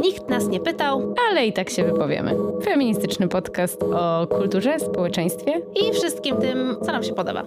Nikt 0.00 0.28
nas 0.28 0.48
nie 0.48 0.60
pytał 0.60 1.14
ale 1.30 1.46
i 1.46 1.52
tak 1.52 1.70
się 1.70 1.84
wypowiemy. 1.84 2.36
Feministyczny 2.64 3.28
podcast 3.28 3.82
o 3.82 4.26
kulturze, 4.26 4.80
społeczeństwie 4.80 5.52
i 5.74 5.92
wszystkim 5.92 6.36
tym, 6.36 6.76
co 6.82 6.92
nam 6.92 7.02
się 7.02 7.14
podoba. 7.14 7.44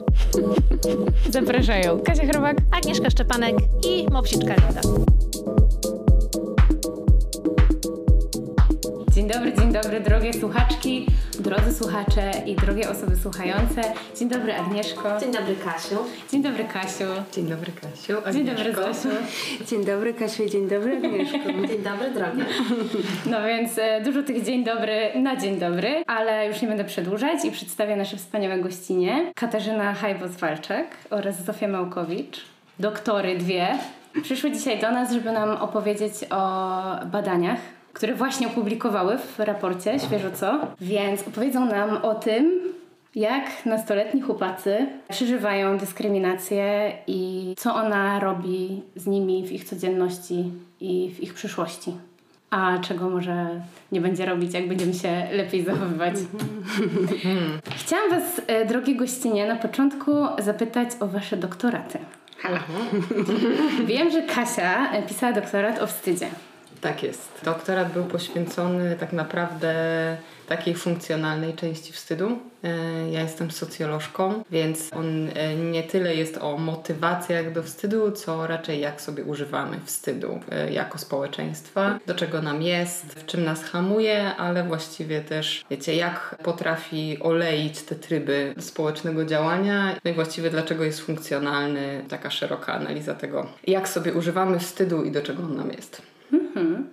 Zapraszają 1.29 1.99
Kasia 1.99 2.27
Chrobak, 2.27 2.57
Agnieszka 2.71 3.09
Szczepanek 3.09 3.55
i 3.87 4.07
Mopsiczka 4.11 4.55
Linda. 4.55 4.81
Dobry, 9.33 9.53
dzień 9.53 9.73
dobry, 9.73 9.99
drogie 9.99 10.33
słuchaczki, 10.33 11.05
drodzy 11.39 11.73
słuchacze 11.73 12.31
i 12.45 12.55
drogie 12.55 12.89
osoby 12.89 13.15
słuchające. 13.15 13.81
Dzień 14.15 14.29
dobry, 14.29 14.55
Agnieszko. 14.55 15.19
Dzień 15.19 15.31
dobry, 15.33 15.55
Kasiu. 15.55 15.95
Dzień 16.31 16.43
dobry, 16.43 16.63
Kasiu. 16.63 17.05
Dzień 17.31 17.47
dobry, 17.47 17.71
Kasiu. 17.71 18.17
Agnieszko. 18.17 18.33
Dzień 18.33 18.45
dobry, 18.45 18.73
Zosiu. 18.73 19.09
Dzień 19.65 19.85
dobry, 19.85 20.13
Kasiu 20.13 20.43
i 20.43 20.49
dzień 20.49 20.67
dobry, 20.67 20.97
Agnieszko. 20.97 21.37
Dzień 21.69 21.83
dobry, 21.83 22.11
drogie. 22.13 22.45
No 23.25 23.43
więc 23.47 23.77
e, 23.77 24.01
dużo 24.01 24.23
tych 24.23 24.43
dzień 24.43 24.63
dobry 24.63 25.11
na 25.15 25.35
dzień 25.35 25.59
dobry, 25.59 26.03
ale 26.07 26.47
już 26.47 26.61
nie 26.61 26.67
będę 26.67 26.83
przedłużać 26.83 27.45
i 27.45 27.51
przedstawię 27.51 27.95
nasze 27.95 28.17
wspaniałe 28.17 28.59
gościnie. 28.59 29.31
Katarzyna 29.35 29.93
Hajbos-Walczak 29.93 30.85
oraz 31.09 31.45
Zofia 31.45 31.67
Małkowicz, 31.67 32.45
doktory 32.79 33.37
dwie. 33.37 33.67
Przyszły 34.23 34.51
dzisiaj 34.51 34.79
do 34.79 34.91
nas, 34.91 35.11
żeby 35.11 35.31
nam 35.31 35.49
opowiedzieć 35.49 36.13
o 36.29 36.81
badaniach 37.05 37.59
które 37.99 38.15
właśnie 38.15 38.47
opublikowały 38.47 39.17
w 39.17 39.39
raporcie 39.39 39.99
Świeżo 39.99 40.31
Co, 40.31 40.59
więc 40.81 41.27
opowiedzą 41.27 41.65
nam 41.65 41.97
o 41.97 42.15
tym, 42.15 42.59
jak 43.15 43.65
nastoletni 43.65 44.21
chłopacy 44.21 44.87
przeżywają 45.09 45.77
dyskryminację 45.77 46.93
i 47.07 47.53
co 47.57 47.75
ona 47.75 48.19
robi 48.19 48.81
z 48.95 49.07
nimi 49.07 49.47
w 49.47 49.51
ich 49.51 49.63
codzienności 49.63 50.43
i 50.81 51.11
w 51.15 51.19
ich 51.19 51.33
przyszłości. 51.33 51.91
A 52.49 52.77
czego 52.77 53.09
może 53.09 53.61
nie 53.91 54.01
będzie 54.01 54.25
robić, 54.25 54.53
jak 54.53 54.67
będziemy 54.67 54.93
się 54.93 55.27
lepiej 55.31 55.63
zachowywać. 55.63 56.15
Chciałam 57.81 58.09
Was, 58.09 58.41
e, 58.47 58.65
drogie 58.65 58.95
gościnie, 58.95 59.47
na 59.47 59.55
początku 59.55 60.11
zapytać 60.37 60.89
o 60.99 61.07
Wasze 61.07 61.37
doktoraty. 61.37 61.99
Wiem, 63.85 64.11
że 64.11 64.21
Kasia 64.21 64.89
pisała 65.07 65.33
doktorat 65.33 65.81
o 65.81 65.87
wstydzie. 65.87 66.27
Tak 66.81 67.03
jest. 67.03 67.41
Doktorat 67.43 67.93
był 67.93 68.05
poświęcony 68.05 68.95
tak 68.99 69.13
naprawdę 69.13 69.73
takiej 70.49 70.75
funkcjonalnej 70.75 71.53
części 71.53 71.93
wstydu. 71.93 72.39
E, 72.63 73.11
ja 73.11 73.21
jestem 73.21 73.51
socjolożką, 73.51 74.43
więc 74.51 74.93
on 74.93 75.29
e, 75.35 75.55
nie 75.55 75.83
tyle 75.83 76.15
jest 76.15 76.37
o 76.37 76.57
motywacjach 76.57 77.53
do 77.53 77.63
wstydu, 77.63 78.11
co 78.11 78.47
raczej 78.47 78.79
jak 78.79 79.01
sobie 79.01 79.23
używamy 79.23 79.79
wstydu 79.85 80.39
e, 80.51 80.71
jako 80.71 80.97
społeczeństwa, 80.97 81.99
do 82.07 82.15
czego 82.15 82.41
nam 82.41 82.61
jest, 82.61 83.05
w 83.05 83.25
czym 83.25 83.43
nas 83.43 83.63
hamuje, 83.63 84.35
ale 84.35 84.63
właściwie 84.63 85.21
też, 85.21 85.65
wiecie, 85.69 85.95
jak 85.95 86.35
potrafi 86.43 87.17
oleić 87.19 87.81
te 87.81 87.95
tryby 87.95 88.55
społecznego 88.59 89.25
działania, 89.25 89.95
no 90.05 90.11
i 90.11 90.13
właściwie 90.13 90.49
dlaczego 90.49 90.83
jest 90.83 91.01
funkcjonalny, 91.01 92.05
taka 92.09 92.29
szeroka 92.29 92.73
analiza 92.73 93.15
tego, 93.15 93.47
jak 93.67 93.89
sobie 93.89 94.13
używamy 94.13 94.59
wstydu 94.59 95.03
i 95.03 95.11
do 95.11 95.21
czego 95.21 95.43
on 95.43 95.55
nam 95.55 95.71
jest. 95.71 96.08
Mhm. 96.31 96.87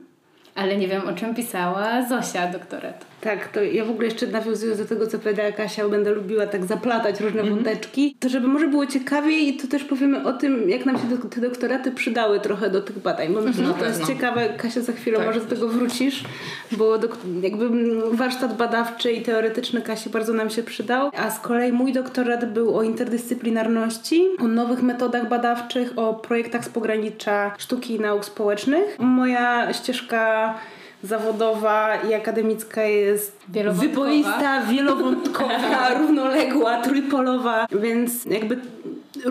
Ale 0.55 0.77
nie 0.77 0.89
wiem, 0.89 1.09
o 1.09 1.13
czym 1.13 1.35
pisała 1.35 2.09
Zosia 2.09 2.53
doktorat. 2.53 3.07
Tak, 3.27 3.49
to 3.49 3.63
ja 3.63 3.85
w 3.85 3.91
ogóle 3.91 4.07
jeszcze 4.07 4.27
nawiązując 4.27 4.79
do 4.79 4.85
tego, 4.85 5.07
co 5.07 5.19
powiedziała 5.19 5.53
Kasia, 5.53 5.89
będę 5.89 6.11
lubiła 6.11 6.47
tak 6.47 6.65
zaplatać 6.65 7.21
różne 7.21 7.41
mm 7.41 7.53
-hmm. 7.53 7.57
wąteczki, 7.57 8.17
to 8.21 8.29
żeby 8.29 8.49
może 8.49 8.69
było 8.69 8.87
ciekawiej 8.87 9.49
i 9.49 9.57
to 9.57 9.67
też 9.67 9.85
powiemy 9.85 10.25
o 10.25 10.33
tym, 10.33 10.71
jak 10.71 10.87
nam 10.87 10.99
się 10.99 11.05
do, 11.05 11.29
te 11.29 11.41
doktoraty 11.41 11.93
przydały 11.93 12.41
trochę 12.41 12.71
do 12.71 12.83
tych 12.83 12.99
badań, 12.99 13.35
bo 13.35 13.41
myślę, 13.41 13.67
że 13.67 13.75
to 13.75 13.85
jest 13.85 14.07
ciekawe. 14.07 14.49
Kasia, 14.57 14.81
za 14.81 14.93
chwilę 14.93 15.19
tak. 15.19 15.27
może 15.27 15.41
do 15.41 15.47
tego 15.47 15.69
wrócisz, 15.69 16.25
bo 16.73 16.99
do, 16.99 17.09
jakby 17.43 17.69
warsztat 18.17 18.57
badawczy 18.57 19.13
i 19.13 19.23
teoretyczny 19.23 19.83
Kasi 19.83 20.11
bardzo 20.11 20.33
nam 20.33 20.51
się 20.51 20.63
przydał, 20.63 21.11
a 21.17 21.31
z 21.31 21.41
kolei 21.41 21.73
mój 21.73 21.93
doktorat 21.93 22.53
był 22.53 22.77
o 22.77 22.83
interdyscyplinarności, 22.83 24.29
o 24.39 24.49
nowych 24.49 24.83
metodach 24.83 25.29
badawczych, 25.29 25.93
o 25.97 26.15
projektach 26.15 26.65
z 26.65 26.69
pogranicza 26.69 27.55
sztuki 27.59 27.95
i 27.95 28.01
nauk 28.01 28.25
społecznych. 28.25 28.99
Moja 28.99 29.73
ścieżka 29.73 30.55
zawodowa 31.03 31.97
i 31.97 32.15
akademicka 32.15 32.83
jest 32.83 33.39
wyboista, 33.73 34.61
wielowątkowa, 34.63 35.89
równoległa, 35.99 36.81
trójpolowa, 36.83 37.67
więc 37.73 38.25
jakby 38.25 38.61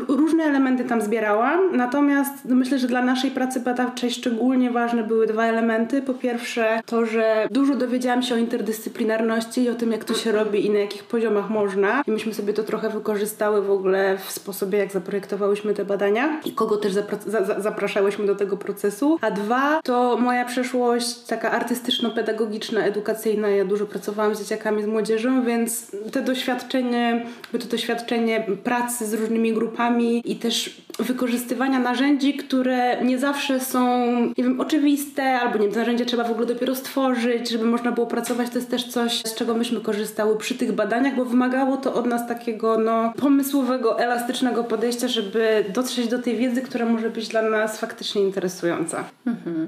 różne 0.08 0.44
elementy 0.44 0.84
tam 0.84 1.02
zbierałam, 1.02 1.78
natomiast 1.78 2.46
myślę, 2.46 2.80
że 2.80 2.88
dla 2.88 3.02
naszej 3.02 3.32
pracy 3.32 3.60
badawczej 3.60 4.12
szczególnie 4.12 4.72
ważne 4.72 5.04
były 5.04 5.28
dwa 5.28 5.46
elementy. 5.46 6.02
Po 6.02 6.14
pierwsze 6.14 6.82
to, 6.86 7.06
że 7.06 7.48
dużo 7.52 7.76
dowiedziałam 7.76 8.24
się 8.24 8.36
o 8.36 8.38
interdyscyplinarności 8.38 9.64
i 9.64 9.70
o 9.70 9.76
tym, 9.76 9.92
jak 9.92 10.04
to 10.04 10.14
się 10.14 10.32
robi 10.32 10.66
i 10.66 10.70
na 10.70 10.80
jakich 10.80 11.04
poziomach 11.04 11.50
można. 11.50 12.04
I 12.08 12.12
myśmy 12.12 12.34
sobie 12.34 12.54
to 12.54 12.64
trochę 12.64 12.90
wykorzystały 12.90 13.62
w 13.62 13.72
ogóle 13.72 14.18
w 14.18 14.32
sposobie, 14.32 14.78
jak 14.78 14.92
zaprojektowałyśmy 14.92 15.74
te 15.74 15.86
badania 15.86 16.42
i 16.46 16.52
kogo 16.52 16.78
też 16.78 16.94
zapra- 16.94 17.62
zapraszałyśmy 17.62 18.26
do 18.26 18.36
tego 18.36 18.58
procesu. 18.58 19.18
A 19.22 19.32
dwa 19.32 19.82
to 19.84 20.18
moja 20.18 20.46
przeszłość 20.46 21.20
taka 21.20 21.52
artystyczno-pedagogiczna, 21.52 22.84
edukacyjna. 22.84 23.50
Ja 23.50 23.66
dużo 23.66 23.86
pracowałam 23.86 24.36
z 24.36 24.40
dzieciakami, 24.40 24.84
z 24.84 24.86
młodzieżą, 24.86 25.46
więc 25.46 25.92
te 26.12 26.22
doświadczenie, 26.22 27.26
to 27.52 27.68
doświadczenie 27.68 28.46
pracy 28.64 29.06
z 29.06 29.14
różnymi 29.14 29.54
grupami 29.54 29.85
i 30.26 30.36
też 30.36 30.82
wykorzystywania 31.00 31.80
narzędzi, 31.80 32.34
które 32.34 33.04
nie 33.04 33.20
zawsze 33.20 33.60
są, 33.60 34.06
nie 34.38 34.44
wiem, 34.44 34.60
oczywiste, 34.60 35.40
albo 35.40 35.58
nie 35.58 35.68
wiem, 35.68 35.78
narzędzia 35.78 36.06
trzeba 36.06 36.24
w 36.24 36.32
ogóle 36.32 36.46
dopiero 36.48 36.76
stworzyć, 36.76 37.50
żeby 37.50 37.66
można 37.66 37.92
było 37.92 38.08
pracować. 38.08 38.50
To 38.50 38.58
jest 38.58 38.72
też 38.72 38.84
coś, 38.88 39.22
z 39.26 39.36
czego 39.36 39.54
myśmy 39.54 39.82
korzystały 39.82 40.38
przy 40.38 40.56
tych 40.56 40.72
badaniach, 40.72 41.16
bo 41.16 41.26
wymagało 41.26 41.78
to 41.78 41.94
od 41.94 42.06
nas 42.06 42.28
takiego, 42.28 42.78
no, 42.78 43.14
pomysłowego, 43.18 44.00
elastycznego 44.00 44.64
podejścia, 44.64 45.08
żeby 45.08 45.66
dotrzeć 45.74 46.08
do 46.08 46.20
tej 46.20 46.38
wiedzy, 46.38 46.62
która 46.62 46.86
może 46.86 47.10
być 47.10 47.28
dla 47.28 47.42
nas 47.42 47.80
faktycznie 47.80 48.22
interesująca. 48.22 49.04
Mhm. 49.28 49.68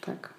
Tak. 0.00 0.37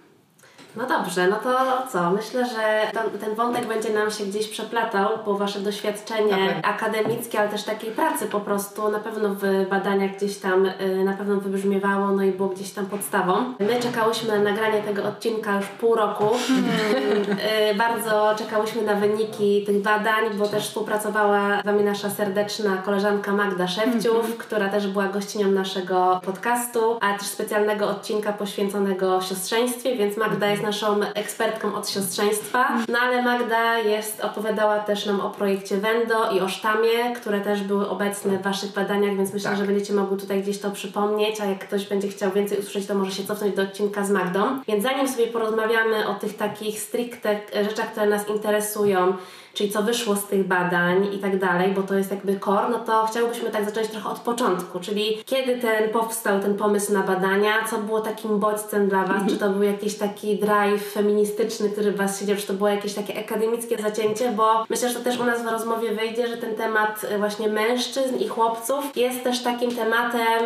No 0.75 0.87
dobrze, 0.87 1.27
no 1.27 1.35
to 1.35 1.57
co? 1.91 2.11
Myślę, 2.11 2.45
że 2.45 2.91
ten, 2.93 3.19
ten 3.19 3.35
wątek 3.35 3.67
będzie 3.67 3.93
nam 3.93 4.11
się 4.11 4.25
gdzieś 4.25 4.47
przeplatał, 4.47 5.09
bo 5.25 5.37
Wasze 5.37 5.59
doświadczenie 5.59 6.35
okay. 6.35 6.63
akademickie, 6.63 7.39
ale 7.39 7.49
też 7.49 7.63
takiej 7.63 7.91
pracy 7.91 8.25
po 8.25 8.39
prostu 8.39 8.91
na 8.91 8.99
pewno 8.99 9.29
w 9.29 9.69
badaniach 9.69 10.17
gdzieś 10.17 10.37
tam 10.37 10.65
y, 10.65 11.03
na 11.03 11.13
pewno 11.13 11.35
wybrzmiewało, 11.35 12.11
no 12.11 12.23
i 12.23 12.31
było 12.31 12.49
gdzieś 12.49 12.71
tam 12.71 12.85
podstawą. 12.85 13.53
My 13.59 13.79
czekałyśmy 13.79 14.37
na 14.37 14.51
nagranie 14.51 14.81
tego 14.81 15.03
odcinka 15.03 15.55
już 15.55 15.65
pół 15.65 15.95
roku. 15.95 16.25
y, 17.71 17.75
bardzo 17.75 18.35
czekałyśmy 18.37 18.81
na 18.81 18.95
wyniki 18.95 19.63
tych 19.65 19.81
badań, 19.81 20.25
bo 20.33 20.47
też 20.47 20.67
współpracowała 20.67 21.61
z 21.61 21.65
Wami 21.65 21.83
nasza 21.83 22.09
serdeczna 22.09 22.77
koleżanka 22.77 23.31
Magda 23.31 23.67
Szewciów, 23.67 24.29
-hmm. 24.29 24.37
która 24.37 24.69
też 24.69 24.87
była 24.87 25.07
gościnią 25.07 25.51
naszego 25.51 26.21
podcastu, 26.25 26.97
a 27.01 27.13
też 27.13 27.27
specjalnego 27.27 27.89
odcinka 27.89 28.33
poświęconego 28.33 29.21
siostrzeństwie, 29.21 29.95
więc 29.95 30.17
Magda 30.17 30.47
jest 30.47 30.58
naszą 30.61 30.99
ekspertką 31.13 31.75
od 31.75 31.89
siostrzeństwa. 31.89 32.69
No 32.87 32.99
ale 32.99 33.21
Magda 33.21 33.77
jest, 33.77 34.21
opowiadała 34.21 34.79
też 34.79 35.05
nam 35.05 35.21
o 35.21 35.29
projekcie 35.29 35.77
Wendo 35.77 36.31
i 36.31 36.39
o 36.39 36.49
sztamie, 36.49 37.15
które 37.15 37.41
też 37.41 37.61
były 37.61 37.89
obecne 37.89 38.37
w 38.37 38.41
Waszych 38.41 38.73
badaniach, 38.73 39.15
więc 39.15 39.33
myślę, 39.33 39.49
tak. 39.49 39.59
że 39.59 39.65
będziecie 39.65 39.93
mogli 39.93 40.17
tutaj 40.17 40.41
gdzieś 40.41 40.59
to 40.59 40.71
przypomnieć, 40.71 41.41
a 41.41 41.45
jak 41.45 41.59
ktoś 41.67 41.85
będzie 41.85 42.07
chciał 42.07 42.31
więcej 42.31 42.59
usłyszeć, 42.59 42.85
to 42.85 42.95
może 42.95 43.11
się 43.11 43.23
cofnąć 43.23 43.55
do 43.55 43.61
odcinka 43.61 44.05
z 44.05 44.11
Magdą. 44.11 44.59
Więc 44.67 44.83
zanim 44.83 45.07
sobie 45.07 45.27
porozmawiamy 45.27 46.07
o 46.07 46.13
tych 46.13 46.37
takich 46.37 46.79
stricte 46.79 47.39
rzeczach, 47.69 47.91
które 47.91 48.05
nas 48.05 48.29
interesują, 48.29 49.13
czyli 49.53 49.71
co 49.71 49.83
wyszło 49.83 50.15
z 50.15 50.23
tych 50.23 50.47
badań 50.47 51.13
i 51.13 51.19
tak 51.19 51.39
dalej, 51.39 51.71
bo 51.71 51.83
to 51.83 51.95
jest 51.95 52.11
jakby 52.11 52.39
core, 52.39 52.69
no 52.71 52.79
to 52.79 53.05
chciałbyśmy 53.05 53.49
tak 53.49 53.65
zacząć 53.65 53.87
trochę 53.87 54.09
od 54.09 54.19
początku, 54.19 54.79
czyli 54.79 55.23
kiedy 55.25 55.57
ten 55.57 55.89
powstał 55.89 56.39
ten 56.39 56.57
pomysł 56.57 56.93
na 56.93 57.03
badania, 57.03 57.51
co 57.69 57.77
było 57.77 58.01
takim 58.01 58.39
bodźcem 58.39 58.89
dla 58.89 59.03
Was, 59.03 59.21
czy 59.29 59.37
to 59.37 59.49
był 59.49 59.63
jakiś 59.63 59.97
taki 59.97 60.37
drive 60.37 60.91
feministyczny, 60.91 61.69
który 61.69 61.91
Was 61.91 62.19
siedział, 62.19 62.37
czy 62.37 62.47
to 62.47 62.53
było 62.53 62.69
jakieś 62.69 62.93
takie 62.93 63.19
akademickie 63.19 63.77
zacięcie, 63.81 64.31
bo 64.31 64.65
myślę, 64.69 64.89
że 64.89 64.95
to 64.95 65.03
też 65.03 65.19
u 65.19 65.23
nas 65.23 65.43
w 65.43 65.47
rozmowie 65.47 65.91
wyjdzie, 65.95 66.27
że 66.27 66.37
ten 66.37 66.55
temat 66.55 67.05
właśnie 67.19 67.47
mężczyzn 67.47 68.17
i 68.17 68.27
chłopców 68.27 68.97
jest 68.97 69.23
też 69.23 69.43
takim 69.43 69.75
tematem 69.75 70.43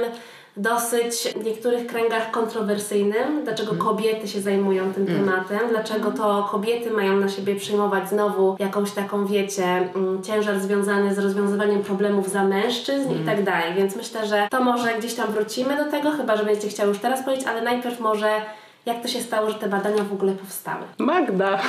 dosyć 0.58 1.34
w 1.36 1.46
niektórych 1.46 1.88
kręgach 1.88 2.32
kontrowersyjnym, 2.32 3.44
dlaczego 3.44 3.72
mm. 3.72 3.84
kobiety 3.86 4.28
się 4.28 4.42
zajmują 4.42 4.94
tym 4.94 5.08
mm. 5.08 5.20
tematem, 5.20 5.60
dlaczego 5.70 6.12
to 6.12 6.50
kobiety 6.52 6.92
mają 6.92 7.20
na 7.20 7.30
siebie 7.30 7.56
przyjmować 7.56 8.10
znowu 8.10 8.56
jakąś 8.60 8.92
taką, 8.92 9.26
wiecie, 9.26 9.66
mm, 9.66 10.24
ciężar 10.24 10.60
związany 10.60 11.16
z 11.16 11.20
rozwiązywaniem 11.20 11.84
problemów 11.84 12.30
za 12.30 12.44
mężczyzn 12.44 13.10
mm. 13.10 13.24
i 13.24 13.26
tak 13.26 13.44
dalej. 13.44 13.74
Więc 13.76 13.96
myślę, 13.96 14.28
że 14.28 14.48
to 14.52 14.64
może 14.64 14.94
gdzieś 15.00 15.14
tam 15.14 15.32
wrócimy 15.32 15.78
do 15.78 15.92
tego, 15.92 16.12
chyba 16.12 16.38
że 16.38 16.46
będziecie 16.46 16.68
chciały 16.68 16.90
już 16.90 17.00
teraz 17.00 17.24
powiedzieć, 17.24 17.48
ale 17.48 17.62
najpierw 17.62 18.00
może 18.00 18.42
Jak 18.86 19.02
to 19.02 19.08
się 19.08 19.22
stało, 19.22 19.50
że 19.50 19.56
te 19.56 19.70
badania 19.70 20.04
w 20.04 20.14
ogóle 20.14 20.34
powstały? 20.34 20.84
Magda. 20.98 21.60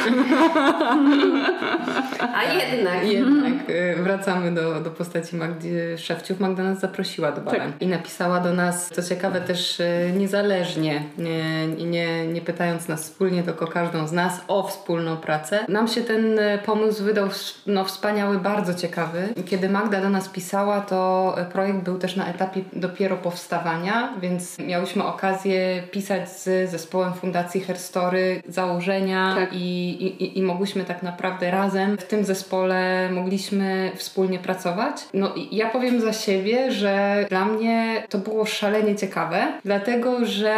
A 2.34 2.42
jednak. 2.44 3.06
Jednak 3.14 3.70
y, 3.70 4.02
wracamy 4.02 4.54
do, 4.54 4.80
do 4.80 4.90
postaci 4.90 5.36
Magdy 5.36 5.98
Szewciów. 5.98 6.40
Magda 6.40 6.62
nas 6.62 6.80
zaprosiła 6.80 7.32
do 7.32 7.40
badań 7.40 7.72
Tak. 7.72 7.82
i 7.82 7.86
napisała 7.86 8.40
do 8.40 8.52
nas, 8.52 8.88
co 8.88 9.02
ciekawe 9.02 9.40
też 9.40 9.80
y, 9.80 10.12
niezależnie 10.16 11.02
nie, 11.18 11.66
nie, 11.66 12.26
nie 12.26 12.40
pytając 12.40 12.88
nas 12.88 13.02
wspólnie, 13.02 13.42
tylko 13.42 13.66
każdą 13.66 14.06
z 14.06 14.12
nas 14.12 14.40
o 14.48 14.68
wspólną 14.68 15.16
pracę. 15.16 15.64
Nam 15.68 15.88
się 15.88 16.00
ten 16.00 16.38
y, 16.38 16.58
pomysł 16.66 17.04
wydał 17.04 17.28
no, 17.66 17.84
wspaniały, 17.84 18.38
bardzo 18.38 18.74
ciekawy. 18.74 19.28
Kiedy 19.46 19.68
Magda 19.68 20.00
do 20.00 20.10
nas 20.10 20.28
pisała, 20.28 20.80
to 20.80 21.34
projekt 21.52 21.78
był 21.78 21.98
też 21.98 22.16
na 22.16 22.26
etapie 22.26 22.60
dopiero 22.72 23.16
powstawania, 23.16 24.12
więc 24.20 24.58
miałyśmy 24.58 25.04
okazję 25.04 25.82
pisać 25.90 26.30
z 26.30 26.70
zespołem 26.70 27.03
Fundacji 27.12 27.60
Herstory 27.60 28.42
założenia 28.48 29.34
Tak. 29.36 29.52
i, 29.52 29.90
i, 30.06 30.38
i 30.38 30.42
mogłyśmy 30.42 30.84
tak 30.84 31.02
naprawdę 31.02 31.50
razem 31.50 31.98
w 31.98 32.04
tym 32.04 32.24
zespole 32.24 33.08
mogliśmy 33.12 33.92
wspólnie 33.96 34.38
pracować. 34.38 34.96
No 35.14 35.34
i 35.34 35.56
ja 35.56 35.70
powiem 35.70 36.00
za 36.00 36.12
siebie, 36.12 36.72
że 36.72 37.26
dla 37.28 37.44
mnie 37.44 38.02
to 38.08 38.18
było 38.18 38.46
szalenie 38.46 38.96
ciekawe, 38.96 39.46
dlatego 39.64 40.24
że 40.24 40.54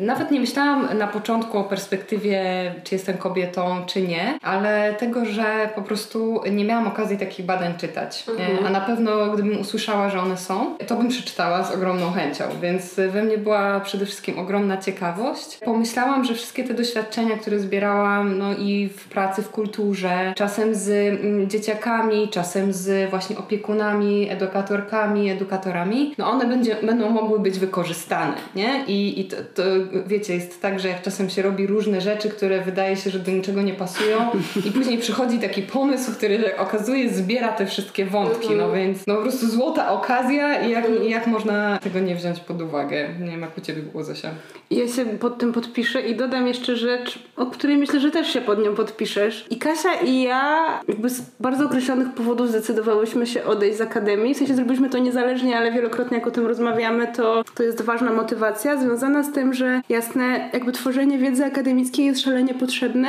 nawet 0.00 0.30
nie 0.30 0.40
myślałam 0.40 0.98
na 0.98 1.06
początku 1.06 1.58
o 1.58 1.64
perspektywie, 1.64 2.42
czy 2.84 2.94
jestem 2.94 3.16
kobietą, 3.18 3.82
czy 3.86 4.02
nie, 4.02 4.38
ale 4.42 4.94
tego, 4.94 5.24
że 5.24 5.68
po 5.74 5.82
prostu 5.82 6.40
nie 6.52 6.64
miałam 6.64 6.86
okazji 6.88 7.18
takich 7.18 7.46
badań 7.46 7.74
czytać. 7.78 8.24
E, 8.62 8.66
A 8.66 8.70
na 8.70 8.80
pewno 8.80 9.26
gdybym 9.30 9.60
usłyszała, 9.60 10.08
że 10.10 10.20
one 10.20 10.36
są, 10.36 10.76
to 10.86 10.96
bym 10.96 11.08
przeczytała 11.08 11.64
z 11.64 11.74
ogromną 11.74 12.12
chęcią, 12.12 12.44
więc 12.62 12.94
we 12.94 13.22
mnie 13.22 13.38
była 13.38 13.80
przede 13.80 14.06
wszystkim 14.06 14.38
ogromna 14.38 14.76
ciekawość. 14.76 15.58
Pomyślałam, 15.72 16.24
że 16.24 16.34
wszystkie 16.34 16.64
te 16.64 16.74
doświadczenia, 16.74 17.36
które 17.36 17.58
zbierałam, 17.58 18.38
no 18.38 18.54
i 18.58 18.88
w 18.88 19.08
pracy, 19.08 19.42
w 19.42 19.50
kulturze, 19.50 20.32
czasem 20.36 20.74
z 20.74 20.88
mm, 20.88 21.50
dzieciakami, 21.50 22.28
czasem 22.28 22.72
z 22.72 23.10
właśnie 23.10 23.38
opiekunami, 23.38 24.30
edukatorkami, 24.30 25.30
edukatorami, 25.30 26.14
no 26.18 26.30
one 26.30 26.46
będzie, 26.46 26.76
będą 26.82 27.10
mogły 27.10 27.40
być 27.40 27.58
wykorzystane, 27.58 28.34
nie? 28.54 28.84
I, 28.86 29.20
i 29.20 29.24
to, 29.24 29.36
to, 29.54 29.62
wiecie, 30.06 30.34
jest 30.34 30.62
tak, 30.62 30.80
że 30.80 30.88
jak 30.88 31.02
czasem 31.02 31.30
się 31.30 31.42
robi 31.42 31.66
różne 31.66 32.00
rzeczy, 32.00 32.28
które 32.28 32.60
wydaje 32.60 32.96
się, 32.96 33.10
że 33.10 33.18
do 33.18 33.30
niczego 33.30 33.62
nie 33.62 33.74
pasują 33.74 34.18
i 34.66 34.70
później 34.70 34.98
przychodzi 34.98 35.38
taki 35.38 35.62
pomysł, 35.62 36.12
który 36.12 36.56
okazuje 36.56 37.10
zbiera 37.10 37.48
te 37.48 37.66
wszystkie 37.66 38.06
wątki, 38.06 38.54
no 38.56 38.72
więc 38.72 39.06
no 39.06 39.14
po 39.14 39.22
prostu 39.22 39.46
złota 39.46 39.92
okazja 39.92 40.60
i 40.60 40.70
jak, 40.70 40.84
i 41.06 41.10
jak 41.10 41.26
można 41.26 41.78
tego 41.78 42.00
nie 42.00 42.14
wziąć 42.16 42.40
pod 42.40 42.62
uwagę? 42.62 43.08
Nie 43.20 43.30
wiem, 43.30 43.40
jak 43.40 43.58
u 43.58 43.60
Ciebie 43.60 43.82
było, 43.82 44.04
Zosia. 44.04 44.30
Ja 44.70 44.88
się 44.88 45.04
pod 45.04 45.38
tym 45.38 45.52
podpiszę 45.62 46.00
i 46.00 46.16
dodam 46.16 46.46
jeszcze 46.46 46.76
rzecz, 46.76 47.18
o 47.36 47.46
której 47.46 47.76
myślę, 47.76 48.00
że 48.00 48.10
też 48.10 48.32
się 48.32 48.40
pod 48.40 48.64
nią 48.64 48.74
podpiszesz. 48.74 49.46
I 49.50 49.56
Kasia 49.56 49.94
i 49.94 50.22
ja 50.22 50.66
jakby 50.88 51.10
z 51.10 51.20
bardzo 51.40 51.64
określonych 51.66 52.14
powodów 52.14 52.48
zdecydowałyśmy 52.48 53.26
się 53.26 53.44
odejść 53.44 53.78
z 53.78 53.80
akademii. 53.80 54.34
W 54.34 54.38
sensie 54.38 54.54
zrobiliśmy 54.54 54.90
to 54.90 54.98
niezależnie, 54.98 55.56
ale 55.58 55.72
wielokrotnie 55.72 56.18
jak 56.18 56.26
o 56.26 56.30
tym 56.30 56.46
rozmawiamy, 56.46 57.06
to 57.16 57.44
to 57.54 57.62
jest 57.62 57.82
ważna 57.82 58.12
motywacja 58.12 58.76
związana 58.76 59.22
z 59.22 59.32
tym, 59.32 59.54
że 59.54 59.80
jasne, 59.88 60.50
jakby 60.52 60.72
tworzenie 60.72 61.18
wiedzy 61.18 61.44
akademickiej 61.44 62.06
jest 62.06 62.20
szalenie 62.20 62.54
potrzebne, 62.54 63.08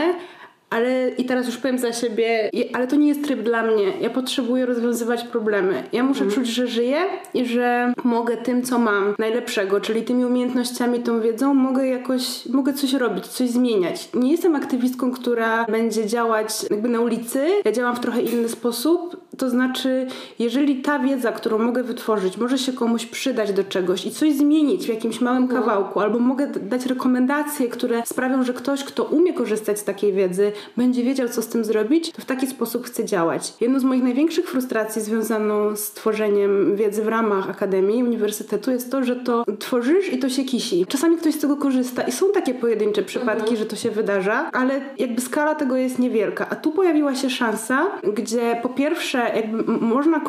ale 0.74 1.10
i 1.10 1.25
teraz 1.25 1.46
już 1.46 1.58
powiem 1.58 1.80
za 1.80 1.94
siebie, 1.94 2.50
ale 2.74 2.88
to 2.88 2.96
nie 2.96 3.08
jest 3.08 3.24
tryb 3.24 3.42
dla 3.42 3.64
mnie. 3.64 3.94
Ja 4.02 4.10
potrzebuję 4.10 4.66
rozwiązywać 4.66 5.24
problemy. 5.24 5.84
Ja 5.92 6.04
muszę 6.04 6.28
czuć, 6.28 6.48
że 6.48 6.68
żyję 6.68 6.98
i 7.34 7.46
że 7.46 7.94
mogę 8.04 8.38
tym, 8.38 8.64
co 8.64 8.80
mam 8.80 9.16
najlepszego, 9.20 9.81
czyli 9.81 10.02
tymi 10.02 10.25
umiejętnościami, 10.25 11.00
tą 11.00 11.22
wiedzą, 11.22 11.54
mogę 11.54 11.88
jakoś, 11.88 12.46
mogę 12.46 12.74
coś 12.74 12.94
robić, 12.94 13.28
coś 13.28 13.50
zmieniać. 13.50 14.10
Nie 14.14 14.31
jestem 14.31 14.56
aktywistką, 14.56 15.12
która 15.12 15.66
będzie 15.66 16.08
działać 16.08 16.50
jakby 16.72 16.90
na 16.90 17.02
ulicy. 17.02 17.48
Ja 17.66 17.72
działam 17.72 17.96
w 17.96 18.00
trochę 18.00 18.22
inny 18.22 18.50
sposób. 18.50 19.23
To 19.38 19.50
znaczy, 19.50 20.07
jeżeli 20.39 20.81
ta 20.81 21.00
wiedza, 21.00 21.31
którą 21.31 21.57
mogę 21.57 21.83
wytworzyć, 21.83 22.38
może 22.38 22.57
się 22.57 22.74
komuś 22.74 23.06
przydać 23.06 23.53
do 23.53 23.63
czegoś 23.63 24.06
i 24.06 24.12
coś 24.12 24.33
zmienić 24.33 24.85
w 24.85 24.89
jakimś 24.89 25.21
małym 25.21 25.47
kawałku, 25.47 26.00
albo 26.00 26.19
mogę 26.19 26.47
dać 26.47 26.85
rekomendacje, 26.85 27.68
które 27.68 28.03
sprawią, 28.06 28.44
że 28.44 28.53
ktoś, 28.53 28.83
kto 28.83 29.03
umie 29.03 29.33
korzystać 29.33 29.80
z 29.80 29.83
takiej 29.83 30.13
wiedzy, 30.13 30.51
będzie 30.77 31.03
wiedział, 31.03 31.30
co 31.30 31.41
z 31.41 31.47
tym 31.47 31.65
zrobić, 31.65 32.12
to 32.12 32.21
w 32.21 32.25
taki 32.25 32.47
sposób 32.47 32.85
chcę 32.85 33.06
działać. 33.06 33.53
Jedną 33.62 33.80
z 33.80 33.83
moich 33.83 34.03
największych 34.03 34.50
frustracji 34.50 35.01
związaną 35.01 35.75
z 35.75 35.91
tworzeniem 35.91 36.75
wiedzy 36.75 37.03
w 37.03 37.07
ramach 37.07 37.50
akademii, 37.50 38.03
uniwersytetu 38.03 38.71
jest 38.71 38.91
to, 38.91 39.03
że 39.03 39.15
to 39.15 39.45
tworzysz 39.59 40.13
i 40.13 40.19
to 40.19 40.30
się 40.30 40.44
kisi. 40.44 40.85
Czasami 40.88 41.18
ktoś 41.18 41.33
z 41.33 41.39
tego 41.39 41.57
korzysta 41.57 42.01
i 42.01 42.12
są 42.12 42.31
takie 42.31 42.53
pojedyncze 42.53 43.03
przypadki, 43.03 43.57
że 43.57 43.65
to 43.65 43.75
się 43.75 43.91
wydarza, 43.91 44.50
ale 44.53 44.81
jakby 44.97 45.21
skala 45.21 45.56
tego 45.56 45.75
jest 45.75 46.00
niewielka. 46.00 46.50
A 46.50 46.56
tu 46.56 46.71
pojawiła 46.71 47.15
się 47.15 47.30
szansa, 47.30 47.85
gdzie 48.13 48.59
po 48.63 48.69
pierwsze 48.69 49.23
jakby 49.28 49.64
można, 49.64 50.22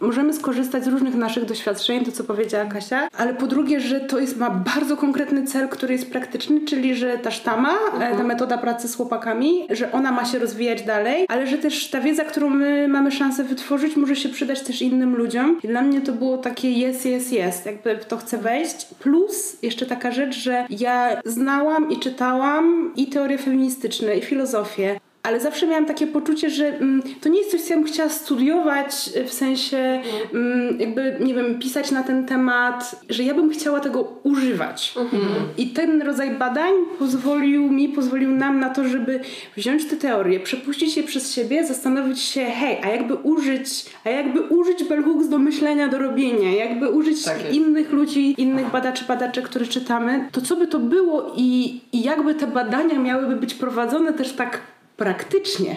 możemy 0.00 0.32
skorzystać 0.32 0.84
z 0.84 0.88
różnych 0.88 1.14
naszych 1.14 1.44
doświadczeń, 1.44 2.04
to 2.04 2.12
co 2.12 2.24
powiedziała 2.24 2.64
Kasia, 2.64 3.08
ale 3.18 3.34
po 3.34 3.46
drugie, 3.46 3.80
że 3.80 4.00
to 4.00 4.18
jest, 4.18 4.36
ma 4.36 4.50
bardzo 4.50 4.96
konkretny 4.96 5.46
cel, 5.46 5.68
który 5.68 5.92
jest 5.92 6.10
praktyczny, 6.10 6.60
czyli 6.60 6.94
że 6.94 7.18
ta 7.18 7.30
sztama, 7.30 7.70
e, 8.00 8.16
ta 8.16 8.22
metoda 8.22 8.58
pracy 8.58 8.88
z 8.88 8.96
chłopakami, 8.96 9.66
że 9.70 9.92
ona 9.92 10.12
ma 10.12 10.24
się 10.24 10.38
rozwijać 10.38 10.82
dalej, 10.82 11.26
ale 11.28 11.46
że 11.46 11.58
też 11.58 11.90
ta 11.90 12.00
wiedza, 12.00 12.24
którą 12.24 12.50
my 12.50 12.88
mamy 12.88 13.12
szansę 13.12 13.44
wytworzyć, 13.44 13.96
może 13.96 14.16
się 14.16 14.28
przydać 14.28 14.60
też 14.60 14.82
innym 14.82 15.16
ludziom. 15.16 15.58
I 15.64 15.68
dla 15.68 15.82
mnie 15.82 16.00
to 16.00 16.12
było 16.12 16.38
takie 16.38 16.70
jest, 16.70 17.06
jest, 17.06 17.32
jest, 17.32 17.66
jakby 17.66 17.96
w 17.96 18.04
to 18.04 18.16
chcę 18.16 18.38
wejść. 18.38 18.86
Plus 18.98 19.62
jeszcze 19.62 19.86
taka 19.86 20.10
rzecz, 20.10 20.36
że 20.36 20.66
ja 20.70 21.20
znałam 21.24 21.90
i 21.90 21.98
czytałam 21.98 22.92
i 22.96 23.06
teorie 23.06 23.38
feministyczne, 23.38 24.16
i 24.16 24.22
filozofię, 24.22 25.00
ale 25.22 25.40
zawsze 25.40 25.66
miałam 25.66 25.86
takie 25.86 26.06
poczucie, 26.06 26.50
że 26.50 26.66
mm, 26.66 27.02
to 27.20 27.28
nie 27.28 27.38
jest 27.38 27.50
coś, 27.50 27.60
co 27.60 27.74
ja 27.74 27.80
bym 27.80 27.88
chciała 27.88 28.08
studiować, 28.08 29.10
y, 29.16 29.24
w 29.24 29.32
sensie 29.32 30.02
mm, 30.34 30.80
jakby, 30.80 31.16
nie 31.20 31.34
wiem, 31.34 31.58
pisać 31.58 31.90
na 31.90 32.02
ten 32.02 32.26
temat, 32.26 33.00
że 33.08 33.22
ja 33.22 33.34
bym 33.34 33.50
chciała 33.50 33.80
tego 33.80 34.12
używać. 34.22 34.94
I 35.58 35.66
ten 35.66 36.02
rodzaj 36.02 36.30
badań 36.30 36.72
pozwolił 36.98 37.70
mi, 37.70 37.88
pozwolił 37.88 38.30
nam 38.30 38.60
na 38.60 38.70
to, 38.70 38.84
żeby 38.84 39.20
wziąć 39.56 39.86
te 39.86 39.96
teorie, 39.96 40.40
przepuścić 40.40 40.96
je 40.96 41.02
przez 41.02 41.34
siebie, 41.34 41.66
zastanowić 41.66 42.20
się, 42.20 42.44
hej, 42.44 42.78
a 42.82 42.88
jakby 42.88 43.14
użyć, 43.14 43.86
a 44.04 44.10
jakby 44.10 44.40
użyć 44.40 44.84
bell 44.84 45.04
hooks 45.04 45.28
do 45.28 45.38
myślenia, 45.38 45.88
do 45.88 45.98
robienia, 45.98 46.50
jakby 46.50 46.90
użyć 46.90 47.24
Tak 47.24 47.54
innych 47.54 47.92
ludzi, 47.92 48.34
innych 48.38 48.70
badaczy, 48.70 49.04
badaczy, 49.08 49.42
które 49.42 49.66
czytamy, 49.66 50.28
to 50.32 50.40
co 50.40 50.56
by 50.56 50.66
to 50.66 50.78
było 50.78 51.32
i, 51.36 51.80
i 51.92 52.02
jakby 52.02 52.34
te 52.34 52.46
badania 52.46 52.98
miałyby 52.98 53.36
być 53.36 53.54
prowadzone 53.54 54.12
też 54.12 54.32
tak 54.32 54.60
praktycznie. 54.98 55.76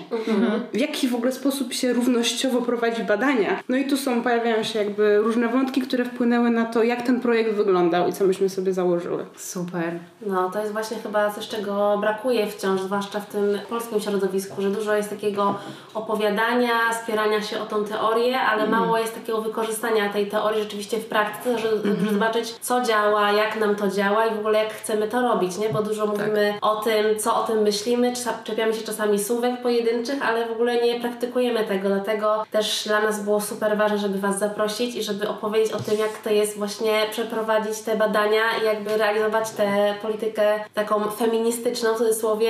W 0.73 0.77
jaki 0.77 1.07
w 1.07 1.15
ogóle 1.15 1.31
sposób 1.31 1.73
się 1.73 1.93
równościowo 1.93 2.61
prowadzi 2.61 3.03
badania. 3.03 3.63
No 3.69 3.77
i 3.77 3.87
tu 3.87 3.97
są, 3.97 4.23
pojawiają 4.23 4.63
się 4.63 4.79
jakby 4.79 5.17
różne 5.17 5.47
wątki, 5.47 5.81
które 5.81 6.05
wpłynęły 6.05 6.49
na 6.49 6.65
to, 6.65 6.83
jak 6.83 7.01
ten 7.01 7.19
projekt 7.19 7.53
wyglądał 7.55 8.07
i 8.07 8.13
co 8.13 8.25
myśmy 8.25 8.49
sobie 8.49 8.73
założyły. 8.73 9.25
Super. 9.37 9.99
No, 10.25 10.49
to 10.49 10.59
jest 10.59 10.71
właśnie 10.71 10.97
chyba 10.97 11.31
coś, 11.31 11.47
czego 11.47 11.97
brakuje 11.97 12.47
wciąż, 12.47 12.81
zwłaszcza 12.81 13.19
w 13.19 13.25
tym 13.25 13.59
polskim 13.69 13.99
środowisku, 13.99 14.61
że 14.61 14.69
dużo 14.69 14.95
jest 14.95 15.09
takiego 15.09 15.55
opowiadania, 15.93 16.93
spierania 17.03 17.41
się 17.41 17.61
o 17.61 17.65
tą 17.65 17.85
teorię, 17.85 18.39
ale 18.39 18.67
mało 18.67 18.97
jest 18.97 19.15
takiego 19.15 19.41
wykorzystania 19.41 20.09
tej 20.09 20.27
teorii 20.27 20.63
rzeczywiście 20.63 20.97
w 20.97 21.05
praktyce, 21.05 21.59
żeby, 21.59 21.95
żeby 21.99 22.13
zobaczyć, 22.13 22.55
co 22.61 22.81
działa, 22.81 23.31
jak 23.31 23.59
nam 23.59 23.75
to 23.75 23.87
działa 23.87 24.25
i 24.25 24.35
w 24.35 24.39
ogóle 24.39 24.63
jak 24.63 24.73
chcemy 24.73 25.07
to 25.07 25.21
robić, 25.21 25.57
nie? 25.57 25.69
Bo 25.69 25.83
dużo 25.83 26.07
mówimy 26.07 26.53
o 26.61 26.75
tym, 26.75 27.19
co 27.19 27.43
o 27.43 27.47
tym 27.47 27.61
myślimy, 27.61 28.13
czepiamy 28.43 28.73
się 28.73 28.81
czasami 28.81 29.10
słówek 29.19 29.61
pojedynczych, 29.61 30.21
ale 30.25 30.47
w 30.47 30.51
ogóle 30.51 30.81
nie 30.81 30.99
praktykujemy 30.99 31.63
tego, 31.63 31.89
dlatego 31.89 32.43
też 32.51 32.83
dla 32.87 33.01
nas 33.01 33.23
było 33.23 33.41
super 33.41 33.77
ważne, 33.77 33.97
żeby 33.97 34.19
Was 34.19 34.39
zaprosić 34.39 34.95
i 34.95 35.03
żeby 35.03 35.27
opowiedzieć 35.29 35.73
o 35.73 35.79
tym, 35.79 35.99
jak 35.99 36.17
to 36.23 36.29
jest 36.29 36.57
właśnie 36.57 36.91
przeprowadzić 37.11 37.79
te 37.79 37.95
badania 37.97 38.41
i 38.61 38.65
jakby 38.65 38.97
realizować 38.97 39.49
tę 39.49 39.95
politykę 40.01 40.43
taką 40.73 41.09
feministyczną 41.11 41.93
w 41.93 41.97
cudzysłowie 41.97 42.47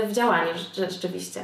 yy, 0.00 0.06
w 0.08 0.12
działaniu 0.12 0.50
rze- 0.54 0.90
rzeczywiście. 0.90 1.40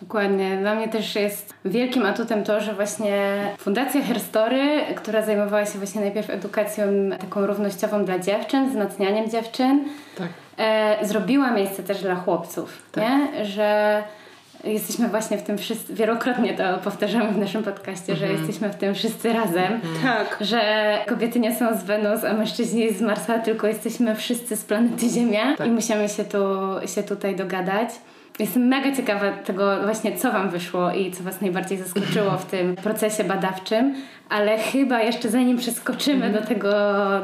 Dokładnie. 0.00 0.56
Dla 0.56 0.74
mnie 0.74 0.88
też 0.88 1.14
jest 1.14 1.54
wielkim 1.64 2.06
atutem 2.06 2.44
to, 2.44 2.60
że 2.60 2.74
właśnie 2.74 3.42
Fundacja 3.58 4.02
Herstory, 4.02 4.80
która 4.96 5.22
zajmowała 5.22 5.66
się 5.66 5.78
właśnie 5.78 6.00
najpierw 6.00 6.30
edukacją 6.30 6.84
taką 7.20 7.46
równościową 7.46 8.04
dla 8.04 8.18
dziewczyn, 8.18 8.68
wzmacnianiem 8.70 9.30
dziewczyn, 9.30 9.84
Tak. 10.18 10.28
e, 10.58 11.06
zrobiła 11.06 11.50
miejsce 11.50 11.82
też 11.82 12.02
dla 12.02 12.14
chłopców, 12.14 12.82
Tak. 12.92 13.04
nie? 13.04 13.44
Że 13.44 14.02
jesteśmy 14.64 15.08
właśnie 15.08 15.38
w 15.38 15.42
tym 15.42 15.58
wszyscy, 15.58 15.94
wielokrotnie 15.94 16.54
to 16.54 16.78
powtarzamy 16.78 17.32
w 17.32 17.38
naszym 17.38 17.62
podcaście, 17.62 18.16
że 18.16 18.26
jesteśmy 18.26 18.68
w 18.70 18.74
tym 18.74 18.94
wszyscy 18.94 19.32
razem. 19.32 19.80
Tak. 20.02 20.36
Że 20.40 20.60
kobiety 21.06 21.40
nie 21.40 21.54
są 21.56 21.78
z 21.78 21.84
Wenus, 21.84 22.24
a 22.24 22.32
mężczyźni 22.32 22.94
z 22.94 23.00
Marsa, 23.02 23.38
tylko 23.38 23.66
jesteśmy 23.66 24.14
wszyscy 24.14 24.56
z 24.56 24.64
planety 24.64 25.08
Ziemia 25.08 25.56
Tak. 25.56 25.66
i 25.66 25.70
musimy 25.70 26.08
się, 26.08 26.24
tu, 26.24 26.38
się 26.94 27.02
tutaj 27.02 27.36
dogadać. 27.36 27.88
Jestem 28.38 28.68
mega 28.68 28.96
ciekawa 28.96 29.32
tego 29.32 29.82
właśnie, 29.84 30.16
co 30.16 30.32
Wam 30.32 30.50
wyszło 30.50 30.92
i 30.92 31.12
co 31.12 31.24
Was 31.24 31.40
najbardziej 31.40 31.78
zaskoczyło 31.78 32.30
w 32.30 32.44
tym 32.44 32.76
procesie 32.76 33.24
badawczym, 33.24 33.94
Ale 34.28 34.58
chyba 34.58 35.02
jeszcze 35.02 35.28
zanim 35.28 35.56
przeskoczymy 35.58 36.30
do 36.30 36.42
tego, 36.46 36.70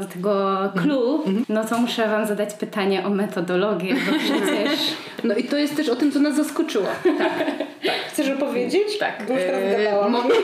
do 0.01 0.07
tego 0.13 0.59
clue, 0.83 1.25
no 1.49 1.65
to 1.65 1.79
muszę 1.79 2.09
Wam 2.09 2.27
zadać 2.27 2.55
pytanie 2.55 3.07
o 3.07 3.11
metodologię, 3.11 3.95
bo 3.95 4.13
przecież... 4.25 4.81
No 5.25 5.35
i 5.35 5.45
to 5.45 5.57
jest 5.57 5.77
też 5.77 5.89
o 5.89 5.97
tym, 5.97 6.13
co 6.13 6.19
nas 6.19 6.37
zaskoczyło. 6.37 6.87
Tak. 7.19 7.95
Chcesz 8.09 8.31
opowiedzieć? 8.31 8.99
Tak. 8.99 9.23
Bo 9.29 9.35
już 9.35 9.43
teraz 9.43 9.61
E, 9.63 10.09
mogę, 10.11 10.35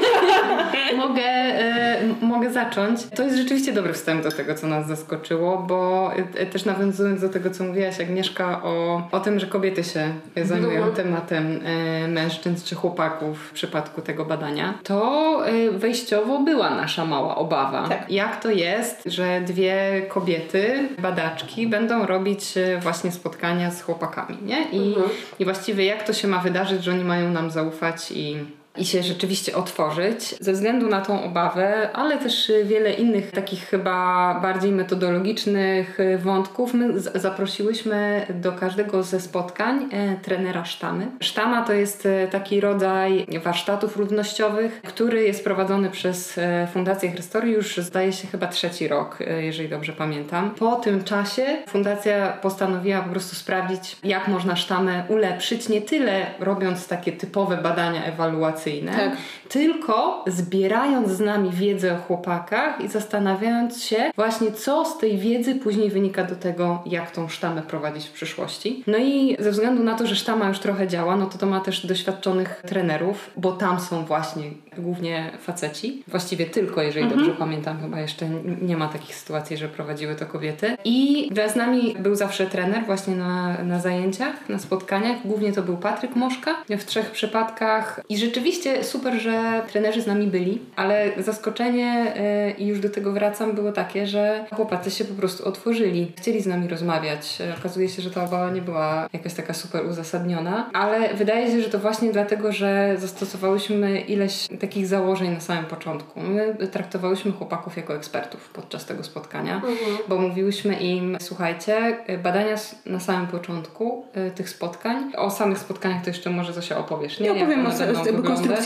mogę, 1.09 1.23
e, 1.23 1.99
mogę 2.21 2.50
zacząć. 2.53 3.00
To 3.17 3.23
jest 3.23 3.37
rzeczywiście 3.37 3.73
dobry 3.73 3.93
wstęp 3.93 4.23
do 4.23 4.31
tego, 4.33 4.55
co 4.55 4.67
nas 4.67 4.87
zaskoczyło, 4.88 5.59
bo 5.69 6.11
e, 6.37 6.47
też 6.47 6.65
nawiązując 6.65 7.21
do 7.21 7.29
tego, 7.29 7.50
co 7.50 7.65
mówiłaś 7.65 8.00
Agnieszka 8.00 8.62
o, 8.62 9.03
o 9.12 9.21
tym, 9.21 9.41
że 9.41 9.47
kobiety 9.47 9.85
się 9.85 10.09
zajmują 10.43 10.77
Mhm. 10.79 10.95
tematem 10.95 11.61
e, 11.65 12.09
mężczyzn 12.09 12.65
czy 12.67 12.75
chłopaków 12.75 13.38
w 13.49 13.53
przypadku 13.53 14.03
tego 14.03 14.25
badania, 14.25 14.75
to 14.85 15.41
e, 15.47 15.71
wejściowo 15.71 16.38
była 16.49 16.71
nasza 16.71 17.05
mała 17.05 17.37
obawa. 17.37 17.88
Tak. 17.88 18.11
Jak 18.11 18.43
to 18.43 18.50
jest, 18.50 19.02
że 19.07 19.40
dwie 19.40 20.02
kobiety, 20.09 20.88
badaczki, 20.99 21.67
będą 21.67 22.07
robić 22.07 22.57
e, 22.57 22.78
właśnie 22.81 23.12
spotkania 23.12 23.71
z 23.71 23.83
chłopakami, 23.83 24.38
nie? 24.43 24.62
I, 24.73 24.88
Mhm. 24.88 25.09
i 25.38 25.45
właściwie 25.45 25.85
jak 25.85 26.02
to 26.02 26.12
się 26.12 26.28
ma 26.28 26.38
wydarzyć, 26.38 26.85
że 26.85 26.90
oni 26.90 27.05
mają 27.05 27.31
nam 27.31 27.50
zaufać 27.50 28.11
i, 28.11 28.37
i 28.78 28.85
się 28.85 29.02
rzeczywiście 29.02 29.56
otworzyć. 29.56 30.35
Ze 30.40 30.52
względu 30.52 30.88
na 30.88 31.00
tą 31.00 31.25
obawę, 31.25 31.90
ale 31.92 32.18
też 32.18 32.52
wiele 32.64 32.92
innych 32.92 33.30
takich 33.30 33.64
chyba 33.64 34.35
bardziej 34.42 34.73
metodologicznych 34.73 35.99
wątków, 36.18 36.75
my 36.75 37.00
zaprosiłyśmy 37.00 38.26
do 38.35 38.52
każdego 38.52 39.02
ze 39.02 39.20
spotkań 39.20 39.88
e, 39.92 40.16
trenera 40.16 40.64
sztamy. 40.64 41.06
Sztama 41.20 41.62
to 41.62 41.73
jest 41.73 42.06
e, 42.06 42.28
taki 42.28 42.61
rodzaj 42.61 43.26
warsztatów 43.44 43.97
równościowych, 43.97 44.82
który 44.82 45.23
jest 45.23 45.44
prowadzony 45.44 45.90
przez 45.90 46.38
e, 46.38 46.68
Fundację 46.73 47.11
Historii 47.11 47.54
już 47.54 47.76
zdaje 47.76 48.12
się 48.12 48.28
chyba 48.28 48.47
trzeci 48.47 48.88
rok, 48.88 49.18
jeżeli 49.40 49.68
dobrze 49.68 49.92
pamiętam. 49.92 50.50
Po 50.50 50.76
tym 50.76 51.04
czasie 51.04 51.47
fundacja 51.68 52.32
postanowiła 52.32 53.00
po 53.00 53.11
prostu 53.11 53.37
sprawdzić, 53.37 53.97
jak 54.04 54.28
można 54.28 54.56
sztamę 54.56 55.04
ulepszyć, 55.08 55.68
nie 55.68 55.82
tyle 55.82 56.26
robiąc 56.40 56.88
takie 56.88 57.12
typowe 57.12 57.56
badania 57.56 58.04
ewaluacyjne, 58.04 58.67
Tak. 58.96 59.16
tylko 59.48 60.25
zbierając 60.26 61.08
z 61.08 61.20
nami 61.20 61.50
wiedzę 61.50 61.94
o 61.94 61.96
chłopakach 61.96 62.80
i 62.80 62.88
zastanawiając 62.88 63.82
się 63.82 64.10
właśnie, 64.16 64.52
co 64.52 64.84
z 64.84 64.98
tej 64.98 65.18
wiedzy 65.18 65.54
później 65.54 65.90
wynika 65.90 66.25
do 66.25 66.37
tego, 66.37 66.82
jak 66.87 67.10
tą 67.10 67.28
sztamę 67.28 67.62
prowadzić 67.62 68.06
w 68.06 68.12
przyszłości. 68.12 68.84
No 68.87 68.98
i 68.98 69.37
ze 69.38 69.50
względu 69.50 69.84
na 69.84 69.94
to, 69.94 70.06
że 70.06 70.16
sztama 70.16 70.48
już 70.48 70.58
trochę 70.58 70.88
działa, 70.88 71.16
no 71.16 71.26
to 71.26 71.38
to 71.38 71.46
ma 71.46 71.60
też 71.60 71.87
doświadczonych 71.87 72.62
trenerów, 72.66 73.30
bo 73.37 73.52
tam 73.52 73.80
są 73.80 74.04
właśnie 74.04 74.50
głównie 74.78 75.30
faceci. 75.40 76.02
Właściwie 76.08 76.46
tylko, 76.46 76.82
jeżeli 76.82 77.08
dobrze 77.08 77.30
pamiętam, 77.30 77.80
chyba 77.80 78.00
jeszcze 78.00 78.28
nie 78.62 78.76
ma 78.76 78.88
takich 78.88 79.14
sytuacji, 79.14 79.56
że 79.56 79.68
prowadziły 79.68 80.14
to 80.14 80.26
kobiety. 80.26 80.76
I 80.84 81.30
z 81.52 81.56
nami 81.56 81.96
był 81.98 82.14
zawsze 82.14 82.46
trener 82.46 82.84
właśnie 82.87 83.16
na, 83.16 83.62
na 83.64 83.78
zajęciach, 83.78 84.48
na 84.48 84.58
spotkaniach. 84.58 85.16
Głównie 85.25 85.52
to 85.52 85.62
był 85.62 85.76
Patryk 85.76 86.16
Moszka 86.16 86.54
w 86.78 86.84
trzech 86.84 87.10
przypadkach. 87.10 88.00
I 88.08 88.18
rzeczywiście 88.18 88.58
super, 88.83 89.15
że 89.15 89.62
trenerzy 89.69 90.03
z 90.03 90.07
nami 90.07 90.27
byli, 90.27 90.61
ale 90.77 91.11
zaskoczenie, 91.19 92.12
yy, 92.57 92.65
i 92.65 92.67
już 92.67 92.81
do 92.81 92.91
tego 92.91 93.12
wracam, 93.12 93.53
było 93.53 93.73
takie, 93.73 94.07
że 94.07 94.45
chłopacy 94.57 94.91
się 94.91 95.05
po 95.05 95.15
prostu 95.15 95.49
otworzyli. 95.49 96.12
Chcieli 96.17 96.41
z 96.43 96.47
nami 96.47 96.69
rozmawiać. 96.69 97.41
Yy, 97.41 97.55
Okazuje 97.59 97.88
się, 97.88 98.03
że 98.03 98.11
ta 98.11 98.25
obawa 98.25 98.50
nie 98.50 98.62
była 98.62 99.09
jakaś 99.12 99.35
taka 99.35 99.55
super 99.55 99.87
uzasadniona, 99.87 100.71
ale 100.73 101.15
wydaje 101.15 101.50
się, 101.50 101.62
że 101.62 101.69
to 101.69 101.79
właśnie 101.79 102.12
dlatego, 102.12 102.53
że 102.53 102.97
zastosowałyśmy 102.99 104.00
ileś 104.00 104.49
takich 104.61 104.87
założeń 104.87 105.31
na 105.31 105.41
samym 105.41 105.65
początku. 105.65 106.21
My 106.21 106.67
traktowałyśmy 106.67 107.33
chłopaków 107.33 107.77
jako 107.77 107.95
ekspertów 107.95 108.49
podczas 108.49 108.87
tego 108.87 109.05
spotkania, 109.05 109.62
bo 110.09 110.19
mówiłyśmy 110.19 110.75
im, 110.75 111.17
słuchajcie, 111.21 111.97
y, 112.11 112.19
badania 112.19 112.57
na 112.87 113.00
samym 113.00 113.27
początku 113.27 114.07
tych 114.35 114.49
spotkań, 114.49 115.12
o 115.17 115.31
samych 115.31 115.59
spotkaniach 115.59 116.05
to 116.05 116.11
jeszcze 116.11 116.31
może 116.31 116.53
Zosia 116.53 116.79
opowiesz, 116.79 117.21
nie? 117.21 117.27
Ja 117.27 117.33
opowiem 117.33 117.67
o 117.67 117.71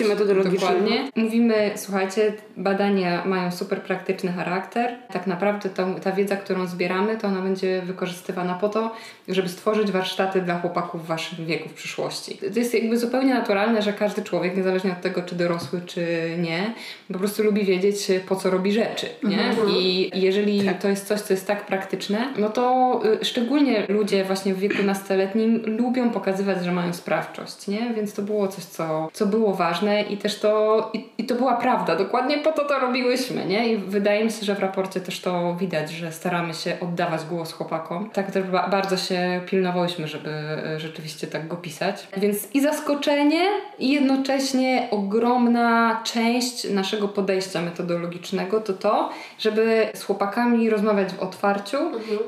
metodologicznej. 0.08 0.60
Dokładnie. 0.60 1.10
Mówimy, 1.16 1.70
słuchajcie, 1.76 2.32
badania 2.56 3.24
mają 3.24 3.52
super 3.52 3.82
praktyczny 3.82 4.32
charakter. 4.32 4.94
Tak 5.12 5.26
naprawdę 5.26 5.68
tą, 5.68 5.94
ta 5.94 6.12
wiedza, 6.12 6.36
którą 6.36 6.66
zbieramy, 6.66 7.16
to 7.16 7.28
ona 7.28 7.40
będzie 7.42 7.82
wykorzystywana 7.82 8.54
po 8.54 8.68
to, 8.68 8.94
żeby 9.28 9.48
stworzyć 9.48 9.92
warsztaty 9.92 10.40
dla 10.40 10.60
chłopaków 10.60 11.04
w 11.04 11.06
waszym 11.06 11.46
wieku 11.46 11.68
w 11.68 11.72
przyszłości. 11.72 12.38
To 12.54 12.58
jest 12.58 12.74
jakby 12.74 12.98
zupełnie 12.98 13.34
naturalne, 13.34 13.82
że 13.82 13.92
każdy 13.92 14.22
człowiek, 14.22 14.56
niezależnie 14.56 14.92
od 14.92 15.00
tego, 15.00 15.22
czy 15.22 15.34
dorosły, 15.34 15.80
czy 15.86 16.06
nie, 16.38 16.74
po 17.12 17.18
prostu 17.18 17.42
lubi 17.42 17.64
wiedzieć, 17.64 18.10
po 18.28 18.36
co 18.36 18.50
robi 18.50 18.72
rzeczy, 18.72 19.06
nie? 19.22 19.54
I 19.78 20.10
jeżeli 20.14 20.70
to 20.80 20.88
jest 20.88 21.06
coś, 21.06 21.20
co 21.20 21.34
jest 21.34 21.46
tak 21.46 21.66
praktyczne, 21.66 22.32
no 22.38 22.48
to 22.48 23.00
y, 23.22 23.24
szczególnie 23.24 23.86
ludzie 23.88 24.24
właśnie 24.24 24.54
w 24.54 24.58
wieku 24.58 24.82
nastoletnim 24.82 25.62
lubią 25.66 26.10
pokazywać, 26.10 26.64
że 26.64 26.72
mają 26.72 26.92
sprawczość, 26.92 27.68
nie? 27.68 27.94
Więc 27.96 28.12
to 28.14 28.22
było 28.22 28.48
coś, 28.48 28.64
co, 28.64 29.10
co 29.12 29.26
było 29.26 29.54
ważne 29.62 30.02
i 30.02 30.16
też 30.16 30.40
to, 30.40 30.90
i, 30.92 31.04
i 31.18 31.24
to 31.24 31.34
była 31.34 31.54
prawda. 31.56 31.96
Dokładnie 31.96 32.38
po 32.38 32.52
to 32.52 32.64
to 32.64 32.78
robiłyśmy, 32.78 33.44
nie? 33.46 33.68
I 33.72 33.76
wydaje 33.76 34.24
mi 34.24 34.30
się, 34.30 34.44
że 34.44 34.54
w 34.54 34.58
raporcie 34.58 35.00
też 35.00 35.20
to 35.20 35.56
widać, 35.60 35.90
że 35.90 36.12
staramy 36.12 36.54
się 36.54 36.76
oddawać 36.80 37.24
głos 37.24 37.52
chłopakom. 37.52 38.10
Tak 38.10 38.30
też 38.30 38.44
ba- 38.44 38.68
bardzo 38.68 38.96
się 38.96 39.40
pilnowałyśmy, 39.46 40.08
żeby 40.08 40.30
y, 40.76 40.80
rzeczywiście 40.80 41.26
tak 41.26 41.48
go 41.48 41.56
pisać. 41.56 42.08
Więc 42.16 42.54
i 42.54 42.60
zaskoczenie 42.60 43.44
i 43.78 43.92
jednocześnie 43.92 44.88
ogromna 44.90 46.00
część 46.04 46.70
naszego 46.70 47.08
podejścia 47.08 47.60
metodologicznego 47.62 48.60
to 48.60 48.72
to, 48.72 49.10
żeby 49.38 49.86
z 49.94 50.02
chłopakami 50.04 50.70
rozmawiać 50.70 51.12
w 51.12 51.20
otwarciu, 51.20 51.78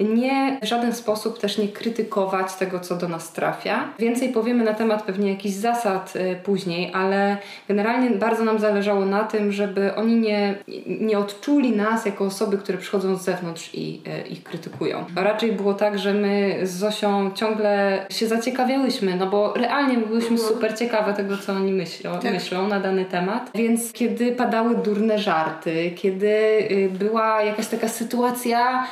nie 0.01 0.59
w 0.63 0.67
żaden 0.67 0.93
sposób 0.93 1.39
też 1.39 1.59
nie 1.59 1.69
krytykować 1.69 2.55
tego, 2.55 2.81
co 2.81 2.97
do 2.97 3.09
nas 3.09 3.33
trafia. 3.33 3.89
Więcej 3.99 4.29
powiemy 4.33 4.65
na 4.65 4.75
temat 4.75 5.03
pewnie 5.03 5.31
jakichś 5.31 5.55
zasad 5.55 6.17
y, 6.17 6.37
później, 6.45 6.91
ale 6.95 7.24
generalnie 7.69 8.11
bardzo 8.11 8.45
nam 8.45 8.59
zależało 8.59 9.05
na 9.05 9.25
tym, 9.25 9.53
żeby 9.53 9.95
oni 9.95 10.17
nie, 10.17 10.55
nie 10.87 11.19
odczuli 11.19 11.77
nas 11.77 12.07
jako 12.07 12.25
osoby, 12.25 12.59
które 12.59 12.79
przychodzą 12.79 13.17
z 13.17 13.25
zewnątrz 13.25 13.71
i 13.75 14.01
y, 14.25 14.29
ich 14.29 14.43
krytykują. 14.43 15.05
A 15.17 15.23
raczej 15.23 15.53
było 15.53 15.75
tak, 15.75 15.99
że 15.99 16.15
my 16.15 16.59
z 16.63 16.71
Zosią 16.71 17.31
ciągle 17.35 18.07
się 18.11 18.27
zaciekawiałyśmy, 18.27 19.17
no 19.17 19.27
bo 19.27 19.55
realnie 19.55 19.99
my 19.99 20.07
byłyśmy 20.07 20.39
super 20.39 20.79
ciekawe 20.79 21.15
tego, 21.15 21.39
co 21.39 21.53
oni 21.53 21.73
myślą, 21.73 22.11
myślą 22.33 22.69
na 22.69 22.81
dany 22.81 23.05
temat. 23.05 23.51
Więc 23.55 23.93
kiedy 23.93 24.33
padały 24.33 24.77
durne 24.77 25.19
żarty, 25.19 25.91
kiedy 25.97 26.29
y, 26.71 26.91
była 26.99 27.43
jakaś 27.43 27.67
taka 27.67 27.89
sytuacja 27.89 28.85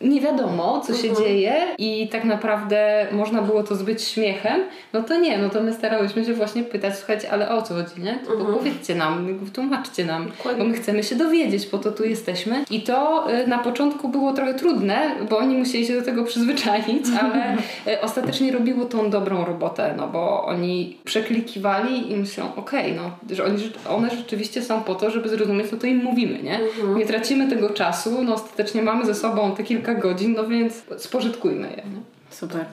nie 0.00 0.20
wiadomo, 0.20 0.82
co 0.86 0.94
się 0.94 1.16
dzieje 1.16 1.54
i 1.78 2.08
tak 2.08 2.24
naprawdę 2.24 3.06
można 3.12 3.42
było 3.42 3.62
to 3.62 3.76
zbyć 3.76 4.02
śmiechem, 4.02 4.60
no 4.92 5.02
to 5.02 5.18
nie, 5.18 5.38
no 5.38 5.50
to 5.50 5.62
my 5.62 5.72
starałyśmy 5.72 6.24
się 6.24 6.34
właśnie 6.34 6.62
pytać, 6.62 6.98
słuchajcie, 6.98 7.30
ale 7.30 7.50
o 7.50 7.62
co 7.62 7.74
chodzi, 7.74 8.00
nie? 8.02 8.18
To 8.26 8.44
powiedzcie 8.44 8.94
nam, 8.94 9.38
wytłumaczcie 9.38 10.04
nam, 10.04 10.30
bo 10.58 10.64
my 10.64 10.74
chcemy 10.74 11.02
się 11.02 11.16
dowiedzieć, 11.16 11.66
po 11.66 11.78
to 11.78 11.92
tu 11.92 12.04
jesteśmy. 12.04 12.64
I 12.70 12.80
to 12.82 13.26
y, 13.32 13.46
na 13.46 13.58
początku 13.58 14.08
było 14.08 14.32
trochę 14.32 14.54
trudne, 14.54 15.10
bo 15.30 15.38
oni 15.38 15.56
musieli 15.56 15.86
się 15.86 15.94
do 15.94 16.02
tego 16.02 16.24
przyzwyczaić, 16.24 17.06
ale 17.22 17.56
y, 17.86 18.00
ostatecznie 18.00 18.52
robiło 18.52 18.84
tą 18.84 19.10
dobrą 19.10 19.44
robotę, 19.44 19.94
no 19.96 20.08
bo 20.08 20.44
oni 20.44 20.96
przeklikiwali 21.04 22.12
i 22.12 22.16
myślą, 22.16 22.44
okej, 22.56 22.92
no, 22.92 23.34
że 23.34 23.44
oni, 23.44 23.70
one 23.88 24.10
rzeczywiście 24.10 24.62
są 24.62 24.82
po 24.82 24.94
to, 24.94 25.10
żeby 25.10 25.28
zrozumieć, 25.28 25.70
co 25.70 25.76
to 25.76 25.86
im 25.86 26.04
mówimy, 26.04 26.42
nie? 26.42 26.60
Nie 26.96 27.06
tracimy 27.06 27.48
tego 27.50 27.70
czasu, 27.70 28.22
no 28.22 28.34
ostatecznie 28.34 28.82
mamy 28.82 29.06
ze 29.06 29.14
sobą 29.14 29.54
te 29.56 29.62
kilka 29.62 29.87
godzin, 29.94 30.34
no 30.36 30.46
więc 30.46 30.82
spożytkujmy 30.98 31.68
je. 31.70 31.76
Nie? 31.76 32.00
Super. 32.30 32.64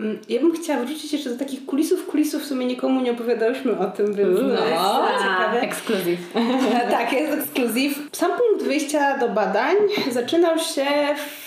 Mm, 0.00 0.18
Ja 0.28 0.40
bym 0.40 0.52
chciała 0.52 0.84
wrócić 0.84 1.12
jeszcze 1.12 1.30
do 1.30 1.38
takich 1.38 1.66
kulisów. 1.66 2.06
Kulisów 2.06 2.42
w 2.42 2.46
sumie 2.46 2.66
nikomu 2.66 3.00
nie 3.00 3.12
opowiadałyśmy 3.12 3.78
o 3.78 3.86
tym, 3.90 4.14
więc 4.14 4.28
Uuu, 4.28 4.38
to 4.38 4.64
jest 4.68 4.82
no. 4.82 5.08
ciekawe. 5.18 5.60
Ekskluzyw. 5.60 6.18
tak, 6.90 7.12
jest 7.12 7.32
ekskluzyw. 7.32 8.08
Sam 8.12 8.30
punkt 8.30 8.64
wyjścia 8.66 9.18
do 9.18 9.28
badań 9.28 9.76
zaczynał 10.10 10.58
się 10.58 10.86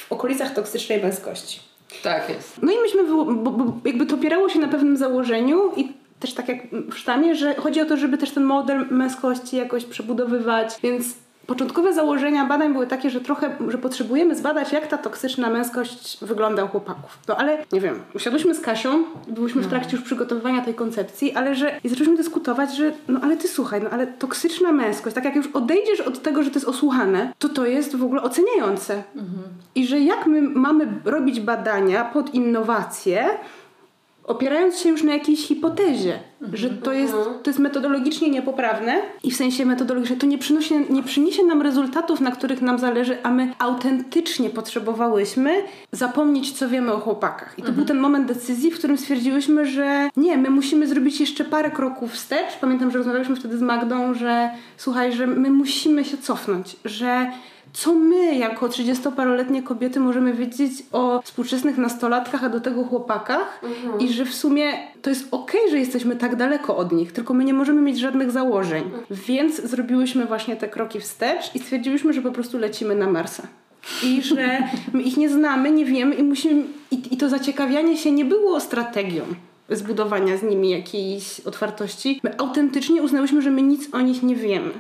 w 0.08 0.12
okolicach 0.12 0.54
toksycznej 0.54 1.02
męskości. 1.02 1.60
Tak 2.04 2.30
jest. 2.30 2.62
No 2.62 2.72
i 2.72 2.76
myśmy, 2.82 3.04
bo, 3.04 3.26
bo 3.26 3.74
jakby 3.86 4.06
to 4.06 4.16
opierało 4.16 4.50
się 4.50 4.60
na 4.60 4.68
pewnym 4.68 4.98
założeniu 4.98 5.72
i 5.78 5.92
też 6.20 6.34
tak 6.34 6.48
jak 6.50 6.58
w 6.92 6.98
sztamie, 6.98 7.36
że 7.36 7.56
chodzi 7.56 7.82
o 7.82 7.86
to, 7.86 7.98
żeby 7.98 8.18
też 8.18 8.32
ten 8.32 8.44
model 8.44 8.86
męskości 8.92 9.58
jakoś 9.58 9.86
przebudowywać, 9.86 10.70
więc 10.84 11.06
początkowe 11.48 11.94
założenia 11.94 12.46
badań 12.46 12.74
były 12.74 12.88
takie, 12.88 13.10
że 13.10 13.22
trochę, 13.22 13.56
że 13.68 13.78
potrzebujemy 13.78 14.36
zbadać, 14.36 14.74
jak 14.74 14.88
ta 14.88 14.98
toksyczna 14.98 15.50
męskość 15.50 16.18
wygląda 16.22 16.64
u 16.64 16.68
chłopaków. 16.68 17.20
No 17.28 17.38
ale, 17.38 17.66
nie 17.72 17.82
wiem, 17.82 18.00
usiadłyśmy 18.16 18.56
z 18.56 18.60
Kasią, 18.60 19.04
byłyśmy 19.28 19.62
w 19.62 19.68
trakcie 19.68 19.98
już 19.98 20.06
przygotowywania 20.06 20.62
tej 20.62 20.74
koncepcji, 20.74 21.34
ale 21.34 21.56
że 21.56 21.80
i 21.84 21.90
zaczęliśmy 21.90 22.18
dyskutować, 22.18 22.76
że 22.76 22.92
no 23.08 23.20
ale 23.24 23.38
ty 23.38 23.48
słuchaj, 23.48 23.82
no 23.84 23.90
ale 23.90 24.08
toksyczna 24.08 24.72
męskość, 24.72 25.16
tak 25.16 25.26
jak 25.26 25.36
już 25.36 25.48
odejdziesz 25.48 26.02
od 26.02 26.22
tego, 26.22 26.44
że 26.44 26.52
to 26.52 26.56
jest 26.56 26.68
osłuchane, 26.68 27.34
to 27.40 27.50
to 27.50 27.66
jest 27.66 27.96
w 27.96 28.04
ogóle 28.04 28.22
oceniające. 28.22 29.04
I 29.76 29.88
że 29.88 30.00
jak 30.00 30.28
my 30.28 30.42
mamy 30.42 30.88
robić 31.06 31.40
badania 31.40 32.06
pod 32.06 32.34
innowacje, 32.34 33.30
opierając 34.24 34.80
się 34.80 34.90
już 34.90 35.04
na 35.04 35.14
jakiejś 35.14 35.48
hipotezie, 35.48 36.20
że 36.54 36.70
to 36.70 36.94
jest, 36.94 37.14
to 37.14 37.50
jest 37.50 37.60
metodologicznie 37.60 38.30
niepoprawne 38.30 39.02
i 39.24 39.32
w 39.32 39.36
sensie 39.36 39.66
metodologicznie 39.66 40.18
to 40.18 40.26
nie, 40.26 40.38
przynosi, 40.38 40.76
nie 40.90 41.04
przyniesie 41.04 41.44
nam 41.44 41.62
rezultatów, 41.62 42.22
na 42.22 42.32
których 42.32 42.62
nam 42.62 42.80
zależy, 42.80 43.18
a 43.24 43.32
my 43.32 43.54
autentycznie 43.60 44.50
potrzebowałyśmy 44.50 45.64
zapomnieć, 45.92 46.52
co 46.52 46.70
wiemy 46.70 46.94
o 46.94 47.00
chłopakach. 47.00 47.54
I 47.58 47.64
to 47.64 47.72
był 47.72 47.86
ten 47.86 48.00
moment 48.00 48.28
decyzji, 48.28 48.72
w 48.72 48.78
którym 48.78 48.98
stwierdziłyśmy, 48.98 49.66
że 49.66 50.10
nie, 50.18 50.38
my 50.38 50.50
musimy 50.50 50.88
zrobić 50.88 51.20
jeszcze 51.20 51.46
parę 51.46 51.72
kroków 51.72 52.12
wstecz. 52.12 52.58
Pamiętam, 52.62 52.92
że 52.92 52.98
rozmawialiśmy 52.98 53.36
wtedy 53.36 53.58
z 53.58 53.62
Magdą, 53.62 54.14
że 54.14 54.50
słuchaj, 54.78 55.14
że 55.14 55.28
my 55.28 55.50
musimy 55.50 56.06
się 56.06 56.18
cofnąć, 56.18 56.76
że 56.86 57.32
co 57.74 57.96
my 57.96 58.36
jako 58.36 58.68
30-paroletnie 58.68 59.64
kobiety 59.64 60.00
możemy 60.00 60.34
wiedzieć 60.34 60.72
o 60.92 61.22
współczesnych 61.22 61.78
nastolatkach, 61.78 62.44
a 62.44 62.50
do 62.50 62.60
tego 62.60 62.84
chłopakach 62.84 63.60
mhm. 63.64 64.00
i 64.00 64.14
że 64.14 64.26
w 64.26 64.34
sumie 64.34 64.74
to 65.02 65.10
jest 65.10 65.28
okej, 65.32 65.62
okay, 65.62 65.72
że 65.72 65.80
jesteśmy 65.80 66.16
tak 66.16 66.36
daleko 66.36 66.78
od 66.78 66.92
nich, 66.92 67.12
tylko 67.12 67.34
my 67.34 67.46
nie 67.46 67.54
możemy 67.54 67.82
mieć 67.82 68.00
żadnych 68.00 68.32
założeń. 68.32 68.84
Mhm. 68.84 69.04
Więc 69.12 69.62
zrobiłyśmy 69.62 70.26
właśnie 70.26 70.56
te 70.56 70.68
kroki 70.68 71.00
wstecz 71.00 71.56
i 71.56 71.60
stwierdziłyśmy, 71.60 72.14
że 72.14 72.22
po 72.22 72.32
prostu 72.32 72.58
lecimy 72.58 72.96
na 72.96 73.08
Marsa. 73.08 73.48
I 74.04 74.22
że 74.22 74.64
my 74.94 75.02
ich 75.02 75.18
nie 75.18 75.30
znamy, 75.30 75.72
nie 75.72 75.86
wiemy 75.86 76.16
i 76.16 76.24
musimy. 76.24 76.64
I, 76.92 77.14
i 77.14 77.18
to 77.18 77.30
zaciekawianie 77.30 77.98
się 77.98 78.12
nie 78.12 78.26
było 78.26 78.60
strategią 78.60 79.22
zbudowania 79.70 80.38
z 80.38 80.44
nimi 80.44 80.70
jakiejś 80.70 81.40
otwartości. 81.40 82.20
My 82.24 82.38
autentycznie 82.38 83.02
uznałyśmy, 83.02 83.42
że 83.42 83.52
my 83.52 83.62
nic 83.62 83.94
o 83.94 84.02
nich 84.02 84.24
nie 84.24 84.36
wiemy. 84.36 84.72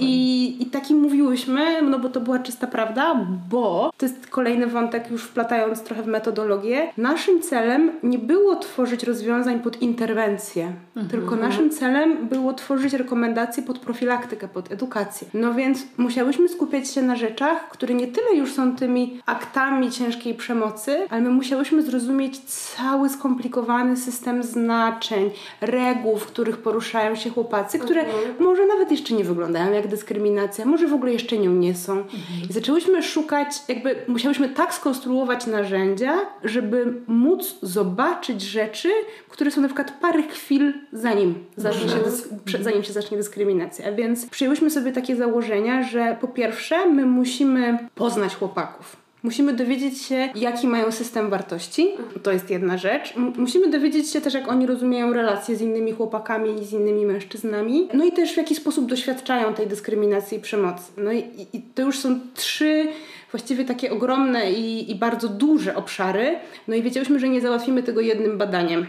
I, 0.00 0.56
I 0.62 0.66
taki 0.66 0.94
mówiłyśmy, 0.94 1.82
no 1.82 1.98
bo 1.98 2.08
to 2.08 2.20
była 2.20 2.38
czysta 2.38 2.66
prawda, 2.66 3.26
bo 3.50 3.90
to 3.96 4.06
jest 4.06 4.26
kolejny 4.26 4.66
wątek, 4.66 5.10
już 5.10 5.22
wplatając 5.22 5.82
trochę 5.82 6.02
w 6.02 6.06
metodologię. 6.06 6.92
Naszym 6.96 7.42
celem 7.42 7.90
nie 8.02 8.18
było 8.18 8.56
tworzyć 8.56 9.04
rozwiązań 9.04 9.60
pod 9.60 9.82
interwencję, 9.82 10.72
mhm. 10.96 11.08
tylko 11.08 11.36
naszym 11.36 11.70
celem 11.70 12.28
było 12.28 12.52
tworzyć 12.52 12.92
rekomendacje 12.92 13.62
pod 13.62 13.78
profilaktykę, 13.78 14.48
pod 14.48 14.72
edukację. 14.72 15.28
No 15.34 15.54
więc 15.54 15.86
musiałyśmy 15.96 16.48
skupiać 16.48 16.90
się 16.90 17.02
na 17.02 17.16
rzeczach, 17.16 17.68
które 17.68 17.94
nie 17.94 18.06
tyle 18.06 18.34
już 18.34 18.52
są 18.52 18.76
tymi 18.76 19.20
aktami 19.26 19.90
ciężkiej 19.90 20.34
przemocy, 20.34 21.06
ale 21.10 21.20
my 21.20 21.30
musiałyśmy 21.30 21.82
zrozumieć 21.82 22.38
cały 22.40 23.08
skomplikowany 23.08 23.96
system 23.96 24.42
znaczeń, 24.42 25.30
reguł, 25.60 26.16
w 26.16 26.26
których 26.26 26.56
poruszają 26.56 27.14
się 27.14 27.30
chłopacy, 27.30 27.78
które 27.78 28.00
mhm. 28.00 28.34
może 28.40 28.66
nawet 28.66 28.90
jeszcze 28.90 29.14
nie 29.14 29.24
wyglądają 29.24 29.67
jak 29.74 29.88
dyskryminacja, 29.88 30.66
może 30.66 30.88
w 30.88 30.92
ogóle 30.92 31.12
jeszcze 31.12 31.38
nią 31.38 31.52
nie 31.52 31.74
są. 31.74 31.92
Mhm. 31.92 32.18
I 32.50 32.52
zaczęłyśmy 32.52 33.02
szukać, 33.02 33.48
jakby 33.68 33.96
musiałyśmy 34.08 34.48
tak 34.48 34.74
skonstruować 34.74 35.46
narzędzia, 35.46 36.18
żeby 36.44 36.94
móc 37.06 37.58
zobaczyć 37.62 38.42
rzeczy, 38.42 38.88
które 39.28 39.50
są 39.50 39.60
na 39.60 39.68
przykład 39.68 39.90
parę 40.00 40.22
chwil 40.22 40.72
zanim, 40.92 41.34
zacznie 41.56 41.88
się, 41.88 42.58
zanim 42.60 42.82
się 42.82 42.92
zacznie 42.92 43.16
dyskryminacja. 43.16 43.88
A 43.88 43.92
więc 43.92 44.26
przyjęłyśmy 44.26 44.70
sobie 44.70 44.92
takie 44.92 45.16
założenia, 45.16 45.82
że 45.82 46.16
po 46.20 46.28
pierwsze 46.28 46.86
my 46.86 47.06
musimy 47.06 47.78
poznać 47.94 48.36
chłopaków 48.36 49.07
Musimy 49.22 49.52
dowiedzieć 49.52 50.02
się, 50.02 50.28
jaki 50.34 50.66
mają 50.66 50.92
system 50.92 51.30
wartości. 51.30 51.88
To 52.22 52.32
jest 52.32 52.50
jedna 52.50 52.78
rzecz. 52.78 53.16
M 53.16 53.32
musimy 53.36 53.70
dowiedzieć 53.70 54.10
się 54.10 54.20
też, 54.20 54.34
jak 54.34 54.48
oni 54.48 54.66
rozumieją 54.66 55.12
relacje 55.12 55.56
z 55.56 55.60
innymi 55.60 55.92
chłopakami 55.92 56.62
i 56.62 56.64
z 56.64 56.72
innymi 56.72 57.06
mężczyznami. 57.06 57.88
No 57.94 58.04
i 58.04 58.12
też 58.12 58.34
w 58.34 58.36
jaki 58.36 58.54
sposób 58.54 58.86
doświadczają 58.86 59.54
tej 59.54 59.66
dyskryminacji 59.66 60.38
i 60.38 60.40
przemocy. 60.40 60.92
No 60.96 61.12
i, 61.12 61.24
i 61.52 61.62
to 61.74 61.82
już 61.82 61.98
są 61.98 62.20
trzy 62.34 62.88
właściwie 63.30 63.64
takie 63.64 63.92
ogromne 63.92 64.52
i, 64.52 64.90
i 64.90 64.94
bardzo 64.94 65.28
duże 65.28 65.76
obszary. 65.76 66.38
No 66.68 66.74
i 66.74 66.82
wiedziałyśmy, 66.82 67.20
że 67.20 67.28
nie 67.28 67.40
załatwimy 67.40 67.82
tego 67.82 68.00
jednym 68.00 68.38
badaniem 68.38 68.86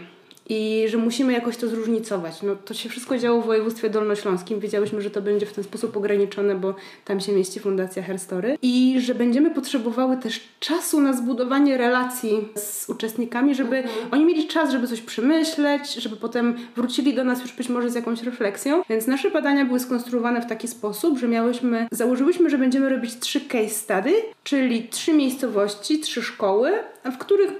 i 0.50 0.88
że 0.88 0.98
musimy 0.98 1.32
jakoś 1.32 1.56
to 1.56 1.68
zróżnicować. 1.68 2.42
No, 2.42 2.56
to 2.64 2.74
się 2.74 2.88
wszystko 2.88 3.18
działo 3.18 3.42
w 3.42 3.46
województwie 3.46 3.90
dolnośląskim. 3.90 4.60
Wiedziałyśmy, 4.60 5.02
że 5.02 5.10
to 5.10 5.22
będzie 5.22 5.46
w 5.46 5.52
ten 5.52 5.64
sposób 5.64 5.96
ograniczone, 5.96 6.54
bo 6.54 6.74
tam 7.04 7.20
się 7.20 7.32
mieści 7.32 7.60
Fundacja 7.60 8.02
Herstory 8.02 8.58
i 8.62 8.96
że 9.00 9.14
będziemy 9.14 9.50
potrzebowały 9.50 10.16
też 10.16 10.40
czasu 10.60 11.00
na 11.00 11.12
zbudowanie 11.12 11.76
relacji 11.76 12.48
z 12.56 12.88
uczestnikami, 12.88 13.54
żeby 13.54 13.76
mhm. 13.76 14.08
oni 14.10 14.24
mieli 14.24 14.46
czas, 14.46 14.70
żeby 14.70 14.88
coś 14.88 15.00
przemyśleć, 15.00 15.94
żeby 15.94 16.16
potem 16.16 16.56
wrócili 16.76 17.14
do 17.14 17.24
nas 17.24 17.42
już 17.42 17.52
być 17.52 17.68
może 17.68 17.90
z 17.90 17.94
jakąś 17.94 18.22
refleksją. 18.22 18.82
Więc 18.88 19.06
nasze 19.06 19.30
badania 19.30 19.64
były 19.64 19.80
skonstruowane 19.80 20.42
w 20.42 20.46
taki 20.46 20.68
sposób, 20.68 21.18
że 21.18 21.28
miałyśmy, 21.28 21.88
założyłyśmy, 21.90 22.50
że 22.50 22.58
będziemy 22.58 22.88
robić 22.88 23.18
trzy 23.18 23.40
case 23.40 23.68
study, 23.68 24.12
czyli 24.44 24.88
trzy 24.88 25.12
miejscowości, 25.12 26.00
trzy 26.00 26.22
szkoły, 26.22 26.72
w 27.04 27.18
których 27.18 27.50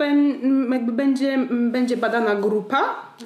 jakby 0.73 0.93
będzie, 0.93 1.39
będzie 1.51 1.97
badana 1.97 2.35
grupa, 2.35 2.80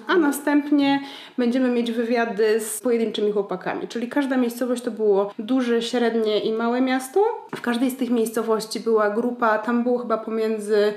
a 0.06 0.16
następnie 0.16 1.00
będziemy 1.38 1.68
mieć 1.68 1.92
wywiady 1.92 2.60
z 2.60 2.80
pojedynczymi 2.80 3.32
chłopakami. 3.32 3.88
Czyli 3.88 4.08
każda 4.08 4.36
miejscowość 4.36 4.82
to 4.82 4.90
było 4.90 5.30
duże, 5.38 5.82
średnie 5.82 6.40
i 6.40 6.52
małe 6.52 6.80
miasto. 6.80 7.20
W 7.56 7.60
każdej 7.60 7.90
z 7.90 7.96
tych 7.96 8.10
miejscowości 8.10 8.80
była 8.80 9.10
grupa, 9.10 9.58
tam 9.58 9.82
było 9.82 9.98
chyba 9.98 10.18
pomiędzy 10.18 10.94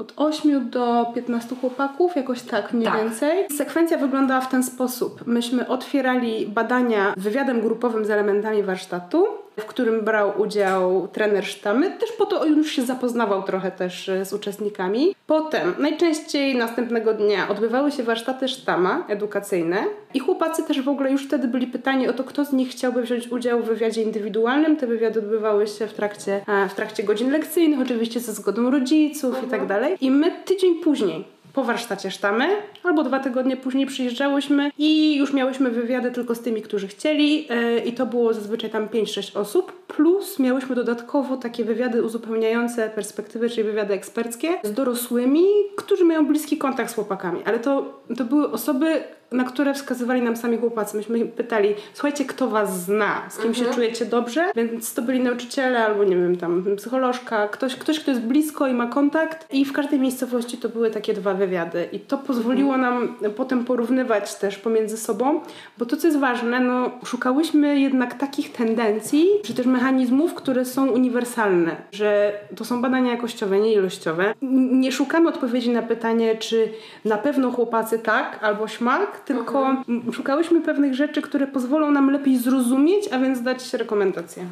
od 0.00 0.12
8 0.16 0.70
do 0.70 1.06
15 1.14 1.56
chłopaków, 1.56 2.16
jakoś 2.16 2.42
tak 2.42 2.72
mniej 2.72 2.86
tak. 2.86 2.96
więcej. 2.96 3.46
Sekwencja 3.56 3.98
wyglądała 3.98 4.40
w 4.40 4.50
ten 4.50 4.62
sposób. 4.62 5.26
Myśmy 5.26 5.68
otwierali 5.68 6.46
badania 6.46 7.14
wywiadem 7.16 7.60
grupowym 7.60 8.04
z 8.04 8.10
elementami 8.10 8.62
warsztatu 8.62 9.26
w 9.60 9.66
którym 9.66 10.04
brał 10.04 10.40
udział 10.40 11.08
trener 11.12 11.44
sztamy, 11.44 11.90
też 11.90 12.12
po 12.12 12.26
to 12.26 12.46
już 12.46 12.70
się 12.72 12.82
zapoznawał 12.82 13.42
trochę 13.42 13.70
też 13.70 14.08
e, 14.08 14.24
z 14.24 14.32
uczestnikami. 14.32 15.14
Potem, 15.26 15.74
najczęściej 15.78 16.56
następnego 16.56 17.14
dnia 17.14 17.48
odbywały 17.48 17.92
się 17.92 18.02
warsztaty 18.02 18.48
sztama 18.48 19.04
edukacyjne 19.08 19.84
i 20.14 20.18
chłopacy 20.18 20.62
też 20.62 20.82
w 20.82 20.88
ogóle 20.88 21.12
już 21.12 21.26
wtedy 21.26 21.48
byli 21.48 21.66
pytani 21.66 22.08
o 22.08 22.12
to, 22.12 22.24
kto 22.24 22.44
z 22.44 22.52
nich 22.52 22.68
chciałby 22.68 23.02
wziąć 23.02 23.28
udział 23.28 23.62
w 23.62 23.64
wywiadzie 23.64 24.02
indywidualnym. 24.02 24.76
Te 24.76 24.86
wywiady 24.86 25.18
odbywały 25.18 25.66
się 25.66 25.86
w 25.86 25.94
trakcie, 25.94 26.40
e, 26.48 26.68
w 26.68 26.74
trakcie 26.74 27.02
godzin 27.02 27.30
lekcyjnych, 27.30 27.80
oczywiście 27.80 28.20
ze 28.20 28.32
zgodą 28.32 28.70
rodziców 28.70 29.34
mhm. 29.34 29.46
i 29.46 29.50
tak 29.50 29.66
dalej. 29.66 29.96
I 30.00 30.10
my 30.10 30.32
tydzień 30.44 30.74
później 30.74 31.39
po 31.52 31.64
warsztacie 31.64 32.10
sztamy, 32.10 32.48
albo 32.82 33.02
dwa 33.02 33.20
tygodnie 33.20 33.56
później 33.56 33.86
przyjeżdżałyśmy 33.86 34.70
i 34.78 35.16
już 35.16 35.32
miałyśmy 35.32 35.70
wywiady 35.70 36.10
tylko 36.10 36.34
z 36.34 36.40
tymi, 36.40 36.62
którzy 36.62 36.88
chcieli 36.88 37.46
yy, 37.46 37.80
i 37.80 37.92
to 37.92 38.06
było 38.06 38.34
zazwyczaj 38.34 38.70
tam 38.70 38.88
5-6 38.88 39.38
osób, 39.38 39.86
plus 39.86 40.38
miałyśmy 40.38 40.74
dodatkowo 40.74 41.36
takie 41.36 41.64
wywiady 41.64 42.02
uzupełniające 42.02 42.90
perspektywy, 42.90 43.50
czyli 43.50 43.64
wywiady 43.64 43.94
eksperckie 43.94 44.48
z 44.62 44.72
dorosłymi, 44.72 45.44
którzy 45.76 46.04
mają 46.04 46.26
bliski 46.26 46.58
kontakt 46.58 46.90
z 46.90 46.94
chłopakami, 46.94 47.40
ale 47.44 47.58
to, 47.58 48.02
to 48.16 48.24
były 48.24 48.50
osoby, 48.50 49.02
na 49.32 49.44
które 49.44 49.74
wskazywali 49.74 50.22
nam 50.22 50.36
sami 50.36 50.58
chłopacy. 50.58 50.96
Myśmy 50.96 51.26
pytali, 51.26 51.74
słuchajcie, 51.94 52.24
kto 52.24 52.48
was 52.48 52.82
zna, 52.82 53.22
z 53.30 53.36
kim 53.38 53.48
mhm. 53.48 53.66
się 53.66 53.74
czujecie 53.74 54.04
dobrze? 54.04 54.52
Więc 54.56 54.94
to 54.94 55.02
byli 55.02 55.20
nauczyciele 55.20 55.84
albo 55.84 56.04
nie 56.04 56.16
wiem, 56.16 56.36
tam 56.36 56.64
psycholożka, 56.76 57.48
ktoś, 57.48 57.76
ktoś, 57.76 58.00
kto 58.00 58.10
jest 58.10 58.22
blisko 58.22 58.66
i 58.66 58.74
ma 58.74 58.86
kontakt. 58.86 59.54
I 59.54 59.64
w 59.64 59.72
każdej 59.72 60.00
miejscowości 60.00 60.58
to 60.58 60.68
były 60.68 60.90
takie 60.90 61.14
dwa 61.14 61.34
wywiady. 61.34 61.88
I 61.92 62.00
to 62.00 62.18
pozwoliło 62.18 62.76
nam 62.76 63.14
potem 63.36 63.64
porównywać 63.64 64.34
też 64.34 64.58
pomiędzy 64.58 64.96
sobą, 64.96 65.40
bo 65.78 65.86
to, 65.86 65.96
co 65.96 66.06
jest 66.06 66.18
ważne, 66.18 66.60
no 66.60 66.90
szukałyśmy 67.04 67.80
jednak 67.80 68.14
takich 68.14 68.52
tendencji, 68.52 69.26
czy 69.44 69.54
też 69.54 69.66
mechanizmów, 69.66 70.34
które 70.34 70.64
są 70.64 70.90
uniwersalne, 70.90 71.76
że 71.92 72.32
to 72.56 72.64
są 72.64 72.82
badania 72.82 73.10
jakościowe, 73.10 73.60
nie 73.60 73.72
ilościowe. 73.72 74.34
Nie 74.72 74.92
szukamy 74.92 75.28
odpowiedzi 75.28 75.70
na 75.70 75.82
pytanie, 75.82 76.36
czy 76.36 76.68
na 77.04 77.18
pewno 77.18 77.50
chłopacy 77.50 77.98
tak 77.98 78.38
albo 78.42 78.68
śmak, 78.68 79.19
tylko 79.24 79.66
mhm. 79.66 80.12
szukałyśmy 80.12 80.60
pewnych 80.60 80.94
rzeczy, 80.94 81.22
które 81.22 81.46
pozwolą 81.46 81.90
nam 81.90 82.10
lepiej 82.10 82.38
zrozumieć, 82.38 83.08
a 83.12 83.18
więc 83.18 83.42
dać 83.42 83.74
rekomendacje. 83.74 84.46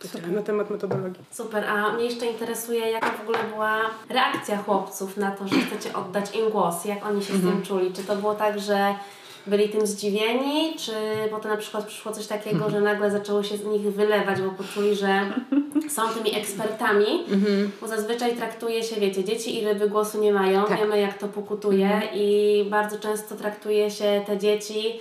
Super. 0.00 0.32
na 0.32 0.42
temat 0.42 0.70
metodologii. 0.70 1.24
Super, 1.30 1.64
a 1.64 1.92
mnie 1.92 2.04
jeszcze 2.04 2.26
interesuje, 2.26 2.90
jaka 2.90 3.10
w 3.10 3.20
ogóle 3.20 3.38
była 3.54 3.80
reakcja 4.08 4.56
chłopców 4.56 5.16
na 5.16 5.30
to, 5.30 5.48
że 5.48 5.56
chcecie 5.56 5.96
oddać 5.96 6.36
im 6.36 6.50
głos, 6.50 6.84
jak 6.84 7.06
oni 7.06 7.22
się 7.24 7.34
mhm. 7.34 7.38
z 7.38 7.42
tym 7.42 7.58
mhm. 7.58 7.62
czuli. 7.62 7.92
Czy 7.92 8.04
to 8.04 8.16
było 8.16 8.34
tak, 8.34 8.58
że 8.58 8.94
byli 9.46 9.68
tym 9.68 9.86
zdziwieni, 9.86 10.74
czy 10.78 10.92
potem 11.30 11.50
na 11.50 11.56
przykład 11.56 11.86
przyszło 11.86 12.12
coś 12.12 12.26
takiego, 12.26 12.70
że 12.70 12.80
nagle 12.80 13.10
zaczęło 13.10 13.42
się 13.42 13.56
z 13.56 13.64
nich 13.64 13.82
wylewać, 13.82 14.40
bo 14.40 14.50
poczuli, 14.50 14.94
że 14.94 15.20
są 15.88 16.02
tymi 16.08 16.38
ekspertami, 16.38 17.24
mhm. 17.30 17.70
bo 17.80 17.88
zazwyczaj 17.88 18.36
traktuje 18.36 18.82
się, 18.82 19.00
wiecie, 19.00 19.24
dzieci 19.24 19.58
i 19.58 19.64
ryby 19.64 19.88
głosu 19.88 20.20
nie 20.20 20.32
mają, 20.32 20.64
tak. 20.64 20.78
wiemy 20.78 21.00
jak 21.00 21.18
to 21.18 21.28
pokutuje 21.28 21.86
mhm. 21.86 22.12
i 22.14 22.66
bardzo 22.70 22.98
często 22.98 23.34
traktuje 23.34 23.90
się 23.90 24.24
te 24.26 24.38
dzieci 24.38 25.00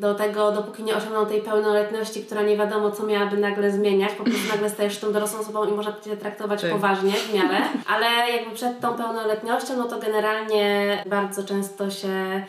do 0.00 0.14
tego, 0.14 0.52
dopóki 0.52 0.82
nie 0.82 0.96
osiągną 0.96 1.26
tej 1.26 1.42
pełnoletności, 1.42 2.24
która 2.24 2.42
nie 2.42 2.56
wiadomo, 2.56 2.90
co 2.90 3.06
miałaby 3.06 3.36
nagle 3.36 3.70
zmieniać. 3.70 4.12
Po 4.12 4.24
prostu 4.24 4.48
nagle 4.48 4.70
stajesz 4.70 4.98
tą 4.98 5.12
dorosłą 5.12 5.40
osobą 5.40 5.64
i 5.64 5.72
można 5.72 5.92
cię 6.04 6.16
traktować 6.16 6.62
tak. 6.62 6.70
poważnie 6.70 7.12
w 7.12 7.34
miarę. 7.34 7.56
Ale 7.86 8.06
jakby 8.30 8.54
przed 8.54 8.80
tą 8.80 8.94
pełnoletnością, 8.94 9.76
no 9.76 9.84
to 9.84 9.98
generalnie 9.98 11.02
bardzo 11.06 11.44
często 11.44 11.90
się 11.90 12.44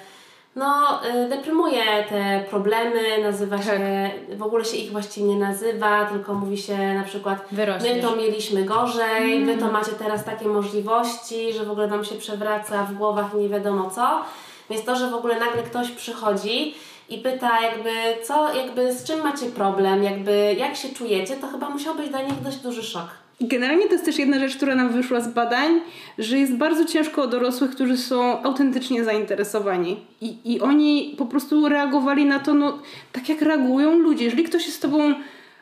no, 0.55 0.99
y, 1.25 1.29
deprymuje 1.29 1.83
te 2.09 2.43
problemy, 2.49 3.23
nazywa 3.23 3.57
tak. 3.57 3.65
się, 3.65 4.11
w 4.37 4.43
ogóle 4.43 4.65
się 4.65 4.77
ich 4.77 4.91
właściwie 4.91 5.27
nie 5.27 5.35
nazywa, 5.35 6.05
tylko 6.05 6.33
mówi 6.33 6.57
się 6.57 6.93
na 6.93 7.03
przykład 7.03 7.45
Wyrośniesz. 7.51 7.95
my 7.95 8.01
to 8.01 8.15
mieliśmy 8.15 8.63
gorzej, 8.63 9.37
mm. 9.37 9.45
wy 9.45 9.57
to 9.57 9.71
macie 9.71 9.91
teraz 9.91 10.25
takie 10.25 10.47
możliwości, 10.47 11.53
że 11.53 11.65
w 11.65 11.71
ogóle 11.71 11.87
nam 11.87 12.05
się 12.05 12.15
przewraca 12.15 12.83
w 12.83 12.93
głowach 12.93 13.33
nie 13.33 13.49
wiadomo 13.49 13.89
co. 13.89 14.21
Więc 14.69 14.85
to, 14.85 14.95
że 14.95 15.09
w 15.09 15.13
ogóle 15.13 15.39
nagle 15.39 15.63
ktoś 15.63 15.91
przychodzi 15.91 16.75
i 17.09 17.17
pyta 17.17 17.61
jakby 17.61 17.91
co, 18.23 18.55
jakby 18.55 18.93
z 18.93 19.03
czym 19.03 19.23
macie 19.23 19.45
problem, 19.45 20.03
jakby 20.03 20.55
jak 20.57 20.75
się 20.75 20.89
czujecie, 20.89 21.35
to 21.37 21.47
chyba 21.47 21.69
musiał 21.69 21.95
być 21.95 22.09
dla 22.09 22.21
nich 22.21 22.41
dość 22.41 22.57
duży 22.57 22.83
szok. 22.83 23.20
Generalnie 23.41 23.85
to 23.85 23.93
jest 23.93 24.05
też 24.05 24.19
jedna 24.19 24.39
rzecz, 24.39 24.55
która 24.55 24.75
nam 24.75 24.89
wyszła 24.89 25.21
z 25.21 25.33
badań, 25.33 25.81
że 26.17 26.39
jest 26.39 26.55
bardzo 26.55 26.85
ciężko 26.85 27.21
o 27.21 27.27
dorosłych, 27.27 27.71
którzy 27.71 27.97
są 27.97 28.43
autentycznie 28.43 29.03
zainteresowani. 29.03 29.97
I, 30.21 30.35
i 30.45 30.61
oni 30.61 31.15
po 31.17 31.25
prostu 31.25 31.69
reagowali 31.69 32.25
na 32.25 32.39
to, 32.39 32.53
no, 32.53 32.79
tak 33.11 33.29
jak 33.29 33.41
reagują 33.41 33.97
ludzie. 33.97 34.25
Jeżeli 34.25 34.43
ktoś 34.43 34.65
jest 34.65 34.77
z 34.77 34.79
tobą 34.79 35.13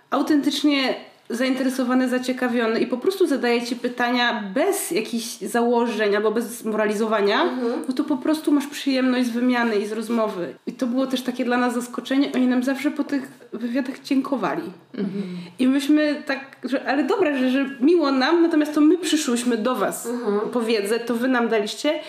autentycznie 0.09 0.95
zainteresowany, 1.29 2.09
zaciekawiony 2.09 2.79
i 2.79 2.87
po 2.87 2.97
prostu 2.97 3.27
zadaje 3.27 3.61
ci 3.61 3.75
pytania 3.75 4.43
bez 4.53 4.91
jakichś 4.91 5.25
założeń 5.25 6.15
albo 6.15 6.31
bez 6.31 6.65
moralizowania, 6.65 7.41
mhm. 7.41 7.83
no 7.87 7.93
to 7.93 8.03
po 8.03 8.17
prostu 8.17 8.51
masz 8.51 8.67
przyjemność 8.67 9.27
z 9.27 9.29
wymiany 9.29 9.75
i 9.75 9.87
z 9.87 9.91
rozmowy. 9.91 10.53
I 10.67 10.73
to 10.73 10.87
było 10.87 11.07
też 11.07 11.21
takie 11.21 11.45
dla 11.45 11.57
nas 11.57 11.73
zaskoczenie. 11.73 12.31
Oni 12.35 12.47
nam 12.47 12.63
zawsze 12.63 12.91
po 12.91 13.03
tych 13.03 13.31
wywiadach 13.53 13.99
dziękowali. 13.99 14.63
Mhm. 14.93 15.23
I 15.59 15.67
myśmy 15.67 16.23
tak, 16.25 16.57
że, 16.63 16.87
ale 16.87 17.03
dobra, 17.03 17.37
że, 17.37 17.49
że 17.49 17.69
miło 17.81 18.11
nam, 18.11 18.41
natomiast 18.41 18.73
to 18.73 18.81
my 18.81 18.97
przyszłyśmy 18.97 19.57
do 19.57 19.75
was 19.75 20.05
mhm. 20.05 20.39
po 20.39 20.61
wiedzę, 20.61 20.99
to 20.99 21.15
wy 21.15 21.27
nam 21.27 21.49
daliście. 21.49 21.99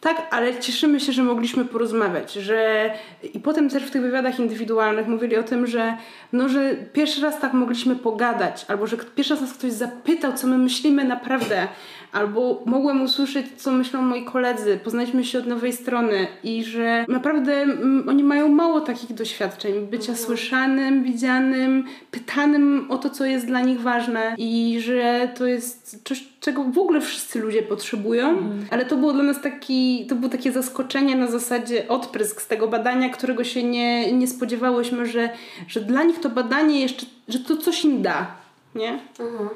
Tak, 0.00 0.26
ale 0.30 0.60
cieszymy 0.60 1.00
się, 1.00 1.12
że 1.12 1.22
mogliśmy 1.22 1.64
porozmawiać, 1.64 2.32
że 2.32 2.90
i 3.34 3.40
potem 3.40 3.70
też 3.70 3.82
w 3.82 3.90
tych 3.90 4.02
wywiadach 4.02 4.38
indywidualnych 4.38 5.06
mówili 5.06 5.36
o 5.36 5.42
tym, 5.42 5.66
że 5.66 5.96
no, 6.32 6.48
że 6.48 6.74
pierwszy 6.92 7.22
raz 7.22 7.40
tak 7.40 7.52
mogliśmy 7.52 7.96
pogadać, 7.96 8.64
albo 8.68 8.86
że 8.86 8.96
pierwszy 8.96 9.34
raz 9.34 9.40
nas 9.40 9.52
ktoś 9.52 9.72
zapytał, 9.72 10.32
co 10.32 10.46
my 10.46 10.58
myślimy 10.58 11.04
naprawdę, 11.04 11.68
albo 12.12 12.62
mogłem 12.66 13.02
usłyszeć, 13.02 13.46
co 13.56 13.72
myślą 13.72 14.02
moi 14.02 14.24
koledzy, 14.24 14.80
poznaliśmy 14.84 15.24
się 15.24 15.38
od 15.38 15.46
nowej 15.46 15.72
strony 15.72 16.26
i 16.44 16.64
że 16.64 17.04
naprawdę 17.08 17.66
oni 18.08 18.24
mają 18.24 18.48
mało 18.48 18.80
takich 18.80 19.14
doświadczeń, 19.14 19.86
bycia 19.86 20.12
mhm. 20.12 20.26
słyszanym, 20.26 21.02
widzianym, 21.02 21.84
pytanym 22.10 22.86
o 22.90 22.98
to, 22.98 23.10
co 23.10 23.24
jest 23.24 23.46
dla 23.46 23.60
nich 23.60 23.80
ważne 23.80 24.34
i 24.38 24.80
że 24.80 25.28
to 25.34 25.46
jest 25.46 26.00
coś, 26.04 26.28
czego 26.40 26.64
w 26.64 26.78
ogóle 26.78 27.00
wszyscy 27.00 27.38
ludzie 27.38 27.62
potrzebują, 27.62 28.28
mhm. 28.28 28.66
ale 28.70 28.84
to 28.84 28.96
było 28.96 29.12
dla 29.12 29.22
nas 29.22 29.42
taki, 29.42 30.06
to 30.08 30.14
było 30.14 30.30
takie 30.30 30.52
zaskoczenie 30.52 31.16
na 31.16 31.26
zasadzie 31.26 31.88
odprysk 31.88 32.42
z 32.42 32.46
tego 32.46 32.68
badania, 32.68 33.08
którego 33.08 33.44
się 33.44 33.64
nie, 33.64 34.12
nie 34.12 34.28
spodziewałyśmy, 34.28 35.06
że, 35.06 35.30
że 35.68 35.80
dla 35.80 36.02
nich 36.02 36.20
to 36.20 36.30
badanie 36.30 36.80
jeszcze, 36.80 37.06
że 37.28 37.38
to 37.38 37.56
coś 37.56 37.84
im 37.84 38.02
da, 38.02 38.36
nie? 38.74 38.98
Mhm. 39.20 39.48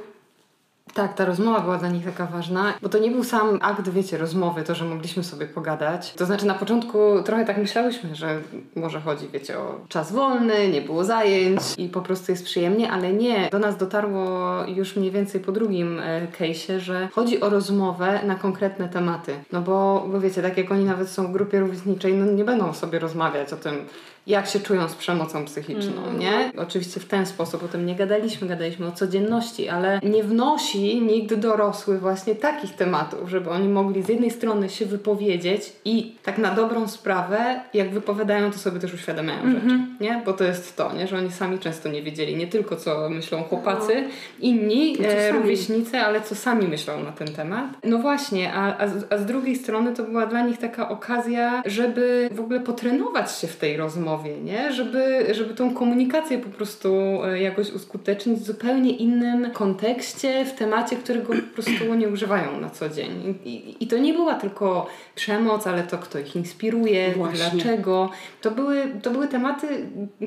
Tak, 0.94 1.14
ta 1.14 1.24
rozmowa 1.24 1.60
była 1.60 1.78
dla 1.78 1.88
nich 1.88 2.04
taka 2.04 2.26
ważna, 2.26 2.74
bo 2.82 2.88
to 2.88 2.98
nie 2.98 3.10
był 3.10 3.24
sam 3.24 3.58
akt, 3.62 3.88
wiecie, 3.88 4.18
rozmowy, 4.18 4.62
to, 4.62 4.74
że 4.74 4.84
mogliśmy 4.84 5.24
sobie 5.24 5.46
pogadać. 5.46 6.12
To 6.12 6.26
znaczy 6.26 6.46
na 6.46 6.54
początku 6.54 6.98
trochę 7.24 7.44
tak 7.44 7.58
myślałyśmy, 7.58 8.14
że 8.14 8.40
może 8.76 9.00
chodzi, 9.00 9.28
wiecie, 9.28 9.58
o 9.58 9.80
czas 9.88 10.12
wolny, 10.12 10.68
nie 10.68 10.82
było 10.82 11.04
zajęć 11.04 11.62
i 11.78 11.88
po 11.88 12.00
prostu 12.00 12.32
jest 12.32 12.44
przyjemnie, 12.44 12.92
ale 12.92 13.12
nie. 13.12 13.48
Do 13.50 13.58
nas 13.58 13.76
dotarło 13.76 14.50
już 14.66 14.96
mniej 14.96 15.10
więcej 15.10 15.40
po 15.40 15.52
drugim 15.52 16.00
e, 16.00 16.26
case'ie, 16.38 16.78
że 16.78 17.08
chodzi 17.12 17.40
o 17.40 17.50
rozmowę 17.50 18.20
na 18.24 18.34
konkretne 18.34 18.88
tematy. 18.88 19.34
No 19.52 19.60
bo, 19.60 20.06
bo 20.12 20.20
wiecie, 20.20 20.42
tak 20.42 20.58
jak 20.58 20.70
oni 20.70 20.84
nawet 20.84 21.08
są 21.08 21.26
w 21.26 21.32
grupie 21.32 21.60
rówieśniczej, 21.60 22.14
no 22.14 22.32
nie 22.32 22.44
będą 22.44 22.74
sobie 22.74 22.98
rozmawiać 22.98 23.52
o 23.52 23.56
tym, 23.56 23.74
jak 24.26 24.46
się 24.46 24.60
czują 24.60 24.88
z 24.88 24.94
przemocą 24.94 25.44
psychiczną, 25.44 26.04
mm. 26.04 26.18
nie? 26.18 26.52
Oczywiście 26.56 27.00
w 27.00 27.04
ten 27.04 27.26
sposób 27.26 27.62
o 27.62 27.68
tym 27.68 27.86
nie 27.86 27.94
gadaliśmy, 27.94 28.48
gadaliśmy 28.48 28.86
o 28.86 28.92
codzienności, 28.92 29.68
ale 29.68 30.00
nie 30.02 30.24
wnosi 30.24 31.00
nikt 31.00 31.34
dorosły 31.34 31.98
właśnie 31.98 32.34
takich 32.34 32.74
tematów, 32.74 33.28
żeby 33.28 33.50
oni 33.50 33.68
mogli 33.68 34.02
z 34.02 34.08
jednej 34.08 34.30
strony 34.30 34.68
się 34.68 34.86
wypowiedzieć 34.86 35.72
i 35.84 36.14
tak 36.22 36.38
na 36.38 36.54
dobrą 36.54 36.88
sprawę, 36.88 37.60
jak 37.74 37.90
wypowiadają, 37.90 38.50
to 38.50 38.58
sobie 38.58 38.80
też 38.80 38.94
uświadamiają 38.94 39.40
mm 39.40 39.56
-hmm. 39.56 39.62
rzeczy, 39.62 39.78
nie? 40.00 40.22
Bo 40.26 40.32
to 40.32 40.44
jest 40.44 40.76
to, 40.76 40.92
nie? 40.92 41.06
Że 41.06 41.18
oni 41.18 41.32
sami 41.32 41.58
często 41.58 41.88
nie 41.88 42.02
wiedzieli 42.02 42.36
nie 42.36 42.46
tylko 42.46 42.76
co 42.76 43.10
myślą 43.10 43.42
chłopacy, 43.42 44.02
no. 44.02 44.08
inni 44.40 44.96
e, 45.04 45.32
rówieśnicy, 45.32 45.98
ale 45.98 46.20
co 46.20 46.34
sami 46.34 46.68
myślą 46.68 47.02
na 47.02 47.12
ten 47.12 47.28
temat. 47.28 47.66
No 47.84 47.98
właśnie, 47.98 48.52
a, 48.54 48.78
a, 48.78 48.86
a 49.10 49.18
z 49.18 49.26
drugiej 49.26 49.56
strony 49.56 49.94
to 49.94 50.02
była 50.02 50.26
dla 50.26 50.46
nich 50.46 50.58
taka 50.58 50.88
okazja, 50.88 51.62
żeby 51.66 52.28
w 52.32 52.40
ogóle 52.40 52.60
potrenować 52.60 53.38
się 53.38 53.46
w 53.46 53.56
tej 53.56 53.76
rozmowie 53.76 54.11
rozmowie, 54.12 54.40
nie? 54.40 54.72
Żeby, 54.72 55.26
żeby 55.34 55.54
tą 55.54 55.74
komunikację 55.74 56.38
po 56.38 56.50
prostu 56.50 56.94
e, 57.24 57.42
jakoś 57.42 57.70
uskutecznić 57.70 58.40
w 58.40 58.44
zupełnie 58.44 58.90
innym 58.90 59.50
kontekście, 59.50 60.44
w 60.44 60.52
temacie, 60.52 60.96
którego 60.96 61.32
po 61.32 61.62
prostu 61.62 61.94
nie 61.94 62.08
używają 62.08 62.60
na 62.60 62.70
co 62.70 62.88
dzień. 62.88 63.34
I, 63.44 63.76
i 63.80 63.86
to 63.86 63.98
nie 63.98 64.14
była 64.14 64.34
tylko 64.34 64.86
przemoc, 65.14 65.66
ale 65.66 65.82
to, 65.82 65.98
kto 65.98 66.18
ich 66.18 66.36
inspiruje, 66.36 67.12
Właśnie. 67.12 67.50
dlaczego. 67.50 68.10
To 68.40 68.50
były, 68.50 68.82
to 69.02 69.10
były 69.10 69.28
tematy, 69.28 69.66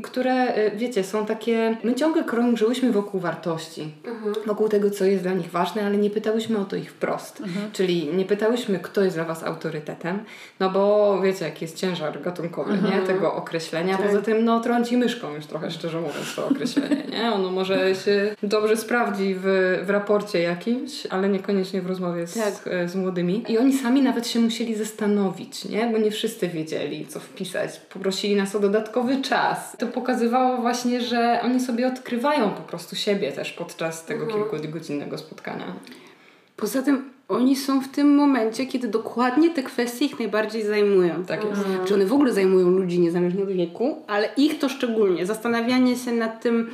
które, 0.03 0.33
e, 0.33 0.75
wiecie, 0.75 1.03
są 1.03 1.25
takie... 1.25 1.77
My 1.83 1.95
ciągle 1.95 2.23
krążyłyśmy 2.23 2.91
wokół 2.91 3.19
wartości, 3.19 3.91
mhm. 4.05 4.35
wokół 4.45 4.69
tego, 4.69 4.91
co 4.91 5.05
jest 5.05 5.23
dla 5.23 5.33
nich 5.33 5.51
ważne, 5.51 5.85
ale 5.85 5.97
nie 5.97 6.09
pytałyśmy 6.09 6.57
o 6.57 6.65
to 6.65 6.75
ich 6.75 6.91
wprost. 6.91 7.41
Mhm. 7.41 7.71
Czyli 7.71 8.07
nie 8.13 8.25
pytałyśmy, 8.25 8.79
kto 8.79 9.03
jest 9.03 9.17
dla 9.17 9.25
Was 9.25 9.43
autorytetem, 9.43 10.19
no 10.59 10.69
bo 10.69 11.15
wiecie, 11.21 11.45
jaki 11.45 11.65
jest 11.65 11.77
ciężar 11.77 12.21
gatunkowy, 12.21 12.71
mhm. 12.71 12.93
nie? 12.93 13.07
Tego 13.07 13.33
określenia 13.35 13.74
określenia. 13.75 13.97
Tak. 13.97 14.07
Poza 14.07 14.21
tym, 14.21 14.45
no, 14.45 14.59
trąci 14.59 14.97
myszką 14.97 15.35
już 15.35 15.45
trochę, 15.45 15.71
szczerze 15.71 16.01
mówiąc, 16.01 16.35
to 16.35 16.47
określenie, 16.47 17.03
nie? 17.11 17.31
Ono 17.31 17.51
może 17.51 17.95
się 17.95 18.35
dobrze 18.43 18.77
sprawdzi 18.77 19.35
w, 19.35 19.43
w 19.85 19.89
raporcie 19.89 20.41
jakimś, 20.41 21.05
ale 21.05 21.29
niekoniecznie 21.29 21.81
w 21.81 21.87
rozmowie 21.87 22.27
z, 22.27 22.33
tak. 22.33 22.89
Z 22.89 22.95
młodymi. 22.95 23.43
I 23.47 23.57
oni 23.57 23.73
sami 23.73 24.01
nawet 24.01 24.27
się 24.27 24.39
musieli 24.39 24.75
zastanowić, 24.75 25.65
nie? 25.65 25.89
Bo 25.91 25.97
nie 25.97 26.11
wszyscy 26.11 26.47
wiedzieli, 26.47 27.07
co 27.07 27.19
wpisać. 27.19 27.79
Poprosili 27.79 28.35
nas 28.35 28.55
o 28.55 28.59
dodatkowy 28.59 29.21
czas. 29.21 29.77
To 29.79 29.87
pokazywało 29.87 30.57
właśnie, 30.57 31.01
że 31.01 31.39
oni 31.43 31.59
sobie 31.59 31.87
odkrywają 31.87 32.49
po 32.49 32.61
prostu 32.61 32.95
siebie 32.95 33.31
też 33.31 33.51
podczas 33.51 34.05
tego 34.05 34.23
mhm. 34.25 34.43
kilkugodzinnego 34.43 35.17
spotkania. 35.17 35.65
Poza 36.57 36.81
tym 36.81 37.14
oni 37.27 37.55
są 37.55 37.81
w 37.81 37.87
tym 37.87 38.15
momencie, 38.15 38.65
kiedy 38.65 38.87
dokładnie 38.87 39.49
te 39.49 39.63
kwestie 39.63 40.05
ich 40.05 40.19
najbardziej 40.19 40.63
zajmują. 40.63 41.25
Tak 41.25 41.45
jest. 41.45 41.61
Mhm. 41.61 41.87
Czy 41.87 41.93
one 41.93 42.05
w 42.05 42.13
ogóle 42.13 42.33
zajmują 42.33 42.69
ludzi 42.69 42.99
niezależnie 42.99 43.43
od 43.43 43.51
wieku, 43.51 44.03
ale 44.07 44.29
ich 44.37 44.59
to 44.59 44.69
szczególnie. 44.69 45.25
Zastanawianie 45.25 45.95
się 45.95 46.11
nad 46.11 46.41
tym, 46.41 46.69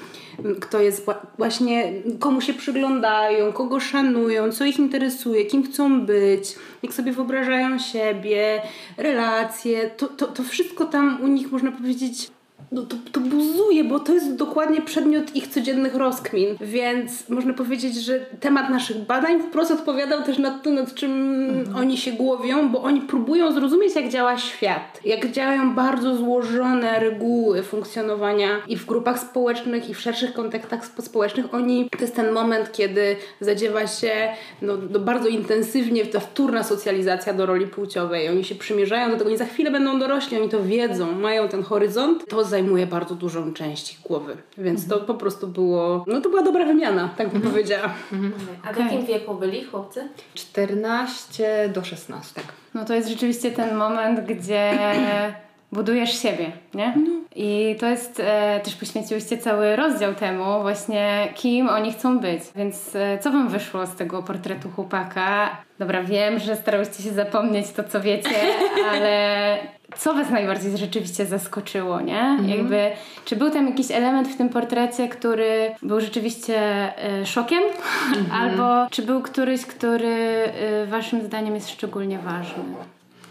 kto 0.59 0.81
jest 0.81 1.09
właśnie, 1.37 1.93
komu 2.19 2.41
się 2.41 2.53
przyglądają, 2.53 3.53
kogo 3.53 3.79
szanują, 3.79 4.51
co 4.51 4.65
ich 4.65 4.79
interesuje, 4.79 5.45
kim 5.45 5.63
chcą 5.63 6.05
być, 6.05 6.55
jak 6.83 6.93
sobie 6.93 7.11
wyobrażają 7.11 7.79
siebie, 7.79 8.61
relacje. 8.97 9.89
To, 9.89 10.07
to, 10.07 10.27
to 10.27 10.43
wszystko 10.43 10.85
tam 10.85 11.21
u 11.21 11.27
nich 11.27 11.51
można 11.51 11.71
powiedzieć 11.71 12.31
no 12.71 12.81
to, 12.81 12.95
to 13.11 13.19
buzuje, 13.19 13.83
bo 13.83 13.99
to 13.99 14.13
jest 14.13 14.35
dokładnie 14.35 14.81
przedmiot 14.81 15.35
ich 15.35 15.47
codziennych 15.47 15.95
rozkmin. 15.95 16.57
Więc 16.61 17.29
można 17.29 17.53
powiedzieć, 17.53 17.95
że 17.95 18.19
temat 18.39 18.69
naszych 18.69 18.97
badań 18.97 19.41
wprost 19.41 19.71
odpowiadał 19.71 20.23
też 20.23 20.37
nad 20.37 20.63
tym, 20.63 20.75
nad 20.75 20.93
czym 20.93 21.11
mhm. 21.49 21.77
oni 21.77 21.97
się 21.97 22.11
głowią, 22.11 22.69
bo 22.69 22.81
oni 22.81 23.01
próbują 23.01 23.51
zrozumieć, 23.51 23.95
jak 23.95 24.09
działa 24.09 24.37
świat. 24.37 24.99
Jak 25.05 25.31
działają 25.31 25.75
bardzo 25.75 26.15
złożone 26.15 26.99
reguły 26.99 27.63
funkcjonowania 27.63 28.49
i 28.67 28.77
w 28.77 28.85
grupach 28.85 29.19
społecznych, 29.19 29.89
i 29.89 29.93
w 29.93 29.99
szerszych 29.99 30.33
kontaktach 30.33 30.85
społecznych. 30.85 31.53
Oni, 31.53 31.89
to 31.89 32.01
jest 32.01 32.15
ten 32.15 32.31
moment, 32.31 32.71
kiedy 32.71 33.15
zadziewa 33.39 33.87
się 33.87 34.11
no, 34.61 34.73
no 34.89 34.99
bardzo 34.99 35.27
intensywnie 35.27 36.05
ta 36.05 36.19
wtórna 36.19 36.63
socjalizacja 36.63 37.33
do 37.33 37.45
roli 37.45 37.67
płciowej. 37.67 38.29
Oni 38.29 38.43
się 38.43 38.55
przymierzają 38.55 39.09
do 39.09 39.17
tego, 39.17 39.29
oni 39.29 39.37
za 39.37 39.45
chwilę 39.45 39.71
będą 39.71 39.99
dorośli, 39.99 40.37
oni 40.37 40.49
to 40.49 40.63
wiedzą, 40.63 41.11
mają 41.11 41.47
ten 41.47 41.63
horyzont. 41.63 42.25
To 42.29 42.43
zajmuje 42.43 42.60
bardzo 42.87 43.15
dużą 43.15 43.53
część 43.53 43.99
głowy. 44.03 44.37
Więc 44.57 44.83
mhm. 44.83 44.99
to 44.99 45.07
po 45.07 45.13
prostu 45.13 45.47
było, 45.47 46.05
no 46.07 46.21
to 46.21 46.29
była 46.29 46.43
dobra 46.43 46.65
wymiana, 46.65 47.09
tak 47.17 47.27
bym 47.27 47.35
mhm. 47.35 47.53
powiedziała. 47.53 47.93
Mhm. 48.13 48.33
A 48.63 48.73
w 48.73 48.77
jakim 48.77 49.05
wieku 49.05 49.35
byli 49.35 49.63
chłopcy? 49.63 50.07
14 50.33 51.69
do 51.73 51.83
16. 51.83 52.35
Tak. 52.35 52.45
No 52.73 52.85
to 52.85 52.93
jest 52.93 53.09
rzeczywiście 53.09 53.51
ten 53.51 53.75
moment, 53.75 54.19
gdzie 54.19 54.73
budujesz 55.71 56.21
siebie, 56.21 56.51
nie? 56.73 56.93
No. 56.97 57.11
I 57.35 57.75
to 57.79 57.85
jest, 57.85 58.21
e, 58.25 58.59
też 58.63 58.75
poświęciłyście 58.75 59.37
cały 59.37 59.75
rozdział 59.75 60.15
temu, 60.15 60.61
właśnie 60.61 61.27
kim 61.35 61.69
oni 61.69 61.93
chcą 61.93 62.19
być. 62.19 62.43
Więc 62.55 62.95
e, 62.95 63.19
co 63.19 63.31
Wam 63.31 63.49
wyszło 63.49 63.85
z 63.85 63.95
tego 63.95 64.23
portretu 64.23 64.69
chłopaka? 64.69 65.57
Dobra, 65.79 66.03
wiem, 66.03 66.39
że 66.39 66.55
starałyście 66.55 67.03
się 67.03 67.11
zapomnieć 67.11 67.71
to, 67.71 67.83
co 67.83 68.01
wiecie, 68.01 68.35
ale 68.91 69.57
co 69.97 70.13
Was 70.13 70.29
najbardziej 70.29 70.77
rzeczywiście 70.77 71.25
zaskoczyło, 71.25 72.01
nie? 72.01 72.19
Mhm. 72.19 72.49
Jakby, 72.49 72.91
czy 73.25 73.35
był 73.35 73.49
tam 73.49 73.67
jakiś 73.67 73.91
element 73.91 74.27
w 74.27 74.37
tym 74.37 74.49
portrecie, 74.49 75.09
który 75.09 75.71
był 75.81 76.01
rzeczywiście 76.01 76.57
e, 76.97 77.25
szokiem? 77.25 77.63
Mhm. 78.17 78.31
Albo 78.31 78.89
czy 78.91 79.01
był 79.01 79.21
któryś, 79.21 79.65
który 79.65 80.15
e, 80.15 80.85
Waszym 80.85 81.21
zdaniem 81.21 81.55
jest 81.55 81.69
szczególnie 81.69 82.19
ważny? 82.19 82.63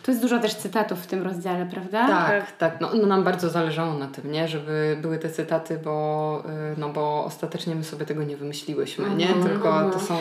Tu 0.02 0.10
jest 0.10 0.22
dużo 0.22 0.38
też 0.38 0.54
cytatów 0.54 0.98
w 1.02 1.06
tym 1.06 1.22
rozdziale, 1.22 1.66
prawda? 1.66 2.06
Tak, 2.08 2.56
tak. 2.56 2.80
No, 2.80 2.90
no 2.94 3.06
nam 3.06 3.24
bardzo 3.24 3.50
zależało 3.50 3.94
na 3.94 4.06
tym, 4.06 4.32
nie? 4.32 4.48
Żeby 4.48 4.98
były 5.02 5.18
te 5.18 5.30
cytaty, 5.30 5.78
bo, 5.84 6.42
y, 6.74 6.80
no 6.80 6.88
bo 6.88 7.24
ostatecznie 7.24 7.74
my 7.74 7.84
sobie 7.84 8.06
tego 8.06 8.24
nie 8.24 8.36
wymyśliłyśmy, 8.36 9.10
nie? 9.10 9.28
Mhm, 9.28 9.48
Tylko 9.48 9.68
mhm. 9.68 9.90
to 9.90 10.00
są 10.00 10.16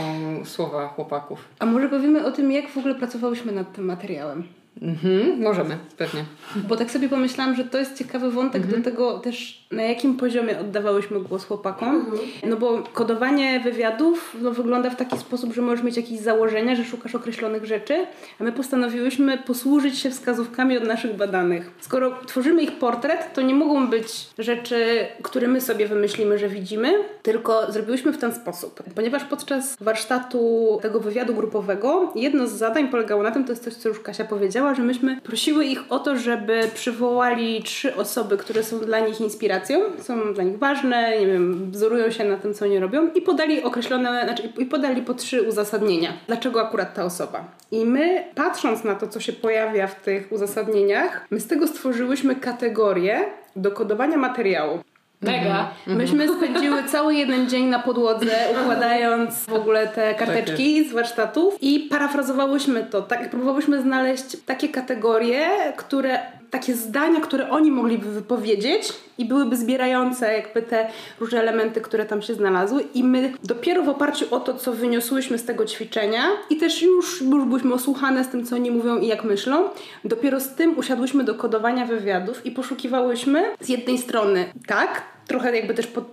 słowa 0.45 0.87
chłopaków. 0.87 1.47
A 1.59 1.65
może 1.65 1.89
powiemy 1.89 2.25
o 2.25 2.31
tym, 2.31 2.51
jak 2.51 2.69
w 2.69 2.77
ogóle 2.77 2.95
pracowałyśmy 2.95 3.51
nad 3.51 3.73
tym 3.73 3.85
materiałem? 3.85 4.43
Mhm, 4.81 5.41
możemy, 5.41 5.77
pewnie. 5.97 6.25
Bo 6.55 6.75
tak 6.75 6.91
sobie 6.91 7.09
pomyślałam, 7.09 7.55
że 7.55 7.63
to 7.63 7.77
jest 7.77 7.97
ciekawy 7.97 8.31
wątek 8.31 8.67
do 8.67 8.81
tego 8.81 9.19
też, 9.19 9.67
na 9.71 9.83
jakim 9.83 10.17
poziomie 10.17 10.59
oddawałyśmy 10.59 11.19
głos 11.19 11.45
chłopakom. 11.45 12.05
No 12.47 12.57
bo 12.57 12.83
kodowanie 12.93 13.59
wywiadów 13.59 14.35
no, 14.41 14.51
wygląda 14.51 14.89
w 14.89 14.95
taki 14.95 15.17
sposób, 15.17 15.53
że 15.53 15.61
możesz 15.61 15.85
mieć 15.85 15.97
jakieś 15.97 16.19
założenia, 16.19 16.75
że 16.75 16.85
szukasz 16.85 17.15
określonych 17.15 17.65
rzeczy, 17.65 18.05
a 18.39 18.43
my 18.43 18.51
postanowiłyśmy 18.51 19.37
posłużyć 19.37 19.99
się 19.99 20.09
wskazówkami 20.09 20.77
od 20.77 20.83
naszych 20.83 21.15
badanych. 21.15 21.71
Skoro 21.81 22.11
tworzymy 22.25 22.63
ich 22.63 22.71
portret, 22.71 23.33
to 23.33 23.41
nie 23.41 23.53
mogą 23.53 23.87
być 23.87 24.27
rzeczy, 24.37 25.07
które 25.23 25.47
my 25.47 25.61
sobie 25.61 25.87
wymyślimy, 25.87 26.37
że 26.37 26.49
widzimy, 26.49 26.93
tylko 27.21 27.71
zrobiłyśmy 27.71 28.13
w 28.13 28.17
ten 28.17 28.33
sposób. 28.33 28.83
Ponieważ 28.95 29.23
podczas 29.23 29.77
warsztatu 29.81 30.79
tego 30.81 30.99
wywiadu 30.99 31.35
grupowego 31.35 32.11
jedno 32.15 32.47
z 32.47 32.51
zadań 32.51 32.87
polegało 32.87 33.23
na 33.23 33.31
tym, 33.31 33.43
to 33.43 33.51
jest 33.51 33.63
coś, 33.63 33.73
co 33.73 33.89
już 33.89 33.99
Kasia 33.99 34.25
powiedziała, 34.25 34.68
że 34.75 34.82
myśmy 34.82 35.21
prosiły 35.21 35.65
ich 35.65 35.84
o 35.89 35.99
to, 35.99 36.17
żeby 36.17 36.62
przywołali 36.73 37.63
trzy 37.63 37.95
osoby, 37.95 38.38
które 38.38 38.63
są 38.63 38.79
dla 38.79 38.99
nich 38.99 39.21
inspiracją, 39.21 39.79
są 40.01 40.34
dla 40.34 40.43
nich 40.43 40.58
ważne, 40.58 41.19
nie 41.19 41.27
wiem, 41.27 41.71
wzorują 41.71 42.12
się 42.12 42.23
na 42.23 42.38
tym, 42.38 42.53
co 42.53 42.65
oni 42.65 42.79
robią 42.79 43.08
i 43.08 43.21
podali 43.21 43.63
określone, 43.63 44.23
znaczy 44.23 44.49
i 44.58 44.65
podali 44.65 45.01
po 45.01 45.13
trzy 45.13 45.41
uzasadnienia, 45.41 46.13
dlaczego 46.27 46.62
akurat 46.62 46.93
ta 46.93 47.05
osoba. 47.05 47.43
I 47.71 47.86
my, 47.86 48.23
patrząc 48.36 48.84
na 48.84 48.95
to, 48.95 49.08
co 49.08 49.19
się 49.19 49.34
pojawia 49.34 49.88
w 49.88 49.95
tych 49.95 50.32
uzasadnieniach, 50.32 51.27
my 51.32 51.39
z 51.39 51.47
tego 51.47 51.67
stworzyłyśmy 51.67 52.36
kategorię 52.36 53.19
do 53.55 53.71
kodowania 53.71 54.17
materiału. 54.17 54.79
Mega. 55.21 55.71
Myśmy 55.88 56.27
spędziły 56.38 56.84
cały 56.84 57.15
jeden 57.15 57.49
dzień 57.49 57.65
na 57.65 57.79
podłodze, 57.79 58.32
układając 58.63 59.45
w 59.45 59.53
ogóle 59.53 59.88
te 59.88 60.15
karteczki 60.15 60.89
z 60.89 60.93
warsztatów 60.93 61.58
i 61.62 61.79
parafrazowałyśmy 61.79 62.84
to. 62.84 63.01
Tak, 63.01 63.29
próbowałyśmy 63.29 63.82
znaleźć 63.82 64.38
takie 64.45 64.69
kategorie, 64.69 65.47
które 65.77 66.19
takie 66.49 66.73
zdania, 66.75 67.21
które 67.21 67.49
oni 67.49 67.71
mogliby 67.71 68.12
wypowiedzieć 68.12 68.93
i 69.17 69.25
byłyby 69.25 69.57
zbierające 69.57 70.33
jakby 70.33 70.62
te 70.62 70.88
różne 71.19 71.39
elementy, 71.39 71.81
które 71.81 72.05
tam 72.05 72.21
się 72.21 72.33
znalazły. 72.33 72.83
I 72.93 73.03
my 73.03 73.33
dopiero 73.43 73.83
w 73.83 73.89
oparciu 73.89 74.25
o 74.31 74.39
to, 74.39 74.53
co 74.53 74.73
wyniosłyśmy 74.73 75.38
z 75.38 75.45
tego 75.45 75.65
ćwiczenia 75.65 76.23
i 76.49 76.57
też 76.57 76.81
już, 76.81 77.21
już 77.21 77.45
byliśmy 77.45 77.73
osłuchane 77.73 78.23
z 78.23 78.27
tym, 78.27 78.45
co 78.45 78.55
oni 78.55 78.71
mówią 78.71 78.97
i 78.97 79.07
jak 79.07 79.23
myślą, 79.23 79.63
dopiero 80.03 80.39
z 80.39 80.55
tym 80.55 80.77
usiadłyśmy 80.77 81.23
do 81.23 81.35
kodowania 81.35 81.85
wywiadów 81.85 82.45
i 82.45 82.51
poszukiwałyśmy 82.51 83.43
z 83.59 83.69
jednej 83.69 83.97
strony 83.97 84.45
tak, 84.67 85.01
trochę 85.27 85.55
jakby 85.55 85.73
też 85.73 85.88
pod, 85.88 86.03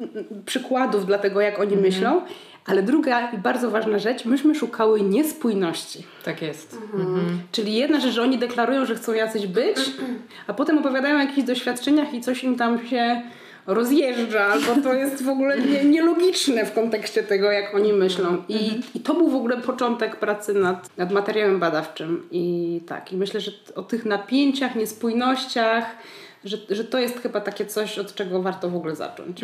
przykładów 0.46 1.06
dla 1.06 1.18
tego, 1.18 1.40
jak 1.40 1.58
oni 1.58 1.76
myślą, 1.76 2.22
ale 2.66 2.82
druga 2.82 3.30
i 3.30 3.38
bardzo 3.38 3.70
ważna 3.70 3.98
rzecz, 3.98 4.24
myśmy 4.24 4.54
szukały 4.54 5.00
niespójności. 5.00 6.04
Tak 6.24 6.42
jest. 6.42 6.78
Czyli 7.52 7.74
jedna 7.74 8.00
rzecz, 8.00 8.14
że 8.14 8.22
oni 8.22 8.38
deklarują, 8.38 8.86
że 8.86 8.94
chcą 8.94 9.12
jacyś 9.12 9.46
być, 9.46 9.76
a 10.46 10.54
potem 10.54 10.78
opowiadają 10.78 11.16
o 11.16 11.20
jakichś 11.20 11.46
doświadczeniach 11.46 12.14
i 12.14 12.20
coś 12.20 12.44
im 12.44 12.56
tam 12.56 12.86
się 12.86 13.22
rozjeżdża, 13.66 14.54
bo 14.66 14.82
to 14.82 14.94
jest 14.94 15.22
w 15.22 15.28
ogóle 15.28 15.58
nie, 15.60 15.84
nielogiczne 15.84 16.66
w 16.66 16.72
kontekście 16.72 17.22
tego, 17.22 17.50
jak 17.50 17.74
oni 17.74 17.92
myślą. 17.92 18.42
I, 18.48 18.80
I 18.94 19.00
to 19.00 19.14
był 19.14 19.30
w 19.30 19.34
ogóle 19.34 19.56
początek 19.56 20.16
pracy 20.16 20.54
nad, 20.54 20.96
nad 20.96 21.12
materiałem 21.12 21.58
badawczym. 21.58 22.28
I 22.30 22.80
tak, 22.86 23.12
i 23.12 23.16
myślę, 23.16 23.40
że 23.40 23.50
o 23.74 23.82
tych 23.82 24.04
napięciach, 24.04 24.74
niespójnościach, 24.74 25.84
że, 26.46 26.56
że 26.70 26.84
to 26.84 26.98
jest 26.98 27.20
chyba 27.20 27.40
takie 27.40 27.66
coś, 27.66 27.98
od 27.98 28.14
czego 28.14 28.42
warto 28.42 28.70
w 28.70 28.76
ogóle 28.76 28.96
zacząć. 28.96 29.40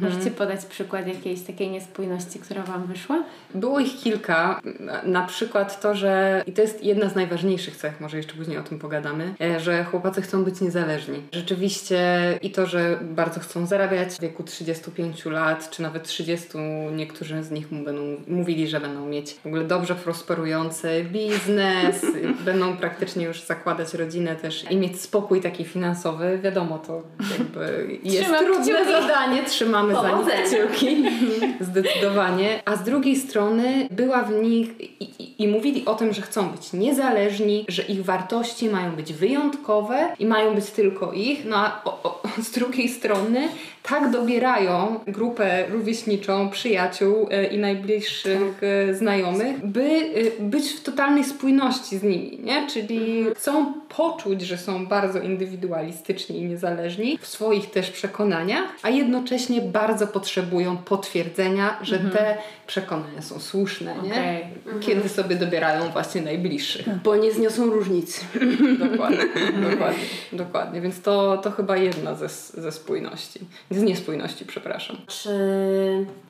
Możecie 0.00 0.30
podać 0.30 0.64
przykład 0.64 1.06
jakiejś 1.06 1.40
takiej 1.40 1.70
niespójności, 1.70 2.38
która 2.38 2.62
Wam 2.62 2.86
wyszła? 2.86 3.24
Było 3.54 3.80
ich 3.80 3.96
kilka. 3.96 4.60
Na- 5.04 5.24
przykład 5.24 5.80
to, 5.80 5.94
że, 5.94 6.42
i 6.46 6.52
to 6.52 6.62
jest 6.62 6.84
jedna 6.84 7.08
z 7.08 7.14
najważniejszych 7.14 7.76
cech, 7.76 8.00
może 8.00 8.16
jeszcze 8.16 8.34
później 8.34 8.58
o 8.58 8.62
tym 8.62 8.78
pogadamy, 8.78 9.34
e, 9.40 9.60
że 9.60 9.84
chłopacy 9.84 10.22
chcą 10.22 10.44
być 10.44 10.60
niezależni. 10.60 11.22
Rzeczywiście 11.32 11.98
i 12.42 12.50
to, 12.50 12.66
że 12.66 12.98
bardzo 13.02 13.40
chcą 13.40 13.66
zarabiać 13.66 14.08
w 14.08 14.20
wieku 14.20 14.42
35 14.42 15.30
lat, 15.30 15.70
czy 15.70 15.82
nawet 15.82 16.02
30, 16.02 16.48
niektórzy 16.92 17.42
z 17.42 17.50
nich 17.50 17.72
mu 17.72 17.84
będą 17.84 18.02
mówili, 18.28 18.68
że 18.68 18.80
będą 18.80 19.06
mieć 19.06 19.34
w 19.34 19.46
ogóle 19.46 19.64
dobrze 19.64 19.94
prosperujący 19.94 21.04
biznes, 21.12 22.06
będą 22.44 22.76
praktycznie 22.76 23.24
już 23.24 23.42
zakładać 23.42 23.94
rodzinę 23.94 24.36
też 24.36 24.70
i 24.70 24.76
mieć 24.76 25.00
spokój 25.00 25.40
taki 25.40 25.64
finansowy. 25.64 26.13
Wiadomo, 26.42 26.78
to 26.78 27.02
jakby 27.38 27.86
jest 28.04 28.22
Trzymam 28.22 28.44
trudne 28.44 28.64
kciuki. 28.64 28.92
zadanie, 28.92 29.42
trzymamy 29.42 29.94
za 29.94 30.02
nich 30.02 30.10
Powodzenia. 30.10 30.42
kciuki. 30.44 31.04
Zdecydowanie. 31.60 32.62
A 32.64 32.76
z 32.76 32.82
drugiej 32.84 33.16
strony 33.16 33.88
była 33.90 34.22
w 34.22 34.32
nich 34.32 34.80
i, 34.80 35.04
i, 35.22 35.42
i 35.42 35.48
mówili 35.48 35.84
o 35.84 35.94
tym, 35.94 36.12
że 36.12 36.22
chcą 36.22 36.48
być 36.48 36.72
niezależni, 36.72 37.64
że 37.68 37.82
ich 37.82 38.04
wartości 38.04 38.68
mają 38.68 38.92
być 38.96 39.12
wyjątkowe 39.12 40.08
i 40.18 40.26
mają 40.26 40.54
być 40.54 40.70
tylko 40.70 41.12
ich. 41.12 41.44
No 41.44 41.56
a 41.56 41.80
o, 41.84 42.02
o, 42.02 42.22
z 42.42 42.50
drugiej 42.50 42.88
strony 42.88 43.48
tak 43.82 44.10
dobierają 44.10 45.00
grupę 45.06 45.64
rówieśniczą, 45.68 46.50
przyjaciół 46.50 47.28
e, 47.30 47.44
i 47.46 47.58
najbliższych 47.58 48.60
e, 48.62 48.94
znajomych, 48.94 49.66
by 49.66 49.82
e, 49.82 50.42
być 50.42 50.72
w 50.72 50.82
totalnej 50.82 51.24
spójności 51.24 51.98
z 51.98 52.02
nimi, 52.02 52.38
nie? 52.42 52.66
Czyli 52.66 53.24
chcą 53.34 53.72
poczuć, 53.96 54.42
że 54.42 54.58
są 54.58 54.86
bardzo 54.86 55.18
indywidualistyczni 55.20 56.03
i 56.30 56.44
niezależni 56.44 57.18
w 57.18 57.26
swoich 57.26 57.70
też 57.70 57.90
przekonaniach, 57.90 58.68
a 58.82 58.90
jednocześnie 58.90 59.60
bardzo 59.60 60.06
potrzebują 60.06 60.76
potwierdzenia, 60.76 61.78
że 61.82 61.98
te 61.98 62.36
przekonania 62.66 63.22
są 63.22 63.40
słuszne, 63.40 63.94
nie? 64.02 64.12
Okej. 64.12 64.44
Kiedy 64.80 65.08
sobie 65.08 65.36
dobierają 65.36 65.90
właśnie 65.90 66.22
najbliższych. 66.22 66.88
Bo 67.04 67.16
nie 67.16 67.32
zniosą 67.32 67.66
różnic. 67.66 68.20
Dokładnie, 68.90 69.26
dokładnie, 69.70 70.04
dokładnie. 70.32 70.80
Więc 70.80 71.02
to, 71.02 71.38
to 71.42 71.50
chyba 71.50 71.76
jedna 71.76 72.14
ze, 72.14 72.28
ze 72.62 72.72
spójności. 72.72 73.40
Z 73.70 73.82
niespójności, 73.82 74.44
przepraszam. 74.44 74.96
Czy 75.06 75.30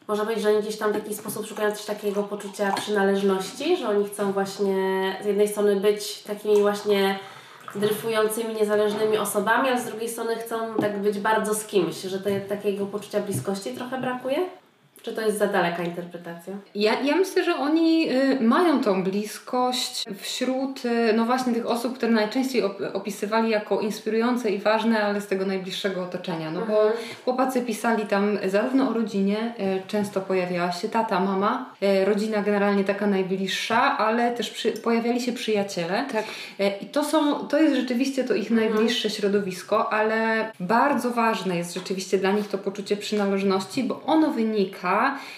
można 0.09 0.25
powiedzieć, 0.25 0.45
że 0.45 0.51
oni 0.51 0.63
gdzieś 0.63 0.77
tam 0.77 0.93
w 0.93 0.95
jakiś 0.95 1.17
sposób 1.17 1.47
szukają 1.47 1.73
też 1.73 1.85
takiego 1.85 2.23
poczucia 2.23 2.73
przynależności, 2.73 3.77
że 3.77 3.89
oni 3.89 4.09
chcą 4.09 4.33
właśnie 4.33 4.77
z 5.23 5.27
jednej 5.27 5.49
strony 5.49 5.77
być 5.77 6.23
takimi 6.23 6.61
właśnie 6.61 7.19
dryfującymi, 7.77 8.55
niezależnymi 8.55 9.19
osobami, 9.19 9.69
a 9.69 9.81
z 9.81 9.87
drugiej 9.87 10.09
strony 10.09 10.37
chcą 10.37 10.75
tak 10.81 10.99
być 10.99 11.19
bardzo 11.19 11.55
z 11.55 11.67
kimś, 11.67 11.97
że 11.97 12.21
te, 12.21 12.41
takiego 12.41 12.87
poczucia 12.87 13.21
bliskości 13.21 13.71
trochę 13.71 14.01
brakuje? 14.01 14.39
Czy 15.05 15.12
to 15.12 15.21
jest 15.21 15.38
za 15.38 15.47
daleka 15.47 15.83
interpretacja? 15.83 16.55
Ja, 16.75 17.01
ja 17.01 17.17
myślę, 17.17 17.45
że 17.45 17.57
oni 17.57 18.11
y, 18.12 18.40
mają 18.40 18.81
tą 18.81 19.03
bliskość 19.03 20.05
wśród, 20.21 20.85
y, 20.85 21.12
no 21.17 21.25
właśnie 21.25 21.53
tych 21.53 21.67
osób, 21.67 21.97
które 21.97 22.12
najczęściej 22.12 22.62
op- 22.62 22.90
opisywali 22.93 23.51
jako 23.51 23.81
inspirujące 23.81 24.51
i 24.51 24.59
ważne, 24.59 25.03
ale 25.05 25.21
z 25.21 25.27
tego 25.27 25.47
najbliższego 25.47 26.03
otoczenia. 26.03 26.51
No 26.51 26.61
bo 26.61 26.93
chłopacy 27.25 27.62
pisali 27.62 28.07
tam 28.07 28.38
zarówno 28.47 28.88
o 28.90 28.93
rodzinie, 28.93 29.55
y, 29.61 29.83
często 29.88 30.21
pojawiała 30.21 30.73
się 30.73 30.88
tata, 30.88 31.21
mama, 31.21 31.75
y, 31.83 32.05
rodzina 32.05 32.43
generalnie 32.43 32.85
taka 32.85 33.07
najbliższa, 33.07 33.99
ale 33.99 34.31
też 34.33 34.51
przy, 34.51 34.73
pojawiali 34.73 35.21
się 35.21 35.33
przyjaciele. 35.33 36.05
Tak. 36.12 36.25
E, 36.61 36.79
I 36.79 36.87
to 36.87 37.05
są, 37.05 37.49
to 37.49 37.59
jest 37.59 37.75
rzeczywiście 37.77 38.25
to 38.25 38.35
ich 38.35 38.51
najbliższe 38.51 39.11
środowisko, 39.11 39.93
ale 39.93 40.51
bardzo 40.61 41.11
ważne 41.11 41.57
jest 41.57 41.75
rzeczywiście 41.75 42.19
dla 42.19 42.33
nich 42.33 42.49
to 42.49 42.59
poczucie 42.59 42.97
przynależności, 42.97 43.85
bo 43.85 44.03
ono 44.07 44.31
wynika 44.31 44.94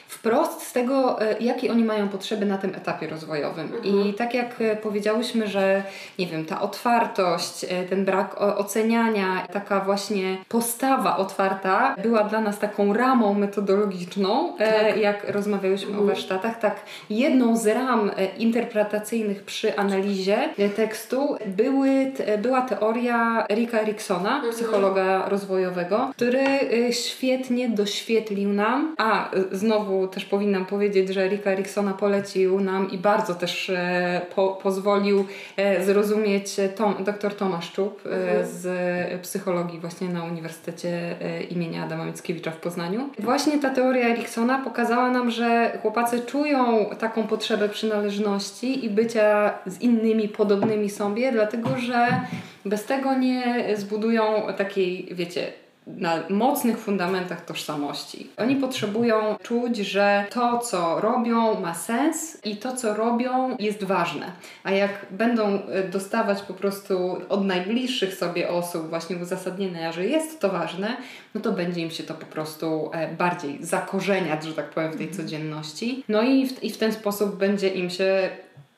wprost 0.08 0.62
z 0.62 0.72
tego, 0.72 1.22
e, 1.22 1.38
jakie 1.40 1.70
oni 1.70 1.84
mają 1.84 2.08
potrzeby 2.08 2.46
na 2.46 2.58
tym 2.58 2.74
etapie 2.74 3.06
rozwojowym. 3.06 3.72
I 3.84 4.14
tak 4.14 4.34
jak 4.34 4.60
e, 4.60 4.76
powiedziałyśmy, 4.76 5.46
że 5.48 5.82
nie 6.18 6.26
wiem, 6.26 6.44
ta 6.44 6.60
otwartość, 6.60 7.64
e, 7.64 7.84
ten 7.84 8.04
brak 8.04 8.40
oceniania, 8.40 9.46
taka 9.52 9.80
właśnie 9.80 10.36
postawa 10.48 11.16
otwarta 11.16 11.94
była 12.02 12.24
dla 12.24 12.40
nas 12.40 12.58
taką 12.58 12.92
ramą 12.92 13.34
metodologiczną, 13.34 14.58
e, 14.58 14.98
jak 14.98 15.30
rozmawiałyśmy 15.30 15.98
o 15.98 16.04
warsztatach, 16.04 16.58
tak 16.58 16.76
jedną 17.10 17.56
z 17.56 17.66
ram 17.66 18.10
interpretacyjnych 18.38 19.42
przy 19.42 19.76
analizie 19.76 20.38
tekstu 20.76 21.36
były, 21.46 22.12
była 22.38 22.62
teoria 22.62 23.46
Erika 23.50 23.80
Eriksona, 23.80 24.42
psychologa 24.50 25.28
rozwojowego, 25.28 26.10
który 26.16 26.44
świetnie 26.90 27.68
doświetlił 27.68 28.52
nam, 28.52 28.94
a 28.98 29.30
znowu 29.52 30.08
też 30.08 30.24
powinnam 30.24 30.66
powiedzieć, 30.66 31.08
że 31.08 31.24
Erika 31.24 31.50
Eriksona 31.50 31.92
polecił 31.92 32.60
nam 32.60 32.90
i 32.90 32.98
bardzo 32.98 33.34
też 33.34 33.70
e, 33.70 34.20
po, 34.34 34.48
pozwolił 34.62 35.26
e, 35.56 35.84
zrozumieć 35.84 36.56
Tom, 36.76 36.94
dr 37.04 37.34
Tomasz 37.34 37.72
Czub 37.72 38.02
e, 38.06 38.46
z 38.46 39.22
psychologii 39.22 39.80
właśnie 39.80 40.08
na 40.08 40.24
Uniwersytecie 40.24 41.16
imienia 41.50 41.84
Adama 41.84 42.04
Mickiewicza 42.04 42.50
w 42.50 42.56
Poznaniu. 42.56 43.10
Właśnie 43.18 43.58
ta 43.58 43.70
teoria 43.70 44.08
Eriksona 44.08 44.58
pokazała 44.58 45.10
nam, 45.10 45.30
że 45.30 45.78
chłopacy 45.82 46.20
czują 46.20 46.86
taką 46.98 47.22
potrzebę 47.22 47.68
przynależności 47.68 48.84
i 48.84 48.90
bycia 48.90 49.54
z 49.66 49.80
innymi 49.80 50.28
podobnymi 50.28 50.90
sobie, 50.90 51.32
dlatego 51.32 51.68
że 51.78 52.20
bez 52.64 52.84
tego 52.84 53.14
nie 53.14 53.66
zbudują 53.76 54.22
takiej, 54.56 55.08
wiecie, 55.12 55.52
na 55.86 56.22
mocnych 56.30 56.78
fundamentach 56.78 57.44
tożsamości. 57.44 58.30
Oni 58.36 58.56
potrzebują 58.56 59.36
czuć, 59.42 59.76
że 59.76 60.24
to, 60.30 60.58
co 60.58 61.00
robią, 61.00 61.60
ma 61.60 61.74
sens 61.74 62.38
i 62.44 62.56
to, 62.56 62.76
co 62.76 62.94
robią, 62.94 63.56
jest 63.58 63.84
ważne. 63.84 64.32
A 64.64 64.70
jak 64.70 65.06
będą 65.10 65.44
e, 65.46 65.88
dostawać 65.88 66.42
po 66.42 66.54
prostu 66.54 67.16
od 67.28 67.44
najbliższych 67.44 68.14
sobie 68.14 68.48
osób 68.48 68.88
właśnie 68.88 69.16
uzasadnienia, 69.16 69.92
że 69.92 70.06
jest 70.06 70.40
to 70.40 70.48
ważne, 70.48 70.96
no 71.34 71.40
to 71.40 71.52
będzie 71.52 71.80
im 71.80 71.90
się 71.90 72.02
to 72.02 72.14
po 72.14 72.26
prostu 72.26 72.90
e, 72.92 73.14
bardziej 73.14 73.64
zakorzeniać, 73.64 74.44
że 74.44 74.52
tak 74.52 74.70
powiem, 74.70 74.92
w 74.92 74.96
tej 74.96 75.10
codzienności. 75.10 76.04
No 76.08 76.22
i 76.22 76.48
w, 76.48 76.64
i 76.64 76.70
w 76.70 76.78
ten 76.78 76.92
sposób 76.92 77.36
będzie 77.36 77.68
im 77.68 77.90
się 77.90 78.28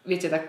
wiecie, 0.08 0.30
tak 0.30 0.48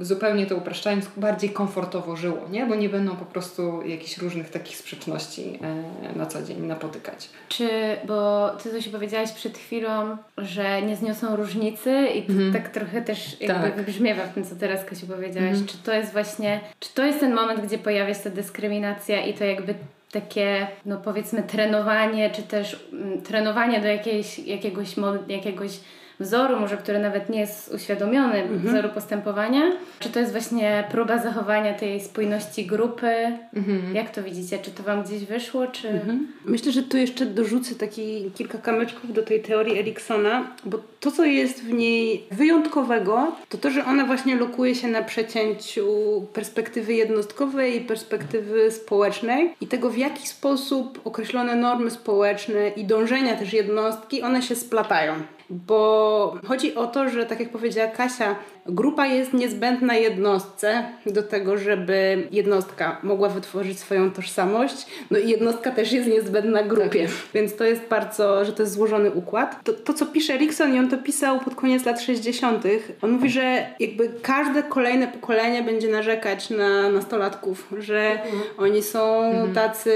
zupełnie 0.00 0.46
to 0.46 0.56
upraszczając, 0.56 1.08
bardziej 1.16 1.50
komfortowo 1.50 2.16
żyło, 2.16 2.48
nie? 2.50 2.66
Bo 2.66 2.74
nie 2.74 2.88
będą 2.88 3.16
po 3.16 3.24
prostu 3.24 3.82
jakichś 3.82 4.18
różnych 4.18 4.50
takich 4.50 4.76
sprzeczności 4.76 5.58
e, 5.62 6.18
na 6.18 6.26
co 6.26 6.42
dzień 6.42 6.66
napotykać. 6.66 7.28
Czy, 7.48 7.68
bo 8.06 8.50
ty 8.62 8.70
coś 8.70 8.88
powiedziałaś 8.88 9.32
przed 9.32 9.58
chwilą, 9.58 10.16
że 10.38 10.82
nie 10.82 10.96
zniosą 10.96 11.36
różnicy 11.36 12.06
i 12.14 12.22
to 12.22 12.32
mhm. 12.32 12.52
tak 12.52 12.68
trochę 12.68 13.02
też 13.02 13.40
jakby 13.40 13.62
tak. 13.62 13.76
wybrzmiewa 13.76 14.22
w 14.22 14.34
tym, 14.34 14.44
co 14.44 14.56
teraz 14.56 14.84
Kasiu 14.84 15.06
powiedziałaś. 15.06 15.50
Mhm. 15.50 15.66
Czy 15.66 15.78
to 15.78 15.92
jest 15.92 16.12
właśnie, 16.12 16.60
czy 16.80 16.94
to 16.94 17.04
jest 17.04 17.20
ten 17.20 17.34
moment, 17.34 17.60
gdzie 17.60 17.78
pojawia 17.78 18.14
się 18.14 18.20
ta 18.20 18.30
dyskryminacja 18.30 19.26
i 19.26 19.34
to 19.34 19.44
jakby 19.44 19.74
takie, 20.12 20.66
no 20.86 20.96
powiedzmy, 20.96 21.42
trenowanie, 21.42 22.30
czy 22.30 22.42
też 22.42 22.86
mm, 22.92 23.22
trenowanie 23.22 23.80
do 23.80 23.86
jakiejś, 23.86 24.38
jakiegoś, 24.38 24.94
jakiegoś 25.28 25.80
wzoru, 26.22 26.60
może 26.60 26.76
który 26.76 26.98
nawet 26.98 27.28
nie 27.28 27.40
jest 27.40 27.74
uświadomiony, 27.74 28.42
mhm. 28.42 28.60
wzoru 28.60 28.88
postępowania? 28.88 29.62
Czy 29.98 30.08
to 30.08 30.20
jest 30.20 30.32
właśnie 30.32 30.84
próba 30.90 31.18
zachowania 31.18 31.74
tej 31.74 32.00
spójności 32.00 32.66
grupy? 32.66 33.12
Mhm. 33.56 33.94
Jak 33.94 34.10
to 34.10 34.22
widzicie? 34.22 34.58
Czy 34.58 34.70
to 34.70 34.82
Wam 34.82 35.02
gdzieś 35.02 35.24
wyszło? 35.24 35.66
Czy... 35.66 35.88
Mhm. 35.88 36.28
Myślę, 36.44 36.72
że 36.72 36.82
tu 36.82 36.96
jeszcze 36.96 37.26
dorzucę 37.26 37.74
taki 37.74 38.30
kilka 38.34 38.58
kamyczków 38.58 39.12
do 39.12 39.22
tej 39.22 39.42
teorii 39.42 39.78
Eriksona, 39.78 40.46
bo 40.64 40.78
to, 41.00 41.10
co 41.10 41.24
jest 41.24 41.64
w 41.64 41.72
niej 41.72 42.24
wyjątkowego, 42.30 43.36
to 43.48 43.58
to, 43.58 43.70
że 43.70 43.84
ona 43.84 44.06
właśnie 44.06 44.36
lokuje 44.36 44.74
się 44.74 44.88
na 44.88 45.02
przecięciu 45.02 45.86
perspektywy 46.32 46.94
jednostkowej 46.94 47.76
i 47.76 47.80
perspektywy 47.80 48.70
społecznej 48.70 49.54
i 49.60 49.66
tego, 49.66 49.90
w 49.90 49.98
jaki 49.98 50.28
sposób 50.28 51.00
określone 51.04 51.56
normy 51.56 51.90
społeczne 51.90 52.68
i 52.68 52.84
dążenia 52.84 53.36
też 53.36 53.52
jednostki, 53.52 54.22
one 54.22 54.42
się 54.42 54.56
splatają 54.56 55.14
bo 55.52 56.38
chodzi 56.46 56.74
o 56.74 56.86
to, 56.86 57.08
że 57.08 57.26
tak 57.26 57.40
jak 57.40 57.48
powiedziała 57.48 57.90
Kasia, 57.90 58.36
grupa 58.66 59.06
jest 59.06 59.32
niezbędna 59.32 59.94
jednostce 59.94 60.84
do 61.06 61.22
tego, 61.22 61.58
żeby 61.58 62.28
jednostka 62.30 62.98
mogła 63.02 63.28
wytworzyć 63.28 63.78
swoją 63.78 64.10
tożsamość, 64.10 64.86
no 65.10 65.18
i 65.18 65.28
jednostka 65.28 65.70
też 65.70 65.92
jest 65.92 66.08
niezbędna 66.08 66.62
grupie, 66.62 67.02
tak. 67.06 67.12
więc 67.34 67.56
to 67.56 67.64
jest 67.64 67.82
bardzo, 67.90 68.44
że 68.44 68.52
to 68.52 68.62
jest 68.62 68.74
złożony 68.74 69.10
układ. 69.10 69.64
To, 69.64 69.72
to 69.72 69.94
co 69.94 70.06
pisze 70.06 70.36
Rickson 70.36 70.74
i 70.74 70.78
on 70.78 70.90
to 70.90 70.98
pisał 70.98 71.40
pod 71.40 71.54
koniec 71.54 71.84
lat 71.84 72.00
60., 72.00 72.64
on 73.02 73.10
mówi, 73.10 73.30
że 73.30 73.66
jakby 73.80 74.10
każde 74.22 74.62
kolejne 74.62 75.08
pokolenie 75.08 75.62
będzie 75.62 75.88
narzekać 75.88 76.50
na 76.50 76.88
nastolatków, 76.88 77.68
że 77.78 78.10
mhm. 78.10 78.42
oni 78.58 78.82
są 78.82 79.22
mhm. 79.22 79.54
tacy, 79.54 79.92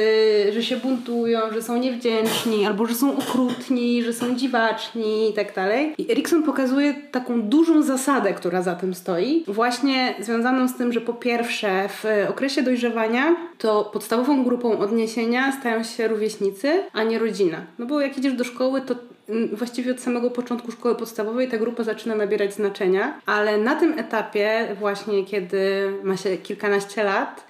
że 0.52 0.62
się 0.62 0.76
buntują, 0.76 1.40
że 1.52 1.62
są 1.62 1.76
niewdzięczni, 1.76 2.66
albo 2.66 2.86
że 2.86 2.94
są 2.94 3.18
okrutni, 3.18 4.02
że 4.02 4.12
są 4.12 4.34
dziwaczni 4.34 5.30
i 5.30 5.32
tak 5.32 5.54
dalej. 5.54 5.94
I 5.98 6.12
Erikson 6.12 6.42
pokazuje 6.42 6.94
taką 7.12 7.42
dużą 7.42 7.82
zasadę, 7.82 8.34
która 8.34 8.55
za 8.62 8.74
tym 8.74 8.94
stoi, 8.94 9.44
właśnie 9.48 10.14
związaną 10.20 10.68
z 10.68 10.76
tym, 10.76 10.92
że 10.92 11.00
po 11.00 11.12
pierwsze 11.12 11.88
w 11.88 12.04
okresie 12.28 12.62
dojrzewania 12.62 13.36
to 13.58 13.90
podstawową 13.92 14.44
grupą 14.44 14.78
odniesienia 14.78 15.52
stają 15.52 15.84
się 15.84 16.08
rówieśnicy, 16.08 16.82
a 16.92 17.02
nie 17.02 17.18
rodzina. 17.18 17.58
No 17.78 17.86
bo 17.86 18.00
jak 18.00 18.18
idziesz 18.18 18.32
do 18.34 18.44
szkoły, 18.44 18.80
to 18.80 18.94
mm, 19.28 19.56
właściwie 19.56 19.92
od 19.92 20.00
samego 20.00 20.30
początku 20.30 20.72
szkoły 20.72 20.94
podstawowej 20.94 21.48
ta 21.48 21.58
grupa 21.58 21.82
zaczyna 21.82 22.14
nabierać 22.14 22.54
znaczenia, 22.54 23.20
ale 23.26 23.58
na 23.58 23.74
tym 23.74 23.98
etapie 23.98 24.76
właśnie, 24.78 25.24
kiedy 25.24 25.92
ma 26.02 26.16
się 26.16 26.36
kilkanaście 26.36 27.04
lat, 27.04 27.45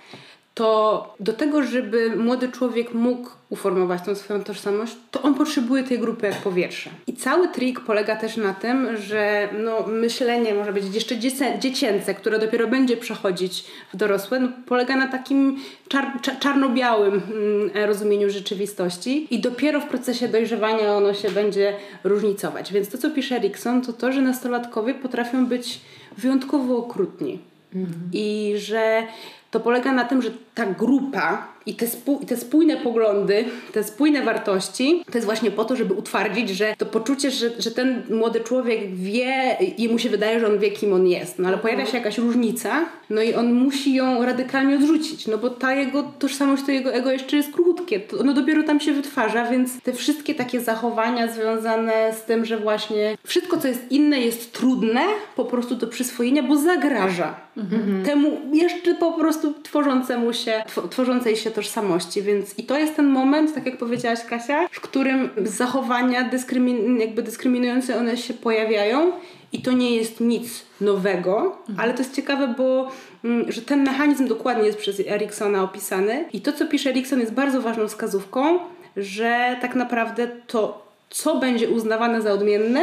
to 0.56 1.14
do 1.20 1.32
tego, 1.32 1.62
żeby 1.62 2.16
młody 2.16 2.48
człowiek 2.48 2.94
mógł 2.94 3.30
uformować 3.48 4.02
tą 4.02 4.14
swoją 4.14 4.44
tożsamość, 4.44 4.96
to 5.10 5.22
on 5.22 5.34
potrzebuje 5.34 5.84
tej 5.84 5.98
grupy 5.98 6.26
jak 6.26 6.36
powietrze. 6.36 6.90
I 7.06 7.12
cały 7.12 7.48
trik 7.48 7.80
polega 7.80 8.16
też 8.16 8.36
na 8.36 8.54
tym, 8.54 8.96
że 8.96 9.48
no, 9.64 9.86
myślenie 9.86 10.54
może 10.54 10.72
być 10.72 10.94
jeszcze 10.94 11.18
dziecięce, 11.58 12.14
które 12.14 12.38
dopiero 12.38 12.68
będzie 12.68 12.96
przechodzić 12.96 13.64
w 13.94 13.96
dorosłe, 13.96 14.40
no, 14.40 14.48
polega 14.66 14.96
na 14.96 15.08
takim 15.08 15.58
czar 15.88 16.12
czarno-białym 16.40 17.14
mm, 17.14 17.86
rozumieniu 17.88 18.30
rzeczywistości 18.30 19.34
i 19.34 19.40
dopiero 19.40 19.80
w 19.80 19.86
procesie 19.86 20.28
dojrzewania 20.28 20.94
ono 20.94 21.14
się 21.14 21.30
będzie 21.30 21.76
różnicować. 22.04 22.72
Więc 22.72 22.88
to, 22.88 22.98
co 22.98 23.10
pisze 23.10 23.38
Rickson, 23.38 23.82
to 23.82 23.92
to, 23.92 24.12
że 24.12 24.22
nastolatkowie 24.22 24.94
potrafią 24.94 25.46
być 25.46 25.80
wyjątkowo 26.18 26.76
okrutni. 26.76 27.38
Mhm. 27.74 28.10
I 28.12 28.54
że 28.56 29.02
to 29.50 29.60
polega 29.60 29.92
na 29.92 30.04
tym, 30.04 30.22
że 30.22 30.30
ta 30.54 30.66
grupa 30.66 31.55
i 31.66 31.74
te, 31.74 31.86
spój, 31.86 32.26
te 32.26 32.36
spójne 32.36 32.76
poglądy, 32.76 33.44
te 33.72 33.84
spójne 33.84 34.22
wartości, 34.22 35.02
to 35.10 35.18
jest 35.18 35.24
właśnie 35.24 35.50
po 35.50 35.64
to, 35.64 35.76
żeby 35.76 35.94
utwardzić, 35.94 36.48
że 36.48 36.74
to 36.78 36.86
poczucie, 36.86 37.30
że, 37.30 37.50
że 37.58 37.70
ten 37.70 38.02
młody 38.10 38.40
człowiek 38.40 38.94
wie 38.94 39.56
i 39.78 39.88
mu 39.88 39.98
się 39.98 40.08
wydaje, 40.10 40.40
że 40.40 40.46
on 40.46 40.58
wie, 40.58 40.70
kim 40.70 40.92
on 40.92 41.06
jest. 41.06 41.38
No 41.38 41.48
ale 41.48 41.58
pojawia 41.58 41.86
się 41.86 41.96
jakaś 41.96 42.18
różnica, 42.18 42.84
no 43.10 43.22
i 43.22 43.34
on 43.34 43.52
musi 43.52 43.94
ją 43.94 44.24
radykalnie 44.24 44.76
odrzucić, 44.76 45.26
no 45.26 45.38
bo 45.38 45.50
ta 45.50 45.74
jego 45.74 46.02
tożsamość, 46.18 46.62
to 46.66 46.72
jego 46.72 46.92
ego 46.92 47.10
jeszcze 47.10 47.36
jest 47.36 47.52
krótkie, 47.52 48.00
to 48.00 48.18
ono 48.18 48.32
dopiero 48.32 48.62
tam 48.62 48.80
się 48.80 48.92
wytwarza, 48.92 49.44
więc 49.50 49.82
te 49.82 49.92
wszystkie 49.92 50.34
takie 50.34 50.60
zachowania 50.60 51.32
związane 51.32 52.14
z 52.14 52.22
tym, 52.22 52.44
że 52.44 52.58
właśnie 52.58 53.18
wszystko, 53.24 53.56
co 53.56 53.68
jest 53.68 53.92
inne, 53.92 54.20
jest 54.20 54.52
trudne 54.52 55.00
po 55.36 55.44
prostu 55.44 55.74
do 55.74 55.86
przyswojenia, 55.86 56.42
bo 56.42 56.56
zagraża 56.56 57.34
mhm. 57.56 58.04
temu 58.04 58.40
jeszcze 58.52 58.94
po 58.94 59.12
prostu 59.12 59.54
tworzącemu 59.62 60.32
się, 60.32 60.62
tworzącej 60.90 61.36
się 61.36 61.50
tożsamości, 61.56 62.22
więc 62.22 62.58
i 62.58 62.64
to 62.64 62.78
jest 62.78 62.96
ten 62.96 63.06
moment, 63.06 63.54
tak 63.54 63.66
jak 63.66 63.76
powiedziałaś 63.78 64.18
Kasia, 64.28 64.68
w 64.70 64.80
którym 64.80 65.30
zachowania 65.44 66.24
dyskrymin 66.24 67.00
jakby 67.00 67.22
dyskryminujące 67.22 67.98
one 67.98 68.16
się 68.16 68.34
pojawiają 68.34 69.12
i 69.52 69.62
to 69.62 69.72
nie 69.72 69.96
jest 69.96 70.20
nic 70.20 70.66
nowego, 70.80 71.56
mhm. 71.68 71.80
ale 71.80 71.94
to 71.94 71.98
jest 71.98 72.14
ciekawe, 72.14 72.54
bo 72.58 72.90
mm, 73.24 73.52
że 73.52 73.62
ten 73.62 73.84
mechanizm 73.84 74.28
dokładnie 74.28 74.66
jest 74.66 74.78
przez 74.78 75.00
Eriksona 75.00 75.62
opisany 75.62 76.24
i 76.32 76.40
to, 76.40 76.52
co 76.52 76.66
pisze 76.66 76.90
Erikson 76.90 77.20
jest 77.20 77.32
bardzo 77.32 77.62
ważną 77.62 77.88
wskazówką, 77.88 78.58
że 78.96 79.56
tak 79.60 79.74
naprawdę 79.74 80.28
to, 80.46 80.86
co 81.10 81.38
będzie 81.38 81.68
uznawane 81.68 82.22
za 82.22 82.32
odmienne, 82.32 82.82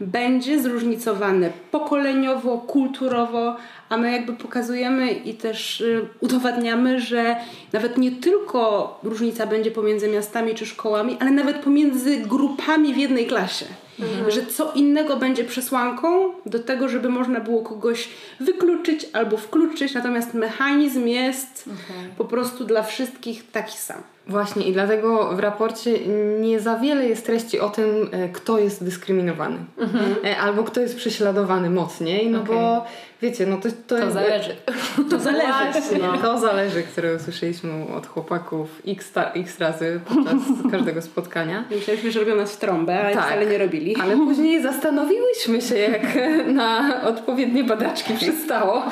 będzie 0.00 0.62
zróżnicowane 0.62 1.50
pokoleniowo, 1.70 2.58
kulturowo, 2.58 3.56
a 3.90 3.96
my 3.96 4.12
jakby 4.12 4.32
pokazujemy 4.32 5.12
i 5.12 5.34
też 5.34 5.80
y, 5.80 6.08
udowadniamy, 6.20 7.00
że 7.00 7.36
nawet 7.72 7.98
nie 7.98 8.12
tylko 8.12 8.98
różnica 9.02 9.46
będzie 9.46 9.70
pomiędzy 9.70 10.08
miastami 10.08 10.54
czy 10.54 10.66
szkołami, 10.66 11.16
ale 11.20 11.30
nawet 11.30 11.56
pomiędzy 11.56 12.16
grupami 12.16 12.94
w 12.94 12.96
jednej 12.96 13.26
klasie. 13.26 13.66
Mhm. 14.02 14.30
Że 14.30 14.46
co 14.46 14.72
innego 14.72 15.16
będzie 15.16 15.44
przesłanką 15.44 16.32
do 16.46 16.58
tego, 16.58 16.88
żeby 16.88 17.08
można 17.08 17.40
było 17.40 17.62
kogoś 17.62 18.08
wykluczyć 18.40 19.06
albo 19.12 19.36
wkluczyć, 19.36 19.94
natomiast 19.94 20.34
mechanizm 20.34 21.06
jest 21.06 21.64
okay. 21.66 22.10
po 22.18 22.24
prostu 22.24 22.64
dla 22.64 22.82
wszystkich 22.82 23.50
taki 23.50 23.78
sam. 23.78 24.02
Właśnie 24.26 24.68
i 24.68 24.72
dlatego 24.72 25.36
w 25.36 25.38
raporcie 25.38 25.98
nie 26.40 26.60
za 26.60 26.76
wiele 26.76 27.08
jest 27.08 27.26
treści 27.26 27.60
o 27.60 27.68
tym, 27.68 28.08
e, 28.12 28.28
kto 28.28 28.58
jest 28.58 28.84
dyskryminowany 28.84 29.58
mhm. 29.78 30.14
E, 30.24 30.38
albo 30.38 30.64
kto 30.64 30.80
jest 30.80 30.96
prześladowany 30.96 31.70
mocniej, 31.70 32.30
no 32.30 32.40
okay. 32.42 32.54
bo 32.54 32.84
wiecie, 33.22 33.46
no 33.46 33.56
to, 33.56 33.68
to, 33.86 34.00
to 34.00 34.10
zależy. 34.10 34.56
To 35.10 35.20
zależy. 35.20 35.98
No. 36.00 36.18
To 36.18 36.38
zależy, 36.38 36.82
które 36.82 37.16
usłyszeliśmy 37.16 37.70
od 37.96 38.06
chłopaków 38.06 38.82
x, 38.86 39.12
ta, 39.12 39.32
x 39.32 39.58
razy 39.58 40.00
podczas 40.08 40.34
każdego 40.72 41.02
spotkania. 41.02 41.64
Myśleliśmy, 41.70 42.12
że 42.12 42.20
robią 42.20 42.36
nas 42.36 42.52
w 42.52 42.56
trąbę, 42.56 43.00
ale 43.00 43.14
tak, 43.14 43.26
wcale 43.26 43.46
nie 43.46 43.58
robili. 43.58 43.89
Ale 44.02 44.16
później 44.26 44.62
zastanowiłyśmy 44.62 45.60
się, 45.60 45.76
jak 45.78 46.02
na 46.60 47.00
odpowiednie 47.02 47.64
badaczki 47.64 48.14
przystało 48.14 48.82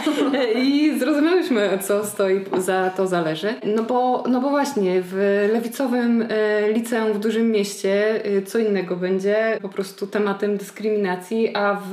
i 0.55 0.99
zrozumiałyśmy, 0.99 1.79
co 1.83 2.05
stoi 2.05 2.41
za 2.59 2.91
to 2.91 3.07
zależy. 3.07 3.55
No 3.65 3.83
bo, 3.83 4.25
no 4.29 4.41
bo 4.41 4.51
właśnie 4.51 5.03
w 5.03 5.49
lewicowym 5.53 6.27
e, 6.29 6.73
liceum 6.73 7.13
w 7.13 7.19
dużym 7.19 7.51
mieście 7.51 8.25
e, 8.25 8.43
co 8.43 8.59
innego 8.59 8.97
będzie 8.97 9.59
po 9.63 9.69
prostu 9.69 10.07
tematem 10.07 10.57
dyskryminacji, 10.57 11.57
a 11.57 11.75
w 11.75 11.93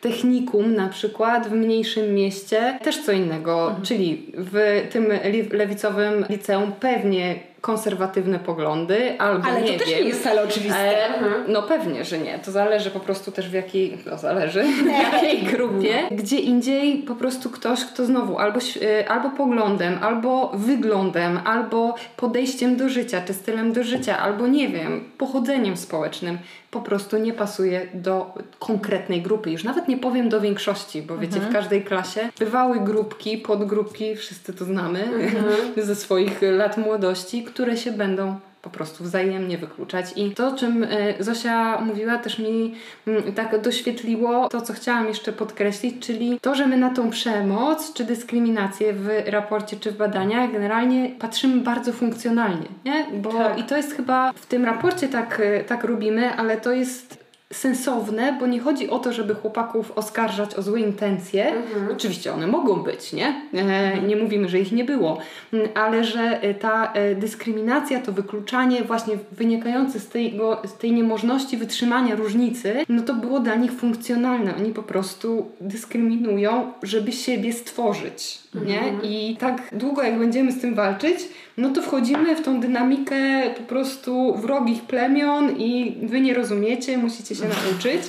technikum 0.00 0.74
na 0.74 0.88
przykład 0.88 1.48
w 1.48 1.52
mniej 1.52 1.76
mniejszym 1.76 2.14
mieście 2.14 2.78
też 2.82 3.04
co 3.04 3.12
innego, 3.12 3.66
mhm. 3.66 3.82
czyli 3.82 4.32
w 4.34 4.86
tym 4.92 5.06
lewicowym 5.52 6.24
liceum 6.28 6.72
pewnie 6.80 7.34
konserwatywne 7.60 8.38
poglądy, 8.38 9.20
albo 9.20 9.48
Ale 9.48 9.62
nie 9.62 9.72
to 9.72 9.78
też 9.78 9.88
wiem. 9.88 10.02
nie 10.02 10.08
jest 10.08 10.20
wcale 10.20 10.42
oczywiste. 10.42 11.08
E, 11.08 11.20
no 11.48 11.62
pewnie, 11.62 12.04
że 12.04 12.18
nie. 12.18 12.38
To 12.38 12.50
zależy 12.50 12.90
po 12.90 13.00
prostu 13.00 13.32
też 13.32 13.48
w 13.48 13.52
jakiej, 13.52 13.98
no 14.06 14.18
zależy, 14.18 14.64
w 14.82 14.86
jakiej 14.86 15.42
grupie. 15.42 15.94
Gdzie 16.10 16.38
indziej 16.38 16.98
po 16.98 17.14
prostu 17.14 17.50
ktoś, 17.50 17.84
kto 17.84 18.06
znowu 18.06 18.38
albo, 18.38 18.58
e, 18.82 19.08
albo 19.08 19.30
poglądem, 19.30 19.98
albo 20.02 20.50
wyglądem, 20.54 21.40
albo 21.44 21.94
podejściem 22.16 22.76
do 22.76 22.88
życia, 22.88 23.22
czy 23.26 23.34
stylem 23.34 23.72
do 23.72 23.84
życia, 23.84 24.18
albo 24.18 24.46
nie 24.46 24.68
wiem, 24.68 25.04
pochodzeniem 25.18 25.76
społecznym, 25.76 26.38
po 26.76 26.82
prostu 26.82 27.18
nie 27.18 27.32
pasuje 27.32 27.86
do 27.94 28.34
konkretnej 28.58 29.22
grupy. 29.22 29.50
Już 29.50 29.64
nawet 29.64 29.88
nie 29.88 29.96
powiem 29.96 30.28
do 30.28 30.40
większości, 30.40 31.02
bo 31.02 31.18
wiecie, 31.18 31.40
w 31.40 31.52
każdej 31.52 31.84
klasie 31.84 32.28
bywały 32.38 32.80
grupki, 32.80 33.38
podgrupki, 33.38 34.16
wszyscy 34.16 34.52
to 34.52 34.64
znamy 34.64 35.08
ze 35.76 35.94
swoich 35.94 36.42
lat 36.42 36.78
młodości, 36.78 37.44
które 37.44 37.76
się 37.76 37.92
będą 37.92 38.40
po 38.66 38.70
prostu 38.70 39.04
wzajemnie 39.04 39.58
wykluczać. 39.58 40.06
I 40.16 40.30
to, 40.30 40.48
o 40.48 40.56
czym 40.56 40.84
e, 40.84 40.88
Zosia 41.20 41.80
mówiła, 41.80 42.18
też 42.18 42.38
mi 42.38 42.74
mm, 43.06 43.32
tak 43.32 43.60
doświetliło 43.60 44.48
to, 44.48 44.60
co 44.60 44.72
chciałam 44.72 45.08
jeszcze 45.08 45.32
podkreślić, 45.32 46.06
czyli 46.06 46.40
to, 46.40 46.54
że 46.54 46.66
my 46.66 46.76
na 46.76 46.90
tą 46.90 47.10
przemoc 47.10 47.92
czy 47.92 48.04
dyskryminację 48.04 48.92
w 48.92 49.08
raporcie 49.26 49.76
czy 49.76 49.90
w 49.92 49.96
badaniach 49.96 50.52
generalnie 50.52 51.10
patrzymy 51.18 51.62
bardzo 51.62 51.92
funkcjonalnie, 51.92 52.66
nie? 52.84 53.06
Bo 53.22 53.32
Tak. 53.32 53.58
i 53.58 53.64
to 53.64 53.76
jest 53.76 53.96
chyba 53.96 54.32
w 54.32 54.46
tym 54.46 54.64
raporcie 54.64 55.08
tak, 55.08 55.40
e, 55.40 55.64
tak 55.64 55.84
robimy, 55.84 56.34
ale 56.34 56.56
to 56.56 56.72
jest 56.72 57.25
sensowne, 57.52 58.36
bo 58.40 58.46
nie 58.46 58.60
chodzi 58.60 58.90
o 58.90 58.98
to, 58.98 59.12
żeby 59.12 59.34
chłopaków 59.34 59.92
oskarżać 59.98 60.54
o 60.54 60.62
złe 60.62 60.80
intencje. 60.80 61.52
Oczywiście 61.92 62.32
one 62.32 62.46
mogą 62.46 62.74
być, 62.74 63.12
nie? 63.12 63.42
E, 63.54 64.00
nie 64.00 64.16
mówimy, 64.16 64.48
że 64.48 64.58
ich 64.58 64.72
nie 64.72 64.84
było, 64.84 65.18
Mm, 65.52 65.68
ale 65.74 66.04
że 66.04 66.42
e, 66.42 66.54
ta 66.54 66.92
e, 66.92 67.14
dyskryminacja, 67.14 68.00
to 68.00 68.12
wykluczanie 68.12 68.84
właśnie 68.84 69.18
wynikające 69.32 70.00
z, 70.00 70.08
tego, 70.08 70.62
z 70.64 70.74
tej 70.74 70.92
niemożności 70.92 71.56
wytrzymania 71.56 72.14
różnicy, 72.14 72.76
no 72.88 73.02
to 73.02 73.14
było 73.14 73.40
dla 73.40 73.54
nich 73.54 73.72
funkcjonalne. 73.72 74.56
Oni 74.56 74.72
po 74.72 74.82
prostu 74.82 75.50
dyskryminują, 75.60 76.72
żeby 76.82 77.12
siebie 77.12 77.52
stworzyć, 77.52 78.38
nie? 78.64 78.80
I 79.02 79.36
tak 79.36 79.62
długo 79.72 80.02
jak 80.02 80.18
będziemy 80.18 80.52
z 80.52 80.60
tym 80.60 80.74
walczyć, 80.74 81.16
no 81.56 81.70
to 81.70 81.82
wchodzimy 81.82 82.36
w 82.36 82.42
tą 82.42 82.60
dynamikę 82.60 83.42
po 83.56 83.62
prostu 83.62 84.34
wrogich 84.34 84.82
plemion 84.82 85.56
i 85.56 85.96
wy 86.02 86.20
nie 86.20 86.34
rozumiecie, 86.34 86.98
musicie 86.98 87.34
się 87.34 87.44
nauczyć, 87.48 88.02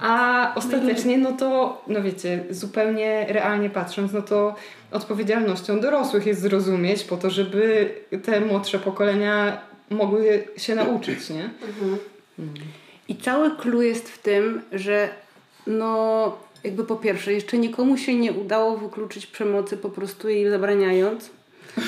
a 0.00 0.52
ostatecznie 0.54 1.18
no 1.18 1.32
to, 1.32 1.82
no 1.88 2.02
wiecie, 2.02 2.44
zupełnie 2.50 3.26
realnie 3.28 3.70
patrząc, 3.70 4.12
no 4.12 4.22
to 4.22 4.54
odpowiedzialnością 4.92 5.80
dorosłych 5.80 6.26
jest 6.26 6.40
zrozumieć 6.40 7.04
po 7.04 7.16
to, 7.16 7.30
żeby 7.30 7.94
te 8.24 8.40
młodsze 8.40 8.78
pokolenia 8.78 9.60
mogły 9.90 10.44
się 10.56 10.74
nauczyć, 10.74 11.30
nie? 11.30 11.50
I 13.08 13.16
cały 13.16 13.56
clue 13.56 13.82
jest 13.82 14.08
w 14.08 14.18
tym, 14.22 14.62
że 14.72 15.08
no 15.66 16.36
jakby 16.64 16.84
po 16.84 16.96
pierwsze, 16.96 17.32
jeszcze 17.32 17.58
nikomu 17.58 17.96
się 17.96 18.14
nie 18.14 18.32
udało 18.32 18.76
wykluczyć 18.76 19.26
przemocy 19.26 19.76
po 19.76 19.90
prostu 19.90 20.28
jej 20.28 20.50
zabraniając. 20.50 21.30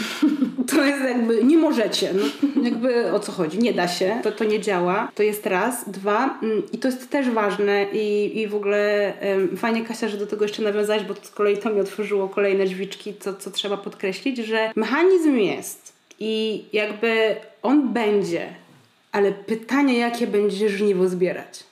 To 0.68 0.84
jest 0.84 1.04
jakby, 1.04 1.44
nie 1.44 1.56
możecie, 1.56 2.10
no, 2.14 2.24
jakby 2.62 3.12
o 3.12 3.20
co 3.20 3.32
chodzi, 3.32 3.58
nie 3.58 3.72
da 3.72 3.88
się, 3.88 4.20
to, 4.22 4.32
to 4.32 4.44
nie 4.44 4.60
działa, 4.60 5.12
to 5.14 5.22
jest 5.22 5.46
raz. 5.46 5.90
Dwa, 5.90 6.38
mm, 6.42 6.62
i 6.72 6.78
to 6.78 6.88
jest 6.88 7.10
też 7.10 7.30
ważne 7.30 7.86
i, 7.92 8.40
i 8.40 8.48
w 8.48 8.54
ogóle 8.54 9.12
em, 9.20 9.56
fajnie 9.56 9.84
Kasia, 9.84 10.08
że 10.08 10.16
do 10.16 10.26
tego 10.26 10.44
jeszcze 10.44 10.62
nawiązać, 10.62 11.04
bo 11.04 11.14
z 11.22 11.30
kolei 11.30 11.58
to 11.58 11.70
mi 11.70 11.80
otworzyło 11.80 12.28
kolejne 12.28 12.64
drzwiczki, 12.64 13.14
co, 13.20 13.34
co 13.34 13.50
trzeba 13.50 13.76
podkreślić, 13.76 14.38
że 14.38 14.72
mechanizm 14.76 15.36
jest 15.36 15.92
i 16.20 16.64
jakby 16.72 17.36
on 17.62 17.92
będzie, 17.92 18.48
ale 19.12 19.32
pytanie, 19.32 19.98
jakie 19.98 20.26
będzie 20.26 20.68
żniwo 20.68 21.08
zbierać. 21.08 21.71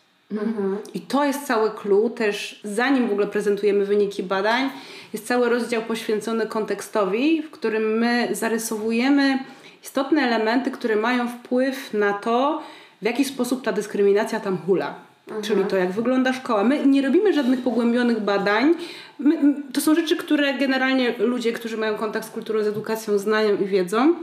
I 0.95 1.01
to 1.01 1.25
jest 1.25 1.47
cały 1.47 1.71
clue, 1.71 2.11
też 2.11 2.61
zanim 2.65 3.09
w 3.09 3.13
ogóle 3.13 3.27
prezentujemy 3.27 3.85
wyniki 3.85 4.23
badań, 4.23 4.71
jest 5.13 5.27
cały 5.27 5.49
rozdział 5.49 5.83
poświęcony 5.83 6.47
kontekstowi, 6.47 7.43
w 7.43 7.51
którym 7.51 7.99
my 7.99 8.29
zarysowujemy 8.33 9.39
istotne 9.85 10.23
elementy, 10.23 10.71
które 10.71 10.97
mają 10.97 11.29
wpływ 11.29 11.95
na 11.95 12.13
to, 12.13 12.63
w 13.03 13.05
jaki 13.05 13.25
sposób 13.25 13.63
ta 13.63 13.73
dyskryminacja 13.73 14.41
tam 14.41 14.59
hula. 14.59 14.95
Czyli 15.43 15.65
to, 15.65 15.77
jak 15.77 15.93
wygląda 15.93 16.33
szkoła. 16.33 16.65
My 16.65 16.87
nie 16.87 17.03
robimy 17.03 17.33
żadnych 17.33 17.63
pogłębionych 17.63 18.21
badań. 18.21 18.75
My, 19.19 19.55
to 19.73 19.81
są 19.81 19.95
rzeczy, 19.95 20.17
które 20.17 20.55
generalnie 20.55 21.15
ludzie, 21.19 21.53
którzy 21.53 21.77
mają 21.77 21.95
kontakt 21.95 22.27
z 22.27 22.31
kulturą, 22.31 22.63
z 22.63 22.67
edukacją, 22.67 23.19
znają 23.19 23.57
i 23.57 23.65
wiedzą. 23.65 24.15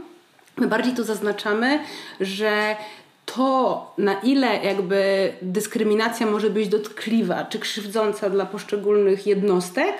My 0.57 0.67
bardziej 0.67 0.93
tu 0.93 1.03
zaznaczamy, 1.03 1.79
że 2.19 2.75
to, 3.35 3.91
na 3.97 4.13
ile 4.13 4.63
jakby 4.63 5.31
dyskryminacja 5.41 6.25
może 6.25 6.49
być 6.49 6.67
dotkliwa 6.67 7.45
czy 7.45 7.59
krzywdząca 7.59 8.29
dla 8.29 8.45
poszczególnych 8.45 9.27
jednostek, 9.27 9.93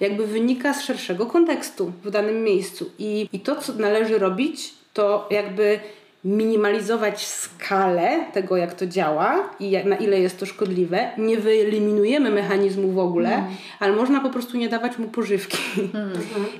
jakby 0.00 0.26
wynika 0.26 0.74
z 0.74 0.82
szerszego 0.82 1.26
kontekstu 1.26 1.92
w 2.04 2.10
danym 2.10 2.44
miejscu. 2.44 2.90
I, 2.98 3.28
i 3.32 3.40
to, 3.40 3.56
co 3.56 3.72
należy 3.72 4.18
robić, 4.18 4.74
to 4.92 5.28
jakby 5.30 5.80
minimalizować 6.24 7.26
skalę 7.26 8.24
tego, 8.32 8.56
jak 8.56 8.74
to 8.74 8.86
działa 8.86 9.50
i 9.60 9.70
jak, 9.70 9.84
na 9.84 9.96
ile 9.96 10.20
jest 10.20 10.38
to 10.38 10.46
szkodliwe. 10.46 11.10
Nie 11.18 11.36
wyeliminujemy 11.36 12.30
mechanizmu 12.30 12.92
w 12.92 12.98
ogóle, 12.98 13.44
ale 13.80 13.92
można 13.92 14.20
po 14.20 14.30
prostu 14.30 14.56
nie 14.56 14.68
dawać 14.68 14.98
mu 14.98 15.08
pożywki. 15.08 15.58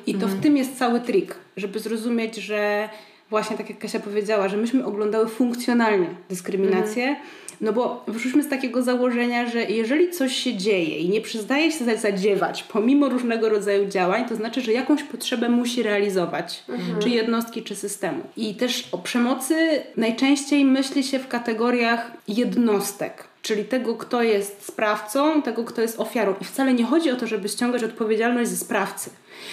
I 0.06 0.14
to 0.14 0.26
w 0.26 0.40
tym 0.40 0.56
jest 0.56 0.78
cały 0.78 1.00
trik, 1.00 1.34
żeby 1.56 1.78
zrozumieć, 1.78 2.36
że 2.36 2.88
właśnie 3.30 3.56
tak 3.56 3.68
jak 3.70 3.78
Kasia 3.78 4.00
powiedziała, 4.00 4.48
że 4.48 4.56
myśmy 4.56 4.84
oglądały 4.84 5.28
funkcjonalnie 5.28 6.06
dyskryminację, 6.28 7.16
no 7.60 7.72
bo 7.72 8.04
wyszliśmy 8.08 8.42
z 8.42 8.48
takiego 8.48 8.82
założenia, 8.82 9.46
że 9.50 9.62
jeżeli 9.64 10.10
coś 10.10 10.36
się 10.36 10.56
dzieje 10.56 10.98
i 10.98 11.08
nie 11.08 11.20
przyznaje 11.20 11.72
się 11.72 11.84
za- 11.84 11.96
zadziewać 11.96 12.62
pomimo 12.62 13.08
różnego 13.08 13.48
rodzaju 13.48 13.86
działań, 13.88 14.28
to 14.28 14.36
znaczy, 14.36 14.60
że 14.60 14.72
jakąś 14.72 15.02
potrzebę 15.02 15.48
musi 15.48 15.82
realizować, 15.82 16.64
czy 17.02 17.08
jednostki, 17.10 17.62
czy 17.62 17.76
systemu. 17.76 18.22
I 18.36 18.54
też 18.54 18.88
o 18.92 18.98
przemocy 18.98 19.82
najczęściej 19.96 20.64
myśli 20.64 21.04
się 21.04 21.18
w 21.18 21.28
kategoriach 21.28 22.10
jednostek. 22.28 23.24
Czyli 23.42 23.64
tego, 23.64 23.94
kto 23.94 24.22
jest 24.22 24.64
sprawcą, 24.66 25.42
tego, 25.42 25.64
kto 25.64 25.82
jest 25.82 26.00
ofiarą. 26.00 26.34
I 26.40 26.44
wcale 26.44 26.74
nie 26.74 26.84
chodzi 26.84 27.10
o 27.10 27.16
to, 27.16 27.26
żeby 27.26 27.48
ściągać 27.48 27.84
odpowiedzialność 27.84 28.50
ze 28.50 28.56
sprawcy. 28.56 29.10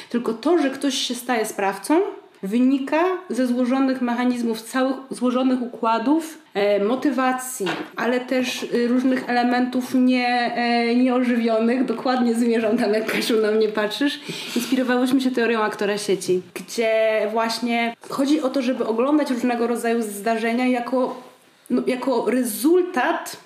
Tylko 0.09 0.33
to, 0.33 0.57
że 0.57 0.69
ktoś 0.69 0.95
się 0.95 1.15
staje 1.15 1.45
sprawcą, 1.45 2.01
wynika 2.43 3.03
ze 3.29 3.47
złożonych 3.47 4.01
mechanizmów, 4.01 4.61
całych 4.61 4.95
złożonych 5.09 5.61
układów, 5.61 6.37
e, 6.53 6.83
motywacji, 6.85 7.65
ale 7.95 8.19
też 8.19 8.63
y, 8.63 8.87
różnych 8.87 9.29
elementów 9.29 9.93
nie, 9.95 10.27
e, 10.55 10.95
nieożywionych. 10.95 11.85
Dokładnie 11.85 12.35
zmierzam 12.35 12.77
tam, 12.77 12.93
jak 12.93 13.05
Kasiu 13.13 13.41
na 13.41 13.51
mnie 13.51 13.67
patrzysz. 13.67 14.19
Inspirowałyśmy 14.55 15.21
się 15.21 15.31
teorią 15.31 15.61
aktora 15.61 15.97
sieci, 15.97 16.41
gdzie 16.53 17.21
właśnie 17.31 17.95
chodzi 18.09 18.41
o 18.41 18.49
to, 18.49 18.61
żeby 18.61 18.85
oglądać 18.85 19.29
różnego 19.29 19.67
rodzaju 19.67 20.01
zdarzenia 20.01 20.67
jako, 20.67 21.21
no, 21.69 21.81
jako 21.87 22.31
rezultat 22.31 23.37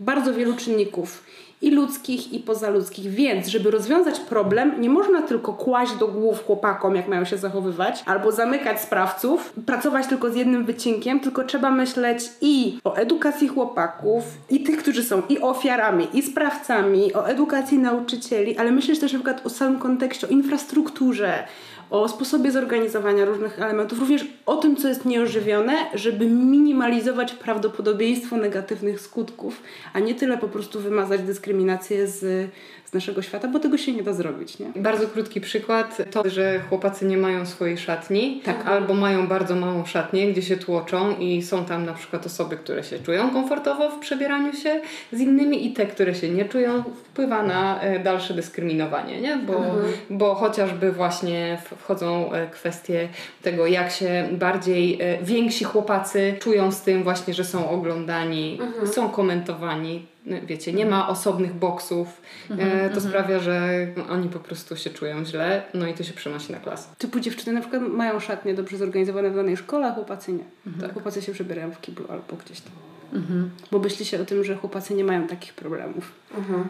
bardzo 0.00 0.34
wielu 0.34 0.56
czynników 0.56 1.24
i 1.62 1.70
ludzkich, 1.70 2.32
i 2.32 2.40
pozaludzkich. 2.40 3.10
Więc, 3.10 3.46
żeby 3.46 3.70
rozwiązać 3.70 4.20
problem, 4.20 4.80
nie 4.80 4.90
można 4.90 5.22
tylko 5.22 5.52
kłaść 5.52 5.96
do 5.96 6.08
głów 6.08 6.46
chłopakom, 6.46 6.96
jak 6.96 7.08
mają 7.08 7.24
się 7.24 7.36
zachowywać, 7.36 8.02
albo 8.06 8.32
zamykać 8.32 8.80
sprawców, 8.80 9.52
pracować 9.66 10.06
tylko 10.06 10.30
z 10.30 10.36
jednym 10.36 10.64
wycinkiem, 10.64 11.20
tylko 11.20 11.44
trzeba 11.44 11.70
myśleć 11.70 12.30
i 12.40 12.78
o 12.84 12.94
edukacji 12.94 13.48
chłopaków, 13.48 14.24
i 14.50 14.62
tych, 14.62 14.78
którzy 14.78 15.02
są 15.02 15.22
i 15.28 15.38
ofiarami, 15.40 16.08
i 16.12 16.22
sprawcami, 16.22 17.14
o 17.14 17.28
edukacji 17.28 17.78
nauczycieli, 17.78 18.58
ale 18.58 18.70
myśleć 18.72 19.00
też 19.00 19.12
na 19.12 19.18
przykład 19.18 19.46
o 19.46 19.50
samym 19.50 19.78
kontekście, 19.78 20.26
o 20.26 20.30
infrastrukturze, 20.30 21.44
o 21.90 22.08
sposobie 22.08 22.50
zorganizowania 22.50 23.24
różnych 23.24 23.62
elementów, 23.62 24.00
również 24.00 24.26
o 24.46 24.56
tym, 24.56 24.76
co 24.76 24.88
jest 24.88 25.04
nieożywione, 25.04 25.72
żeby 25.94 26.26
minimalizować 26.26 27.32
prawdopodobieństwo 27.32 28.36
negatywnych 28.36 29.00
skutków, 29.00 29.62
a 29.92 30.00
nie 30.00 30.14
tyle 30.14 30.38
po 30.38 30.48
prostu 30.48 30.80
wymazać 30.80 31.22
dyskryminację 31.22 32.06
z, 32.06 32.50
z 32.90 32.92
naszego 32.92 33.22
świata, 33.22 33.48
bo 33.48 33.58
tego 33.58 33.78
się 33.78 33.92
nie 33.92 34.02
da 34.02 34.12
zrobić, 34.12 34.58
nie? 34.58 34.66
Bardzo 34.76 35.06
krótki 35.06 35.40
przykład 35.40 35.96
to, 36.10 36.30
że 36.30 36.60
chłopacy 36.68 37.06
nie 37.06 37.16
mają 37.16 37.46
swojej 37.46 37.78
szatni, 37.78 38.42
tak. 38.44 38.66
albo 38.66 38.94
mają 38.94 39.26
bardzo 39.26 39.56
małą 39.56 39.84
szatnię, 39.84 40.32
gdzie 40.32 40.42
się 40.42 40.56
tłoczą 40.56 41.16
i 41.18 41.42
są 41.42 41.64
tam 41.64 41.84
na 41.84 41.92
przykład 41.92 42.26
osoby, 42.26 42.56
które 42.56 42.84
się 42.84 42.98
czują 42.98 43.30
komfortowo 43.30 43.90
w 43.90 43.98
przebieraniu 43.98 44.52
się 44.52 44.80
z 45.12 45.20
innymi 45.20 45.66
i 45.66 45.72
te, 45.72 45.86
które 45.86 46.14
się 46.14 46.28
nie 46.28 46.44
czują, 46.44 46.84
wpływa 47.04 47.42
na 47.42 47.80
e, 47.80 47.98
dalsze 47.98 48.34
dyskryminowanie, 48.34 49.20
nie? 49.20 49.36
Bo, 49.36 49.64
bo 50.10 50.34
chociażby 50.34 50.92
właśnie 50.92 51.58
wchodzą 51.78 52.32
e, 52.32 52.46
kwestie 52.46 53.08
tego, 53.42 53.66
jak 53.66 53.90
się 53.90 54.28
bardziej 54.32 54.98
e, 55.00 55.22
więksi 55.22 55.64
chłopacy 55.64 56.34
czują 56.40 56.72
z 56.72 56.82
tym 56.82 57.02
właśnie, 57.02 57.34
że 57.34 57.44
są 57.44 57.70
oglądani, 57.70 58.58
mhm. 58.60 58.88
są 58.88 59.08
komentowani. 59.08 60.06
Wiecie, 60.46 60.72
nie 60.72 60.86
ma 60.86 61.08
osobnych 61.08 61.54
boksów. 61.54 62.22
Mhm, 62.50 62.70
to 62.70 62.84
mhm. 62.84 63.00
sprawia, 63.00 63.38
że 63.38 63.86
oni 64.10 64.28
po 64.28 64.38
prostu 64.38 64.76
się 64.76 64.90
czują 64.90 65.24
źle, 65.24 65.62
no 65.74 65.86
i 65.86 65.94
to 65.94 66.04
się 66.04 66.12
przenosi 66.12 66.52
na 66.52 66.58
klasę. 66.58 66.88
Typu 66.98 67.20
dziewczyny 67.20 67.52
na 67.52 67.60
przykład 67.60 67.82
mają 67.82 68.20
szatnie 68.20 68.54
dobrze 68.54 68.76
zorganizowane 68.76 69.30
w 69.30 69.36
danej 69.36 69.56
szkole, 69.56 69.86
a 69.86 69.94
chłopacy 69.94 70.32
nie. 70.32 70.44
Tak. 70.80 70.92
Chłopacy 70.92 71.22
się 71.22 71.32
przebierają 71.32 71.70
w 71.70 71.80
kiblu 71.80 72.06
albo 72.08 72.36
gdzieś 72.44 72.60
tam. 72.60 72.72
Mhm. 73.12 73.50
Bo 73.70 73.78
myśli 73.78 74.04
się 74.06 74.20
o 74.20 74.24
tym, 74.24 74.44
że 74.44 74.56
chłopacy 74.56 74.94
nie 74.94 75.04
mają 75.04 75.26
takich 75.26 75.54
problemów. 75.54 76.12
Mhm. 76.36 76.68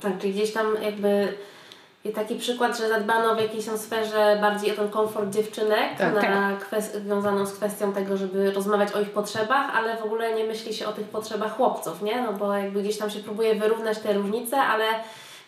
Tak, 0.00 0.18
czyli 0.18 0.32
gdzieś 0.32 0.52
tam 0.52 0.66
jakby 0.82 1.28
i 2.08 2.12
taki 2.12 2.36
przykład, 2.36 2.78
że 2.78 2.88
zadbano 2.88 3.34
w 3.34 3.40
jakiejś 3.40 3.64
sferze 3.64 4.38
bardziej 4.40 4.72
o 4.72 4.74
ten 4.74 4.88
komfort 4.88 5.30
dziewczynek, 5.30 5.98
tak, 5.98 6.14
na 6.14 6.56
tak. 6.70 6.82
Związaną 6.82 7.46
z 7.46 7.52
kwestią 7.52 7.92
tego, 7.92 8.16
żeby 8.16 8.52
rozmawiać 8.52 8.92
o 8.92 9.00
ich 9.00 9.10
potrzebach, 9.10 9.76
ale 9.76 9.96
w 9.96 10.02
ogóle 10.02 10.34
nie 10.34 10.44
myśli 10.44 10.74
się 10.74 10.86
o 10.86 10.92
tych 10.92 11.08
potrzebach 11.08 11.56
chłopców, 11.56 12.02
nie? 12.02 12.22
No 12.22 12.32
bo 12.32 12.54
jakby 12.54 12.82
gdzieś 12.82 12.98
tam 12.98 13.10
się 13.10 13.20
próbuje 13.20 13.54
wyrównać 13.54 13.98
te 13.98 14.12
różnice, 14.12 14.56
ale 14.56 14.84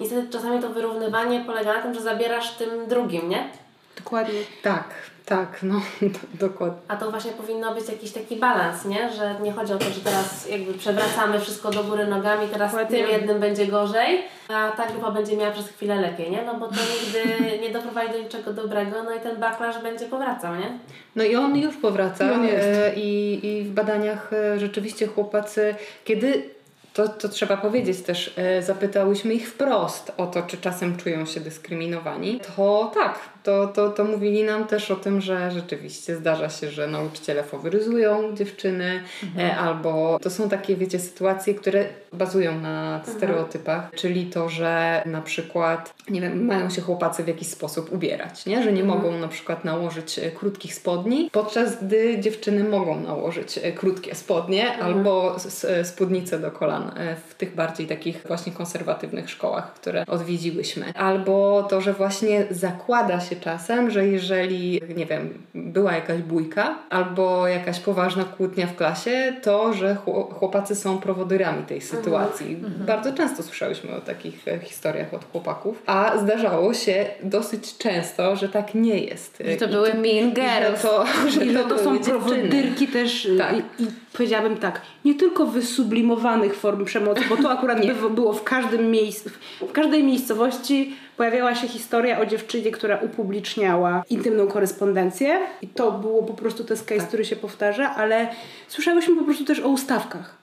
niestety 0.01 0.29
czasami 0.29 0.61
to 0.61 0.69
wyrównywanie 0.69 1.45
polega 1.47 1.73
na 1.73 1.83
tym, 1.83 1.95
że 1.95 2.01
zabierasz 2.01 2.51
tym 2.51 2.89
drugim, 2.89 3.29
nie? 3.29 3.49
Dokładnie. 3.97 4.41
Tak, 4.63 4.85
tak, 5.29 5.63
no 5.63 5.81
dokładnie. 6.41 6.79
A 6.89 6.97
to 6.97 7.11
właśnie 7.11 7.33
powinno 7.33 7.75
być 7.75 7.89
jakiś 7.89 8.13
taki 8.13 8.37
balans, 8.37 8.85
nie? 8.85 9.13
Że 9.13 9.35
nie 9.43 9.53
chodzi 9.53 9.73
o 9.73 9.79
to, 9.79 9.85
że 9.85 10.01
teraz 10.01 10.49
jakby 10.49 10.75
przewracamy 10.75 11.41
wszystko 11.41 11.71
do 11.71 11.85
góry 11.85 12.07
nogami, 12.07 12.49
teraz 12.49 12.73
dokładnie. 12.73 12.99
tym 12.99 13.11
jednym 13.11 13.41
będzie 13.41 13.67
gorzej, 13.67 14.23
a 14.49 14.71
ta 14.71 14.87
grupa 14.87 15.11
będzie 15.11 15.37
miała 15.37 15.51
przez 15.51 15.69
chwilę 15.69 16.01
lepiej, 16.01 16.31
nie? 16.31 16.43
No 16.43 16.55
bo 16.55 16.69
to 16.69 16.75
nigdy 16.75 17.41
nie 17.63 17.71
doprowadzi 17.71 18.13
do 18.13 18.19
niczego 18.19 18.53
dobrego, 18.53 19.03
no 19.03 19.15
i 19.15 19.21
ten 19.21 19.37
backlash 19.37 19.83
będzie 19.83 20.07
powracał, 20.07 20.57
nie? 20.57 20.79
No 21.17 21.25
i 21.25 21.37
on 21.37 21.57
już 21.57 21.77
powraca 21.77 22.33
I, 22.33 22.51
e, 22.51 22.95
i, 22.95 23.47
i 23.47 23.65
w 23.65 23.71
badaniach 23.71 24.33
e, 24.33 24.59
rzeczywiście 24.59 25.07
chłopacy, 25.07 25.75
kiedy 26.05 26.59
to, 26.99 27.09
to 27.09 27.29
trzeba 27.29 27.57
powiedzieć 27.57 28.03
też, 28.03 28.35
e, 28.37 28.63
zapytałyśmy 28.63 29.35
ich 29.35 29.49
wprost 29.51 30.13
o 30.17 30.27
to, 30.27 30.43
czy 30.43 30.57
czasem 30.57 30.97
czują 30.97 31.27
się 31.27 31.41
dyskryminowani. 31.41 32.41
To 32.57 32.91
tak, 32.95 33.19
to, 33.49 33.67
to, 33.67 33.91
to 33.91 34.05
mówili 34.05 34.45
nam 34.45 34.67
też 34.67 34.91
o 34.91 34.97
tym, 34.97 35.21
że 35.21 35.51
rzeczywiście 35.51 36.17
zdarza 36.17 36.51
się, 36.51 36.71
że 36.71 36.87
nauczyciele 36.87 37.43
faworyzują 37.43 38.37
dziewczyny, 38.37 39.03
mhm. 39.25 39.51
E, 39.51 39.57
albo 39.57 40.19
to 40.23 40.31
są 40.31 40.49
takie, 40.49 40.77
wiecie, 40.77 40.99
sytuacje, 40.99 41.55
które 41.55 41.85
bazują 42.13 42.61
na 42.61 42.97
mhm. 42.97 43.17
stereotypach, 43.17 43.91
czyli 43.95 44.27
to, 44.27 44.49
że 44.49 45.03
na 45.07 45.23
przykład, 45.23 45.95
nie 46.11 46.21
wiem, 46.21 46.45
mają 46.45 46.71
się 46.71 46.83
chłopacy 46.83 47.25
w 47.25 47.29
jakiś 47.29 47.49
sposób 47.49 47.93
ubierać, 47.93 48.47
nie? 48.47 48.63
że 48.63 48.73
nie 48.73 48.83
mhm. 48.83 48.99
mogą 48.99 49.19
na 49.19 49.29
przykład 49.29 49.65
nałożyć 49.65 50.19
e, 50.19 50.31
krótkich 50.31 50.75
spodni, 50.75 51.31
podczas 51.33 51.85
gdy 51.85 52.21
dziewczyny 52.21 52.65
mogą 52.65 53.01
nałożyć 53.01 53.59
e, 53.59 53.73
krótkie 53.73 54.15
spodnie 54.15 54.71
mhm. 54.71 54.87
albo 54.87 55.37
spódnice 55.83 56.39
do 56.39 56.51
kolan 56.51 56.93
w 57.29 57.35
tych 57.35 57.55
bardziej 57.55 57.87
takich 57.87 58.25
właśnie 58.27 58.53
konserwatywnych 58.53 59.31
szkołach, 59.31 59.75
które 59.75 60.05
odwiedziłyśmy. 60.07 60.93
Albo 60.95 61.67
to, 61.71 61.81
że 61.81 61.93
właśnie 61.93 62.47
zakłada 62.51 63.21
się 63.21 63.37
czasem, 63.41 63.91
że 63.91 64.07
jeżeli, 64.07 64.81
nie 64.97 65.07
wiem, 65.07 65.43
była 65.55 65.93
jakaś 65.93 66.21
bójka 66.21 66.79
albo 66.91 67.49
jakaś 67.49 67.81
poważna 67.81 68.25
kłótnia 68.25 68.67
w 68.67 68.77
klasie, 68.77 69.33
to, 69.43 69.73
że 69.73 69.97
chłopacy 70.39 70.75
są 70.75 70.99
prowodyrami 70.99 71.63
tej 71.63 71.81
sytuacji. 71.81 72.55
Mhm. 72.55 72.87
Bardzo 72.87 73.13
często 73.13 73.43
słyszałyśmy 73.43 73.97
o 73.97 74.01
takich 74.01 74.49
e, 74.49 74.59
historiach 74.59 75.15
od 75.15 75.25
chłopaków, 75.33 75.83
a 75.87 76.19
zdarzało 76.19 76.75
się 76.75 77.07
dosyć 77.23 77.79
często, 77.79 78.37
że 78.37 78.49
tak 78.49 78.75
nie 78.75 78.99
jest. 78.99 79.43
Że 79.45 79.57
to 79.57 79.65
I 79.65 79.69
były 79.69 79.95
mean 79.95 80.33
girls. 80.33 80.83
Że 80.83 80.89
to, 80.89 81.07
że 81.35 81.47
I 81.47 81.55
to, 81.55 81.65
to 81.65 81.79
są 81.79 81.99
prowodyrki 81.99 82.89
też 82.89 83.29
tak. 83.39 83.55
i, 83.55 83.83
i 83.83 83.87
powiedziałabym 84.13 84.57
tak, 84.57 84.81
nie 85.05 85.15
tylko 85.15 85.47
wysublimowanych 85.47 86.57
form 86.57 86.85
przemocy, 86.85 87.21
bo 87.29 87.37
to 87.37 87.51
akurat 87.59 87.87
by 87.87 88.11
było 88.11 88.33
w 88.33 88.45
każdym 88.45 88.91
miejscu, 88.91 89.31
w 89.61 89.73
każdej 89.73 90.05
miejscowości 90.05 90.97
pojawiała 91.17 91.55
się 91.55 91.69
historia 91.69 92.21
o 92.21 92.27
dziewczynie, 92.27 92.71
która 92.71 92.97
upubliczniała 92.97 94.03
intymną 94.11 94.47
korespondencję 94.47 95.41
i 95.63 95.69
to 95.69 95.93
było 95.93 96.23
po 96.23 96.35
prostu 96.35 96.65
ten 96.65 96.77
case, 96.77 96.97
tak. 96.97 97.09
który 97.09 97.25
się 97.25 97.37
powtarza, 97.37 97.95
ale 97.95 98.29
słyszałyśmy 98.69 99.17
po 99.17 99.25
prostu 99.25 99.45
też 99.45 99.61
o 99.61 99.69
ustawkach 99.69 100.39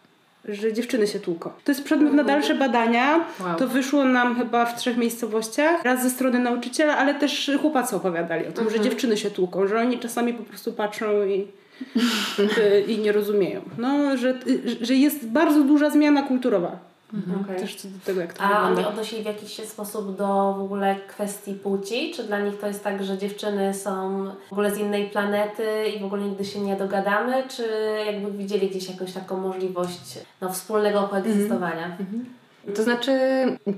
że 0.49 0.73
dziewczyny 0.73 1.07
się 1.07 1.19
tłuką. 1.19 1.49
To 1.63 1.71
jest 1.71 1.83
przedmiot 1.83 2.13
na 2.13 2.23
dalsze 2.23 2.55
badania. 2.55 3.25
Wow. 3.39 3.57
To 3.57 3.67
wyszło 3.67 4.05
nam 4.05 4.35
chyba 4.35 4.65
w 4.65 4.79
trzech 4.79 4.97
miejscowościach. 4.97 5.83
Raz 5.83 6.03
ze 6.03 6.09
strony 6.09 6.39
nauczyciela, 6.39 6.97
ale 6.97 7.15
też 7.15 7.51
chłopacy 7.61 7.95
opowiadali 7.95 8.47
o 8.47 8.51
tym, 8.51 8.63
że 8.63 8.75
mhm. 8.75 8.83
dziewczyny 8.83 9.17
się 9.17 9.31
tłuką, 9.31 9.67
że 9.67 9.79
oni 9.79 9.99
czasami 9.99 10.33
po 10.33 10.43
prostu 10.43 10.73
patrzą 10.73 11.27
i, 11.27 11.47
i 12.87 12.97
nie 12.97 13.11
rozumieją. 13.11 13.61
No, 13.77 14.17
że, 14.17 14.39
że 14.81 14.93
jest 14.93 15.27
bardzo 15.27 15.63
duża 15.63 15.89
zmiana 15.89 16.21
kulturowa 16.21 16.79
Mhm. 17.13 17.41
Okay. 17.41 17.55
Też 17.55 17.75
co 17.75 17.87
do 17.87 17.99
tego, 18.05 18.21
jak 18.21 18.33
to 18.33 18.43
A 18.43 18.47
wygląda. 18.47 18.81
oni 18.81 18.85
odnosili 18.85 19.23
w 19.23 19.25
jakiś 19.25 19.67
sposób 19.67 20.17
do 20.17 20.55
w 20.57 20.61
ogóle 20.61 20.95
kwestii 21.07 21.53
płci? 21.53 22.13
Czy 22.15 22.23
dla 22.23 22.39
nich 22.39 22.57
to 22.59 22.67
jest 22.67 22.83
tak, 22.83 23.03
że 23.03 23.17
dziewczyny 23.17 23.73
są 23.73 24.25
w 24.49 24.51
ogóle 24.51 24.75
z 24.75 24.77
innej 24.77 25.09
planety 25.09 25.87
i 25.97 25.99
w 25.99 26.05
ogóle 26.05 26.21
nigdy 26.21 26.45
się 26.45 26.59
nie 26.59 26.75
dogadamy? 26.75 27.43
Czy 27.47 27.63
jakby 28.05 28.31
widzieli 28.31 28.69
gdzieś 28.69 28.89
jakąś 28.89 29.13
taką 29.13 29.37
możliwość 29.37 30.19
no, 30.41 30.49
wspólnego 30.49 31.03
koegzystowania? 31.03 31.85
Mhm. 31.85 31.99
Mhm. 31.99 32.25
To 32.75 32.83
znaczy, 32.83 33.11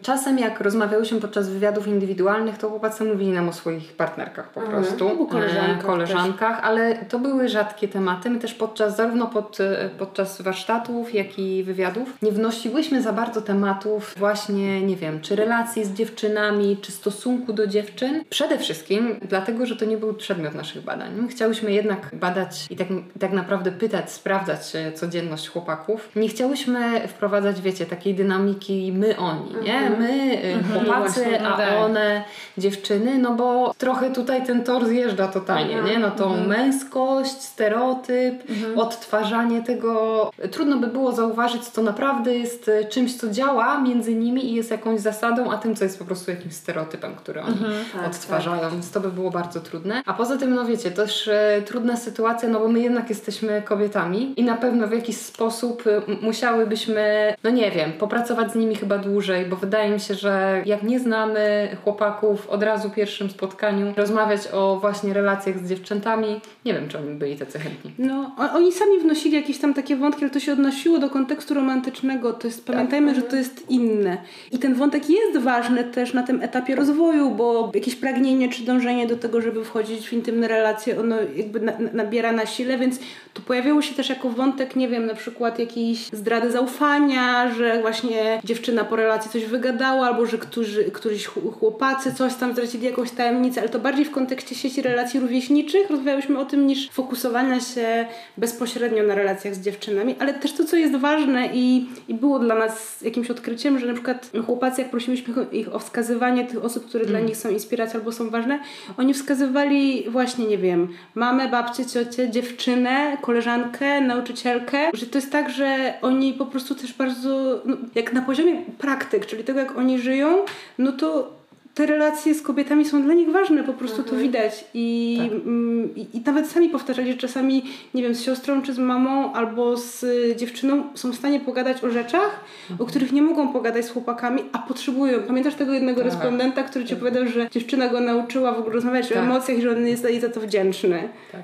czasem 0.01 0.39
jak 0.39 0.61
rozmawiałyśmy 0.61 1.21
podczas 1.21 1.49
wywiadów 1.49 1.87
indywidualnych, 1.87 2.57
to 2.57 2.69
chłopacy 2.69 3.03
mówili 3.03 3.31
nam 3.31 3.49
o 3.49 3.53
swoich 3.53 3.93
partnerkach 3.93 4.49
po 4.49 4.61
mhm. 4.61 4.83
prostu, 4.83 5.09
mhm. 5.09 5.29
koleżankach, 5.29 5.85
koleżankach 5.85 6.59
ale 6.63 6.95
to 6.95 7.19
były 7.19 7.49
rzadkie 7.49 7.87
tematy. 7.87 8.29
My 8.29 8.39
też 8.39 8.53
podczas, 8.53 8.95
zarówno 8.95 9.27
pod, 9.27 9.57
podczas 9.99 10.41
warsztatów, 10.41 11.13
jak 11.13 11.39
i 11.39 11.63
wywiadów, 11.63 12.17
nie 12.21 12.31
wnosiłyśmy 12.31 13.01
za 13.01 13.13
bardzo 13.13 13.41
tematów 13.41 14.13
właśnie, 14.17 14.81
nie 14.81 14.95
wiem, 14.95 15.21
czy 15.21 15.35
relacji 15.35 15.85
z 15.85 15.93
dziewczynami, 15.93 16.77
czy 16.81 16.91
stosunku 16.91 17.53
do 17.53 17.67
dziewczyn. 17.67 18.23
Przede 18.29 18.57
wszystkim 18.57 19.19
dlatego, 19.21 19.65
że 19.65 19.75
to 19.75 19.85
nie 19.85 19.97
był 19.97 20.13
przedmiot 20.13 20.55
naszych 20.55 20.83
badań. 20.83 21.11
My 21.21 21.27
chciałyśmy 21.27 21.71
jednak 21.71 22.09
badać 22.13 22.67
i 22.69 22.75
tak, 22.75 22.87
tak 23.19 23.31
naprawdę 23.31 23.71
pytać, 23.71 24.11
sprawdzać 24.11 24.75
e, 24.75 24.91
codzienność 24.91 25.49
chłopaków. 25.49 26.09
Nie 26.15 26.29
chciałyśmy 26.29 27.07
wprowadzać, 27.07 27.61
wiecie, 27.61 27.85
takiej 27.85 28.15
dynamiki 28.15 28.76
my 28.91 29.17
oni, 29.17 29.63
nie? 29.63 29.77
Mhm. 29.77 29.99
My 29.99 30.43
y, 30.43 30.53
mhm. 30.53 30.85
chłopacy, 30.85 31.25
no 31.43 31.49
a 31.49 31.57
tak. 31.57 31.73
one 31.77 32.23
dziewczyny, 32.57 33.17
no 33.17 33.31
bo 33.31 33.73
trochę 33.77 34.11
tutaj 34.13 34.45
ten 34.45 34.63
tor 34.63 34.85
zjeżdża 34.85 35.27
totalnie, 35.27 35.77
mhm. 35.77 35.85
nie? 35.85 35.99
No 35.99 36.11
tą 36.11 36.47
męskość, 36.47 37.41
stereotyp, 37.41 38.43
odtwarzanie 38.75 39.63
tego. 39.63 40.31
Trudno 40.51 40.77
by 40.77 40.87
było 40.87 41.11
zauważyć, 41.11 41.63
co 41.63 41.81
naprawdę 41.81 42.35
jest 42.35 42.67
y, 42.67 42.85
czymś, 42.89 43.15
co 43.15 43.29
działa 43.29 43.81
między 43.81 44.15
nimi 44.15 44.51
i 44.51 44.55
jest 44.55 44.71
jakąś 44.71 44.99
zasadą, 44.99 45.51
a 45.51 45.57
tym, 45.57 45.75
co 45.75 45.83
jest 45.83 45.99
po 45.99 46.05
prostu 46.05 46.31
jakimś 46.31 46.53
stereotypem, 46.53 47.15
który 47.15 47.41
oni 47.41 47.57
tak, 47.93 48.07
odtwarzają, 48.07 48.61
tak. 48.61 48.71
więc 48.71 48.91
to 48.91 48.99
by 48.99 49.11
było 49.11 49.31
bardzo 49.31 49.59
trudne. 49.59 50.01
A 50.05 50.13
poza 50.13 50.37
tym, 50.37 50.55
no 50.55 50.65
wiecie, 50.65 50.91
też 50.91 51.27
e, 51.27 51.61
trudna 51.65 51.97
sytuacja, 51.97 52.49
no 52.49 52.59
bo 52.59 52.67
my 52.67 52.79
jednak 52.79 53.09
jesteśmy 53.09 53.61
kobietami 53.61 54.33
i 54.37 54.43
na 54.43 54.55
pewno 54.55 54.87
w 54.87 54.91
jakiś 54.91 55.17
sposób 55.17 55.83
musiałybyśmy, 56.21 57.35
no 57.43 57.49
nie 57.49 57.71
wiem, 57.71 57.93
popracować 57.93 58.51
z 58.51 58.55
nimi 58.55 58.66
nimi 58.67 58.79
chyba 58.79 58.97
dłużej, 58.97 59.45
bo 59.45 59.55
wydaje 59.55 59.91
mi 59.91 59.99
się, 59.99 60.13
że 60.13 60.61
jak 60.65 60.83
nie 60.83 60.99
znamy 60.99 61.69
chłopaków 61.83 62.49
od 62.49 62.63
razu 62.63 62.89
w 62.89 62.93
pierwszym 62.93 63.29
spotkaniu, 63.29 63.93
rozmawiać 63.97 64.41
o 64.53 64.77
właśnie 64.81 65.13
relacjach 65.13 65.59
z 65.59 65.69
dziewczętami, 65.69 66.41
nie 66.65 66.73
wiem, 66.73 66.87
czy 66.87 66.97
oni 66.97 67.13
byli 67.13 67.37
tacy 67.37 67.59
chętni. 67.59 67.91
No, 67.99 68.35
oni 68.53 68.71
sami 68.71 68.99
wnosili 68.99 69.35
jakieś 69.35 69.57
tam 69.59 69.73
takie 69.73 69.95
wątki, 69.95 70.23
ale 70.23 70.29
to 70.29 70.39
się 70.39 70.53
odnosiło 70.53 70.99
do 70.99 71.09
kontekstu 71.09 71.53
romantycznego, 71.53 72.33
to 72.33 72.47
jest, 72.47 72.65
pamiętajmy, 72.65 73.13
tak. 73.13 73.15
że 73.15 73.21
to 73.21 73.35
jest 73.35 73.69
inne. 73.69 74.17
I 74.51 74.59
ten 74.59 74.75
wątek 74.75 75.09
jest 75.09 75.37
ważny 75.37 75.83
też 75.83 76.13
na 76.13 76.23
tym 76.23 76.41
etapie 76.41 76.75
rozwoju, 76.75 77.31
bo 77.31 77.71
jakieś 77.73 77.95
pragnienie 77.95 78.49
czy 78.49 78.63
dążenie 78.63 79.07
do 79.07 79.17
tego, 79.17 79.41
żeby 79.41 79.65
wchodzić 79.65 80.09
w 80.09 80.13
intymne 80.13 80.47
relacje, 80.47 80.99
ono 80.99 81.15
jakby 81.35 81.59
na, 81.59 81.73
nabiera 81.93 82.31
na 82.31 82.45
sile, 82.45 82.77
więc 82.77 82.99
to 83.33 83.41
pojawiło 83.41 83.81
się 83.81 83.95
też 83.95 84.09
jako 84.09 84.29
wątek, 84.29 84.75
nie 84.75 84.87
wiem, 84.87 85.05
na 85.05 85.15
przykład 85.15 85.59
jakiejś 85.59 85.99
zdrady 85.99 86.51
zaufania, 86.51 87.53
że 87.53 87.81
właśnie 87.81 88.39
dziewczyny 88.43 88.56
dziewczyna 88.57 88.83
po 88.83 88.95
relacji 88.95 89.31
coś 89.31 89.45
wygadała, 89.45 90.07
albo 90.07 90.25
że 90.25 90.37
którzy, 90.37 90.83
któryś 90.83 91.25
chłopacy 91.59 92.13
coś 92.13 92.35
tam 92.35 92.53
zdradzili 92.53 92.85
jakąś 92.85 93.11
tajemnicę, 93.11 93.61
ale 93.61 93.69
to 93.69 93.79
bardziej 93.79 94.05
w 94.05 94.11
kontekście 94.11 94.55
sieci 94.55 94.81
relacji 94.81 95.19
rówieśniczych 95.19 95.89
rozmawiałyśmy 95.89 96.39
o 96.39 96.45
tym 96.45 96.67
niż 96.67 96.89
fokusowania 96.89 97.59
się 97.59 98.05
bezpośrednio 98.37 99.03
na 99.03 99.15
relacjach 99.15 99.55
z 99.55 99.61
dziewczynami, 99.61 100.15
ale 100.19 100.33
też 100.33 100.53
to, 100.53 100.63
co 100.63 100.75
jest 100.75 100.95
ważne 100.95 101.49
i, 101.53 101.85
i 102.07 102.13
było 102.13 102.39
dla 102.39 102.55
nas 102.55 103.01
jakimś 103.01 103.31
odkryciem, 103.31 103.79
że 103.79 103.85
na 103.85 103.93
przykład 103.93 104.31
chłopacy, 104.45 104.81
jak 104.81 104.91
prosiliśmy 104.91 105.45
ich 105.51 105.75
o 105.75 105.79
wskazywanie 105.79 106.45
tych 106.45 106.63
osób, 106.63 106.85
które 106.85 107.03
mm. 107.03 107.11
dla 107.11 107.27
nich 107.27 107.37
są 107.37 107.49
inspiracją 107.49 107.99
albo 107.99 108.11
są 108.11 108.29
ważne, 108.29 108.59
oni 108.97 109.13
wskazywali 109.13 110.05
właśnie, 110.09 110.45
nie 110.45 110.57
wiem, 110.57 110.87
mamę, 111.15 111.47
babcię, 111.47 111.85
ciocię, 111.85 112.29
dziewczynę, 112.29 113.17
koleżankę, 113.21 114.01
nauczycielkę, 114.01 114.77
że 114.93 115.05
to 115.05 115.17
jest 115.17 115.31
tak, 115.31 115.49
że 115.49 115.93
oni 116.01 116.33
po 116.33 116.45
prostu 116.45 116.75
też 116.75 116.93
bardzo, 116.93 117.61
no, 117.65 117.77
jak 117.95 118.13
na 118.13 118.21
poziomie 118.21 118.46
praktyk, 118.77 119.25
czyli 119.25 119.43
tego 119.43 119.59
jak 119.59 119.77
oni 119.77 119.99
żyją, 119.99 120.37
no 120.77 120.91
to 120.91 121.37
te 121.77 121.85
relacje 121.85 122.35
z 122.35 122.41
kobietami 122.41 122.85
są 122.85 123.03
dla 123.03 123.13
nich 123.13 123.31
ważne, 123.31 123.63
po 123.63 123.73
prostu 123.73 123.97
mhm. 123.97 124.15
to 124.15 124.23
widać. 124.23 124.65
I, 124.73 125.17
tak. 125.19 125.31
mm, 125.31 125.95
i, 125.95 126.17
I 126.17 126.21
nawet 126.25 126.47
sami 126.47 126.69
powtarzać, 126.69 127.07
że 127.07 127.13
czasami, 127.13 127.63
nie 127.93 128.03
wiem, 128.03 128.15
z 128.15 128.23
siostrą 128.23 128.61
czy 128.61 128.73
z 128.73 128.77
mamą 128.77 129.33
albo 129.33 129.77
z 129.77 130.05
dziewczyną 130.37 130.83
są 130.95 131.11
w 131.11 131.15
stanie 131.15 131.39
pogadać 131.39 131.83
o 131.83 131.89
rzeczach, 131.89 132.39
mhm. 132.69 132.81
o 132.81 132.85
których 132.85 133.11
nie 133.11 133.21
mogą 133.21 133.53
pogadać 133.53 133.85
z 133.85 133.89
chłopakami, 133.89 134.43
a 134.51 134.59
potrzebują. 134.59 135.19
Pamiętasz 135.23 135.55
tego 135.55 135.73
jednego 135.73 136.01
tak. 136.01 136.11
respondenta, 136.11 136.63
który 136.63 136.85
ci 136.85 136.89
tak. 136.89 136.97
opowiadał, 136.97 137.27
że 137.27 137.49
dziewczyna 137.49 137.87
go 137.87 137.99
nauczyła 137.99 138.51
w 138.51 138.59
ogóle 138.59 138.73
rozmawiać 138.73 139.09
tak. 139.09 139.17
o 139.17 139.21
emocjach 139.21 139.57
i 139.57 139.61
że 139.61 139.71
on 139.71 139.87
jest 139.87 140.03
jej 140.03 140.19
za 140.19 140.29
to 140.29 140.39
wdzięczny. 140.39 141.09
Tak. 141.31 141.43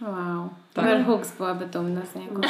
Wow. 0.00 0.48
Tak. 0.74 0.84
Bell 0.84 1.04
Hooks 1.04 1.32
byłaby 1.36 1.66
dumna 1.66 2.00
z 2.12 2.14
niego. 2.14 2.40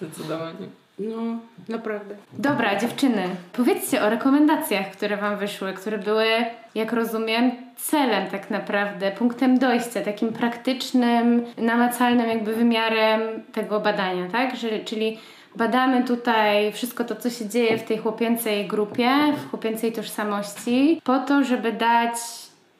Zdecydowanie. 0.00 0.66
No, 0.98 1.38
naprawdę. 1.68 2.14
Dobra, 2.32 2.76
dziewczyny, 2.76 3.22
powiedzcie 3.52 4.02
o 4.02 4.10
rekomendacjach, 4.10 4.90
które 4.90 5.16
Wam 5.16 5.36
wyszły, 5.38 5.72
które 5.72 5.98
były, 5.98 6.26
jak 6.74 6.92
rozumiem, 6.92 7.50
celem 7.76 8.30
tak 8.30 8.50
naprawdę, 8.50 9.12
punktem 9.12 9.58
dojścia, 9.58 10.00
takim 10.00 10.32
praktycznym, 10.32 11.44
namacalnym 11.58 12.28
jakby 12.28 12.54
wymiarem 12.54 13.20
tego 13.52 13.80
badania, 13.80 14.28
tak? 14.32 14.56
Że, 14.56 14.78
czyli 14.78 15.18
badamy 15.56 16.04
tutaj 16.04 16.72
wszystko 16.72 17.04
to, 17.04 17.16
co 17.16 17.30
się 17.30 17.48
dzieje 17.48 17.78
w 17.78 17.82
tej 17.82 17.98
chłopięcej 17.98 18.66
grupie, 18.66 19.10
w 19.36 19.50
chłopięcej 19.50 19.92
tożsamości, 19.92 21.00
po 21.04 21.18
to, 21.18 21.44
żeby 21.44 21.72
dać 21.72 22.16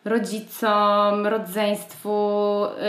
rodzicom, 0.06 1.26
rodzeństwu, 1.26 2.18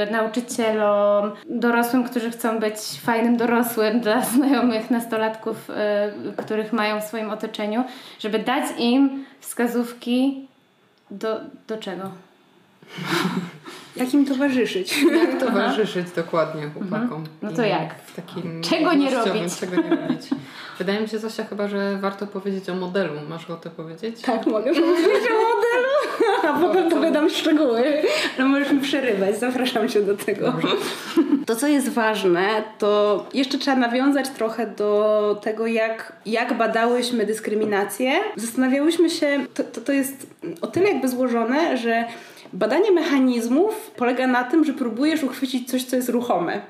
y, 0.08 0.12
nauczycielom, 0.12 1.32
dorosłym, 1.50 2.04
którzy 2.04 2.32
chcą 2.32 2.60
być 2.60 2.76
fajnym 3.02 3.38
dorosłym 3.38 4.00
dla 4.06 4.22
znajomych 4.22 4.92
nastolatków, 4.92 5.70
y, 5.70 5.74
których 6.44 6.74
mają 6.74 7.02
w 7.02 7.04
swoim 7.04 7.30
otoczeniu, 7.30 7.84
żeby 8.20 8.40
dać 8.40 8.64
im 8.78 9.26
wskazówki 9.40 10.48
do, 11.12 11.40
do 11.68 11.78
czego? 11.78 12.12
Jak 14.00 14.14
im 14.14 14.26
towarzyszyć. 14.26 15.04
Jak 15.12 15.40
towarzyszyć 15.40 16.12
dokładnie 16.16 16.62
chłopakom. 16.74 17.02
Mhm. 17.02 17.28
No 17.42 17.52
to 17.52 17.62
jak? 17.62 17.96
W 18.06 18.16
takim 18.16 18.62
czego 18.62 18.94
nie 18.94 19.10
robić? 19.10 19.60
Czego 19.60 19.76
nie 19.82 19.90
robić. 19.90 20.22
Wydaje 20.78 21.02
mi 21.02 21.08
się, 21.08 21.20
Zosia, 21.20 21.44
chyba, 21.44 21.68
że 21.68 21.98
warto 22.02 22.28
powiedzieć 22.28 22.70
o 22.70 22.76
modelu. 22.76 23.14
Masz 23.30 23.44
ochotę 23.44 23.70
powiedzieć? 23.70 24.22
Tak, 24.22 24.46
mogę 24.46 24.74
powiedzieć 24.74 25.30
o 25.30 25.56
modelu. 25.56 25.88
A 26.44 26.60
potem 26.60 26.90
powiadam 26.90 27.30
szczegóły. 27.30 27.84
No 28.40 28.48
możesz 28.48 28.72
mi 28.72 28.80
przerywać, 28.80 29.40
zapraszam 29.40 29.90
Cię 29.90 30.02
do 30.02 30.18
tego. 30.18 30.52
Dobrze. 30.52 30.68
To, 31.46 31.56
co 31.56 31.68
jest 31.68 31.90
ważne, 31.90 32.64
to 32.80 33.26
jeszcze 33.34 33.58
trzeba 33.58 33.78
nawiązać 33.78 34.30
trochę 34.30 34.68
do 34.68 35.40
tego, 35.44 35.68
jak, 35.68 36.14
jak 36.26 36.58
badałyśmy 36.58 37.26
dyskryminację. 37.26 38.12
Zastanawiałyśmy 38.36 39.10
się, 39.10 39.46
to, 39.54 39.64
to, 39.64 39.82
to 39.82 39.92
jest 39.92 40.28
o 40.62 40.68
tyle 40.68 40.88
jakby 40.88 41.08
złożone, 41.08 41.78
że 41.78 42.06
badanie 42.54 42.92
mechanizmów 42.92 43.92
polega 43.96 44.28
na 44.28 44.44
tym, 44.44 44.66
że 44.66 44.74
próbujesz 44.74 45.24
uchwycić 45.24 45.70
coś, 45.70 45.84
co 45.84 45.96
jest 45.96 46.10
ruchome. 46.10 46.62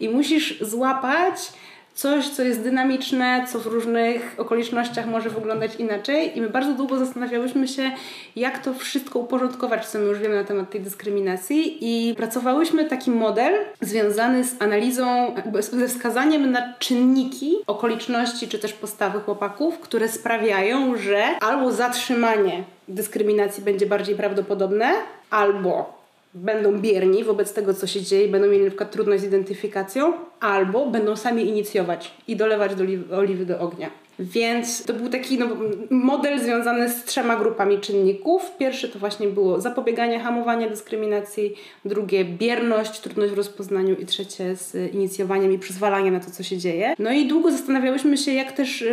I 0.00 0.08
musisz 0.08 0.60
złapać 0.60 1.52
coś, 1.96 2.28
co 2.28 2.42
jest 2.42 2.62
dynamiczne, 2.62 3.46
co 3.52 3.58
w 3.58 3.66
różnych 3.66 4.34
okolicznościach 4.38 5.06
może 5.06 5.30
wyglądać 5.30 5.76
inaczej. 5.76 6.38
I 6.38 6.40
my 6.40 6.50
bardzo 6.50 6.72
długo 6.72 6.98
zastanawiałyśmy 6.98 7.68
się, 7.68 7.90
jak 8.36 8.58
to 8.58 8.74
wszystko 8.74 9.18
uporządkować, 9.18 9.86
co 9.86 9.98
my 9.98 10.04
już 10.04 10.18
wiemy 10.18 10.34
na 10.34 10.44
temat 10.44 10.70
tej 10.70 10.80
dyskryminacji. 10.80 11.78
I 11.80 12.14
pracowałyśmy 12.14 12.84
taki 12.84 13.10
model 13.10 13.54
związany 13.80 14.44
z 14.44 14.62
analizą, 14.62 15.34
ze 15.60 15.88
wskazaniem 15.88 16.50
na 16.50 16.74
czynniki, 16.78 17.56
okoliczności 17.66 18.48
czy 18.48 18.58
też 18.58 18.72
postawy 18.72 19.20
chłopaków, 19.20 19.78
które 19.78 20.08
sprawiają, 20.08 20.96
że 20.96 21.24
albo 21.40 21.72
zatrzymanie 21.72 22.64
dyskryminacji 22.88 23.62
będzie 23.62 23.86
bardziej 23.86 24.14
prawdopodobne, 24.14 24.92
albo 25.30 25.95
będą 26.36 26.78
bierni 26.78 27.24
wobec 27.24 27.52
tego, 27.52 27.74
co 27.74 27.86
się 27.86 28.02
dzieje, 28.02 28.28
będą 28.28 28.48
mieli 28.48 28.64
na 28.64 28.70
przykład 28.70 28.90
trudność 28.90 29.22
z 29.22 29.26
identyfikacją, 29.26 30.12
albo 30.40 30.86
będą 30.86 31.16
sami 31.16 31.48
inicjować 31.48 32.14
i 32.28 32.36
dolewać 32.36 32.74
do 32.74 32.84
oliwy, 33.16 33.46
do 33.46 33.60
ognia. 33.60 33.90
Więc 34.18 34.84
to 34.84 34.92
był 34.92 35.08
taki 35.08 35.38
no, 35.38 35.46
model 35.90 36.40
związany 36.40 36.88
z 36.88 37.04
trzema 37.04 37.36
grupami 37.36 37.78
czynników. 37.78 38.56
Pierwszy 38.58 38.88
to 38.88 38.98
właśnie 38.98 39.28
było 39.28 39.60
zapobieganie, 39.60 40.20
hamowanie 40.20 40.70
dyskryminacji, 40.70 41.54
drugie 41.84 42.24
bierność, 42.24 43.00
trudność 43.00 43.32
w 43.32 43.36
rozpoznaniu 43.36 43.94
i 43.94 44.06
trzecie 44.06 44.56
z 44.56 44.94
inicjowaniem 44.94 45.52
i 45.52 45.58
przyzwalaniem 45.58 46.14
na 46.14 46.20
to, 46.20 46.30
co 46.30 46.42
się 46.42 46.58
dzieje. 46.58 46.94
No 46.98 47.12
i 47.12 47.26
długo 47.26 47.50
zastanawiałyśmy 47.50 48.16
się, 48.16 48.32
jak 48.32 48.52
też, 48.52 48.84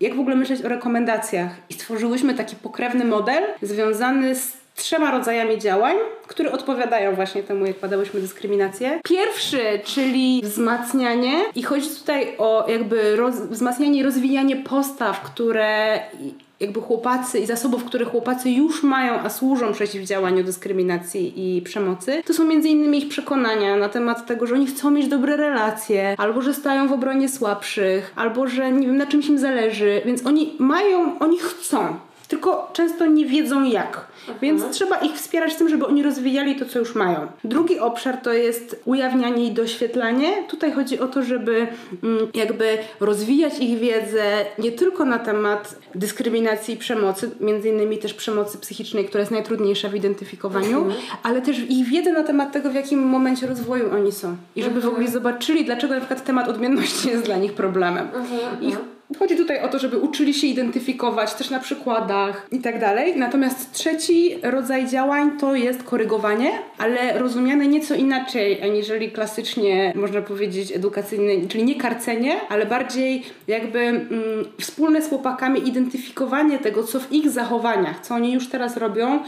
jak 0.00 0.16
w 0.16 0.20
ogóle 0.20 0.36
myśleć 0.36 0.64
o 0.64 0.68
rekomendacjach 0.68 1.56
i 1.70 1.74
stworzyłyśmy 1.74 2.34
taki 2.34 2.56
pokrewny 2.56 3.04
model 3.04 3.42
związany 3.62 4.34
z 4.34 4.59
trzema 4.80 5.10
rodzajami 5.10 5.58
działań, 5.58 5.96
które 6.26 6.52
odpowiadają 6.52 7.14
właśnie 7.14 7.42
temu, 7.42 7.66
jak 7.66 7.78
badałyśmy 7.78 8.20
dyskryminację. 8.20 9.00
Pierwszy, 9.04 9.60
czyli 9.84 10.40
wzmacnianie 10.44 11.44
i 11.54 11.62
chodzi 11.62 11.88
tutaj 11.88 12.34
o 12.38 12.66
jakby 12.68 13.16
roz, 13.16 13.34
wzmacnianie 13.34 14.00
i 14.00 14.02
rozwijanie 14.02 14.56
postaw, 14.56 15.20
które 15.20 16.00
jakby 16.60 16.80
chłopacy 16.80 17.38
i 17.38 17.46
zasobów, 17.46 17.84
które 17.84 18.04
chłopacy 18.04 18.50
już 18.50 18.82
mają, 18.82 19.20
a 19.20 19.30
służą 19.30 19.72
przeciwdziałaniu 19.72 20.44
dyskryminacji 20.44 21.56
i 21.56 21.62
przemocy, 21.62 22.22
to 22.26 22.34
są 22.34 22.44
między 22.44 22.68
innymi 22.68 22.98
ich 22.98 23.08
przekonania 23.08 23.76
na 23.76 23.88
temat 23.88 24.26
tego, 24.26 24.46
że 24.46 24.54
oni 24.54 24.66
chcą 24.66 24.90
mieć 24.90 25.08
dobre 25.08 25.36
relacje, 25.36 26.14
albo 26.18 26.42
że 26.42 26.54
stają 26.54 26.88
w 26.88 26.92
obronie 26.92 27.28
słabszych, 27.28 28.12
albo 28.16 28.46
że 28.46 28.72
nie 28.72 28.86
wiem, 28.86 28.96
na 28.96 29.06
czymś 29.06 29.26
im 29.26 29.38
zależy, 29.38 30.02
więc 30.04 30.26
oni 30.26 30.56
mają, 30.58 31.18
oni 31.18 31.38
chcą 31.38 31.96
tylko 32.30 32.70
często 32.72 33.06
nie 33.06 33.26
wiedzą 33.26 33.64
jak. 33.64 34.06
Aha. 34.28 34.38
Więc 34.42 34.70
trzeba 34.70 34.96
ich 34.96 35.12
wspierać 35.12 35.52
w 35.52 35.56
tym, 35.56 35.68
żeby 35.68 35.86
oni 35.86 36.02
rozwijali 36.02 36.56
to, 36.56 36.64
co 36.64 36.78
już 36.78 36.94
mają. 36.94 37.26
Drugi 37.44 37.78
obszar 37.78 38.16
to 38.16 38.32
jest 38.32 38.82
ujawnianie 38.84 39.46
i 39.46 39.52
doświetlanie. 39.52 40.28
Tutaj 40.48 40.72
chodzi 40.72 41.00
o 41.00 41.08
to, 41.08 41.22
żeby 41.22 41.66
mm, 42.02 42.28
jakby 42.34 42.78
rozwijać 43.00 43.58
ich 43.58 43.78
wiedzę 43.78 44.22
nie 44.58 44.72
tylko 44.72 45.04
na 45.04 45.18
temat 45.18 45.76
dyskryminacji 45.94 46.74
i 46.74 46.76
przemocy, 46.76 47.30
między 47.40 47.68
innymi 47.68 47.98
też 47.98 48.14
przemocy 48.14 48.58
psychicznej, 48.58 49.04
która 49.04 49.20
jest 49.20 49.32
najtrudniejsza 49.32 49.88
w 49.88 49.94
identyfikowaniu, 49.94 50.78
mhm. 50.78 50.96
ale 51.22 51.42
też 51.42 51.58
ich 51.58 51.86
wiedzę 51.86 52.12
na 52.12 52.22
temat 52.22 52.52
tego, 52.52 52.70
w 52.70 52.74
jakim 52.74 53.00
momencie 53.00 53.46
rozwoju 53.46 53.94
oni 53.94 54.12
są. 54.12 54.36
I 54.56 54.62
żeby 54.62 54.76
mhm. 54.76 54.92
w 54.92 54.94
ogóle 54.94 55.10
zobaczyli, 55.10 55.64
dlaczego 55.64 55.94
na 55.94 56.00
przykład 56.00 56.24
temat 56.24 56.48
odmienności 56.48 57.08
jest 57.08 57.24
dla 57.24 57.36
nich 57.36 57.52
problemem. 57.52 58.08
Mhm. 58.14 58.62
Ich 58.62 58.78
Chodzi 59.18 59.36
tutaj 59.36 59.62
o 59.62 59.68
to, 59.68 59.78
żeby 59.78 59.98
uczyli 59.98 60.34
się 60.34 60.46
identyfikować 60.46 61.34
też 61.34 61.50
na 61.50 61.60
przykładach 61.60 62.46
i 62.52 62.58
tak 62.58 62.80
dalej. 62.80 63.16
Natomiast 63.16 63.72
trzeci 63.72 64.36
rodzaj 64.42 64.88
działań 64.88 65.38
to 65.38 65.54
jest 65.54 65.82
korygowanie, 65.82 66.50
ale 66.78 67.18
rozumiane 67.18 67.66
nieco 67.66 67.94
inaczej, 67.94 68.62
aniżeli 68.62 69.10
klasycznie 69.10 69.92
można 69.96 70.22
powiedzieć 70.22 70.72
edukacyjne, 70.72 71.48
czyli 71.48 71.64
nie 71.64 71.74
karcenie, 71.74 72.40
ale 72.48 72.66
bardziej 72.66 73.22
jakby 73.48 73.78
mm, 73.78 74.08
wspólne 74.60 75.02
z 75.02 75.08
chłopakami 75.08 75.68
identyfikowanie 75.68 76.58
tego, 76.58 76.84
co 76.84 77.00
w 77.00 77.12
ich 77.12 77.30
zachowaniach, 77.30 78.00
co 78.00 78.14
oni 78.14 78.32
już 78.32 78.48
teraz 78.48 78.76
robią, 78.76 79.20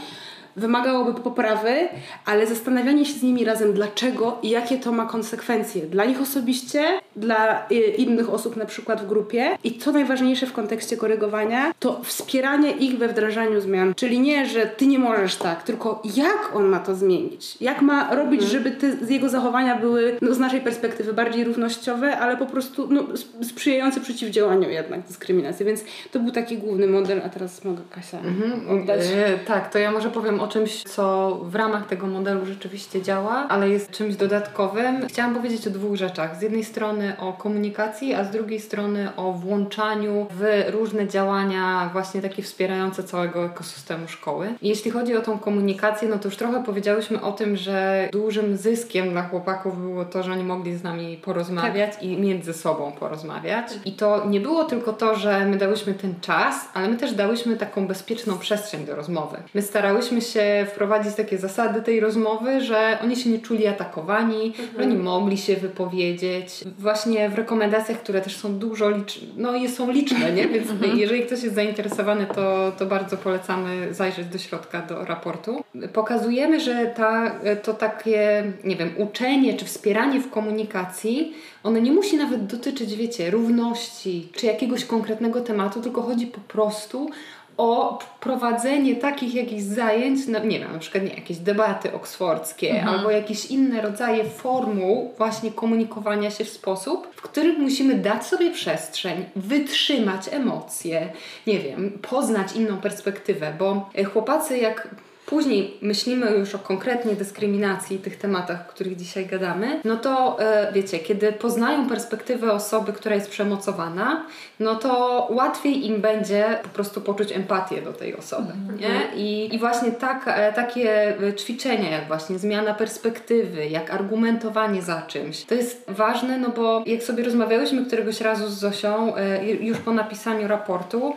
wymagałoby 0.55 1.21
poprawy, 1.21 1.87
ale 2.25 2.47
zastanawianie 2.47 3.05
się 3.05 3.13
z 3.13 3.23
nimi 3.23 3.45
razem 3.45 3.73
dlaczego 3.73 4.37
i 4.43 4.49
jakie 4.49 4.77
to 4.77 4.91
ma 4.91 5.05
konsekwencje 5.05 5.81
dla 5.81 6.05
nich 6.05 6.21
osobiście, 6.21 6.99
dla 7.15 7.67
y, 7.71 7.75
innych 7.75 8.29
osób 8.29 8.55
na 8.55 8.65
przykład 8.65 9.01
w 9.01 9.07
grupie 9.07 9.57
i 9.63 9.77
co 9.77 9.91
najważniejsze 9.91 10.45
w 10.45 10.53
kontekście 10.53 10.97
korygowania, 10.97 11.71
to 11.79 12.01
wspieranie 12.03 12.71
ich 12.71 12.97
we 12.97 13.07
wdrażaniu 13.07 13.61
zmian. 13.61 13.93
Czyli 13.95 14.19
nie, 14.19 14.45
że 14.45 14.65
ty 14.65 14.87
nie 14.87 14.99
możesz 14.99 15.35
tak, 15.35 15.63
tylko 15.63 16.01
jak 16.15 16.55
on 16.55 16.65
ma 16.65 16.79
to 16.79 16.95
zmienić? 16.95 17.57
Jak 17.61 17.81
ma 17.81 18.15
robić, 18.15 18.41
mhm. 18.41 18.51
żeby 18.51 18.71
te, 18.71 19.13
jego 19.13 19.29
zachowania 19.29 19.75
były 19.75 20.17
no, 20.21 20.33
z 20.33 20.39
naszej 20.39 20.61
perspektywy 20.61 21.13
bardziej 21.13 21.43
równościowe, 21.43 22.17
ale 22.17 22.37
po 22.37 22.45
prostu 22.45 22.87
no, 22.89 23.03
sprzyjające 23.43 24.01
przeciwdziałaniu 24.01 24.69
jednak 24.69 25.01
dyskryminacji. 25.01 25.65
Więc 25.65 25.83
to 26.11 26.19
był 26.19 26.31
taki 26.31 26.57
główny 26.57 26.87
model, 26.87 27.21
a 27.25 27.29
teraz 27.29 27.63
mogę 27.63 27.81
Kasia 27.91 28.19
mhm. 28.19 28.69
oddać. 28.69 29.01
E, 29.15 29.37
tak, 29.45 29.73
to 29.73 29.79
ja 29.79 29.91
może 29.91 30.09
powiem 30.09 30.39
o 30.39 30.47
czymś, 30.47 30.83
co 30.83 31.35
w 31.43 31.55
ramach 31.55 31.87
tego 31.87 32.07
modelu 32.07 32.45
rzeczywiście 32.45 33.01
działa, 33.01 33.47
ale 33.49 33.69
jest 33.69 33.91
czymś 33.91 34.15
dodatkowym. 34.15 35.07
Chciałam 35.07 35.35
powiedzieć 35.35 35.67
o 35.67 35.69
dwóch 35.69 35.95
rzeczach. 35.95 36.39
Z 36.39 36.41
jednej 36.41 36.63
strony 36.63 37.02
o 37.19 37.33
komunikacji, 37.33 38.13
a 38.13 38.23
z 38.23 38.31
drugiej 38.31 38.59
strony 38.59 39.09
o 39.15 39.33
włączaniu 39.33 40.27
w 40.31 40.71
różne 40.71 41.07
działania 41.07 41.89
właśnie 41.93 42.21
takie 42.21 42.43
wspierające 42.43 43.03
całego 43.03 43.45
ekosystemu 43.45 44.07
szkoły. 44.07 44.53
Jeśli 44.61 44.91
chodzi 44.91 45.17
o 45.17 45.21
tą 45.21 45.39
komunikację, 45.39 46.09
no 46.09 46.19
to 46.19 46.27
już 46.27 46.37
trochę 46.37 46.63
powiedziałyśmy 46.63 47.21
o 47.21 47.31
tym, 47.31 47.57
że 47.57 48.09
dużym 48.11 48.57
zyskiem 48.57 49.09
dla 49.09 49.23
chłopaków 49.23 49.81
było 49.81 50.05
to, 50.05 50.23
że 50.23 50.31
oni 50.31 50.43
mogli 50.43 50.77
z 50.77 50.83
nami 50.83 51.17
porozmawiać 51.17 51.93
tak. 51.93 52.03
i 52.03 52.17
między 52.17 52.53
sobą 52.53 52.91
porozmawiać. 52.91 53.67
I 53.85 53.91
to 53.91 54.25
nie 54.25 54.39
było 54.39 54.63
tylko 54.63 54.93
to, 54.93 55.15
że 55.15 55.45
my 55.45 55.57
dałyśmy 55.57 55.93
ten 55.93 56.15
czas, 56.21 56.55
ale 56.73 56.87
my 56.87 56.97
też 56.97 57.13
dałyśmy 57.13 57.57
taką 57.57 57.87
bezpieczną 57.87 58.37
przestrzeń 58.37 58.85
do 58.85 58.95
rozmowy. 58.95 59.37
My 59.53 59.61
starałyśmy 59.61 60.21
się 60.21 60.43
się 60.43 60.65
wprowadzić 60.71 61.15
takie 61.15 61.37
zasady 61.37 61.81
tej 61.81 61.99
rozmowy, 61.99 62.61
że 62.61 62.97
oni 63.03 63.15
się 63.15 63.29
nie 63.29 63.39
czuli 63.39 63.67
atakowani, 63.67 64.45
mhm. 64.45 64.69
że 64.77 64.83
oni 64.83 64.95
mogli 64.95 65.37
się 65.37 65.55
wypowiedzieć. 65.55 66.63
właśnie 66.79 66.92
w 67.29 67.35
rekomendacjach, 67.35 67.99
które 67.99 68.21
też 68.21 68.37
są 68.37 68.59
dużo 68.59 68.89
liczne, 68.89 69.27
no 69.37 69.67
są 69.67 69.91
liczne, 69.91 70.31
nie? 70.31 70.47
Więc 70.47 70.69
mhm. 70.69 70.97
jeżeli 70.97 71.21
ktoś 71.21 71.43
jest 71.43 71.55
zainteresowany, 71.55 72.25
to, 72.35 72.71
to 72.77 72.85
bardzo 72.85 73.17
polecamy 73.17 73.93
zajrzeć 73.93 74.27
do 74.27 74.37
środka, 74.37 74.81
do 74.81 75.05
raportu. 75.05 75.63
Pokazujemy, 75.93 76.59
że 76.59 76.85
ta, 76.85 77.31
to 77.63 77.73
takie, 77.73 78.43
nie 78.63 78.75
wiem, 78.75 78.89
uczenie 78.97 79.53
czy 79.53 79.65
wspieranie 79.65 80.19
w 80.19 80.29
komunikacji, 80.29 81.33
ono 81.63 81.79
nie 81.79 81.91
musi 81.91 82.17
nawet 82.17 82.45
dotyczyć, 82.45 82.95
wiecie, 82.95 83.31
równości 83.31 84.29
czy 84.35 84.45
jakiegoś 84.45 84.85
konkretnego 84.85 85.41
tematu, 85.41 85.81
tylko 85.81 86.01
chodzi 86.01 86.27
po 86.27 86.41
prostu 86.41 87.09
o 87.57 87.99
prowadzenie 88.19 88.95
takich 88.95 89.35
jakichś 89.35 89.63
zajęć, 89.63 90.27
no 90.27 90.39
nie 90.39 90.59
wiem, 90.59 90.73
na 90.73 90.79
przykład 90.79 91.03
nie, 91.03 91.13
jakieś 91.13 91.37
debaty 91.37 91.93
oksfordzkie 91.93 92.69
mhm. 92.69 92.95
albo 92.95 93.11
jakieś 93.11 93.45
inne 93.45 93.81
rodzaje 93.81 94.23
formuł 94.23 95.13
właśnie 95.17 95.51
komunikowania 95.51 96.31
się 96.31 96.45
w 96.45 96.49
sposób, 96.49 97.07
w 97.15 97.21
którym 97.21 97.61
musimy 97.61 97.95
dać 97.95 98.25
sobie 98.25 98.51
przestrzeń, 98.51 99.25
wytrzymać 99.35 100.21
emocje, 100.31 101.09
nie 101.47 101.59
wiem, 101.59 101.99
poznać 102.09 102.55
inną 102.55 102.77
perspektywę, 102.77 103.53
bo 103.59 103.89
chłopacy 104.13 104.57
jak 104.57 104.87
później 105.25 105.77
myślimy 105.81 106.31
już 106.31 106.55
o 106.55 106.59
konkretnie 106.59 107.15
dyskryminacji, 107.15 107.97
tych 107.97 108.17
tematach, 108.17 108.61
o 108.61 108.71
których 108.71 108.95
dzisiaj 108.95 109.25
gadamy, 109.25 109.79
no 109.85 109.97
to 109.97 110.39
e, 110.39 110.71
wiecie, 110.73 110.99
kiedy 110.99 111.31
poznają 111.31 111.89
perspektywę 111.89 112.51
osoby, 112.51 112.93
która 112.93 113.15
jest 113.15 113.29
przemocowana, 113.29 114.25
no 114.59 114.75
to 114.75 115.27
łatwiej 115.31 115.85
im 115.85 116.01
będzie 116.01 116.59
po 116.63 116.69
prostu 116.69 117.01
poczuć 117.01 117.31
empatię 117.31 117.81
do 117.81 117.93
tej 117.93 118.15
osoby. 118.15 118.53
-hmm. 118.53 118.79
Nie? 118.79 119.23
I, 119.23 119.55
I 119.55 119.59
właśnie 119.59 119.91
tak, 119.91 120.23
e, 120.27 120.53
takie 120.53 121.17
ćwiczenia, 121.39 121.89
jak 121.89 122.07
właśnie 122.07 122.39
zmiana 122.39 122.73
perspektywy, 122.73 123.67
jak 123.67 123.91
argumentowanie 123.91 124.81
za 124.81 125.01
czymś, 125.01 125.43
to 125.43 125.55
jest 125.55 125.85
ważne, 125.87 126.37
no 126.37 126.49
bo 126.49 126.83
jak 126.85 127.03
sobie 127.03 127.23
rozmawiałyśmy 127.23 127.85
któregoś 127.85 128.21
razu 128.21 128.47
z 128.47 128.53
Zosią, 128.53 129.15
e, 129.15 129.45
już 129.45 129.77
po 129.77 129.93
napisaniu 129.93 130.47
raportu, 130.47 131.13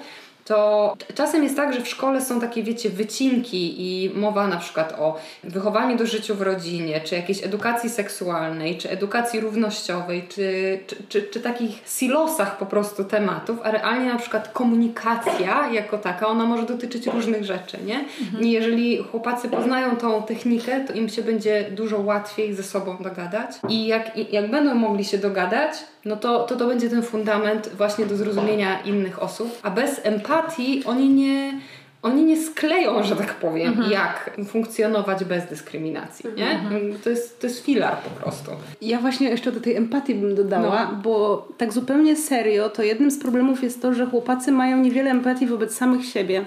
to 0.46 0.96
czasem 1.14 1.44
jest 1.44 1.56
tak, 1.56 1.74
że 1.74 1.80
w 1.80 1.88
szkole 1.88 2.20
są 2.20 2.40
takie, 2.40 2.62
wiecie, 2.62 2.90
wycinki 2.90 3.74
i 3.78 4.10
mowa 4.10 4.46
na 4.46 4.56
przykład 4.56 4.94
o 4.98 5.16
wychowaniu 5.44 5.96
do 5.96 6.06
życia 6.06 6.34
w 6.34 6.42
rodzinie, 6.42 7.00
czy 7.00 7.14
jakiejś 7.14 7.44
edukacji 7.44 7.90
seksualnej, 7.90 8.78
czy 8.78 8.90
edukacji 8.90 9.40
równościowej, 9.40 10.26
czy, 10.28 10.78
czy, 10.86 10.96
czy, 11.08 11.22
czy 11.22 11.40
takich 11.40 11.88
silosach 11.98 12.58
po 12.58 12.66
prostu 12.66 13.04
tematów, 13.04 13.58
a 13.62 13.70
realnie 13.70 14.12
na 14.12 14.18
przykład 14.18 14.48
komunikacja 14.48 15.68
jako 15.72 15.98
taka, 15.98 16.26
ona 16.26 16.44
może 16.44 16.62
dotyczyć 16.62 17.06
różnych 17.06 17.44
rzeczy, 17.44 17.78
nie? 17.84 18.04
Mhm. 18.20 18.44
I 18.44 18.50
jeżeli 18.50 18.98
chłopacy 18.98 19.48
poznają 19.48 19.96
tą 19.96 20.22
technikę, 20.22 20.80
to 20.80 20.92
im 20.92 21.08
się 21.08 21.22
będzie 21.22 21.70
dużo 21.70 22.00
łatwiej 22.00 22.54
ze 22.54 22.62
sobą 22.62 22.96
dogadać 23.00 23.50
i 23.68 23.86
jak, 23.86 24.32
jak 24.32 24.50
będą 24.50 24.74
mogli 24.74 25.04
się 25.04 25.18
dogadać, 25.18 25.72
no 26.06 26.16
to, 26.16 26.44
to 26.44 26.56
to 26.56 26.66
będzie 26.66 26.90
ten 26.90 27.02
fundament 27.02 27.70
właśnie 27.76 28.06
do 28.06 28.16
zrozumienia 28.16 28.80
innych 28.82 29.22
osób, 29.22 29.58
a 29.62 29.70
bez 29.70 30.00
empatii 30.04 30.84
oni 30.84 31.08
nie 31.08 31.60
oni 32.02 32.24
nie 32.24 32.42
skleją, 32.42 33.02
że 33.02 33.16
tak 33.16 33.34
powiem, 33.34 33.68
mhm. 33.68 33.90
jak 33.90 34.36
funkcjonować 34.48 35.24
bez 35.24 35.46
dyskryminacji, 35.46 36.30
nie? 36.36 36.50
Mhm. 36.50 36.98
To, 37.04 37.10
jest, 37.10 37.40
to 37.40 37.46
jest 37.46 37.64
filar 37.64 37.96
po 37.96 38.10
prostu. 38.10 38.50
Ja 38.82 39.00
właśnie 39.00 39.28
jeszcze 39.28 39.52
do 39.52 39.60
tej 39.60 39.76
empatii 39.76 40.14
bym 40.14 40.34
dodała, 40.34 40.84
no. 40.84 40.98
bo 41.02 41.48
tak 41.58 41.72
zupełnie 41.72 42.16
serio, 42.16 42.68
to 42.68 42.82
jednym 42.82 43.10
z 43.10 43.18
problemów 43.18 43.62
jest 43.62 43.82
to, 43.82 43.94
że 43.94 44.06
chłopacy 44.06 44.52
mają 44.52 44.78
niewiele 44.78 45.10
empatii 45.10 45.46
wobec 45.46 45.74
samych 45.74 46.06
siebie. 46.06 46.44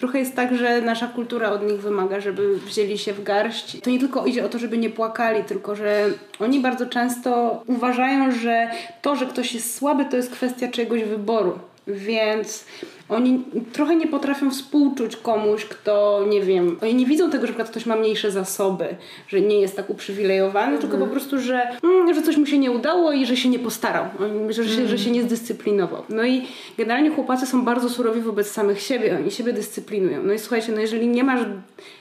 Trochę 0.00 0.18
jest 0.18 0.36
tak, 0.36 0.56
że 0.56 0.80
nasza 0.80 1.06
kultura 1.06 1.50
od 1.50 1.66
nich 1.66 1.80
wymaga, 1.80 2.20
żeby 2.20 2.58
wzięli 2.58 2.98
się 2.98 3.12
w 3.12 3.22
garść. 3.22 3.80
To 3.80 3.90
nie 3.90 3.98
tylko 3.98 4.26
idzie 4.26 4.44
o 4.44 4.48
to, 4.48 4.58
żeby 4.58 4.78
nie 4.78 4.90
płakali, 4.90 5.44
tylko 5.44 5.76
że 5.76 6.10
oni 6.38 6.60
bardzo 6.60 6.86
często 6.86 7.62
uważają, 7.66 8.32
że 8.32 8.70
to, 9.02 9.16
że 9.16 9.26
ktoś 9.26 9.54
jest 9.54 9.76
słaby, 9.76 10.04
to 10.04 10.16
jest 10.16 10.30
kwestia 10.30 10.68
czegoś 10.68 11.04
wyboru. 11.04 11.58
Więc 11.86 12.64
oni 13.10 13.44
trochę 13.72 13.96
nie 13.96 14.06
potrafią 14.06 14.50
współczuć 14.50 15.16
komuś, 15.16 15.64
kto, 15.64 16.26
nie 16.28 16.40
wiem, 16.42 16.78
oni 16.82 16.94
nie 16.94 17.06
widzą 17.06 17.30
tego, 17.30 17.46
że 17.46 17.52
ktoś 17.52 17.86
ma 17.86 17.96
mniejsze 17.96 18.30
zasoby, 18.30 18.96
że 19.28 19.40
nie 19.40 19.60
jest 19.60 19.76
tak 19.76 19.90
uprzywilejowany, 19.90 20.78
tylko 20.78 20.98
po 20.98 21.06
prostu, 21.06 21.40
że, 21.40 21.68
mm, 21.82 22.14
że 22.14 22.22
coś 22.22 22.36
mu 22.36 22.46
się 22.46 22.58
nie 22.58 22.70
udało 22.70 23.12
i 23.12 23.26
że 23.26 23.36
się 23.36 23.48
nie 23.48 23.58
postarał, 23.58 24.04
że 24.48 24.68
się, 24.68 24.88
że 24.88 24.98
się 24.98 25.10
nie 25.10 25.22
zdyscyplinował. 25.22 26.02
No 26.08 26.24
i 26.24 26.46
generalnie 26.78 27.10
chłopacy 27.10 27.46
są 27.46 27.64
bardzo 27.64 27.88
surowi 27.88 28.20
wobec 28.20 28.50
samych 28.50 28.80
siebie, 28.80 29.16
oni 29.20 29.30
siebie 29.30 29.52
dyscyplinują. 29.52 30.22
No 30.22 30.32
i 30.32 30.38
słuchajcie, 30.38 30.72
no 30.72 30.80
jeżeli 30.80 31.08
nie 31.08 31.24
masz 31.24 31.40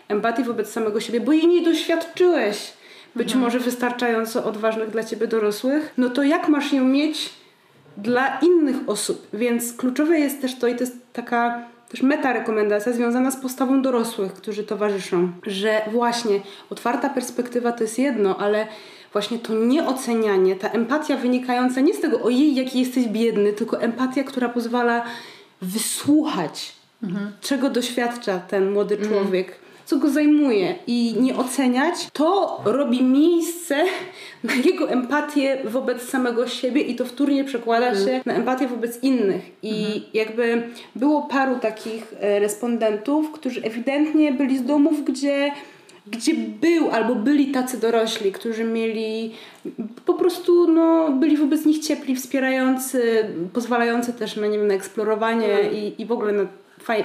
empatii 0.07 0.43
wobec 0.43 0.70
samego 0.70 0.99
siebie, 0.99 1.22
bo 1.22 1.32
jej 1.32 1.47
nie 1.47 1.62
doświadczyłeś, 1.62 2.74
być 3.16 3.28
mhm. 3.28 3.43
może 3.43 3.60
wystarczająco 3.60 4.45
odważnych 4.45 4.89
dla 4.89 5.03
ciebie 5.03 5.28
dorosłych, 5.28 5.93
no 5.97 6.10
to 6.10 6.24
jak 6.24 6.47
masz 6.47 6.74
ją 6.74 6.84
mieć 6.84 7.38
dla 8.01 8.39
innych 8.39 8.75
osób. 8.87 9.27
Więc 9.33 9.73
kluczowe 9.73 10.19
jest 10.19 10.41
też 10.41 10.59
to, 10.59 10.67
i 10.67 10.75
to 10.75 10.79
jest 10.79 10.97
taka 11.13 11.63
też 11.89 12.01
meta 12.01 12.33
rekomendacja 12.33 12.93
związana 12.93 13.31
z 13.31 13.41
postawą 13.41 13.81
dorosłych, 13.81 14.33
którzy 14.33 14.63
towarzyszą, 14.63 15.31
że 15.43 15.81
właśnie 15.91 16.39
otwarta 16.69 17.09
perspektywa 17.09 17.71
to 17.71 17.83
jest 17.83 17.99
jedno, 17.99 18.37
ale 18.37 18.67
właśnie 19.13 19.39
to 19.39 19.53
nieocenianie, 19.53 20.55
ta 20.55 20.69
empatia 20.69 21.17
wynikająca 21.17 21.81
nie 21.81 21.93
z 21.93 22.01
tego, 22.01 22.21
ojej, 22.21 22.55
jaki 22.55 22.79
jesteś 22.79 23.07
biedny, 23.07 23.53
tylko 23.53 23.81
empatia, 23.81 24.23
która 24.23 24.49
pozwala 24.49 25.05
wysłuchać, 25.61 26.73
mhm. 27.03 27.31
czego 27.41 27.69
doświadcza 27.69 28.39
ten 28.39 28.71
młody 28.71 28.95
mhm. 28.95 29.13
Co 29.89 29.97
go 29.97 30.09
zajmuje 30.09 30.75
i 30.87 31.15
nie 31.19 31.35
oceniać, 31.35 32.09
to 32.13 32.61
robi 32.65 33.03
miejsce 33.03 33.83
na 34.43 34.55
jego 34.55 34.89
empatię 34.89 35.57
wobec 35.65 36.01
samego 36.01 36.47
siebie 36.47 36.81
i 36.81 36.95
to 36.95 37.05
wtórnie 37.05 37.43
przekłada 37.43 37.87
mhm. 37.87 38.07
się 38.07 38.21
na 38.25 38.33
empatię 38.33 38.67
wobec 38.67 39.03
innych. 39.03 39.41
I 39.63 39.85
mhm. 39.85 40.01
jakby 40.13 40.63
było 40.95 41.21
paru 41.21 41.55
takich 41.59 42.13
e, 42.19 42.39
respondentów, 42.39 43.31
którzy 43.31 43.61
ewidentnie 43.63 44.31
byli 44.31 44.57
z 44.57 44.63
domów, 44.63 45.05
gdzie 45.05 45.51
gdzie 46.07 46.33
był 46.61 46.89
albo 46.91 47.15
byli 47.15 47.51
tacy 47.51 47.79
dorośli, 47.79 48.31
którzy 48.31 48.63
mieli 48.63 49.31
po 50.05 50.13
prostu 50.13 50.67
no, 50.67 51.11
byli 51.11 51.37
wobec 51.37 51.65
nich 51.65 51.79
ciepli, 51.79 52.15
wspierający, 52.15 53.25
pozwalający 53.53 54.13
też 54.13 54.35
na, 54.35 54.47
nie 54.47 54.57
wiem, 54.57 54.67
na 54.67 54.73
eksplorowanie 54.73 55.53
mhm. 55.53 55.75
i, 55.75 55.95
i 55.97 56.05
w 56.05 56.11
ogóle 56.11 56.31
na 56.31 56.47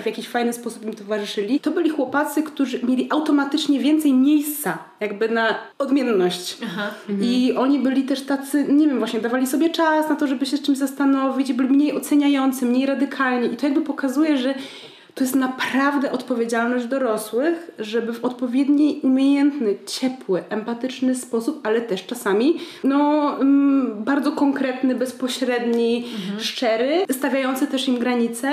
w 0.03 0.07
jakiś 0.07 0.29
fajny 0.29 0.53
sposób 0.53 0.85
im 0.85 0.95
towarzyszyli, 0.95 1.61
to 1.61 1.71
byli 1.71 1.91
chłopacy, 1.91 2.43
którzy 2.43 2.87
mieli 2.87 3.09
automatycznie 3.11 3.81
więcej 3.81 4.13
miejsca 4.13 4.79
jakby 5.01 5.29
na 5.29 5.59
odmienność. 5.79 6.59
Aha. 6.65 6.91
I 7.21 7.51
mhm. 7.51 7.65
oni 7.65 7.79
byli 7.79 8.03
też 8.03 8.23
tacy, 8.23 8.65
nie 8.69 8.89
wiem, 8.89 8.99
właśnie 8.99 9.21
dawali 9.21 9.47
sobie 9.47 9.71
czas 9.71 10.09
na 10.09 10.17
to, 10.17 10.27
żeby 10.27 10.47
się 10.47 10.57
z 10.57 10.63
czymś 10.63 10.79
zastanowić, 10.79 11.53
byli 11.53 11.69
mniej 11.69 11.97
oceniający, 11.97 12.67
mniej 12.67 12.87
radykalni 12.87 13.53
i 13.53 13.57
to 13.57 13.67
jakby 13.67 13.81
pokazuje, 13.81 14.37
że 14.39 14.55
to 15.15 15.25
jest 15.25 15.35
naprawdę 15.35 16.13
odpowiedzialność 16.13 16.87
dorosłych, 16.87 17.71
żeby 17.79 18.13
w 18.13 18.25
odpowiedni, 18.25 19.01
umiejętny, 19.03 19.77
ciepły, 19.87 20.45
empatyczny 20.49 21.15
sposób, 21.15 21.61
ale 21.67 21.81
też 21.81 22.07
czasami 22.07 22.59
no, 22.85 23.31
mm, 23.41 24.05
bardzo 24.05 24.33
konkretny, 24.33 24.95
bezpośredni, 24.95 25.97
mhm. 25.97 26.41
szczery, 26.41 27.05
stawiający 27.11 27.67
też 27.67 27.89
im 27.89 27.99
granice, 27.99 28.53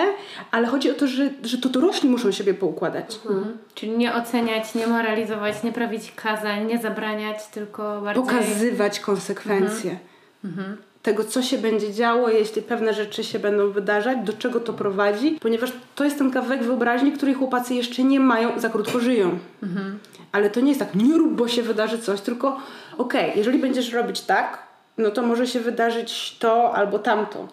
ale 0.51 0.67
chodzi 0.67 0.91
o 0.91 0.93
to, 0.93 1.07
że, 1.07 1.29
że 1.43 1.57
to 1.57 1.69
dorośli 1.69 2.09
muszą 2.09 2.31
siebie 2.31 2.53
poukładać. 2.53 3.19
Mhm. 3.25 3.57
Czyli 3.75 3.97
nie 3.97 4.13
oceniać, 4.15 4.75
nie 4.75 4.87
moralizować, 4.87 5.63
nie 5.63 5.71
prawić 5.71 6.11
kazań, 6.11 6.67
nie 6.67 6.79
zabraniać, 6.79 7.47
tylko 7.47 8.01
bardziej... 8.01 8.23
Pokazywać 8.23 8.99
konsekwencje. 8.99 9.99
Mhm. 10.45 10.77
Tego, 11.01 11.23
co 11.23 11.41
się 11.41 11.57
będzie 11.57 11.93
działo, 11.93 12.29
jeśli 12.29 12.61
pewne 12.61 12.93
rzeczy 12.93 13.23
się 13.23 13.39
będą 13.39 13.71
wydarzać, 13.71 14.17
do 14.23 14.33
czego 14.33 14.59
to 14.59 14.73
prowadzi, 14.73 15.37
ponieważ 15.41 15.71
to 15.95 16.03
jest 16.03 16.17
ten 16.17 16.31
kawałek 16.31 16.63
wyobraźni, 16.63 17.11
której 17.11 17.35
chłopacy 17.35 17.73
jeszcze 17.73 18.03
nie 18.03 18.19
mają, 18.19 18.59
za 18.59 18.69
krótko 18.69 18.99
żyją. 18.99 19.39
Mhm. 19.63 19.99
Ale 20.31 20.49
to 20.49 20.61
nie 20.61 20.69
jest 20.69 20.79
tak, 20.79 20.95
nie 20.95 21.17
rób, 21.17 21.33
bo 21.33 21.47
się 21.47 21.61
wydarzy 21.61 21.99
coś, 21.99 22.21
tylko 22.21 22.57
okej, 22.97 23.25
okay, 23.25 23.37
jeżeli 23.37 23.59
będziesz 23.59 23.93
robić 23.93 24.21
tak, 24.21 24.63
no 24.97 25.11
to 25.11 25.21
może 25.21 25.47
się 25.47 25.59
wydarzyć 25.59 26.37
to 26.39 26.75
albo 26.75 26.99
tamto. 26.99 27.47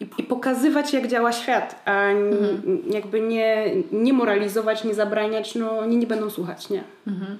I, 0.00 0.08
i 0.18 0.22
pokazywać, 0.22 0.92
jak 0.92 1.08
działa 1.08 1.32
świat, 1.32 1.82
a 1.84 2.02
mhm. 2.02 2.82
jakby 2.90 3.20
nie, 3.20 3.72
nie 3.92 4.12
moralizować, 4.12 4.84
nie 4.84 4.94
zabraniać, 4.94 5.54
no 5.54 5.78
oni 5.78 5.96
nie 5.96 6.06
będą 6.06 6.30
słuchać, 6.30 6.70
nie. 6.70 6.84
Mhm. 7.06 7.38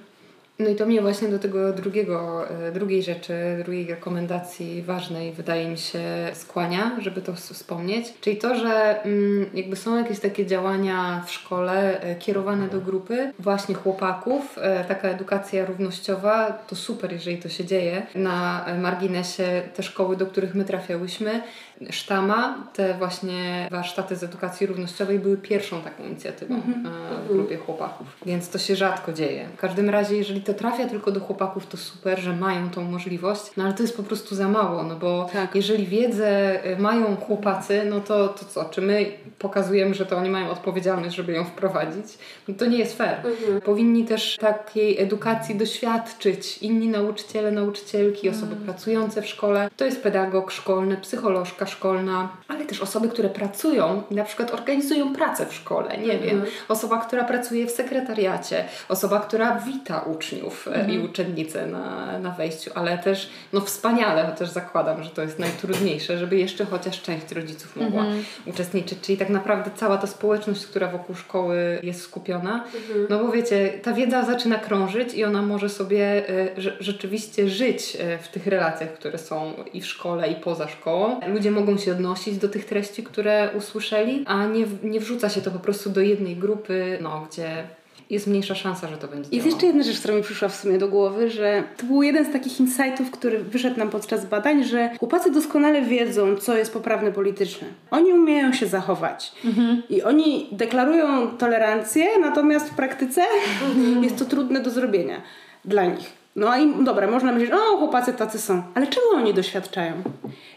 No 0.59 0.69
i 0.69 0.75
to 0.75 0.85
mnie 0.85 1.01
właśnie 1.01 1.27
do 1.27 1.39
tego 1.39 1.73
drugiego, 1.73 2.49
e, 2.49 2.71
drugiej 2.71 3.03
rzeczy, 3.03 3.33
drugiej 3.63 3.87
rekomendacji 3.87 4.81
ważnej 4.81 5.33
wydaje 5.33 5.69
mi 5.69 5.77
się 5.77 6.01
skłania, 6.33 6.91
żeby 6.99 7.21
to 7.21 7.33
wspomnieć. 7.33 8.13
Czyli 8.21 8.37
to, 8.37 8.55
że 8.55 9.03
mm, 9.03 9.45
jakby 9.53 9.75
są 9.75 9.97
jakieś 9.97 10.19
takie 10.19 10.45
działania 10.45 11.23
w 11.27 11.31
szkole 11.31 12.01
e, 12.01 12.15
kierowane 12.15 12.67
do 12.67 12.81
grupy 12.81 13.33
właśnie 13.39 13.75
chłopaków, 13.75 14.57
e, 14.61 14.83
taka 14.83 15.07
edukacja 15.07 15.65
równościowa, 15.65 16.51
to 16.51 16.75
super, 16.75 17.13
jeżeli 17.13 17.37
to 17.37 17.49
się 17.49 17.65
dzieje. 17.65 18.07
Na 18.15 18.65
marginesie 18.81 19.61
te 19.73 19.83
szkoły, 19.83 20.17
do 20.17 20.25
których 20.25 20.55
my 20.55 20.65
trafiałyśmy, 20.65 21.41
Sztama, 21.89 22.67
te 22.73 22.93
właśnie 22.93 23.67
warsztaty 23.71 24.15
z 24.15 24.23
edukacji 24.23 24.67
równościowej 24.67 25.19
były 25.19 25.37
pierwszą 25.37 25.81
taką 25.81 26.03
inicjatywą 26.03 26.55
-hmm. 26.55 26.89
w 27.25 27.33
grupie 27.33 27.57
chłopaków, 27.57 28.07
więc 28.25 28.49
to 28.49 28.57
się 28.57 28.75
rzadko 28.75 29.13
dzieje. 29.13 29.49
W 29.57 29.59
każdym 29.59 29.89
razie, 29.89 30.17
jeżeli 30.17 30.41
to 30.45 30.53
trafia 30.53 30.87
tylko 30.87 31.11
do 31.11 31.19
chłopaków, 31.19 31.67
to 31.67 31.77
super, 31.77 32.19
że 32.19 32.35
mają 32.35 32.69
tą 32.69 32.83
możliwość, 32.83 33.41
no 33.57 33.63
ale 33.63 33.73
to 33.73 33.83
jest 33.83 33.97
po 33.97 34.03
prostu 34.03 34.35
za 34.35 34.47
mało, 34.47 34.83
no 34.83 34.95
bo 34.95 35.29
tak. 35.33 35.55
jeżeli 35.55 35.85
wiedzę 35.85 36.59
y, 36.65 36.77
mają 36.77 37.15
chłopacy, 37.15 37.81
no 37.89 38.01
to, 38.01 38.27
to 38.27 38.45
co? 38.45 38.65
Czy 38.65 38.81
my 38.81 39.05
pokazujemy, 39.39 39.93
że 39.93 40.05
to 40.05 40.17
oni 40.17 40.29
mają 40.29 40.49
odpowiedzialność, 40.49 41.15
żeby 41.15 41.33
ją 41.33 41.43
wprowadzić? 41.43 42.05
No 42.47 42.55
to 42.57 42.65
nie 42.65 42.77
jest 42.77 42.97
fair. 42.97 43.17
Mhm. 43.17 43.61
Powinni 43.61 44.05
też 44.05 44.37
takiej 44.37 45.01
edukacji 45.01 45.55
doświadczyć 45.55 46.57
inni 46.57 46.87
nauczyciele, 46.87 47.51
nauczycielki, 47.51 48.29
osoby 48.29 48.51
mhm. 48.51 48.63
pracujące 48.63 49.21
w 49.21 49.27
szkole. 49.27 49.69
To 49.77 49.85
jest 49.85 50.03
pedagog 50.03 50.51
szkolny, 50.51 50.97
psycholożka 50.97 51.65
szkolna, 51.65 52.29
ale 52.47 52.65
też 52.65 52.81
osoby, 52.81 53.09
które 53.09 53.29
pracują 53.29 54.03
i 54.11 54.15
na 54.15 54.23
przykład 54.23 54.53
organizują 54.53 55.13
pracę 55.13 55.45
w 55.45 55.53
szkole, 55.53 55.97
nie 55.97 56.13
mhm. 56.13 56.21
wiem, 56.21 56.45
osoba, 56.67 56.97
która 56.97 57.23
pracuje 57.23 57.67
w 57.67 57.71
sekretariacie, 57.71 58.65
osoba, 58.89 59.19
która 59.19 59.59
wita 59.59 59.99
uczniów 59.99 60.34
e, 60.73 60.91
i 60.91 60.99
uczennice 60.99 61.67
na, 61.67 62.19
na 62.19 62.31
wejściu, 62.31 62.71
ale 62.75 62.97
też 62.97 63.29
no 63.53 63.61
wspaniale, 63.61 64.25
chociaż 64.31 64.49
zakładam, 64.49 65.03
że 65.03 65.09
to 65.09 65.21
jest 65.21 65.39
najtrudniejsze, 65.39 66.17
żeby 66.17 66.37
jeszcze 66.37 66.65
chociaż 66.65 67.01
część 67.01 67.31
rodziców 67.31 67.75
mogła 67.75 68.01
mhm. 68.01 68.23
uczestniczyć, 68.45 68.99
czyli 69.01 69.17
tak 69.17 69.29
naprawdę 69.29 69.71
cała 69.75 69.97
ta 69.97 70.07
społeczność, 70.07 70.65
która 70.65 70.87
wokół 70.87 71.15
szkoły 71.15 71.79
jest 71.83 72.01
skupiona, 72.01 72.63
mhm. 72.65 73.07
no 73.09 73.19
bo 73.19 73.31
wiecie, 73.31 73.69
ta 73.83 73.93
wiedza 73.93 74.25
zaczyna 74.25 74.57
krążyć 74.57 75.13
i 75.13 75.23
ona 75.23 75.41
może 75.41 75.69
sobie 75.69 76.29
y, 76.29 76.73
rzeczywiście 76.79 77.49
żyć 77.49 77.95
y, 77.95 78.17
w 78.23 78.27
tych 78.27 78.47
relacjach, 78.47 78.93
które 78.93 79.17
są 79.17 79.53
i 79.73 79.81
w 79.81 79.85
szkole, 79.85 80.27
i 80.27 80.35
poza 80.35 80.67
szkołą. 80.67 81.19
Ludzie 81.27 81.51
mogą 81.51 81.77
się 81.77 81.91
odnosić 81.91 82.37
do 82.37 82.49
tych 82.49 82.65
treści, 82.65 83.03
które 83.03 83.49
usłyszeli, 83.57 84.23
a 84.27 84.45
nie, 84.45 84.65
nie 84.83 84.99
wrzuca 84.99 85.29
się 85.29 85.41
to 85.41 85.51
po 85.51 85.59
prostu 85.59 85.89
do 85.89 86.01
jednej 86.01 86.35
grupy, 86.35 86.97
no, 87.01 87.27
gdzie 87.29 87.63
jest 88.09 88.27
mniejsza 88.27 88.55
szansa, 88.55 88.87
że 88.87 88.97
to 88.97 89.07
będzie 89.07 89.29
Jest 89.31 89.45
jeszcze 89.45 89.65
jedna 89.65 89.83
rzecz, 89.83 89.99
która 89.99 90.13
mi 90.13 90.23
przyszła 90.23 90.47
w 90.47 90.55
sumie 90.55 90.77
do 90.77 90.87
głowy, 90.87 91.29
że 91.29 91.63
to 91.77 91.85
był 91.85 92.03
jeden 92.03 92.25
z 92.25 92.31
takich 92.31 92.59
insightów, 92.59 93.11
który 93.11 93.39
wyszedł 93.39 93.79
nam 93.79 93.89
podczas 93.89 94.25
badań, 94.25 94.63
że 94.63 94.89
chłopacy 94.99 95.31
doskonale 95.31 95.81
wiedzą, 95.81 96.35
co 96.35 96.57
jest 96.57 96.73
poprawne 96.73 97.11
polityczne. 97.11 97.67
Oni 97.91 98.13
umieją 98.13 98.53
się 98.53 98.67
zachować. 98.67 99.31
Mhm. 99.45 99.83
I 99.89 100.03
oni 100.03 100.47
deklarują 100.51 101.27
tolerancję, 101.27 102.05
natomiast 102.21 102.69
w 102.69 102.75
praktyce 102.75 103.21
mhm. 103.67 104.03
jest 104.03 104.17
to 104.17 104.25
trudne 104.25 104.59
do 104.59 104.69
zrobienia 104.69 105.21
dla 105.65 105.85
nich. 105.85 106.25
No 106.35 106.57
i 106.57 106.83
dobra, 106.83 107.07
można 107.07 107.31
myśleć, 107.31 107.51
o 107.51 107.77
chłopacy 107.77 108.13
tacy 108.13 108.39
są, 108.39 108.63
ale 108.73 108.87
czego 108.87 109.05
oni 109.15 109.33
doświadczają? 109.33 109.93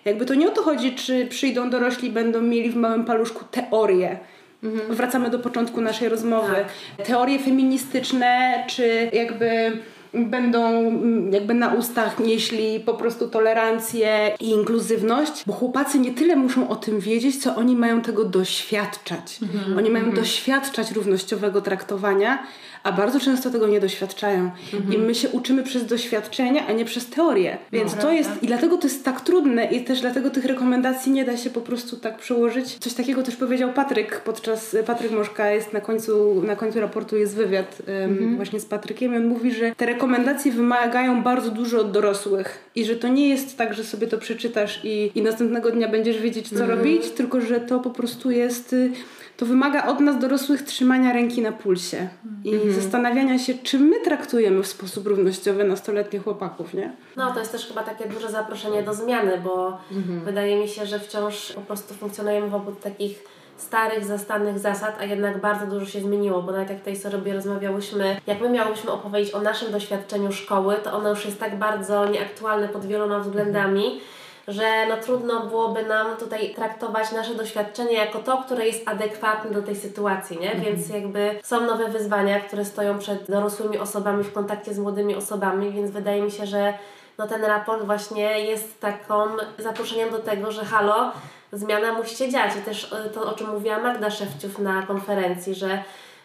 Jakby 0.04 0.26
to 0.26 0.34
nie 0.34 0.48
o 0.48 0.50
to 0.50 0.62
chodzi, 0.62 0.94
czy 0.94 1.26
przyjdą 1.26 1.70
dorośli, 1.70 2.10
będą 2.10 2.42
mieli 2.42 2.70
w 2.70 2.76
małym 2.76 3.04
paluszku 3.04 3.44
teorie, 3.50 4.18
Mhm. 4.62 4.94
Wracamy 4.94 5.30
do 5.30 5.38
początku 5.38 5.80
naszej 5.80 6.08
rozmowy. 6.08 6.54
Tak. 6.96 7.06
Teorie 7.06 7.38
feministyczne, 7.38 8.64
czy 8.68 9.10
jakby 9.12 9.72
będą 10.14 10.78
mm, 10.78 11.32
jakby 11.32 11.54
na 11.54 11.74
ustach 11.74 12.18
nieśli 12.18 12.80
po 12.80 12.94
prostu 12.94 13.28
tolerancję 13.28 14.34
i 14.40 14.50
inkluzywność, 14.50 15.42
bo 15.46 15.52
chłopacy 15.52 15.98
nie 15.98 16.12
tyle 16.12 16.36
muszą 16.36 16.68
o 16.68 16.76
tym 16.76 17.00
wiedzieć, 17.00 17.42
co 17.42 17.56
oni 17.56 17.76
mają 17.76 18.00
tego 18.00 18.24
doświadczać. 18.24 19.38
Mhm. 19.42 19.78
Oni 19.78 19.90
mają 19.90 20.04
mhm. 20.04 20.22
doświadczać 20.22 20.92
równościowego 20.92 21.60
traktowania, 21.60 22.42
a 22.82 22.92
bardzo 22.92 23.20
często 23.20 23.50
tego 23.50 23.66
nie 23.66 23.80
doświadczają. 23.80 24.50
Mhm. 24.74 24.94
I 24.94 24.98
my 24.98 25.14
się 25.14 25.28
uczymy 25.28 25.62
przez 25.62 25.86
doświadczenia, 25.86 26.66
a 26.66 26.72
nie 26.72 26.84
przez 26.84 27.06
teorię. 27.06 27.58
Więc 27.72 27.96
no, 27.96 28.02
to 28.02 28.12
jest, 28.12 28.30
i 28.42 28.46
dlatego 28.46 28.76
to 28.78 28.86
jest 28.86 29.04
tak 29.04 29.20
trudne 29.20 29.64
i 29.64 29.84
też 29.84 30.00
dlatego 30.00 30.30
tych 30.30 30.44
rekomendacji 30.44 31.12
nie 31.12 31.24
da 31.24 31.36
się 31.36 31.50
po 31.50 31.60
prostu 31.60 31.96
tak 31.96 32.18
przełożyć. 32.18 32.78
Coś 32.78 32.94
takiego 32.94 33.22
też 33.22 33.36
powiedział 33.36 33.72
Patryk 33.72 34.20
podczas, 34.20 34.76
Patryk 34.86 35.12
Moszka 35.12 35.50
jest 35.50 35.72
na 35.72 35.80
końcu, 35.80 36.42
na 36.42 36.56
końcu 36.56 36.80
raportu 36.80 37.16
jest 37.16 37.34
wywiad 37.36 37.82
um, 37.88 38.36
właśnie 38.36 38.60
z 38.60 38.66
Patrykiem 38.66 39.14
i 39.14 39.16
on 39.16 39.26
mówi, 39.26 39.54
że 39.54 39.74
te 39.76 39.86
rekomendacje 39.86 40.52
wymagają 40.52 41.22
bardzo 41.22 41.50
dużo 41.50 41.80
od 41.80 41.90
dorosłych 41.90 42.70
i 42.74 42.84
że 42.84 42.96
to 42.96 43.08
nie 43.08 43.28
jest 43.28 43.58
tak, 43.58 43.74
że 43.74 43.84
sobie 43.84 44.06
to 44.06 44.18
przeczytasz 44.18 44.80
i, 44.84 45.10
i 45.14 45.22
następnego 45.22 45.70
dnia 45.70 45.88
będziesz 45.88 46.18
wiedzieć, 46.18 46.48
co 46.48 46.60
mhm. 46.60 46.78
robić, 46.78 47.10
tylko 47.10 47.40
że 47.40 47.60
to 47.60 47.80
po 47.80 47.90
prostu 47.90 48.30
jest 48.30 48.72
y, 48.72 48.90
to 49.38 49.46
wymaga 49.46 49.86
od 49.86 50.00
nas 50.00 50.18
dorosłych 50.18 50.62
trzymania 50.62 51.12
ręki 51.12 51.42
na 51.42 51.52
pulsie 51.52 52.08
i 52.44 52.54
mhm. 52.54 52.72
zastanawiania 52.72 53.38
się, 53.38 53.54
czy 53.54 53.78
my 53.78 54.00
traktujemy 54.00 54.62
w 54.62 54.66
sposób 54.66 55.06
równościowy 55.06 55.64
nastoletnich 55.64 56.24
chłopaków, 56.24 56.74
nie? 56.74 56.92
No, 57.16 57.32
to 57.32 57.38
jest 57.38 57.52
też 57.52 57.66
chyba 57.66 57.82
takie 57.82 58.08
duże 58.08 58.30
zaproszenie 58.30 58.82
do 58.82 58.94
zmiany, 58.94 59.40
bo 59.44 59.78
mhm. 59.92 60.20
wydaje 60.24 60.60
mi 60.60 60.68
się, 60.68 60.86
że 60.86 60.98
wciąż 61.00 61.52
po 61.52 61.60
prostu 61.60 61.94
funkcjonujemy 61.94 62.48
wokół 62.48 62.74
takich 62.74 63.24
starych, 63.56 64.04
zastanych 64.04 64.58
zasad, 64.58 64.96
a 65.00 65.04
jednak 65.04 65.40
bardzo 65.40 65.66
dużo 65.66 65.86
się 65.86 66.00
zmieniło, 66.00 66.42
bo 66.42 66.52
nawet 66.52 66.70
jak 66.70 66.78
tutaj 66.78 66.96
sobie 66.96 67.32
rozmawiałyśmy, 67.32 68.16
jak 68.26 68.40
my 68.40 68.50
miałyśmy 68.50 68.90
opowiedzieć 68.90 69.34
o 69.34 69.40
naszym 69.40 69.72
doświadczeniu 69.72 70.32
szkoły, 70.32 70.76
to 70.84 70.92
ono 70.92 71.10
już 71.10 71.24
jest 71.24 71.40
tak 71.40 71.58
bardzo 71.58 72.08
nieaktualne 72.08 72.68
pod 72.68 72.86
wieloma 72.86 73.20
względami, 73.20 73.84
mhm 73.84 74.17
że 74.48 74.86
no 74.88 74.96
trudno 74.96 75.46
byłoby 75.46 75.82
nam 75.82 76.16
tutaj 76.16 76.54
traktować 76.54 77.12
nasze 77.12 77.34
doświadczenie 77.34 77.92
jako 77.92 78.18
to, 78.18 78.42
które 78.46 78.66
jest 78.66 78.88
adekwatne 78.88 79.50
do 79.50 79.62
tej 79.62 79.76
sytuacji, 79.76 80.38
nie? 80.38 80.52
Mhm. 80.52 80.64
Więc 80.64 80.88
jakby 80.88 81.40
są 81.42 81.60
nowe 81.60 81.88
wyzwania, 81.88 82.40
które 82.40 82.64
stoją 82.64 82.98
przed 82.98 83.30
dorosłymi 83.30 83.78
osobami 83.78 84.24
w 84.24 84.32
kontakcie 84.32 84.74
z 84.74 84.78
młodymi 84.78 85.14
osobami, 85.14 85.72
więc 85.72 85.90
wydaje 85.90 86.22
mi 86.22 86.30
się, 86.30 86.46
że 86.46 86.74
no 87.18 87.26
ten 87.26 87.44
raport 87.44 87.84
właśnie 87.84 88.40
jest 88.40 88.80
taką 88.80 89.26
zaproszeniem 89.58 90.10
do 90.10 90.18
tego, 90.18 90.52
że 90.52 90.64
halo, 90.64 91.12
zmiana 91.52 91.92
musi 91.92 92.16
się 92.16 92.28
dziać. 92.28 92.56
I 92.56 92.62
też 92.62 92.92
e, 92.92 93.10
to, 93.10 93.22
o 93.22 93.32
czym 93.32 93.50
mówiła 93.50 93.78
Magda 93.78 94.10
Szewciów 94.10 94.58
na 94.58 94.82
konferencji, 94.82 95.54
że 95.54 95.82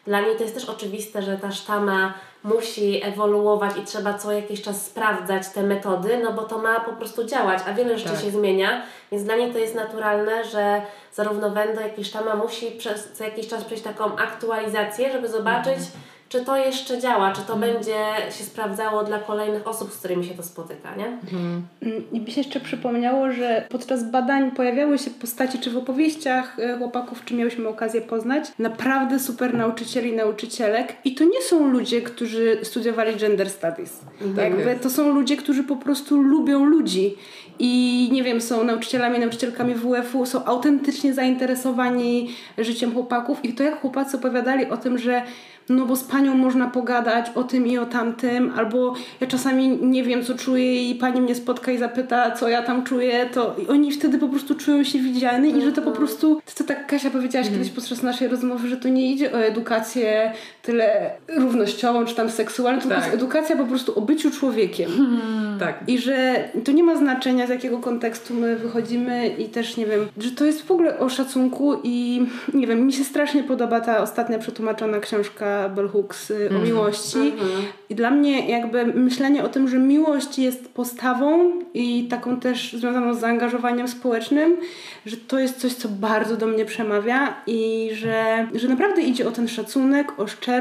dla 0.08 0.22
mnie 0.22 0.36
to 0.36 0.44
jest 0.44 0.56
też 0.56 0.70
oczywiste, 0.70 1.22
że 1.22 1.38
ta 1.38 1.52
sztama 1.52 2.14
musi 2.44 3.04
ewoluować 3.04 3.78
i 3.78 3.86
trzeba 3.86 4.14
co 4.14 4.32
jakiś 4.32 4.62
czas 4.62 4.86
sprawdzać 4.86 5.50
te 5.50 5.64
metody, 5.64 6.20
no 6.24 6.34
bo 6.34 6.44
to 6.44 6.58
ma 6.58 6.80
po 6.80 6.94
prostu 6.94 7.24
działać, 7.24 7.60
a 7.68 7.74
wiele 7.74 7.98
rzeczy 7.98 8.14
tak. 8.14 8.22
się 8.22 8.32
zmienia, 8.32 8.82
więc 9.12 9.24
dla 9.24 9.36
mnie 9.36 9.54
to 9.54 9.58
jest 9.58 9.76
naturalne, 9.76 10.46
że 10.46 10.82
zarówno 11.14 11.50
Wendo, 11.50 11.82
jak 11.82 12.00
i 12.00 12.04
sztama 12.04 12.36
musi 12.36 12.72
przez, 12.72 13.12
co 13.14 13.24
jakiś 13.24 13.48
czas 13.48 13.64
przejść 13.64 13.84
taką 13.84 14.16
aktualizację, 14.16 15.12
żeby 15.12 15.28
zobaczyć, 15.28 15.78
mhm 15.78 16.13
czy 16.34 16.46
to 16.46 16.58
jeszcze 16.58 17.00
działa, 17.00 17.32
czy 17.32 17.42
to 17.42 17.54
hmm. 17.54 17.74
będzie 17.74 17.98
się 18.38 18.44
sprawdzało 18.44 19.04
dla 19.04 19.20
kolejnych 19.20 19.68
osób, 19.68 19.92
z 19.92 19.98
którymi 19.98 20.26
się 20.26 20.34
to 20.34 20.44
spotyka, 20.44 20.96
nie? 20.96 21.18
Hmm. 21.32 21.64
I 22.12 22.20
mi 22.20 22.32
się 22.32 22.42
jeszcze 22.42 22.60
przypomniało, 22.60 23.32
że 23.32 23.68
podczas 23.70 24.12
badań 24.12 24.52
pojawiały 24.52 24.98
się 24.98 25.12
postaci, 25.12 25.60
czy 25.60 25.72
w 25.72 25.78
opowieściach 25.78 26.60
e, 26.60 26.78
chłopaków, 26.78 27.26
czy 27.26 27.34
miałyśmy 27.34 27.68
okazję 27.68 28.02
poznać, 28.02 28.44
naprawdę 28.60 29.20
super 29.20 29.54
nauczycieli 29.54 30.10
i 30.10 30.16
nauczycielek. 30.16 30.96
I 31.04 31.16
to 31.16 31.24
nie 31.24 31.42
są 31.42 31.68
ludzie, 31.68 32.02
którzy 32.02 32.58
studiowali 32.64 33.16
gender 33.16 33.50
studies. 33.50 34.00
Tak 34.36 34.44
Jakby 34.44 34.70
jest. 34.70 34.84
to 34.84 34.90
są 34.90 35.14
ludzie, 35.14 35.38
którzy 35.38 35.64
po 35.64 35.76
prostu 35.76 36.22
lubią 36.22 36.66
ludzi 36.66 37.16
i 37.60 38.10
nie 38.12 38.24
wiem, 38.24 38.42
są 38.42 38.64
nauczycielami, 38.64 39.20
nauczycielkami 39.20 39.76
WF-u, 39.76 40.26
są 40.26 40.46
autentycznie 40.46 41.14
zainteresowani 41.14 42.30
życiem 42.58 42.94
chłopaków 42.94 43.46
i 43.46 43.54
to 43.54 43.64
jak 43.64 43.82
chłopacy 43.82 44.18
opowiadali 44.18 44.66
o 44.66 44.78
tym, 44.78 44.98
że 44.98 45.22
no 45.70 45.86
bo 45.86 45.96
z 45.96 46.04
panią 46.04 46.36
można 46.36 46.68
pogadać 46.68 47.26
o 47.36 47.44
tym 47.44 47.68
i 47.68 47.78
o 47.78 47.86
tamtym, 47.86 48.52
albo 48.56 48.94
ja 49.22 49.28
czasami 49.28 49.68
nie 49.68 50.04
wiem, 50.04 50.24
co 50.24 50.36
czuję 50.36 50.90
i 50.90 50.96
pani 50.96 51.22
mnie 51.22 51.36
spotka 51.36 51.72
i 51.72 51.78
zapyta, 51.78 52.32
co 52.32 52.50
ja 52.50 52.64
tam 52.64 52.84
czuję, 52.84 53.30
to 53.34 53.56
i 53.64 53.68
oni 53.68 53.92
wtedy 53.92 54.18
po 54.18 54.30
prostu 54.30 54.56
czują 54.56 54.84
się 54.84 55.00
widziani 55.00 55.58
i 55.58 55.62
że 55.62 55.72
to 55.72 55.82
po 55.82 55.90
mhm. 55.90 55.96
prostu, 55.98 56.36
to 56.36 56.52
co 56.56 56.64
tak 56.64 56.88
Kasia 56.88 57.10
powiedziałaś 57.10 57.48
mm. 57.48 57.60
kiedyś 57.60 57.74
podczas 57.74 58.04
naszej 58.04 58.28
rozmowy, 58.28 58.68
że 58.68 58.78
to 58.78 58.90
nie 58.90 59.12
idzie 59.12 59.32
o 59.34 59.38
edukację 59.38 60.32
tyle 60.64 61.12
równościową 61.28 62.06
czy 62.06 62.16
tam 62.16 62.30
seksualną, 62.30 62.82
tylko 62.82 62.96
tak. 62.96 63.04
jest 63.04 63.16
edukacja 63.16 63.56
po 63.56 63.66
prostu 63.66 64.00
o 64.00 64.02
byciu 64.02 64.32
człowiekiem. 64.32 64.92
Hmm. 64.98 65.60
Tak. 65.60 65.80
I 65.88 66.00
że 66.00 66.44
to 66.64 66.72
nie 66.72 66.84
ma 66.84 66.96
znaczenia, 66.96 67.48
z 67.48 67.50
jakiego 67.50 67.80
kontekstu 67.80 68.34
my 68.34 68.56
wychodzimy 68.56 69.28
i 69.28 69.46
też 69.46 69.78
nie 69.78 69.86
wiem, 69.86 70.08
że 70.18 70.32
to 70.32 70.46
jest 70.46 70.66
w 70.66 70.72
ogóle 70.72 71.00
o 71.00 71.10
szacunku 71.10 71.74
i 71.84 72.26
nie 72.54 72.68
wiem, 72.68 72.86
mi 72.86 72.94
się 72.94 73.04
strasznie 73.04 73.44
podoba 73.44 73.82
ta 73.82 74.02
ostatnia 74.02 74.40
przetłumaczona 74.40 75.00
książka 75.00 75.70
Bell 75.70 75.90
Hooks 75.90 76.32
y, 76.32 76.50
o 76.50 76.56
mm. 76.56 76.64
miłości. 76.64 77.18
Mm 77.18 77.32
-hmm. 77.32 77.64
I 77.90 77.96
dla 77.96 78.12
mnie 78.12 78.50
jakby 78.50 78.86
myślenie 78.86 79.44
o 79.44 79.50
tym, 79.50 79.68
że 79.68 79.80
miłość 79.80 80.40
jest 80.40 80.70
postawą 80.70 81.52
i 81.74 82.08
taką 82.08 82.40
też 82.40 82.74
związaną 82.74 83.14
z 83.14 83.20
zaangażowaniem 83.20 83.88
społecznym, 83.88 84.58
że 85.06 85.18
to 85.18 85.40
jest 85.40 85.58
coś, 85.58 85.74
co 85.74 85.90
bardzo 85.90 86.38
do 86.38 86.48
mnie 86.48 86.66
przemawia 86.66 87.36
i 87.48 87.90
że, 87.94 88.48
że 88.56 88.68
naprawdę 88.68 89.02
idzie 89.02 89.28
o 89.28 89.32
ten 89.32 89.48
szacunek, 89.48 90.20
o 90.20 90.28
szczerość, 90.28 90.53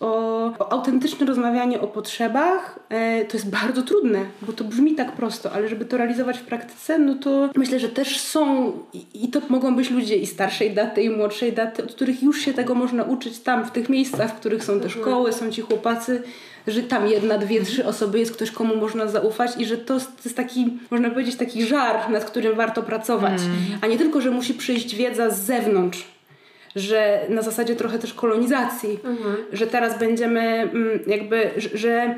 o, 0.00 0.06
o 0.58 0.72
autentyczne 0.72 1.26
rozmawianie 1.26 1.80
o 1.80 1.86
potrzebach. 1.86 2.78
E, 2.88 3.24
to 3.24 3.36
jest 3.36 3.50
bardzo 3.50 3.82
trudne, 3.82 4.24
bo 4.42 4.52
to 4.52 4.64
brzmi 4.64 4.94
tak 4.94 5.12
prosto, 5.12 5.52
ale 5.52 5.68
żeby 5.68 5.84
to 5.84 5.96
realizować 5.96 6.38
w 6.38 6.44
praktyce, 6.44 6.98
no 6.98 7.14
to 7.14 7.50
myślę, 7.56 7.80
że 7.80 7.88
też 7.88 8.20
są 8.20 8.72
i, 8.92 9.24
i 9.24 9.28
to 9.28 9.40
mogą 9.48 9.76
być 9.76 9.90
ludzie 9.90 10.16
i 10.16 10.26
starszej 10.26 10.70
daty, 10.70 11.02
i 11.02 11.10
młodszej 11.10 11.52
daty, 11.52 11.84
od 11.84 11.94
których 11.94 12.22
już 12.22 12.40
się 12.40 12.52
tego 12.54 12.74
można 12.74 13.04
uczyć 13.04 13.38
tam, 13.38 13.64
w 13.64 13.70
tych 13.70 13.88
miejscach, 13.88 14.30
w 14.30 14.34
których 14.34 14.64
są 14.64 14.80
te 14.80 14.84
mhm. 14.84 14.90
szkoły, 14.90 15.32
są 15.32 15.50
ci 15.50 15.62
chłopacy, 15.62 16.22
że 16.66 16.82
tam 16.82 17.08
jedna, 17.08 17.38
dwie, 17.38 17.64
trzy 17.64 17.86
osoby 17.86 18.18
jest 18.18 18.32
ktoś, 18.32 18.50
komu 18.50 18.76
można 18.76 19.06
zaufać 19.06 19.50
i 19.58 19.64
że 19.64 19.78
to, 19.78 19.98
to 19.98 20.04
jest 20.24 20.36
taki, 20.36 20.78
można 20.90 21.10
powiedzieć, 21.10 21.36
taki 21.36 21.66
żar, 21.66 22.10
nad 22.10 22.24
którym 22.24 22.56
warto 22.56 22.82
pracować. 22.82 23.40
Mm. 23.40 23.78
A 23.80 23.86
nie 23.86 23.98
tylko, 23.98 24.20
że 24.20 24.30
musi 24.30 24.54
przyjść 24.54 24.94
wiedza 24.94 25.30
z 25.30 25.40
zewnątrz, 25.40 26.04
że 26.78 27.20
na 27.28 27.42
zasadzie 27.42 27.76
trochę 27.76 27.98
też 27.98 28.14
kolonizacji, 28.14 28.98
mhm. 29.04 29.36
że 29.52 29.66
teraz 29.66 29.98
będziemy 29.98 30.40
mm, 30.40 31.00
jakby, 31.06 31.50
że, 31.74 32.14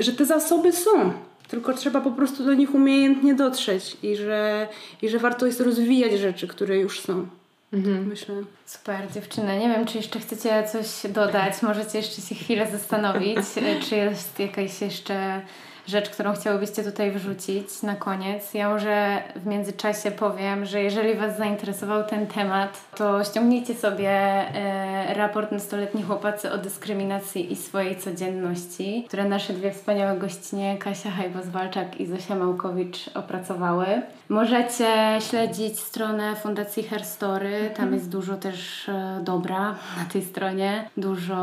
że 0.00 0.12
te 0.12 0.24
zasoby 0.24 0.72
są, 0.72 1.12
tylko 1.48 1.74
trzeba 1.74 2.00
po 2.00 2.10
prostu 2.10 2.44
do 2.44 2.54
nich 2.54 2.74
umiejętnie 2.74 3.34
dotrzeć 3.34 3.96
i 4.02 4.16
że, 4.16 4.68
i 5.02 5.08
że 5.08 5.18
warto 5.18 5.46
jest 5.46 5.60
rozwijać 5.60 6.12
rzeczy, 6.12 6.48
które 6.48 6.78
już 6.78 7.00
są. 7.00 7.26
Mhm. 7.72 8.06
Myślę. 8.06 8.34
Super, 8.66 9.12
dziewczyny. 9.14 9.58
Nie 9.58 9.68
wiem, 9.68 9.86
czy 9.86 9.96
jeszcze 9.96 10.20
chcecie 10.20 10.64
coś 10.72 11.12
dodać. 11.12 11.62
Możecie 11.62 11.98
jeszcze 11.98 12.22
się 12.22 12.34
chwilę 12.34 12.66
zastanowić, 12.72 13.38
czy 13.88 13.96
jest 13.96 14.38
jakaś 14.38 14.80
jeszcze 14.80 15.42
rzecz, 15.86 16.10
którą 16.10 16.32
chciałybyście 16.32 16.84
tutaj 16.84 17.10
wrzucić 17.10 17.82
na 17.82 17.96
koniec. 17.96 18.54
Ja 18.54 18.68
może 18.68 19.22
w 19.36 19.46
międzyczasie 19.46 20.10
powiem, 20.10 20.64
że 20.66 20.82
jeżeli 20.82 21.14
Was 21.14 21.36
zainteresował 21.36 22.04
ten 22.04 22.26
temat, 22.26 22.80
to 22.96 23.24
ściągnijcie 23.24 23.74
sobie 23.74 24.10
e, 24.10 25.14
raport 25.14 25.52
Nastoletni 25.52 26.02
Chłopacy 26.02 26.52
o 26.52 26.58
dyskryminacji 26.58 27.52
i 27.52 27.56
swojej 27.56 27.96
codzienności, 27.96 29.04
które 29.08 29.24
nasze 29.24 29.52
dwie 29.52 29.72
wspaniałe 29.72 30.18
gościnie, 30.18 30.76
Kasia 30.78 31.10
Hajbos-Walczak 31.10 32.00
i 32.00 32.06
Zosia 32.06 32.34
Małkowicz 32.34 33.10
opracowały. 33.14 33.86
Możecie 34.28 35.18
śledzić 35.30 35.80
stronę 35.80 36.36
Fundacji 36.36 36.82
Herstory, 36.82 37.60
tam 37.60 37.84
mhm. 37.84 37.94
jest 37.94 38.08
dużo 38.08 38.36
też 38.36 38.88
e, 38.88 39.20
dobra 39.22 39.74
na 39.98 40.04
tej 40.12 40.22
stronie, 40.22 40.88
dużo 40.96 41.34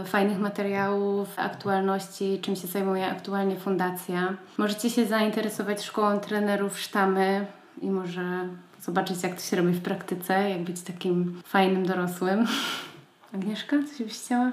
e, 0.00 0.04
fajnych 0.04 0.38
materiałów, 0.38 1.28
aktualności, 1.36 2.38
czym 2.42 2.56
się 2.56 2.66
zajmuje 2.66 3.06
aktualnie 3.06 3.51
fundacja. 3.56 4.36
Możecie 4.58 4.90
się 4.90 5.06
zainteresować 5.06 5.82
szkołą 5.84 6.20
trenerów 6.20 6.80
sztamy 6.80 7.46
i 7.82 7.90
może 7.90 8.48
zobaczyć, 8.82 9.22
jak 9.22 9.34
to 9.34 9.40
się 9.40 9.56
robi 9.56 9.72
w 9.72 9.82
praktyce, 9.82 10.50
jak 10.50 10.62
być 10.62 10.80
takim 10.80 11.42
fajnym 11.46 11.86
dorosłym. 11.86 12.46
Agnieszka, 13.34 13.76
coś 13.88 14.06
byś 14.06 14.18
chciała? 14.18 14.52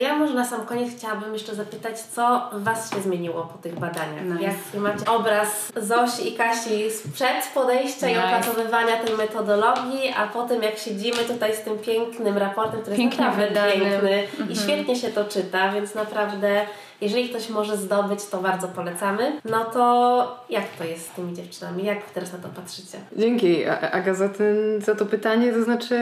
Ja 0.00 0.16
może 0.16 0.34
na 0.34 0.44
sam 0.44 0.66
koniec 0.66 0.96
chciałabym 0.96 1.32
jeszcze 1.32 1.54
zapytać, 1.54 2.00
co 2.00 2.50
Was 2.52 2.94
się 2.94 3.02
zmieniło 3.02 3.42
po 3.42 3.58
tych 3.58 3.78
badaniach? 3.78 4.24
Nice. 4.24 4.42
Jaki 4.42 4.78
macie 4.78 5.10
obraz 5.10 5.72
Zosi 5.76 6.28
i 6.28 6.36
Kasi 6.36 6.90
sprzed 6.90 7.50
podejścia 7.54 8.06
nice. 8.06 8.20
i 8.20 8.24
opracowywania 8.24 8.96
tej 8.96 9.16
metodologii, 9.16 10.14
a 10.16 10.26
potem 10.26 10.62
jak 10.62 10.78
siedzimy 10.78 11.16
tutaj 11.16 11.56
z 11.56 11.60
tym 11.60 11.78
pięknym 11.78 12.38
raportem, 12.38 12.80
który 12.80 12.96
Pięknie 12.96 13.24
jest 13.24 13.36
naprawdę 13.36 13.48
wydany. 13.48 13.72
piękny 13.72 14.10
-hmm. 14.10 14.38
i 14.38 14.52
mhm. 14.52 14.56
świetnie 14.56 14.96
się 14.96 15.08
to 15.08 15.24
czyta, 15.24 15.72
więc 15.72 15.94
naprawdę 15.94 16.66
jeżeli 17.00 17.28
ktoś 17.28 17.48
może 17.48 17.76
zdobyć, 17.76 18.24
to 18.24 18.38
bardzo 18.38 18.68
polecamy. 18.68 19.40
No 19.44 19.64
to 19.64 20.44
jak 20.50 20.64
to 20.78 20.84
jest 20.84 21.06
z 21.06 21.10
tymi 21.10 21.34
dziewczynami? 21.34 21.84
Jak 21.84 22.10
teraz 22.10 22.32
na 22.32 22.38
to 22.38 22.48
patrzycie? 22.48 22.98
Dzięki 23.16 23.64
Aga 23.92 24.14
za, 24.14 24.28
ten, 24.28 24.80
za 24.80 24.94
to 24.94 25.06
pytanie. 25.06 25.52
To 25.52 25.62
znaczy 25.64 25.98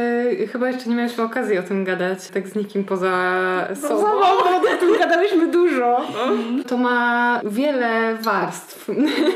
chyba 0.53 0.69
jeszcze 0.69 0.91
nie 0.91 0.97
mieliśmy 0.97 1.25
okazji 1.25 1.59
o 1.59 1.63
tym 1.63 1.85
gadać 1.85 2.29
tak 2.29 2.49
z 2.49 2.55
nikim 2.55 2.85
poza 2.85 3.13
sobą. 3.75 3.89
Poza 3.89 4.07
sobą, 4.07 4.77
o 4.77 4.77
tym 4.81 4.99
gadałyśmy 4.99 5.47
dużo. 5.47 6.01
To 6.69 6.77
ma 6.77 7.41
wiele 7.45 8.15
warstw 8.15 8.91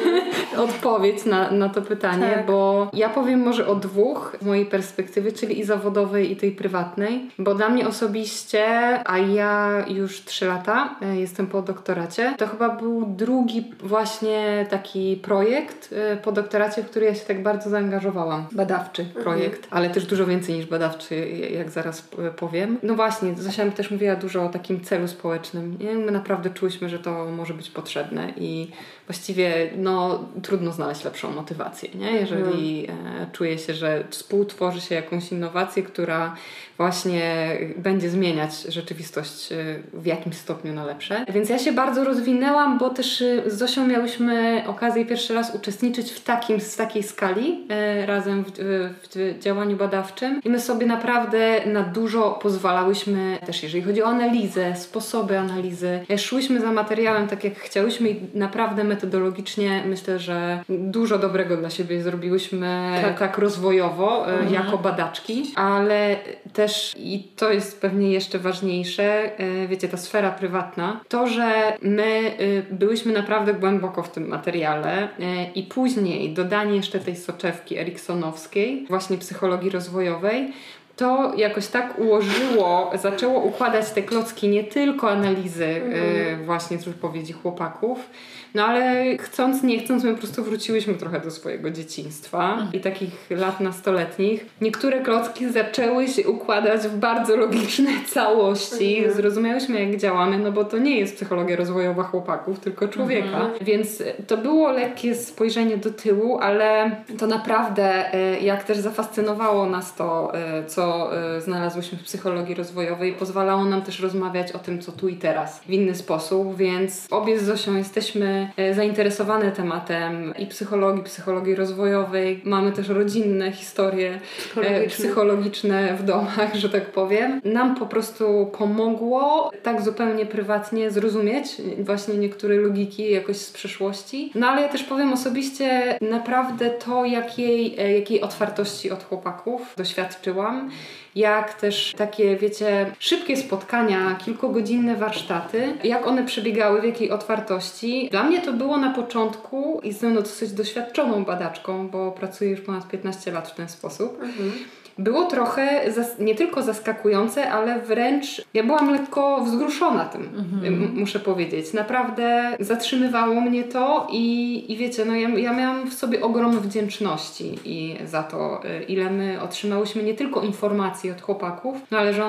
odpowiedź 0.68 1.24
na, 1.24 1.50
na 1.50 1.68
to 1.68 1.82
pytanie, 1.82 2.32
tak. 2.34 2.46
bo 2.46 2.90
ja 2.92 3.08
powiem 3.08 3.40
może 3.40 3.66
o 3.66 3.74
dwóch 3.74 4.36
z 4.40 4.44
mojej 4.44 4.66
perspektywy, 4.66 5.32
czyli 5.32 5.60
i 5.60 5.64
zawodowej 5.64 6.32
i 6.32 6.36
tej 6.36 6.52
prywatnej, 6.52 7.30
bo 7.38 7.54
dla 7.54 7.68
mnie 7.68 7.88
osobiście, 7.88 8.66
a 9.04 9.18
ja 9.18 9.84
już 9.88 10.24
trzy 10.24 10.46
lata 10.46 10.94
e, 11.02 11.16
jestem 11.16 11.46
po 11.50 11.62
doktoracie. 11.62 12.34
To 12.38 12.46
chyba 12.46 12.68
był 12.68 13.06
drugi 13.06 13.70
właśnie 13.82 14.66
taki 14.70 15.16
projekt 15.16 15.92
y, 15.92 16.16
po 16.16 16.32
doktoracie, 16.32 16.82
w 16.82 16.90
który 16.90 17.06
ja 17.06 17.14
się 17.14 17.26
tak 17.26 17.42
bardzo 17.42 17.70
zaangażowałam. 17.70 18.46
Badawczy 18.52 19.02
mhm. 19.02 19.24
projekt, 19.24 19.68
ale 19.70 19.90
też 19.90 20.06
dużo 20.06 20.26
więcej 20.26 20.54
niż 20.54 20.66
badawczy, 20.66 21.28
jak 21.30 21.70
zaraz 21.70 22.08
powiem. 22.36 22.78
No 22.82 22.94
właśnie, 22.94 23.34
Zosia 23.36 23.70
też 23.70 23.90
mówiła 23.90 24.16
dużo 24.16 24.44
o 24.44 24.48
takim 24.48 24.80
celu 24.80 25.08
społecznym. 25.08 25.78
My 26.06 26.12
naprawdę 26.12 26.50
czułyśmy, 26.50 26.88
że 26.88 26.98
to 26.98 27.24
może 27.24 27.54
być 27.54 27.70
potrzebne 27.70 28.32
i 28.36 28.70
właściwie 29.10 29.70
no, 29.76 30.24
trudno 30.42 30.72
znaleźć 30.72 31.04
lepszą 31.04 31.30
motywację, 31.32 31.88
nie? 31.94 32.12
jeżeli 32.12 32.86
mhm. 32.88 33.22
e, 33.22 33.26
czuje 33.32 33.58
się, 33.58 33.74
że 33.74 34.04
współtworzy 34.10 34.80
się 34.80 34.94
jakąś 34.94 35.32
innowację, 35.32 35.82
która 35.82 36.36
właśnie 36.80 37.56
będzie 37.76 38.10
zmieniać 38.10 38.62
rzeczywistość 38.62 39.52
y, 39.52 39.82
w 39.92 40.06
jakimś 40.06 40.36
stopniu 40.36 40.72
na 40.72 40.84
lepsze. 40.84 41.24
Więc 41.28 41.48
ja 41.48 41.58
się 41.58 41.72
bardzo 41.72 42.04
rozwinęłam, 42.04 42.78
bo 42.78 42.90
też 42.90 43.20
y, 43.20 43.42
z 43.46 43.58
Zosią 43.58 43.86
miałyśmy 43.86 44.64
okazję 44.66 45.06
pierwszy 45.06 45.34
raz 45.34 45.54
uczestniczyć 45.54 46.12
w 46.12 46.24
takim, 46.24 46.60
z 46.60 46.76
takiej 46.76 47.02
skali 47.02 47.66
razem 48.06 48.44
w, 48.44 48.50
w, 48.58 49.38
działaniu 49.40 49.76
badawczym 49.76 50.40
i 50.44 50.50
my 50.50 50.60
sobie 50.60 50.86
naprawdę 50.86 51.66
na 51.66 51.82
dużo 51.82 52.38
pozwalałyśmy 52.42 53.38
też 53.46 53.62
jeżeli 53.62 53.82
chodzi 53.82 54.02
o 54.02 54.06
analizę, 54.06 54.76
sposoby 54.76 55.38
analizy. 55.38 56.00
Szłyśmy 56.16 56.60
za 56.60 56.72
materiałem 56.72 57.28
tak 57.28 57.44
jak 57.44 57.58
chciałyśmy 57.58 58.08
i 58.08 58.16
naprawdę 58.34 58.84
metodologicznie 59.00 59.82
myślę, 59.86 60.18
że 60.18 60.64
dużo 60.68 61.18
dobrego 61.18 61.56
dla 61.56 61.70
siebie 61.70 62.02
zrobiłyśmy 62.02 62.98
tak, 63.02 63.18
tak 63.18 63.38
rozwojowo 63.38 64.30
mhm. 64.30 64.54
jako 64.54 64.78
badaczki, 64.78 65.52
ale 65.56 66.16
też 66.52 66.94
i 66.98 67.28
to 67.36 67.52
jest 67.52 67.80
pewnie 67.80 68.12
jeszcze 68.12 68.38
ważniejsze, 68.38 69.38
e, 69.38 69.68
wiecie, 69.68 69.88
ta 69.88 69.96
sfera 69.96 70.30
prywatna, 70.30 71.00
to, 71.08 71.26
że 71.26 71.72
my 71.82 72.32
e, 72.70 72.74
byłyśmy 72.74 73.12
naprawdę 73.12 73.54
głęboko 73.54 74.02
w 74.02 74.10
tym 74.10 74.28
materiale 74.28 75.02
e, 75.02 75.52
i 75.54 75.62
później 75.62 76.34
dodanie 76.34 76.76
jeszcze 76.76 76.98
tej 76.98 77.16
soczewki 77.16 77.78
eriksonowskiej, 77.78 78.86
właśnie 78.88 79.18
psychologii 79.18 79.70
rozwojowej, 79.70 80.52
to 81.00 81.32
jakoś 81.36 81.66
tak 81.66 81.98
ułożyło, 81.98 82.90
zaczęło 83.02 83.40
układać 83.40 83.90
te 83.90 84.02
klocki 84.02 84.48
nie 84.48 84.64
tylko 84.64 85.10
analizy 85.10 85.66
mm. 85.66 86.44
właśnie 86.44 86.78
z 86.78 86.84
wypowiedzi 86.84 87.32
chłopaków, 87.32 88.10
no 88.54 88.66
ale 88.66 89.16
chcąc, 89.18 89.62
nie 89.62 89.78
chcąc, 89.78 90.04
my 90.04 90.12
po 90.12 90.18
prostu 90.18 90.44
wróciłyśmy 90.44 90.94
trochę 90.94 91.20
do 91.20 91.30
swojego 91.30 91.70
dzieciństwa 91.70 92.52
mhm. 92.52 92.72
i 92.72 92.80
takich 92.80 93.30
lat 93.30 93.60
nastoletnich. 93.60 94.46
Niektóre 94.60 95.00
klocki 95.00 95.52
zaczęły 95.52 96.08
się 96.08 96.28
układać 96.28 96.80
w 96.80 96.96
bardzo 96.96 97.36
logiczne 97.36 97.90
całości. 98.06 98.96
Mhm. 98.96 99.16
Zrozumiałyśmy, 99.16 99.84
jak 99.84 100.00
działamy, 100.00 100.38
no 100.38 100.52
bo 100.52 100.64
to 100.64 100.78
nie 100.78 100.98
jest 100.98 101.16
psychologia 101.16 101.56
rozwojowa 101.56 102.02
chłopaków, 102.02 102.60
tylko 102.60 102.88
człowieka. 102.88 103.40
Mhm. 103.40 103.52
Więc 103.60 104.02
to 104.26 104.36
było 104.36 104.72
lekkie 104.72 105.14
spojrzenie 105.14 105.76
do 105.76 105.90
tyłu, 105.90 106.38
ale 106.38 106.96
to 107.18 107.26
naprawdę, 107.26 108.14
e, 108.14 108.40
jak 108.40 108.64
też 108.64 108.78
zafascynowało 108.78 109.66
nas 109.66 109.94
to, 109.94 110.34
e, 110.34 110.64
co 110.64 110.89
e, 110.92 111.40
znalazłyśmy 111.40 111.98
w 111.98 112.02
psychologii 112.02 112.54
rozwojowej, 112.54 113.12
pozwalało 113.12 113.64
nam 113.64 113.82
też 113.82 114.00
rozmawiać 114.00 114.52
o 114.52 114.58
tym, 114.58 114.80
co 114.80 114.92
tu 114.92 115.08
i 115.08 115.16
teraz 115.16 115.60
w 115.60 115.70
inny 115.70 115.94
sposób, 115.94 116.56
więc 116.56 117.06
obie 117.10 117.38
z 117.38 117.42
Zosią 117.42 117.76
jesteśmy 117.76 118.50
E, 118.56 118.74
zainteresowane 118.74 119.52
tematem 119.52 120.34
i 120.38 120.46
psychologii, 120.46 121.02
psychologii 121.02 121.54
rozwojowej. 121.54 122.40
Mamy 122.44 122.72
też 122.72 122.88
rodzinne 122.88 123.52
historie 123.52 124.14
e, 124.14 124.20
psychologiczne. 124.20 124.88
psychologiczne 124.88 125.96
w 125.96 126.02
domach, 126.02 126.54
że 126.54 126.68
tak 126.68 126.92
powiem. 126.92 127.40
Nam 127.44 127.74
po 127.74 127.86
prostu 127.86 128.50
pomogło 128.58 129.50
tak 129.62 129.82
zupełnie 129.82 130.26
prywatnie 130.26 130.90
zrozumieć 130.90 131.56
właśnie 131.78 132.14
niektóre 132.14 132.56
logiki 132.56 133.10
jakoś 133.10 133.36
z 133.36 133.50
przeszłości. 133.50 134.32
No 134.34 134.46
ale 134.48 134.62
ja 134.62 134.68
też 134.68 134.82
powiem 134.82 135.12
osobiście 135.12 135.98
naprawdę 136.00 136.70
to, 136.70 137.04
jakiej, 137.04 137.80
e, 137.80 137.92
jakiej 137.92 138.20
otwartości 138.20 138.90
od 138.90 139.04
chłopaków 139.04 139.74
doświadczyłam 139.76 140.70
jak 141.14 141.54
też 141.54 141.94
takie, 141.96 142.36
wiecie, 142.36 142.92
szybkie 142.98 143.36
spotkania, 143.36 144.18
kilkugodzinne 144.24 144.96
warsztaty, 144.96 145.72
jak 145.84 146.06
one 146.06 146.24
przebiegały, 146.24 146.80
w 146.80 146.84
jakiej 146.84 147.10
otwartości. 147.10 148.08
Dla 148.10 148.22
mnie 148.22 148.40
to 148.40 148.52
było 148.52 148.76
na 148.76 148.94
początku 148.94 149.80
i 149.82 149.94
no 150.02 150.10
dosyć 150.10 150.52
doświadczoną 150.52 151.24
badaczką, 151.24 151.88
bo 151.88 152.12
pracuję 152.12 152.50
już 152.50 152.60
ponad 152.60 152.88
15 152.88 153.32
lat 153.32 153.48
w 153.48 153.54
ten 153.54 153.68
sposób. 153.68 154.22
Mhm 154.22 154.52
było 154.98 155.24
trochę 155.24 155.80
nie 156.18 156.34
tylko 156.34 156.62
zaskakujące, 156.62 157.50
ale 157.50 157.80
wręcz 157.80 158.44
ja 158.54 158.64
byłam 158.64 158.92
lekko 158.92 159.40
wzruszona 159.44 160.04
tym, 160.04 160.22
mhm. 160.22 160.98
muszę 160.98 161.20
powiedzieć. 161.20 161.72
Naprawdę 161.72 162.56
zatrzymywało 162.60 163.40
mnie 163.40 163.64
to 163.64 164.06
i, 164.12 164.64
i 164.72 164.76
wiecie, 164.76 165.04
no 165.04 165.14
ja, 165.14 165.28
ja 165.28 165.52
miałam 165.52 165.90
w 165.90 165.94
sobie 165.94 166.22
ogrom 166.22 166.60
wdzięczności 166.60 167.58
i 167.64 167.96
za 168.04 168.22
to, 168.22 168.60
y, 168.64 168.82
ile 168.82 169.10
my 169.10 169.42
otrzymałyśmy 169.42 170.02
nie 170.02 170.14
tylko 170.14 170.40
informacji 170.40 171.10
od 171.10 171.22
chłopaków, 171.22 171.76
no 171.90 171.98
ale 171.98 172.14
że 172.14 172.24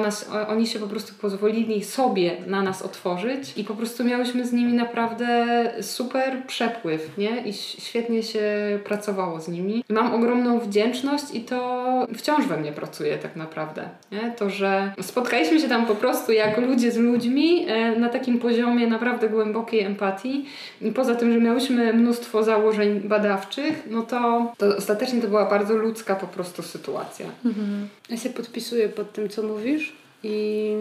oni 0.48 0.68
się 0.68 0.80
po 0.80 0.88
prostu 0.88 1.14
pozwolili 1.22 1.84
sobie 1.84 2.38
na 2.48 2.62
nas 2.62 2.82
otworzyć 2.82 3.58
i 3.58 3.64
po 3.64 3.74
prostu 3.74 4.04
miałyśmy 4.04 4.48
z 4.48 4.54
nimi 4.54 4.74
naprawdę 4.74 5.48
super 5.82 6.44
przepływ, 6.48 7.18
nie? 7.18 7.42
I 7.46 7.54
świetnie 7.54 8.24
się 8.24 8.42
pracowało 8.84 9.40
z 9.40 9.48
nimi. 9.48 9.84
Mam 9.90 10.14
ogromną 10.14 10.60
wdzięczność 10.60 11.24
i 11.34 11.42
to 11.42 12.08
wciąż 12.18 12.48
we 12.52 12.58
mnie 12.58 12.72
pracuje 12.72 13.18
tak 13.18 13.36
naprawdę. 13.36 13.90
Nie? 14.12 14.34
To, 14.38 14.50
że 14.50 14.94
spotkaliśmy 15.02 15.60
się 15.60 15.70
tam 15.70 15.86
po 15.86 15.96
prostu 15.96 16.32
jako 16.32 16.62
ludzie 16.62 16.92
z 16.92 16.98
ludźmi 16.98 17.66
e, 17.68 18.00
na 18.00 18.10
takim 18.10 18.40
poziomie 18.40 18.88
naprawdę 18.88 19.30
głębokiej 19.30 19.80
empatii. 19.80 20.46
I 20.82 20.92
poza 20.92 21.16
tym, 21.16 21.34
że 21.34 21.40
miałyśmy 21.40 21.94
mnóstwo 21.94 22.44
założeń 22.44 23.00
badawczych, 23.00 23.84
no 23.90 24.02
to, 24.02 24.52
to 24.58 24.78
ostatecznie 24.78 25.22
to 25.22 25.28
była 25.28 25.46
bardzo 25.46 25.76
ludzka 25.76 26.16
po 26.16 26.28
prostu 26.28 26.64
sytuacja. 26.64 27.26
Mhm. 27.46 27.88
Ja 28.10 28.18
się 28.18 28.30
podpisuję 28.30 28.90
pod 28.90 29.14
tym, 29.14 29.30
co 29.30 29.44
mówisz 29.44 29.94
i 30.24 30.74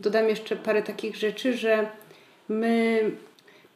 dodam 0.00 0.28
jeszcze 0.28 0.56
parę 0.56 0.82
takich 0.82 1.16
rzeczy, 1.16 1.56
że 1.56 1.86
my, 2.48 3.02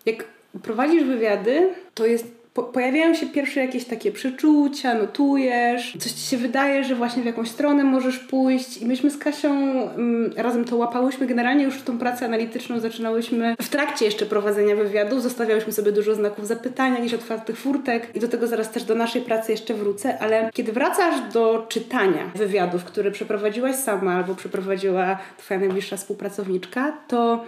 jak 0.07 0.25
prowadzisz 0.63 1.05
wywiady, 1.05 1.75
to 1.95 2.07
jest 2.07 2.40
po, 2.55 2.63
pojawiają 2.63 3.15
się 3.15 3.27
pierwsze 3.27 3.61
jakieś 3.61 3.85
takie 3.85 4.13
przeczucia, 4.13 4.95
notujesz, 4.95 5.97
coś 5.99 6.13
ci 6.13 6.27
się 6.27 6.37
wydaje, 6.37 6.85
że 6.85 6.95
właśnie 6.95 7.23
w 7.23 7.27
jakąś 7.27 7.51
stronę 7.51 7.85
możesz 7.85 8.19
pójść. 8.19 8.77
I 8.77 8.87
myśmy 8.87 9.11
z 9.11 9.19
Kasią 9.19 9.51
mm, 9.51 10.33
razem 10.37 10.65
to 10.65 10.77
łapałyśmy, 10.77 11.27
generalnie 11.27 11.65
już 11.65 11.83
tą 11.83 11.99
pracę 11.99 12.25
analityczną 12.25 12.81
zaczynałyśmy 12.81 13.55
w 13.63 13.69
trakcie 13.69 14.05
jeszcze 14.05 14.27
prowadzenia 14.27 14.77
wywiadu, 14.77 15.21
zostawiałyśmy 15.21 15.73
sobie 15.73 15.93
dużo 15.93 16.15
znaków 16.15 16.47
zapytania, 16.47 16.95
jakichś 16.97 17.15
otwartych 17.15 17.59
furtek. 17.59 18.09
I 18.15 18.21
do 18.21 18.29
tego 18.29 18.47
zaraz 18.47 18.71
też 18.71 18.85
do 18.85 18.95
naszej 18.95 19.23
pracy 19.23 19.53
jeszcze 19.53 19.75
wrócę, 19.75 20.19
ale 20.19 20.51
kiedy 20.53 20.73
wracasz 20.73 21.33
do 21.33 21.67
czytania 21.69 22.31
wywiadów, 22.35 22.85
które 22.85 23.11
przeprowadziłaś 23.11 23.77
sama 23.77 24.15
albo 24.15 24.35
przeprowadziła 24.35 25.19
twoja 25.39 25.61
najbliższa 25.61 25.97
współpracowniczka, 25.97 26.97
to 27.09 27.45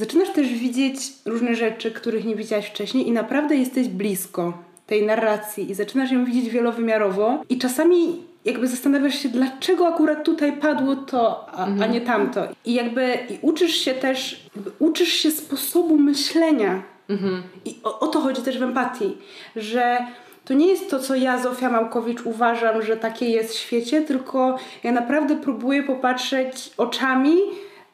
zaczynasz 0.00 0.30
też 0.30 0.48
widzieć 0.48 0.96
różne 1.26 1.54
rzeczy, 1.54 1.90
których 1.90 2.24
nie 2.24 2.36
widziałaś 2.36 2.66
wcześniej 2.66 3.08
i 3.08 3.12
naprawdę 3.12 3.56
jesteś 3.56 3.88
blisko 3.88 4.52
tej 4.86 5.06
narracji 5.06 5.70
i 5.70 5.74
zaczynasz 5.74 6.10
ją 6.10 6.24
widzieć 6.24 6.50
wielowymiarowo 6.50 7.42
i 7.48 7.58
czasami 7.58 8.22
jakby 8.44 8.68
zastanawiasz 8.68 9.14
się, 9.14 9.28
dlaczego 9.28 9.88
akurat 9.88 10.24
tutaj 10.24 10.52
padło 10.52 10.96
to, 10.96 11.48
a, 11.48 11.66
mhm. 11.66 11.82
a 11.82 11.86
nie 11.86 12.00
tamto. 12.00 12.48
I 12.64 12.74
jakby 12.74 13.18
i 13.30 13.38
uczysz 13.42 13.74
się 13.74 13.94
też, 13.94 14.46
uczysz 14.78 15.12
się 15.12 15.30
sposobu 15.30 15.98
myślenia. 15.98 16.82
Mhm. 17.08 17.42
I 17.64 17.76
o, 17.84 18.00
o 18.00 18.06
to 18.06 18.20
chodzi 18.20 18.42
też 18.42 18.58
w 18.58 18.62
empatii, 18.62 19.16
że 19.56 19.98
to 20.44 20.54
nie 20.54 20.66
jest 20.66 20.90
to, 20.90 20.98
co 20.98 21.14
ja, 21.14 21.38
Zofia 21.38 21.70
Małkowicz, 21.70 22.22
uważam, 22.24 22.82
że 22.82 22.96
takie 22.96 23.30
jest 23.30 23.54
w 23.54 23.58
świecie, 23.58 24.02
tylko 24.02 24.58
ja 24.84 24.92
naprawdę 24.92 25.36
próbuję 25.36 25.82
popatrzeć 25.82 26.70
oczami 26.76 27.36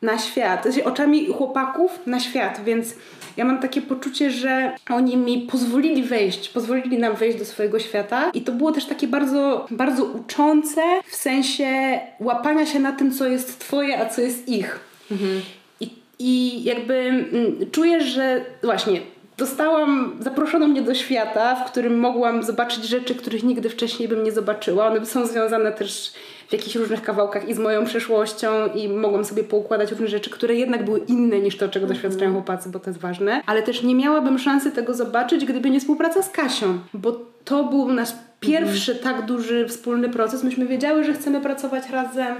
na 0.06 0.18
świat, 0.18 0.62
znaczy 0.62 0.84
oczami 0.84 1.26
chłopaków 1.26 1.98
na 2.06 2.20
świat, 2.20 2.60
więc 2.64 2.94
ja 3.36 3.44
mam 3.44 3.58
takie 3.58 3.82
poczucie, 3.82 4.30
że 4.30 4.72
oni 4.90 5.16
mi 5.16 5.38
pozwolili 5.38 6.02
wejść, 6.02 6.48
pozwolili 6.48 6.98
nam 6.98 7.16
wejść 7.16 7.38
do 7.38 7.44
swojego 7.44 7.78
świata 7.78 8.30
i 8.34 8.40
to 8.40 8.52
było 8.52 8.72
też 8.72 8.84
takie 8.84 9.08
bardzo, 9.08 9.66
bardzo 9.70 10.04
uczące 10.04 10.82
w 11.06 11.16
sensie 11.16 12.00
łapania 12.20 12.66
się 12.66 12.80
na 12.80 12.92
tym, 12.92 13.12
co 13.12 13.26
jest 13.26 13.58
twoje, 13.58 14.00
a 14.00 14.06
co 14.06 14.20
jest 14.20 14.48
ich. 14.48 14.80
Mhm. 15.10 15.40
I, 15.80 15.90
I 16.18 16.64
jakby 16.64 16.94
mm, 16.94 17.70
czuję, 17.72 18.00
że 18.00 18.44
właśnie 18.62 19.00
dostałam, 19.36 20.16
zaproszono 20.20 20.68
mnie 20.68 20.82
do 20.82 20.94
świata, 20.94 21.54
w 21.54 21.70
którym 21.70 21.98
mogłam 21.98 22.42
zobaczyć 22.42 22.84
rzeczy, 22.84 23.14
których 23.14 23.42
nigdy 23.42 23.70
wcześniej 23.70 24.08
bym 24.08 24.24
nie 24.24 24.32
zobaczyła. 24.32 24.86
One 24.86 25.06
są 25.06 25.26
związane 25.26 25.72
też 25.72 26.12
w 26.48 26.52
jakichś 26.52 26.76
różnych 26.76 27.02
kawałkach 27.02 27.48
i 27.48 27.54
z 27.54 27.58
moją 27.58 27.84
przeszłością 27.84 28.48
i 28.74 28.88
mogłam 28.88 29.24
sobie 29.24 29.44
poukładać 29.44 29.90
różne 29.90 30.08
rzeczy, 30.08 30.30
które 30.30 30.54
jednak 30.54 30.84
były 30.84 30.98
inne 30.98 31.40
niż 31.40 31.56
to, 31.56 31.68
czego 31.68 31.86
doświadczają 31.86 32.32
chłopacy, 32.32 32.68
bo 32.68 32.78
to 32.78 32.90
jest 32.90 33.00
ważne. 33.00 33.42
Ale 33.46 33.62
też 33.62 33.82
nie 33.82 33.94
miałabym 33.94 34.38
szansy 34.38 34.72
tego 34.72 34.94
zobaczyć, 34.94 35.44
gdyby 35.44 35.70
nie 35.70 35.80
współpraca 35.80 36.22
z 36.22 36.30
Kasią, 36.30 36.78
bo 36.94 37.20
to 37.44 37.64
był 37.64 37.92
nasz 37.92 38.10
pierwszy 38.46 38.92
mhm. 38.92 39.16
tak 39.16 39.26
duży 39.26 39.68
wspólny 39.68 40.08
proces. 40.08 40.44
Myśmy 40.44 40.66
wiedziały, 40.66 41.04
że 41.04 41.14
chcemy 41.14 41.40
pracować 41.40 41.90
razem 41.90 42.36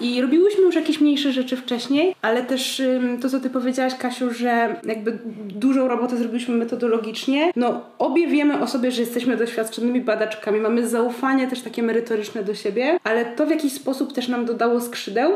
i 0.00 0.22
robiłyśmy 0.22 0.62
już 0.62 0.74
jakieś 0.74 1.00
mniejsze 1.00 1.32
rzeczy 1.32 1.56
wcześniej, 1.56 2.14
ale 2.22 2.42
też 2.42 2.82
to, 3.22 3.28
co 3.28 3.40
ty 3.40 3.50
powiedziałaś, 3.50 3.94
Kasiu, 3.94 4.30
że 4.34 4.76
jakby 4.84 5.18
dużą 5.48 5.88
robotę 5.88 6.16
zrobiliśmy 6.16 6.54
metodologicznie. 6.54 7.52
No, 7.56 7.80
obie 7.98 8.26
wiemy 8.26 8.60
o 8.60 8.66
sobie, 8.66 8.90
że 8.90 9.00
jesteśmy 9.00 9.36
doświadczonymi 9.36 10.00
badaczkami, 10.00 10.60
mamy 10.60 10.88
zaufanie 10.88 11.48
też 11.48 11.60
takie 11.60 11.82
merytoryczne 11.82 12.44
do 12.44 12.54
siebie, 12.54 12.98
ale 13.04 13.24
to 13.24 13.46
w 13.46 13.50
jakiś 13.50 13.72
sposób 13.72 14.12
też 14.12 14.28
nam 14.28 14.44
dodało 14.44 14.80
skrzydeł 14.80 15.32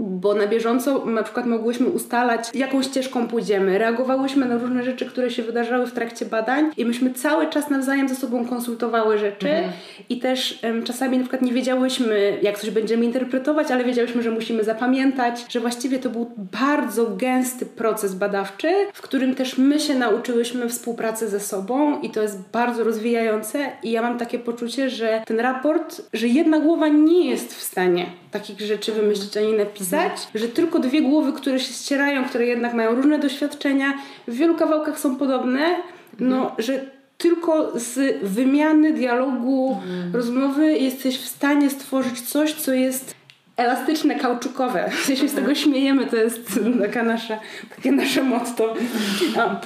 bo 0.00 0.34
na 0.34 0.46
bieżąco 0.46 1.06
na 1.06 1.22
przykład 1.22 1.46
mogłyśmy 1.46 1.86
ustalać, 1.86 2.50
jaką 2.54 2.82
ścieżką 2.82 3.28
pójdziemy. 3.28 3.78
Reagowałyśmy 3.78 4.46
na 4.46 4.58
różne 4.58 4.84
rzeczy, 4.84 5.06
które 5.06 5.30
się 5.30 5.42
wydarzały 5.42 5.86
w 5.86 5.92
trakcie 5.92 6.26
badań 6.26 6.70
i 6.76 6.84
myśmy 6.84 7.14
cały 7.14 7.46
czas 7.46 7.70
nawzajem 7.70 8.08
ze 8.08 8.14
sobą 8.14 8.46
konsultowały 8.46 9.18
rzeczy 9.18 9.50
mhm. 9.50 9.72
i 10.08 10.18
też 10.18 10.60
um, 10.62 10.82
czasami 10.82 11.16
na 11.16 11.22
przykład 11.22 11.42
nie 11.42 11.52
wiedziałyśmy, 11.52 12.38
jak 12.42 12.58
coś 12.58 12.70
będziemy 12.70 13.04
interpretować, 13.04 13.70
ale 13.70 13.84
wiedziałyśmy, 13.84 14.22
że 14.22 14.30
musimy 14.30 14.64
zapamiętać, 14.64 15.46
że 15.48 15.60
właściwie 15.60 15.98
to 15.98 16.10
był 16.10 16.30
bardzo 16.36 17.06
gęsty 17.06 17.66
proces 17.66 18.14
badawczy, 18.14 18.68
w 18.92 19.02
którym 19.02 19.34
też 19.34 19.58
my 19.58 19.80
się 19.80 19.94
nauczyłyśmy 19.94 20.68
współpracy 20.68 21.28
ze 21.28 21.40
sobą 21.40 22.00
i 22.00 22.10
to 22.10 22.22
jest 22.22 22.38
bardzo 22.52 22.84
rozwijające 22.84 23.58
i 23.82 23.90
ja 23.90 24.02
mam 24.02 24.18
takie 24.18 24.38
poczucie, 24.38 24.90
że 24.90 25.22
ten 25.26 25.40
raport, 25.40 26.02
że 26.12 26.28
jedna 26.28 26.60
głowa 26.60 26.88
nie 26.88 27.30
jest 27.30 27.54
w 27.54 27.62
stanie 27.62 28.06
takich 28.30 28.60
rzeczy 28.60 28.92
wymyślić 28.92 29.36
ani 29.36 29.52
napisać, 29.52 30.12
mhm. 30.12 30.30
że 30.34 30.48
tylko 30.48 30.78
dwie 30.78 31.02
głowy, 31.02 31.32
które 31.32 31.60
się 31.60 31.72
ścierają, 31.72 32.24
które 32.24 32.46
jednak 32.46 32.74
mają 32.74 32.94
różne 32.94 33.18
doświadczenia, 33.18 33.92
w 34.28 34.34
wielu 34.34 34.54
kawałkach 34.54 35.00
są 35.00 35.16
podobne, 35.16 35.76
no, 36.18 36.36
mhm. 36.36 36.62
że 36.62 36.80
tylko 37.18 37.78
z 37.78 38.18
wymiany, 38.22 38.92
dialogu, 38.92 39.78
mhm. 39.82 40.16
rozmowy 40.16 40.72
jesteś 40.72 41.18
w 41.18 41.28
stanie 41.28 41.70
stworzyć 41.70 42.20
coś, 42.20 42.54
co 42.54 42.72
jest 42.72 43.14
elastyczne, 43.56 44.14
kauczukowe. 44.14 44.90
Jeśli 45.08 45.28
z 45.28 45.34
tego 45.34 45.54
śmiejemy, 45.54 46.06
to 46.06 46.16
jest 46.16 46.60
taka 46.82 47.02
nasza, 47.02 47.38
takie 47.76 47.92
nasze 47.92 48.22
motto. 48.22 48.74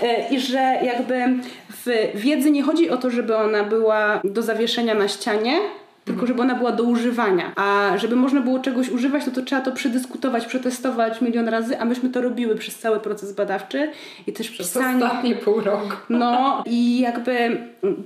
E, 0.02 0.28
I 0.28 0.40
że 0.40 0.78
jakby 0.82 1.24
w 1.70 1.86
wiedzy 2.14 2.50
nie 2.50 2.62
chodzi 2.62 2.90
o 2.90 2.96
to, 2.96 3.10
żeby 3.10 3.36
ona 3.36 3.64
była 3.64 4.20
do 4.24 4.42
zawieszenia 4.42 4.94
na 4.94 5.08
ścianie, 5.08 5.58
tylko 6.05 6.26
żeby 6.26 6.42
ona 6.42 6.55
była 6.55 6.72
do 6.72 6.82
używania. 6.82 7.52
A 7.57 7.92
żeby 7.96 8.16
można 8.16 8.40
było 8.40 8.59
czegoś 8.59 8.90
używać, 8.90 9.26
no 9.26 9.32
to 9.32 9.42
trzeba 9.42 9.62
to 9.62 9.72
przedyskutować, 9.72 10.46
przetestować 10.46 11.20
milion 11.20 11.48
razy, 11.48 11.80
a 11.80 11.84
myśmy 11.84 12.11
to 12.11 12.20
robiły 12.20 12.55
przez 12.55 12.78
cały 12.78 13.00
proces 13.00 13.32
badawczy 13.32 13.90
i 14.26 14.32
też 14.32 14.50
przez 14.50 14.66
pisanie. 14.66 15.05
ostatni 15.05 15.34
pół 15.34 15.61
roku. 15.61 15.96
No 16.09 16.62
i 16.66 17.00
jakby 17.00 17.59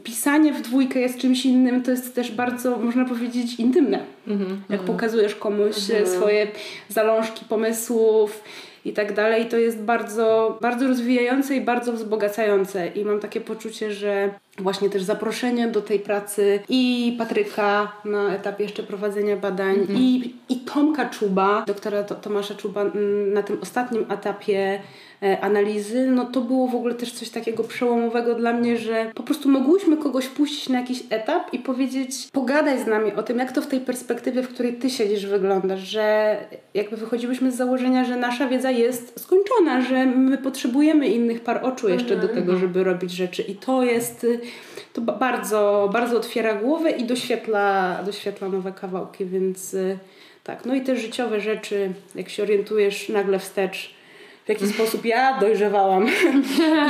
pisanie 0.04 0.52
w 0.52 0.62
dwójkę 0.62 1.00
jest 1.00 1.18
czymś 1.18 1.46
innym, 1.46 1.82
to 1.82 1.90
jest 1.90 2.14
też 2.14 2.32
bardzo, 2.32 2.76
można 2.76 3.04
powiedzieć, 3.04 3.54
intymne. 3.54 3.98
Mhm. 4.28 4.50
Jak 4.68 4.80
mhm. 4.80 4.86
pokazujesz 4.98 5.34
komuś 5.34 5.90
mhm. 5.90 6.06
swoje 6.06 6.46
zalążki 6.88 7.44
pomysłów, 7.44 8.42
i 8.84 8.92
tak 8.92 9.14
dalej. 9.14 9.46
To 9.46 9.56
jest 9.56 9.82
bardzo, 9.82 10.58
bardzo 10.60 10.88
rozwijające 10.88 11.56
i 11.56 11.60
bardzo 11.60 11.92
wzbogacające. 11.92 12.86
I 12.86 13.04
mam 13.04 13.20
takie 13.20 13.40
poczucie, 13.40 13.92
że 13.92 14.30
właśnie 14.58 14.90
też 14.90 15.02
zaproszenie 15.02 15.68
do 15.68 15.82
tej 15.82 15.98
pracy 15.98 16.60
i 16.68 17.14
Patryka 17.18 17.92
na 18.04 18.34
etapie 18.34 18.64
jeszcze 18.64 18.82
prowadzenia 18.82 19.36
badań 19.36 19.74
mm 19.74 19.86
-hmm. 19.86 19.98
i, 19.98 20.34
i 20.48 20.56
Tomka 20.56 21.06
Czuba, 21.06 21.64
doktora 21.66 22.04
Tomasza 22.04 22.54
Czuba 22.54 22.84
na 23.32 23.42
tym 23.42 23.58
ostatnim 23.62 24.06
etapie 24.10 24.80
analizy, 25.40 26.06
no 26.06 26.24
to 26.24 26.40
było 26.40 26.68
w 26.68 26.74
ogóle 26.74 26.94
też 26.94 27.12
coś 27.12 27.30
takiego 27.30 27.64
przełomowego 27.64 28.34
dla 28.34 28.52
mnie, 28.52 28.78
że 28.78 29.10
po 29.14 29.22
prostu 29.22 29.48
mogłyśmy 29.48 29.96
kogoś 29.96 30.28
puścić 30.28 30.68
na 30.68 30.80
jakiś 30.80 31.02
etap 31.10 31.54
i 31.54 31.58
powiedzieć, 31.58 32.28
pogadaj 32.32 32.78
z 32.78 32.86
nami 32.86 33.12
o 33.12 33.22
tym, 33.22 33.38
jak 33.38 33.52
to 33.52 33.62
w 33.62 33.66
tej 33.66 33.80
perspektywie, 33.80 34.42
w 34.42 34.48
której 34.48 34.72
ty 34.72 34.90
siedzisz, 34.90 35.26
wygląda, 35.26 35.76
że 35.76 36.36
jakby 36.74 36.96
wychodziłyśmy 36.96 37.52
z 37.52 37.56
założenia, 37.56 38.04
że 38.04 38.16
nasza 38.16 38.48
wiedza 38.48 38.70
jest 38.70 39.20
skończona, 39.20 39.82
że 39.82 40.06
my 40.06 40.38
potrzebujemy 40.38 41.08
innych 41.08 41.40
par 41.40 41.60
oczu 41.66 41.88
jeszcze 41.88 42.16
do 42.16 42.28
tego, 42.28 42.52
mhm. 42.52 42.58
żeby 42.60 42.84
robić 42.84 43.10
rzeczy 43.10 43.42
i 43.42 43.54
to 43.54 43.84
jest, 43.84 44.26
to 44.92 45.00
bardzo, 45.00 45.90
bardzo 45.92 46.16
otwiera 46.16 46.54
głowę 46.54 46.90
i 46.90 47.04
doświetla, 47.04 47.98
doświetla 48.06 48.48
nowe 48.48 48.72
kawałki, 48.72 49.24
więc 49.24 49.76
tak, 50.44 50.64
no 50.64 50.74
i 50.74 50.80
te 50.80 50.96
życiowe 50.96 51.40
rzeczy, 51.40 51.92
jak 52.14 52.28
się 52.28 52.42
orientujesz 52.42 53.08
nagle 53.08 53.38
wstecz, 53.38 53.97
w 54.48 54.50
jaki 54.50 54.68
sposób 54.68 55.04
ja 55.04 55.40
dojrzewałam 55.40 56.06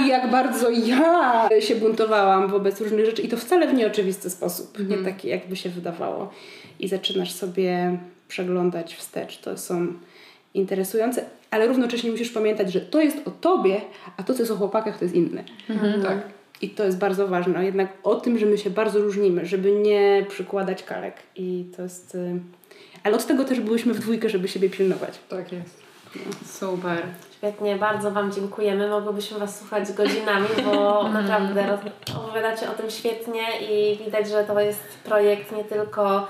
i 0.04 0.08
jak 0.08 0.30
bardzo 0.30 0.70
ja 0.70 1.48
się 1.60 1.74
buntowałam 1.74 2.48
wobec 2.48 2.80
różnych 2.80 3.06
rzeczy 3.06 3.22
i 3.22 3.28
to 3.28 3.36
wcale 3.36 3.68
w 3.68 3.74
nieoczywisty 3.74 4.30
sposób, 4.30 4.78
nie 4.78 4.96
mhm. 4.96 5.04
taki 5.04 5.28
jakby 5.28 5.56
się 5.56 5.70
wydawało. 5.70 6.32
I 6.80 6.88
zaczynasz 6.88 7.32
sobie 7.32 7.98
przeglądać 8.28 8.94
wstecz. 8.94 9.38
To 9.38 9.58
są 9.58 9.86
interesujące, 10.54 11.24
ale 11.50 11.66
równocześnie 11.66 12.10
musisz 12.10 12.30
pamiętać, 12.30 12.72
że 12.72 12.80
to 12.80 13.00
jest 13.00 13.16
o 13.24 13.30
tobie, 13.30 13.80
a 14.16 14.22
to, 14.22 14.34
co 14.34 14.42
jest 14.42 14.52
o 14.52 14.56
chłopakach, 14.56 14.98
to 14.98 15.04
jest 15.04 15.14
inne. 15.14 15.44
Mhm. 15.70 16.02
Tak. 16.02 16.18
I 16.62 16.70
to 16.70 16.84
jest 16.84 16.98
bardzo 16.98 17.28
ważne. 17.28 17.64
Jednak 17.64 17.88
o 18.02 18.14
tym, 18.14 18.38
że 18.38 18.46
my 18.46 18.58
się 18.58 18.70
bardzo 18.70 18.98
różnimy, 18.98 19.46
żeby 19.46 19.72
nie 19.72 20.26
przykładać 20.28 20.82
kalek. 20.82 21.14
I 21.36 21.64
to 21.76 21.82
jest... 21.82 22.14
Y, 22.14 22.40
ale 23.02 23.16
od 23.16 23.26
tego 23.26 23.44
też 23.44 23.60
byłyśmy 23.60 23.94
w 23.94 24.00
dwójkę, 24.00 24.28
żeby 24.28 24.48
siebie 24.48 24.70
pilnować. 24.70 25.18
Tak 25.28 25.52
jest. 25.52 25.82
Super. 26.58 27.02
Świetnie, 27.38 27.76
bardzo 27.76 28.10
Wam 28.10 28.32
dziękujemy. 28.32 28.88
Mogłybyśmy 28.88 29.38
Was 29.38 29.58
słuchać 29.58 29.92
godzinami, 29.92 30.48
bo 30.64 31.00
mhm. 31.00 31.12
naprawdę 31.24 31.78
opowiadacie 32.16 32.70
o 32.70 32.74
tym 32.74 32.90
świetnie 32.90 33.42
i 33.70 33.98
widać, 34.04 34.28
że 34.28 34.44
to 34.44 34.60
jest 34.60 34.98
projekt 35.04 35.56
nie 35.56 35.64
tylko 35.64 36.26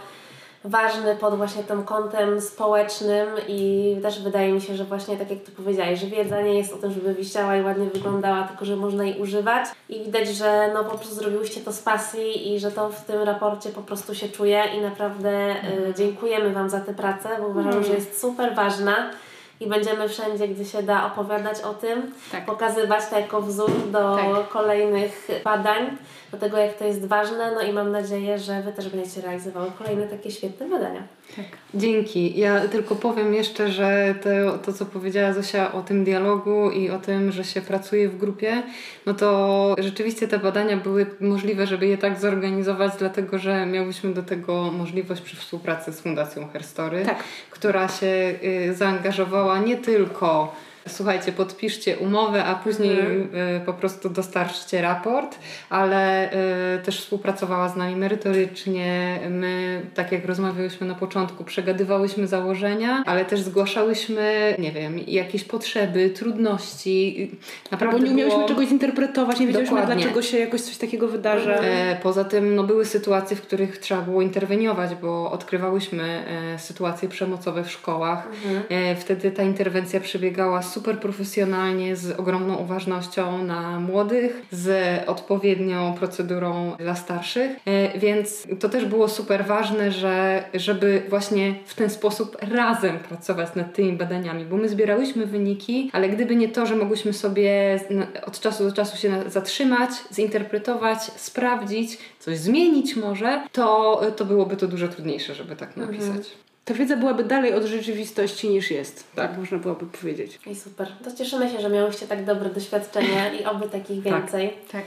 ważny 0.65 1.17
pod 1.17 1.35
właśnie 1.35 1.63
tym 1.63 1.85
kątem 1.85 2.41
społecznym 2.41 3.29
i 3.49 3.97
też 4.03 4.23
wydaje 4.23 4.53
mi 4.53 4.61
się, 4.61 4.77
że 4.77 4.85
właśnie 4.85 5.17
tak 5.17 5.31
jak 5.31 5.39
Ty 5.39 5.53
powiedziałeś, 5.53 6.01
że 6.01 6.07
wiedza 6.07 6.43
nie 6.43 6.55
jest 6.55 6.73
o 6.73 6.77
tym, 6.77 6.93
żeby 6.93 7.15
wisiała 7.15 7.57
i 7.57 7.63
ładnie 7.63 7.87
wyglądała, 7.87 8.43
tylko 8.43 8.65
że 8.65 8.77
można 8.77 9.05
jej 9.05 9.21
używać 9.21 9.65
i 9.89 10.05
widać, 10.05 10.29
że 10.29 10.71
no 10.75 10.85
po 10.85 10.99
prostu 10.99 11.15
zrobiłyście 11.15 11.61
to 11.61 11.73
z 11.73 11.83
pasji 11.83 12.55
i 12.55 12.61
że 12.61 12.71
to 12.71 12.89
w 12.89 13.05
tym 13.05 13.23
raporcie 13.23 13.71
po 13.71 13.83
prostu 13.83 14.15
się 14.15 14.29
czuje 14.29 14.63
i 14.79 14.81
naprawdę 14.81 15.55
y, 15.91 15.95
dziękujemy 15.97 16.51
Wam 16.51 16.71
za 16.71 16.81
tę 16.81 16.95
pracę, 16.95 17.29
bo 17.41 17.47
uważam, 17.47 17.85
że 17.85 17.95
jest 17.95 18.21
super 18.21 18.55
ważna 18.55 19.11
i 19.61 19.67
będziemy 19.67 20.09
wszędzie, 20.09 20.49
gdzie 20.49 20.65
się 20.65 20.83
da 20.83 21.07
opowiadać 21.07 21.61
o 21.61 21.75
tym, 21.75 22.13
tak. 22.33 22.47
pokazywać 22.47 23.07
to 23.11 23.19
jako 23.19 23.43
wzór 23.43 23.71
do 23.93 24.17
tak. 24.17 24.49
kolejnych 24.49 25.29
badań, 25.45 25.97
do 26.33 26.39
tego 26.39 26.57
jak 26.57 26.79
to 26.79 26.85
jest 26.85 27.07
ważne, 27.07 27.53
no 27.55 27.63
i 27.63 27.73
mam 27.73 27.93
nadzieję, 27.93 28.39
że 28.39 28.63
Wy 28.63 28.73
też 28.73 28.89
będziecie 28.89 29.21
realizowały 29.21 29.71
kolejne 29.79 30.07
takie 30.07 30.31
świetne 30.31 30.69
badania. 30.69 31.03
Tak. 31.37 31.45
Dzięki. 31.75 32.39
Ja 32.39 32.69
tylko 32.69 32.95
powiem 32.97 33.35
jeszcze, 33.35 33.69
że 33.69 34.15
to, 34.23 34.59
to, 34.59 34.73
co 34.73 34.87
powiedziała 34.87 35.33
Zosia 35.33 35.73
o 35.73 35.83
tym 35.83 36.05
dialogu 36.05 36.71
i 36.71 36.91
o 36.91 36.99
tym, 36.99 37.33
że 37.33 37.45
się 37.45 37.61
pracuje 37.61 38.09
w 38.09 38.19
grupie, 38.19 38.63
no 39.07 39.15
to 39.15 39.75
rzeczywiście 39.79 40.29
te 40.29 40.39
badania 40.39 40.77
były 40.77 41.07
możliwe, 41.21 41.67
żeby 41.67 41.87
je 41.87 41.99
tak 41.99 42.21
zorganizować, 42.21 42.93
dlatego 42.99 43.39
że 43.39 43.67
miałyśmy 43.67 44.15
do 44.15 44.23
tego 44.23 44.73
możliwość 44.73 45.21
przy 45.23 45.37
współpracy 45.37 45.93
z 45.93 46.01
Fundacją 46.01 46.49
Herstory, 46.49 47.05
tak. 47.05 47.19
która 47.51 47.89
się 47.89 48.35
y, 48.45 48.75
zaangażowała 48.75 49.48
nie 49.57 49.77
tylko 49.77 50.53
słuchajcie, 50.89 51.33
podpiszcie 51.33 51.97
umowę, 51.97 52.45
a 52.45 52.55
później 52.55 53.01
mm. 53.01 53.29
po 53.67 53.73
prostu 53.73 54.11
dostarczcie 54.11 54.83
raport, 54.83 55.39
ale 55.71 56.33
y, 56.77 56.83
też 56.83 57.01
współpracowała 57.01 57.69
z 57.69 57.77
nami 57.77 57.97
merytorycznie. 57.97 59.19
My, 59.31 59.83
tak 59.95 60.13
jak 60.13 60.25
rozmawiałyśmy 60.25 60.87
na 60.87 60.95
początku, 60.95 61.45
przegadywałyśmy 61.45 62.27
założenia, 62.27 63.03
ale 63.07 63.25
też 63.25 63.41
zgłaszałyśmy, 63.41 64.55
nie 64.59 64.73
wiem, 64.73 64.99
jakieś 65.07 65.45
potrzeby, 65.45 66.11
trudności. 66.11 67.31
Naprawdę 67.71 67.99
Bo 67.99 68.05
nie 68.05 68.11
umiałyśmy 68.13 68.39
było... 68.39 68.49
czegoś 68.49 68.71
interpretować, 68.71 69.41
nie 69.41 69.47
wiedzieliśmy, 69.47 69.77
Dokładnie. 69.77 70.03
dlaczego 70.03 70.23
się 70.23 70.39
jakoś 70.39 70.61
coś 70.61 70.77
takiego 70.77 71.09
wydarza. 71.09 71.55
E, 71.55 71.97
poza 72.03 72.25
tym 72.25 72.55
no, 72.55 72.65
były 72.65 72.85
sytuacje, 72.85 73.37
w 73.37 73.43
których 73.43 73.79
trzeba 73.79 74.03
było 74.03 74.23
interweniować, 74.23 74.95
bo 74.95 75.31
odkrywałyśmy 75.31 76.25
e, 76.55 76.59
sytuacje 76.59 77.09
przemocowe 77.09 77.65
w 77.65 77.71
szkołach. 77.71 78.27
Mhm. 78.27 78.63
E, 78.69 78.97
wtedy 78.97 79.31
ta 79.31 79.43
interwencja 79.43 80.01
przebiegała 80.01 80.63
super 80.63 80.78
super 80.79 80.99
profesjonalnie, 80.99 81.97
z 81.97 82.21
ogromną 82.21 82.57
uważnością 82.57 83.45
na 83.45 83.81
młodych, 83.81 84.43
z 84.53 84.69
odpowiednią 85.09 85.95
procedurą 85.95 86.77
dla 86.79 86.95
starszych, 86.95 87.51
e, 87.67 87.99
więc 87.99 88.47
to 88.61 88.69
też 88.69 88.85
było 88.85 89.09
super 89.09 89.47
ważne, 89.47 89.93
że, 89.93 90.45
żeby 90.55 91.03
właśnie 91.09 91.55
w 91.67 91.75
ten 91.75 91.91
sposób 91.91 92.37
razem 92.41 92.99
pracować 92.99 93.55
nad 93.55 93.75
tymi 93.75 93.93
badaniami, 93.93 94.45
bo 94.45 94.57
my 94.57 94.69
zbierałyśmy 94.69 95.27
wyniki, 95.27 95.91
ale 95.93 96.09
gdyby 96.09 96.37
nie 96.37 96.49
to, 96.49 96.67
że 96.67 96.77
mogłyśmy 96.77 97.13
sobie 97.13 97.81
od 98.27 98.41
czasu 98.41 98.65
do 98.65 98.73
czasu 98.73 98.97
się 98.97 99.23
zatrzymać, 99.27 99.91
zinterpretować, 100.13 100.99
sprawdzić, 101.03 101.99
coś 102.19 102.39
zmienić 102.39 102.97
może, 102.97 103.43
to, 103.53 104.01
to 104.17 104.25
byłoby 104.25 104.57
to 104.57 104.69
dużo 104.69 104.89
trudniejsze, 104.89 105.35
żeby 105.35 105.57
tak 105.57 105.77
napisać. 105.77 106.09
Mhm 106.09 106.48
ta 106.69 106.75
wiedza 106.75 106.97
byłaby 106.97 107.25
dalej 107.25 107.55
od 107.55 107.65
rzeczywistości 107.65 108.49
niż 108.49 108.71
jest. 108.71 109.05
Tak, 109.15 109.39
można 109.39 109.59
byłoby 109.59 109.87
powiedzieć. 109.87 110.41
I 110.47 110.55
super. 110.55 110.89
To 111.05 111.13
cieszymy 111.13 111.51
się, 111.51 111.61
że 111.61 111.71
miałyście 111.71 112.07
tak 112.07 112.25
dobre 112.25 112.51
doświadczenie 112.51 113.31
i 113.41 113.45
oby 113.45 113.69
takich 113.69 114.05
tak, 114.05 114.13
więcej. 114.13 114.51
Tak. 114.51 114.71
tak. 114.73 114.85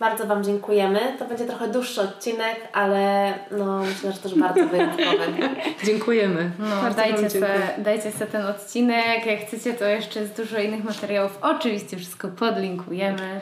Bardzo 0.00 0.26
Wam 0.26 0.44
dziękujemy. 0.44 1.00
To 1.18 1.24
będzie 1.24 1.44
trochę 1.44 1.68
dłuższy 1.68 2.00
odcinek, 2.00 2.56
ale 2.72 3.34
no 3.50 3.82
myślę, 3.82 4.12
że 4.12 4.18
też 4.18 4.34
bardzo 4.34 4.66
wyjątkowy. 4.66 5.26
dziękujemy. 5.86 6.50
No, 6.58 6.94
dajcie, 6.94 7.30
se, 7.30 7.48
dajcie 7.78 8.12
se 8.12 8.26
ten 8.26 8.46
odcinek. 8.46 9.26
Jak 9.26 9.40
chcecie, 9.40 9.74
to 9.74 9.84
jeszcze 9.84 10.20
jest 10.20 10.36
dużo 10.36 10.58
innych 10.58 10.84
materiałów. 10.84 11.38
Oczywiście 11.42 11.96
wszystko 11.96 12.28
podlinkujemy. 12.28 13.40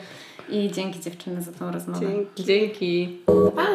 I 0.49 0.71
dzięki 0.71 0.99
dziewczyny 0.99 1.41
za 1.41 1.51
tą 1.51 1.71
rozmowę. 1.71 1.99
Dzięki. 1.99 2.43
dzięki. 2.43 3.19
Pa! 3.55 3.67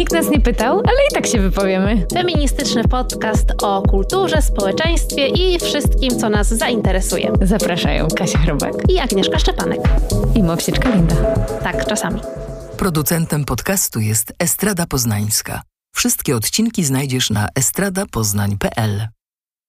Nikt 0.00 0.12
nas 0.12 0.30
nie 0.30 0.40
pytał, 0.40 0.78
ale 0.78 0.98
i 1.10 1.14
tak 1.14 1.26
się 1.26 1.40
wypowiemy. 1.40 2.06
Feministyczny 2.12 2.84
podcast 2.84 3.52
o 3.62 3.82
kulturze, 3.82 4.42
społeczeństwie 4.42 5.26
i 5.26 5.58
wszystkim, 5.58 6.18
co 6.18 6.28
nas 6.28 6.48
zainteresuje. 6.48 7.32
Zapraszają 7.42 8.08
Kasia 8.16 8.38
Chrobak 8.38 8.72
i 8.88 8.98
Agnieszka 8.98 9.38
Szczepanek. 9.38 9.80
I 10.34 10.42
Mopsieczka 10.42 10.90
Linda. 10.94 11.14
Tak, 11.62 11.86
czasami. 11.86 12.20
Producentem 12.76 13.44
podcastu 13.44 14.00
jest 14.00 14.32
Estrada 14.38 14.86
Poznańska. 14.86 15.62
Wszystkie 15.94 16.36
odcinki 16.36 16.84
znajdziesz 16.84 17.30
na 17.30 17.48
estradapoznań.pl. 17.54 19.08